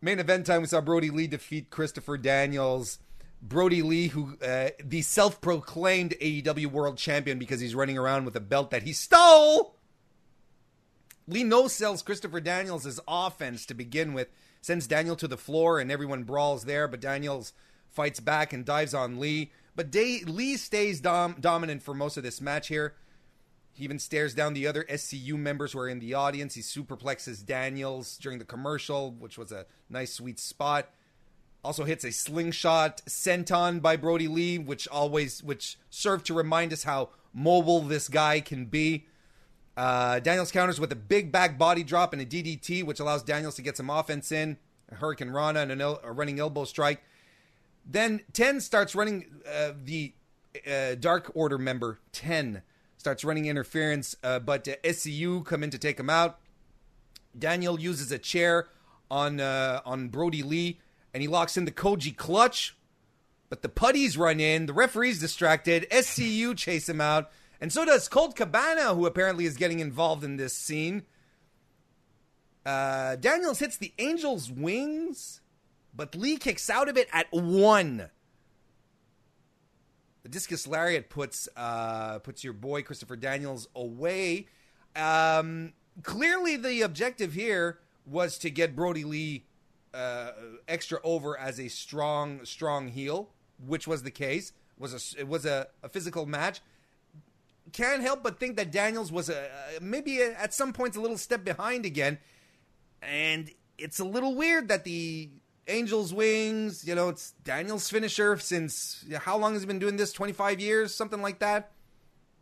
Main 0.00 0.18
event 0.18 0.46
time, 0.46 0.62
we 0.62 0.66
saw 0.66 0.80
Brodie 0.80 1.10
Lee 1.10 1.26
defeat 1.28 1.70
Christopher 1.70 2.18
Daniels. 2.18 2.98
Brodie 3.40 3.82
Lee, 3.82 4.08
who 4.08 4.36
uh, 4.42 4.70
the 4.82 5.02
self-proclaimed 5.02 6.14
AEW 6.20 6.66
World 6.66 6.98
Champion 6.98 7.38
because 7.38 7.60
he's 7.60 7.74
running 7.74 7.98
around 7.98 8.24
with 8.24 8.34
a 8.36 8.40
belt 8.40 8.70
that 8.70 8.82
he 8.82 8.92
stole. 8.92 9.76
Lee 11.26 11.44
no 11.44 11.68
sells 11.68 12.02
Christopher 12.02 12.40
Daniels' 12.40 13.00
offense 13.08 13.64
to 13.66 13.74
begin 13.74 14.12
with, 14.12 14.28
sends 14.60 14.86
Daniel 14.86 15.16
to 15.16 15.28
the 15.28 15.36
floor, 15.36 15.78
and 15.80 15.90
everyone 15.90 16.24
brawls 16.24 16.64
there. 16.64 16.86
But 16.86 17.00
Daniels 17.00 17.52
fights 17.90 18.20
back 18.20 18.52
and 18.52 18.64
dives 18.64 18.94
on 18.94 19.18
Lee. 19.18 19.52
But 19.76 19.90
Day- 19.90 20.22
Lee 20.24 20.56
stays 20.56 21.00
dom- 21.00 21.36
dominant 21.40 21.82
for 21.82 21.94
most 21.94 22.16
of 22.16 22.22
this 22.22 22.40
match 22.40 22.68
here. 22.68 22.94
He 23.72 23.82
even 23.84 23.98
stares 23.98 24.34
down 24.34 24.54
the 24.54 24.66
other 24.66 24.84
SCU 24.88 25.36
members 25.36 25.72
who 25.72 25.80
are 25.80 25.88
in 25.88 25.98
the 25.98 26.14
audience. 26.14 26.54
He 26.54 26.60
superplexes 26.60 27.44
Daniels 27.44 28.16
during 28.18 28.38
the 28.38 28.44
commercial, 28.44 29.10
which 29.10 29.36
was 29.36 29.50
a 29.50 29.66
nice, 29.90 30.12
sweet 30.12 30.38
spot. 30.38 30.90
Also 31.64 31.84
hits 31.84 32.04
a 32.04 32.12
slingshot 32.12 33.02
senton 33.06 33.80
by 33.82 33.96
Brodie 33.96 34.28
Lee, 34.28 34.58
which 34.58 34.86
always 34.88 35.42
which 35.42 35.76
served 35.90 36.26
to 36.26 36.34
remind 36.34 36.72
us 36.72 36.84
how 36.84 37.08
mobile 37.32 37.80
this 37.80 38.08
guy 38.08 38.38
can 38.38 38.66
be. 38.66 39.06
Uh, 39.76 40.20
Daniels 40.20 40.52
counters 40.52 40.78
with 40.78 40.92
a 40.92 40.96
big 40.96 41.32
back 41.32 41.58
body 41.58 41.82
drop 41.82 42.12
and 42.12 42.22
a 42.22 42.26
DDT, 42.26 42.84
which 42.84 43.00
allows 43.00 43.22
Daniels 43.22 43.56
to 43.56 43.62
get 43.62 43.76
some 43.76 43.90
offense 43.90 44.30
in. 44.30 44.56
A 44.90 44.96
hurricanrana 44.96 45.70
and 45.70 45.82
a 45.82 46.12
running 46.12 46.38
elbow 46.38 46.64
strike. 46.64 47.02
Then 47.86 48.20
10 48.32 48.60
starts 48.60 48.94
running 48.94 49.26
uh, 49.50 49.72
the 49.82 50.12
uh, 50.70 50.94
Dark 50.94 51.30
Order 51.34 51.58
member 51.58 51.98
10 52.12 52.62
starts 52.96 53.24
running 53.24 53.46
interference, 53.46 54.16
uh, 54.22 54.38
but 54.38 54.66
uh, 54.66 54.76
SCU 54.82 55.44
come 55.44 55.62
in 55.62 55.70
to 55.70 55.78
take 55.78 56.00
him 56.00 56.08
out. 56.08 56.38
Daniel 57.38 57.78
uses 57.78 58.10
a 58.12 58.18
chair 58.18 58.68
on 59.10 59.40
uh, 59.40 59.80
on 59.84 60.08
Brodie 60.08 60.42
Lee, 60.42 60.80
and 61.12 61.20
he 61.20 61.28
locks 61.28 61.56
in 61.56 61.64
the 61.64 61.70
Koji 61.70 62.16
clutch. 62.16 62.76
But 63.50 63.62
the 63.62 63.68
putties 63.68 64.16
run 64.16 64.40
in. 64.40 64.66
The 64.66 64.72
referee's 64.72 65.20
distracted. 65.20 65.86
SCU 65.90 66.56
chase 66.56 66.88
him 66.88 67.00
out, 67.00 67.30
and 67.60 67.72
so 67.72 67.84
does 67.84 68.08
Colt 68.08 68.36
Cabana, 68.36 68.94
who 68.94 69.06
apparently 69.06 69.46
is 69.46 69.56
getting 69.56 69.80
involved 69.80 70.24
in 70.24 70.36
this 70.36 70.54
scene. 70.54 71.04
Uh, 72.64 73.16
Daniels 73.16 73.58
hits 73.58 73.76
the 73.76 73.92
Angel's 73.98 74.50
wings, 74.50 75.40
but 75.94 76.14
Lee 76.14 76.36
kicks 76.36 76.70
out 76.70 76.88
of 76.88 76.96
it 76.96 77.08
at 77.12 77.26
one. 77.30 78.10
The 80.22 80.28
discus 80.30 80.66
lariat 80.66 81.10
puts 81.10 81.48
uh, 81.54 82.18
puts 82.20 82.42
your 82.42 82.54
boy 82.54 82.82
Christopher 82.82 83.16
Daniels 83.16 83.68
away. 83.74 84.46
Um, 84.96 85.74
clearly, 86.02 86.56
the 86.56 86.80
objective 86.80 87.34
here 87.34 87.80
was 88.06 88.38
to 88.38 88.50
get 88.50 88.74
Brodie 88.74 89.04
Lee 89.04 89.44
uh, 89.92 90.32
extra 90.66 90.98
over 91.04 91.38
as 91.38 91.60
a 91.60 91.68
strong 91.68 92.44
strong 92.44 92.88
heel, 92.88 93.30
which 93.64 93.86
was 93.86 94.02
the 94.02 94.10
case. 94.10 94.52
It 94.78 94.80
was 94.80 95.14
a 95.16 95.20
it 95.20 95.28
was 95.28 95.44
a, 95.44 95.68
a 95.82 95.90
physical 95.90 96.24
match. 96.24 96.60
Can't 97.74 98.02
help 98.02 98.22
but 98.22 98.38
think 98.38 98.56
that 98.56 98.70
Daniels 98.70 99.10
was 99.10 99.28
a 99.28 99.48
maybe 99.80 100.20
a, 100.20 100.32
at 100.34 100.54
some 100.54 100.72
points 100.72 100.96
a 100.96 101.00
little 101.00 101.18
step 101.18 101.44
behind 101.44 101.84
again, 101.84 102.18
and 103.02 103.50
it's 103.76 103.98
a 103.98 104.04
little 104.04 104.36
weird 104.36 104.68
that 104.68 104.84
the 104.84 105.28
Angels 105.66 106.14
wings, 106.14 106.86
you 106.86 106.94
know, 106.94 107.08
it's 107.08 107.32
Daniel's 107.42 107.90
finisher 107.90 108.38
since 108.38 109.04
how 109.18 109.36
long 109.36 109.54
has 109.54 109.62
he 109.62 109.66
been 109.66 109.80
doing 109.80 109.96
this? 109.96 110.12
25 110.12 110.60
years, 110.60 110.94
something 110.94 111.20
like 111.20 111.40
that. 111.40 111.72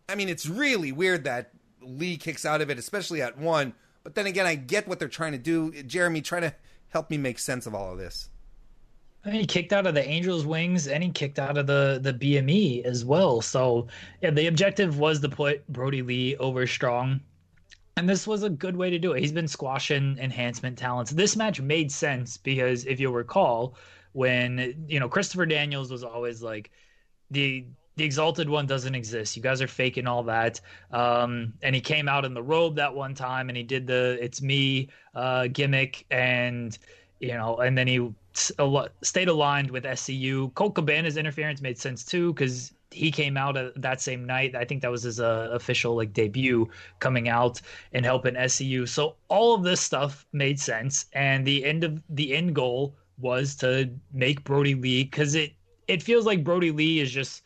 I 0.07 0.17
mean, 0.17 0.29
it's 0.29 0.47
really 0.47 0.93
weird 0.93 1.25
that 1.25 1.53
Lee 1.81 2.19
kicks 2.19 2.45
out 2.45 2.61
of 2.61 2.69
it, 2.69 2.79
especially 2.79 3.23
at 3.23 3.39
one. 3.39 3.73
But 4.05 4.15
then 4.15 4.27
again, 4.27 4.45
I 4.45 4.57
get 4.57 4.87
what 4.87 4.99
they're 4.99 5.09
trying 5.09 5.33
to 5.33 5.39
do. 5.39 5.83
Jeremy, 5.85 6.21
trying 6.21 6.43
to 6.43 6.55
help 6.89 7.09
me 7.09 7.17
make 7.17 7.39
sense 7.39 7.67
of 7.67 7.75
all 7.75 7.93
of 7.93 7.99
this. 7.99 8.29
I 9.25 9.31
mean, 9.31 9.41
he 9.41 9.47
kicked 9.47 9.73
out 9.73 9.87
of 9.87 9.95
the 9.95 10.05
Angels' 10.05 10.45
wings 10.45 10.89
and 10.89 11.03
he 11.03 11.11
kicked 11.11 11.39
out 11.39 11.57
of 11.57 11.67
the 11.67 12.01
the 12.03 12.13
BME 12.13 12.85
as 12.85 13.05
well. 13.05 13.41
So 13.41 13.87
yeah, 14.21 14.31
the 14.31 14.49
objective 14.49 14.99
was 14.99 15.21
to 15.21 15.29
put 15.29 15.67
Brodie 15.69 16.03
Lee 16.03 16.37
over 16.37 16.67
Strong, 16.67 17.21
and 17.97 18.09
this 18.09 18.27
was 18.27 18.43
a 18.43 18.51
good 18.51 18.77
way 18.77 18.91
to 18.91 18.99
do 18.99 19.13
it. 19.13 19.21
He's 19.21 19.33
been 19.33 19.49
squashing 19.49 20.19
enhancement 20.19 20.77
talents. 20.77 21.13
This 21.13 21.37
match 21.37 21.61
made 21.61 21.93
sense 21.93 22.37
because 22.37 22.85
if 22.87 22.99
you'll 22.99 23.13
recall, 23.13 23.77
when 24.13 24.85
you 24.89 24.99
know 24.99 25.09
Christopher 25.09 25.47
Daniels 25.47 25.91
was 25.91 26.03
always 26.03 26.43
like 26.43 26.71
the 27.31 27.65
the 27.97 28.05
exalted 28.05 28.49
one 28.49 28.67
doesn't 28.67 28.95
exist. 28.95 29.37
You 29.37 29.43
guys 29.43 29.61
are 29.61 29.69
faking 29.69 30.07
all 30.07 30.23
that. 30.25 30.61
Um, 30.91 31.53
and 31.63 31.75
he 31.75 31.81
came 31.81 32.09
out 32.09 32.25
in 32.25 32.33
the 32.33 32.43
robe 32.43 32.77
that 32.77 32.95
one 32.95 33.15
time 33.15 33.51
and 33.51 33.57
he 33.57 33.63
did 33.63 33.87
the 33.87 34.19
it's 34.21 34.41
me 34.41 34.89
uh, 35.15 35.47
gimmick 35.49 36.07
and 36.11 36.77
you 37.21 37.35
know, 37.35 37.59
and 37.59 37.79
then 37.79 37.87
he 37.87 38.11
stayed 38.35 39.29
aligned 39.29 39.71
with 39.71 39.85
SCU. 39.85 40.55
Colt 40.55 40.75
Cabana's 40.75 41.17
interference 41.17 41.61
made 41.61 41.79
sense 41.79 42.05
too 42.05 42.33
because 42.33 42.73
he 42.91 43.11
came 43.11 43.37
out 43.37 43.57
that 43.77 44.01
same 44.01 44.25
night. 44.25 44.55
I 44.55 44.65
think 44.65 44.83
that 44.83 44.91
was 44.91 45.03
his 45.03 45.21
uh, 45.21 45.49
official 45.53 45.97
like 45.97 46.13
debut 46.13 46.69
coming 46.99 47.29
out 47.29 47.61
and 47.93 48.05
helping 48.05 48.35
SCU. 48.35 48.89
So 48.89 49.17
all 49.29 49.55
of 49.55 49.63
this 49.63 49.81
stuff 49.81 50.27
made 50.33 50.61
sense, 50.61 51.07
and 51.13 51.47
the 51.47 51.65
end 51.65 51.85
of 51.85 52.03
the 52.09 52.35
end 52.35 52.55
goal 52.55 52.95
was 53.19 53.55
to 53.57 53.91
make 54.13 54.45
Brodie 54.45 54.75
Lee 54.75 55.05
because 55.05 55.35
it 55.35 55.53
it 55.89 56.03
feels 56.03 56.27
like 56.27 56.45
Brodie 56.45 56.71
Lee 56.71 57.01
is 57.01 57.11
just 57.11 57.43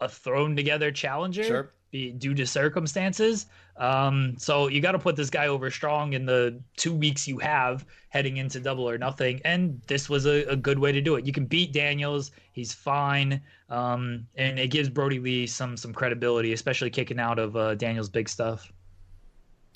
a 0.00 0.08
thrown 0.08 0.56
together 0.56 0.90
challenger. 0.90 1.44
Sure 1.44 1.72
due 1.92 2.34
to 2.34 2.46
circumstances. 2.46 3.46
Um, 3.76 4.34
so 4.38 4.68
you 4.68 4.80
got 4.80 4.92
to 4.92 4.98
put 4.98 5.16
this 5.16 5.30
guy 5.30 5.48
over 5.48 5.70
strong 5.70 6.12
in 6.12 6.26
the 6.26 6.60
two 6.76 6.94
weeks 6.94 7.26
you 7.26 7.38
have 7.38 7.84
heading 8.10 8.36
into 8.36 8.60
double 8.60 8.88
or 8.88 8.98
nothing. 8.98 9.40
And 9.44 9.80
this 9.86 10.08
was 10.08 10.26
a, 10.26 10.44
a 10.44 10.56
good 10.56 10.78
way 10.78 10.92
to 10.92 11.00
do 11.00 11.16
it. 11.16 11.26
You 11.26 11.32
can 11.32 11.46
beat 11.46 11.72
Daniels. 11.72 12.30
He's 12.52 12.72
fine. 12.72 13.40
Um, 13.68 14.26
and 14.36 14.58
it 14.58 14.68
gives 14.68 14.88
Brodie 14.88 15.18
Lee 15.18 15.46
some, 15.46 15.76
some 15.76 15.92
credibility, 15.92 16.52
especially 16.52 16.90
kicking 16.90 17.18
out 17.18 17.38
of 17.38 17.56
uh, 17.56 17.74
Daniels' 17.74 18.08
big 18.08 18.28
stuff. 18.28 18.72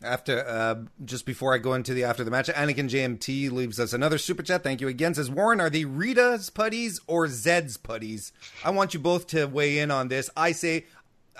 After 0.02 0.46
uh, 0.46 0.74
just 1.04 1.24
before 1.24 1.54
I 1.54 1.58
go 1.58 1.72
into 1.72 1.94
the 1.94 2.04
after 2.04 2.24
the 2.24 2.30
match, 2.30 2.48
Anakin 2.48 2.90
JMT 2.90 3.50
leaves 3.50 3.80
us 3.80 3.92
another 3.92 4.18
super 4.18 4.42
chat. 4.42 4.62
Thank 4.62 4.80
you 4.82 4.88
again. 4.88 5.14
Says 5.14 5.30
Warren, 5.30 5.60
are 5.60 5.70
they 5.70 5.84
Rita's 5.84 6.50
putties 6.50 7.00
or 7.06 7.26
Zedd's 7.26 7.78
putties? 7.78 8.32
I 8.64 8.70
want 8.70 8.92
you 8.92 9.00
both 9.00 9.28
to 9.28 9.46
weigh 9.46 9.78
in 9.78 9.90
on 9.90 10.08
this. 10.08 10.28
I 10.36 10.52
say, 10.52 10.84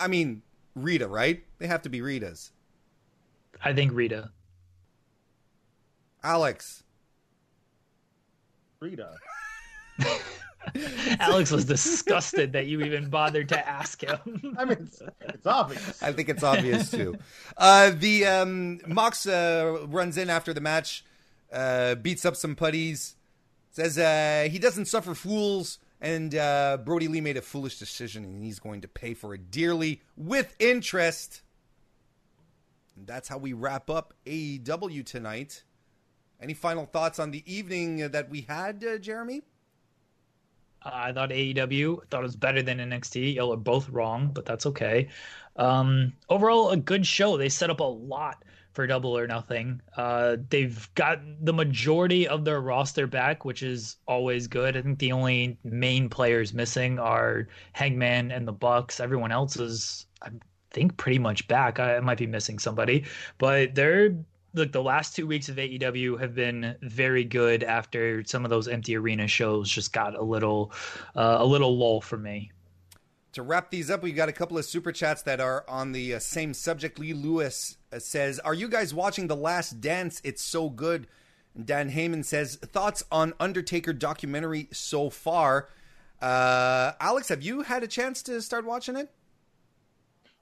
I 0.00 0.06
mean, 0.06 0.42
Rita, 0.74 1.06
right? 1.08 1.44
They 1.58 1.66
have 1.66 1.82
to 1.82 1.88
be 1.88 2.00
Ritas. 2.00 2.50
I 3.62 3.72
think 3.72 3.92
Rita. 3.94 4.30
Alex. 6.22 6.82
Rita. 8.80 9.14
Alex 11.20 11.50
was 11.50 11.64
disgusted 11.64 12.52
that 12.52 12.66
you 12.66 12.80
even 12.82 13.08
bothered 13.08 13.48
to 13.50 13.68
ask 13.68 14.02
him. 14.02 14.18
I 14.58 14.64
mean, 14.64 14.78
it's, 14.80 15.02
it's, 15.20 15.46
obvious. 15.46 16.02
I 16.02 16.12
think 16.12 16.28
it's 16.28 16.42
obvious 16.42 16.90
too. 16.90 17.16
Uh, 17.56 17.92
the 17.94 18.26
um, 18.26 18.80
Mox 18.86 19.26
uh, 19.26 19.86
runs 19.88 20.16
in 20.16 20.30
after 20.30 20.52
the 20.52 20.60
match, 20.60 21.04
uh, 21.52 21.94
beats 21.96 22.24
up 22.24 22.36
some 22.36 22.56
putties, 22.56 23.14
says 23.70 23.98
uh, 23.98 24.48
he 24.50 24.58
doesn't 24.58 24.86
suffer 24.86 25.14
fools. 25.14 25.78
And 26.04 26.34
uh, 26.34 26.76
Brodie 26.84 27.08
Lee 27.08 27.22
made 27.22 27.38
a 27.38 27.40
foolish 27.40 27.78
decision, 27.78 28.24
and 28.24 28.44
he's 28.44 28.58
going 28.58 28.82
to 28.82 28.88
pay 28.88 29.14
for 29.14 29.32
it 29.32 29.50
dearly 29.50 30.02
with 30.18 30.54
interest. 30.58 31.40
And 32.94 33.06
that's 33.06 33.26
how 33.26 33.38
we 33.38 33.54
wrap 33.54 33.88
up 33.88 34.12
AEW 34.26 35.06
tonight. 35.06 35.64
Any 36.42 36.52
final 36.52 36.84
thoughts 36.84 37.18
on 37.18 37.30
the 37.30 37.42
evening 37.50 38.10
that 38.10 38.28
we 38.28 38.42
had, 38.42 38.84
uh, 38.84 38.98
Jeremy? 38.98 39.44
I 40.82 41.10
thought 41.12 41.30
AEW 41.30 42.06
thought 42.10 42.20
it 42.20 42.22
was 42.22 42.36
better 42.36 42.62
than 42.62 42.80
NXT. 42.80 43.36
Y'all 43.36 43.54
are 43.54 43.56
both 43.56 43.88
wrong, 43.88 44.30
but 44.30 44.44
that's 44.44 44.66
okay. 44.66 45.08
Um, 45.56 46.12
overall, 46.28 46.68
a 46.68 46.76
good 46.76 47.06
show. 47.06 47.38
They 47.38 47.48
set 47.48 47.70
up 47.70 47.80
a 47.80 47.84
lot 47.84 48.44
for 48.74 48.86
Double 48.86 49.16
or 49.16 49.26
Nothing. 49.26 49.80
Uh, 49.96 50.36
they've 50.50 50.88
got 50.94 51.20
the 51.40 51.52
majority 51.52 52.28
of 52.28 52.44
their 52.44 52.60
roster 52.60 53.06
back, 53.06 53.44
which 53.44 53.62
is 53.62 53.96
always 54.06 54.48
good. 54.48 54.76
I 54.76 54.82
think 54.82 54.98
the 54.98 55.12
only 55.12 55.56
main 55.64 56.08
players 56.08 56.52
missing 56.52 56.98
are 56.98 57.48
Hangman 57.72 58.32
and 58.32 58.46
the 58.46 58.52
Bucks. 58.52 59.00
Everyone 59.00 59.32
else 59.32 59.56
is, 59.56 60.06
I 60.20 60.30
think, 60.70 60.96
pretty 60.96 61.20
much 61.20 61.46
back. 61.46 61.78
I, 61.78 62.00
might 62.00 62.18
be 62.18 62.26
missing 62.26 62.58
somebody, 62.58 63.04
but 63.38 63.74
they're 63.74 64.16
look, 64.54 64.72
the 64.72 64.82
last 64.82 65.16
two 65.16 65.26
weeks 65.26 65.48
of 65.48 65.56
AEW 65.56 66.20
have 66.20 66.34
been 66.34 66.76
very 66.82 67.24
good 67.24 67.64
after 67.64 68.24
some 68.24 68.44
of 68.44 68.50
those 68.50 68.68
empty 68.68 68.96
arena 68.96 69.26
shows 69.26 69.68
just 69.68 69.92
got 69.92 70.14
a 70.14 70.22
little, 70.22 70.72
uh, 71.16 71.38
a 71.40 71.44
little 71.44 71.76
lull 71.76 72.00
for 72.00 72.16
me 72.16 72.52
to 73.34 73.42
wrap 73.42 73.70
these 73.70 73.90
up, 73.90 74.02
we've 74.02 74.16
got 74.16 74.28
a 74.28 74.32
couple 74.32 74.56
of 74.58 74.64
super 74.64 74.92
chats 74.92 75.22
that 75.22 75.40
are 75.40 75.64
on 75.68 75.92
the 75.92 76.14
uh, 76.14 76.18
same 76.18 76.54
subject. 76.54 76.98
Lee 76.98 77.12
Lewis 77.12 77.76
uh, 77.92 77.98
says, 77.98 78.38
"Are 78.40 78.54
you 78.54 78.68
guys 78.68 78.94
watching 78.94 79.26
The 79.26 79.36
Last 79.36 79.80
Dance? 79.80 80.20
It's 80.24 80.42
so 80.42 80.70
good." 80.70 81.06
And 81.54 81.66
Dan 81.66 81.90
Heyman 81.90 82.24
says, 82.24 82.56
"Thoughts 82.56 83.04
on 83.10 83.34
Undertaker 83.38 83.92
documentary 83.92 84.68
so 84.72 85.10
far?" 85.10 85.68
Uh, 86.22 86.92
Alex, 87.00 87.28
have 87.28 87.42
you 87.42 87.62
had 87.62 87.82
a 87.82 87.86
chance 87.86 88.22
to 88.22 88.40
start 88.40 88.64
watching 88.64 88.96
it? 88.96 89.10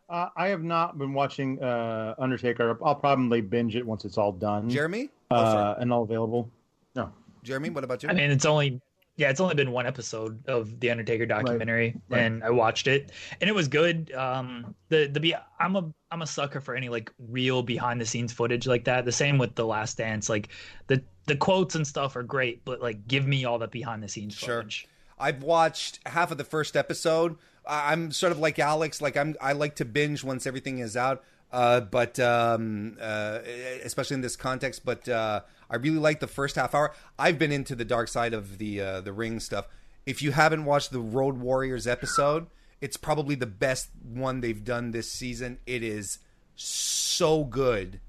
Uh, 0.08 0.28
I 0.36 0.48
have 0.48 0.62
not 0.62 0.98
been 0.98 1.14
watching 1.14 1.62
uh, 1.62 2.14
Undertaker. 2.18 2.78
I'll 2.84 2.94
probably 2.94 3.40
binge 3.40 3.76
it 3.76 3.86
once 3.86 4.04
it's 4.04 4.18
all 4.18 4.32
done. 4.32 4.68
Jeremy, 4.68 5.08
uh, 5.30 5.74
oh, 5.76 5.80
and 5.80 5.92
all 5.92 6.02
available. 6.02 6.50
No, 6.94 7.10
Jeremy, 7.42 7.70
what 7.70 7.84
about 7.84 8.02
you? 8.02 8.10
I 8.10 8.12
mean, 8.12 8.30
it's 8.30 8.44
only 8.44 8.80
yeah, 9.16 9.28
it's 9.28 9.40
only 9.40 9.54
been 9.54 9.72
one 9.72 9.86
episode 9.86 10.46
of 10.48 10.80
the 10.80 10.90
Undertaker 10.90 11.26
documentary, 11.26 11.88
right. 12.08 12.16
Right. 12.16 12.22
and 12.24 12.42
I 12.42 12.50
watched 12.50 12.86
it, 12.86 13.12
and 13.40 13.48
it 13.48 13.54
was 13.54 13.68
good. 13.68 14.12
Um, 14.12 14.74
the 14.88 15.06
the 15.06 15.20
be 15.20 15.34
I'm 15.60 15.76
a 15.76 15.92
I'm 16.10 16.22
a 16.22 16.26
sucker 16.26 16.60
for 16.60 16.74
any 16.74 16.88
like 16.88 17.12
real 17.28 17.62
behind 17.62 18.00
the 18.00 18.06
scenes 18.06 18.32
footage 18.32 18.66
like 18.66 18.84
that. 18.84 19.04
The 19.04 19.12
same 19.12 19.36
with 19.36 19.54
the 19.54 19.66
Last 19.66 19.98
Dance, 19.98 20.28
like 20.28 20.48
the 20.86 21.02
the 21.26 21.36
quotes 21.36 21.74
and 21.74 21.86
stuff 21.86 22.16
are 22.16 22.22
great, 22.22 22.64
but 22.64 22.80
like 22.80 23.06
give 23.06 23.26
me 23.26 23.44
all 23.44 23.58
the 23.58 23.68
behind 23.68 24.02
the 24.02 24.08
scenes 24.08 24.38
footage. 24.38 24.88
I've 25.18 25.42
watched 25.42 26.00
half 26.06 26.30
of 26.30 26.38
the 26.38 26.44
first 26.44 26.74
episode. 26.74 27.36
I'm 27.66 28.10
sort 28.10 28.32
of 28.32 28.38
like 28.38 28.58
Alex, 28.58 29.02
like 29.02 29.16
I'm 29.16 29.36
I 29.40 29.52
like 29.52 29.76
to 29.76 29.84
binge 29.84 30.24
once 30.24 30.46
everything 30.46 30.78
is 30.78 30.96
out. 30.96 31.22
Uh, 31.52 31.80
but 31.80 32.18
um, 32.18 32.96
uh, 32.98 33.40
especially 33.84 34.14
in 34.14 34.22
this 34.22 34.36
context, 34.36 34.86
but 34.86 35.06
uh, 35.06 35.42
I 35.72 35.76
really 35.76 35.98
like 35.98 36.20
the 36.20 36.26
first 36.26 36.56
half 36.56 36.74
hour. 36.74 36.92
I've 37.18 37.38
been 37.38 37.50
into 37.50 37.74
the 37.74 37.84
dark 37.84 38.08
side 38.08 38.34
of 38.34 38.58
the 38.58 38.80
uh, 38.80 39.00
the 39.00 39.12
ring 39.12 39.40
stuff. 39.40 39.66
If 40.04 40.20
you 40.20 40.32
haven't 40.32 40.66
watched 40.66 40.92
the 40.92 41.00
Road 41.00 41.38
Warriors 41.38 41.86
episode, 41.86 42.46
it's 42.80 42.96
probably 42.96 43.34
the 43.34 43.46
best 43.46 43.88
one 44.02 44.40
they've 44.40 44.62
done 44.62 44.90
this 44.90 45.10
season. 45.10 45.58
It 45.66 45.82
is 45.82 46.18
so 46.56 47.44
good, 47.44 48.00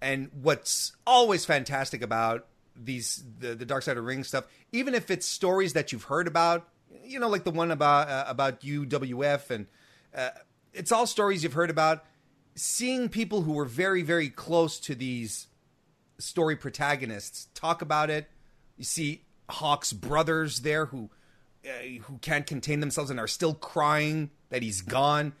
and 0.00 0.30
what's 0.40 0.92
always 1.06 1.44
fantastic 1.44 2.02
about 2.02 2.46
these 2.76 3.24
the, 3.40 3.54
the 3.54 3.66
dark 3.66 3.82
side 3.82 3.98
of 3.98 4.04
ring 4.04 4.22
stuff, 4.22 4.44
even 4.70 4.94
if 4.94 5.10
it's 5.10 5.26
stories 5.26 5.72
that 5.72 5.90
you've 5.90 6.04
heard 6.04 6.28
about, 6.28 6.68
you 7.04 7.18
know, 7.18 7.28
like 7.28 7.42
the 7.42 7.50
one 7.50 7.72
about 7.72 8.08
uh, 8.08 8.24
about 8.28 8.60
UWF, 8.60 9.50
and 9.50 9.66
uh, 10.14 10.30
it's 10.72 10.92
all 10.92 11.06
stories 11.06 11.42
you've 11.42 11.52
heard 11.54 11.70
about. 11.70 12.04
Seeing 12.54 13.08
people 13.08 13.42
who 13.42 13.54
were 13.54 13.64
very 13.64 14.02
very 14.02 14.28
close 14.28 14.78
to 14.80 14.94
these 14.94 15.48
story 16.22 16.56
protagonists 16.56 17.48
talk 17.54 17.82
about 17.82 18.10
it. 18.10 18.28
You 18.76 18.84
see 18.84 19.22
Hawk's 19.48 19.92
brothers 19.92 20.60
there 20.60 20.86
who 20.86 21.10
uh, 21.64 22.00
who 22.02 22.18
can't 22.18 22.46
contain 22.46 22.80
themselves 22.80 23.10
and 23.10 23.20
are 23.20 23.28
still 23.28 23.54
crying 23.54 24.30
that 24.50 24.62
he's 24.62 24.80
gone. 24.80 25.34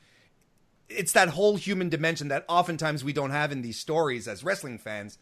It's 0.88 1.12
that 1.12 1.30
whole 1.30 1.56
human 1.56 1.88
dimension 1.88 2.28
that 2.28 2.44
oftentimes 2.48 3.02
we 3.02 3.12
don't 3.12 3.30
have 3.30 3.50
in 3.50 3.62
these 3.62 3.78
stories 3.78 4.28
as 4.28 4.44
wrestling 4.44 4.78
fans 4.78 5.18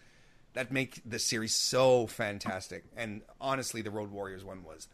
that 0.53 0.73
make 0.73 1.01
the 1.07 1.19
series 1.19 1.55
so 1.55 2.07
fantastic. 2.07 2.85
And 2.97 3.23
honestly, 3.41 3.81
the 3.81 3.91
Road 3.91 4.11
Warriors 4.11 4.45
one 4.45 4.65
was 4.65 4.89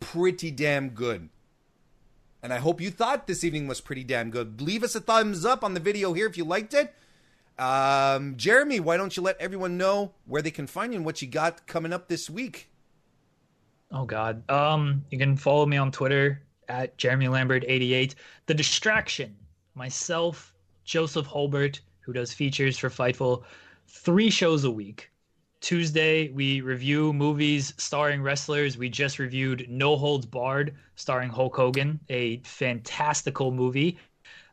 pretty 0.00 0.50
damn 0.50 0.90
good. 0.90 1.28
And 2.42 2.52
I 2.52 2.58
hope 2.58 2.80
you 2.80 2.90
thought 2.90 3.26
this 3.26 3.44
evening 3.44 3.68
was 3.68 3.82
pretty 3.82 4.02
damn 4.02 4.30
good. 4.30 4.62
Leave 4.62 4.82
us 4.82 4.94
a 4.94 5.00
thumbs 5.00 5.44
up 5.44 5.62
on 5.62 5.74
the 5.74 5.80
video 5.80 6.14
here 6.14 6.26
if 6.26 6.38
you 6.38 6.44
liked 6.44 6.72
it. 6.72 6.94
Um, 7.60 8.38
Jeremy, 8.38 8.80
why 8.80 8.96
don't 8.96 9.14
you 9.14 9.22
let 9.22 9.38
everyone 9.38 9.76
know 9.76 10.14
where 10.24 10.40
they 10.40 10.50
can 10.50 10.66
find 10.66 10.94
you 10.94 10.96
and 10.96 11.04
what 11.04 11.20
you 11.20 11.28
got 11.28 11.66
coming 11.66 11.92
up 11.92 12.08
this 12.08 12.30
week? 12.30 12.70
Oh 13.92 14.06
God. 14.06 14.48
Um, 14.50 15.04
you 15.10 15.18
can 15.18 15.36
follow 15.36 15.66
me 15.66 15.76
on 15.76 15.92
Twitter 15.92 16.42
at 16.68 16.96
Jeremy 16.96 17.28
Lambert 17.28 17.64
88. 17.68 18.14
The 18.46 18.54
Distraction, 18.54 19.36
myself, 19.74 20.54
Joseph 20.84 21.26
Holbert, 21.26 21.80
who 22.00 22.14
does 22.14 22.32
features 22.32 22.78
for 22.78 22.88
Fightful, 22.88 23.42
three 23.88 24.30
shows 24.30 24.64
a 24.64 24.70
week. 24.70 25.10
Tuesday, 25.60 26.30
we 26.30 26.62
review 26.62 27.12
movies 27.12 27.74
starring 27.76 28.22
wrestlers. 28.22 28.78
We 28.78 28.88
just 28.88 29.18
reviewed 29.18 29.66
No 29.68 29.96
Holds 29.96 30.24
Barred, 30.24 30.74
starring 30.94 31.28
Hulk 31.28 31.54
Hogan, 31.54 32.00
a 32.08 32.38
fantastical 32.38 33.50
movie. 33.50 33.98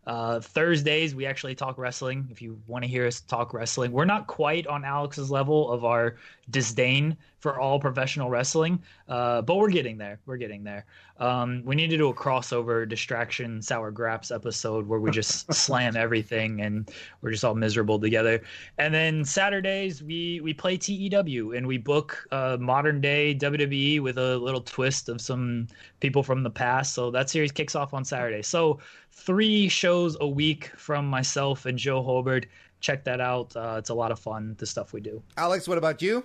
Uh, 0.08 0.40
Thursdays, 0.40 1.14
we 1.14 1.26
actually 1.26 1.54
talk 1.54 1.78
wrestling. 1.78 2.30
If 2.32 2.42
you 2.42 2.58
want 2.66 2.86
to 2.86 2.90
hear 2.90 3.06
us 3.06 3.20
talk 3.20 3.54
wrestling, 3.54 3.92
we're 3.92 4.06
not 4.06 4.26
quite 4.26 4.66
on 4.66 4.86
Alex's 4.86 5.30
level 5.30 5.70
of 5.70 5.84
our 5.84 6.16
disdain 6.50 7.18
for 7.40 7.60
all 7.60 7.80
professional 7.80 8.30
wrestling, 8.30 8.82
uh, 9.08 9.42
but 9.44 9.56
we're 9.56 9.70
getting 9.70 9.98
there. 9.98 10.20
We're 10.26 10.38
getting 10.38 10.64
there. 10.64 10.86
Um, 11.20 11.62
we 11.66 11.76
need 11.76 11.90
to 11.90 11.98
do 11.98 12.10
a 12.10 12.14
crossover 12.14 12.88
distraction 12.88 13.62
sour 13.62 13.92
graps 13.92 14.32
episode 14.32 14.88
where 14.88 15.00
we 15.00 15.12
just 15.12 15.52
slam 15.54 15.96
everything 15.96 16.62
and 16.62 16.90
we're 17.22 17.32
just 17.32 17.44
all 17.44 17.56
miserable 17.56 18.00
together. 18.00 18.42
And 18.80 18.94
then 18.94 19.24
Saturdays 19.24 20.02
we 20.02 20.42
we 20.42 20.54
play 20.54 20.78
TEW 20.78 21.54
and 21.56 21.68
we 21.68 21.78
book 21.78 22.28
uh, 22.32 22.58
modern 22.60 23.02
day 23.02 23.36
WWE 23.36 24.02
with 24.02 24.18
a 24.18 24.38
little 24.38 24.62
twist 24.62 25.10
of 25.10 25.22
some 25.22 25.68
people 26.00 26.24
from 26.24 26.42
the 26.44 26.50
past. 26.50 26.94
So 26.96 27.12
that 27.12 27.30
series 27.30 27.52
kicks 27.52 27.76
off 27.76 27.94
on 27.94 28.04
Saturday. 28.04 28.42
So 28.42 28.80
three 29.12 29.68
shows 29.68 30.18
a 30.22 30.28
week 30.28 30.72
from 30.78 31.08
myself 31.08 31.66
and 31.66 31.78
Joe 31.78 32.02
Hobart. 32.02 32.48
Check 32.80 33.04
that 33.06 33.22
out. 33.22 33.56
Uh, 33.56 33.76
it's 33.78 33.90
a 33.90 33.94
lot 33.94 34.12
of 34.12 34.20
fun. 34.20 34.56
The 34.60 34.66
stuff 34.66 34.94
we 34.94 35.02
do. 35.02 35.22
Alex, 35.38 35.68
what 35.68 35.78
about 35.78 36.02
you? 36.02 36.24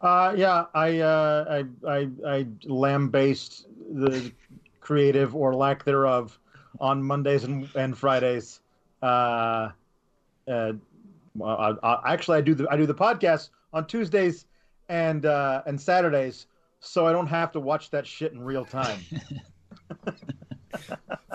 Uh, 0.00 0.34
yeah, 0.36 0.66
I, 0.74 0.98
uh, 1.00 1.64
I, 1.84 1.88
I, 1.88 1.98
I 2.26 2.44
lambast 2.66 3.66
the 3.90 4.32
creative 4.80 5.34
or 5.34 5.54
lack 5.54 5.84
thereof 5.84 6.38
on 6.80 7.02
Mondays 7.02 7.44
and, 7.44 7.68
and 7.74 7.96
Fridays. 7.96 8.60
Uh, 9.02 9.70
uh, 10.46 10.72
I, 11.42 11.74
I, 11.82 12.12
actually, 12.12 12.38
I 12.38 12.40
do 12.42 12.54
the 12.54 12.68
I 12.70 12.76
do 12.76 12.86
the 12.86 12.94
podcast 12.94 13.48
on 13.72 13.86
Tuesdays 13.86 14.46
and 14.88 15.26
uh, 15.26 15.62
and 15.66 15.80
Saturdays, 15.80 16.46
so 16.80 17.06
I 17.06 17.12
don't 17.12 17.26
have 17.26 17.52
to 17.52 17.60
watch 17.60 17.90
that 17.90 18.06
shit 18.06 18.32
in 18.32 18.40
real 18.42 18.64
time. 18.64 19.00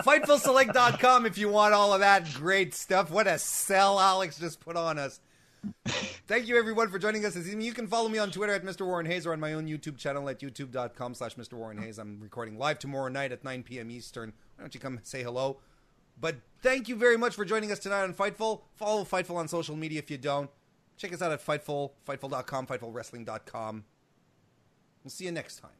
FightfulSelect.com 0.02 1.26
if 1.26 1.36
you 1.36 1.48
want 1.48 1.74
all 1.74 1.92
of 1.92 2.00
that 2.00 2.32
great 2.34 2.74
stuff. 2.74 3.10
What 3.10 3.26
a 3.26 3.38
sell 3.38 4.00
Alex 4.00 4.38
just 4.38 4.60
put 4.60 4.76
on 4.76 4.98
us. 4.98 5.20
Thank 6.26 6.46
you 6.46 6.56
everyone 6.56 6.90
for 6.90 6.98
joining 6.98 7.24
us 7.24 7.34
this 7.34 7.46
evening. 7.46 7.66
You 7.66 7.72
can 7.72 7.86
follow 7.86 8.08
me 8.08 8.18
on 8.18 8.30
Twitter 8.30 8.52
at 8.52 8.64
Mr. 8.64 8.86
Warren 8.86 9.06
Hayes 9.06 9.26
or 9.26 9.32
on 9.32 9.40
my 9.40 9.52
own 9.52 9.66
YouTube 9.66 9.98
channel 9.98 10.28
at 10.28 10.40
youtube.com 10.40 11.14
slash 11.14 11.34
Mr. 11.34 11.54
Warren 11.54 11.78
Hayes. 11.78 11.98
I'm 11.98 12.20
recording 12.20 12.56
live 12.56 12.78
tomorrow 12.78 13.08
night 13.08 13.32
at 13.32 13.44
9 13.44 13.62
p.m. 13.62 13.90
Eastern. 13.90 14.32
Why 14.56 14.62
don't 14.62 14.74
you 14.74 14.80
come 14.80 15.00
say 15.02 15.22
hello? 15.22 15.58
But 16.20 16.36
thank 16.62 16.88
you 16.88 16.96
very 16.96 17.16
much 17.16 17.34
for 17.34 17.44
joining 17.44 17.72
us 17.72 17.78
tonight 17.78 18.02
on 18.02 18.14
Fightful. 18.14 18.62
Follow 18.74 19.04
Fightful 19.04 19.36
on 19.36 19.48
social 19.48 19.76
media 19.76 19.98
if 19.98 20.10
you 20.10 20.18
don't. 20.18 20.50
Check 20.96 21.12
us 21.14 21.22
out 21.22 21.32
at 21.32 21.44
Fightful, 21.44 21.92
Fightful.com, 22.06 22.66
FightfulWrestling.com. 22.66 23.84
We'll 25.02 25.10
see 25.10 25.24
you 25.24 25.32
next 25.32 25.56
time. 25.56 25.79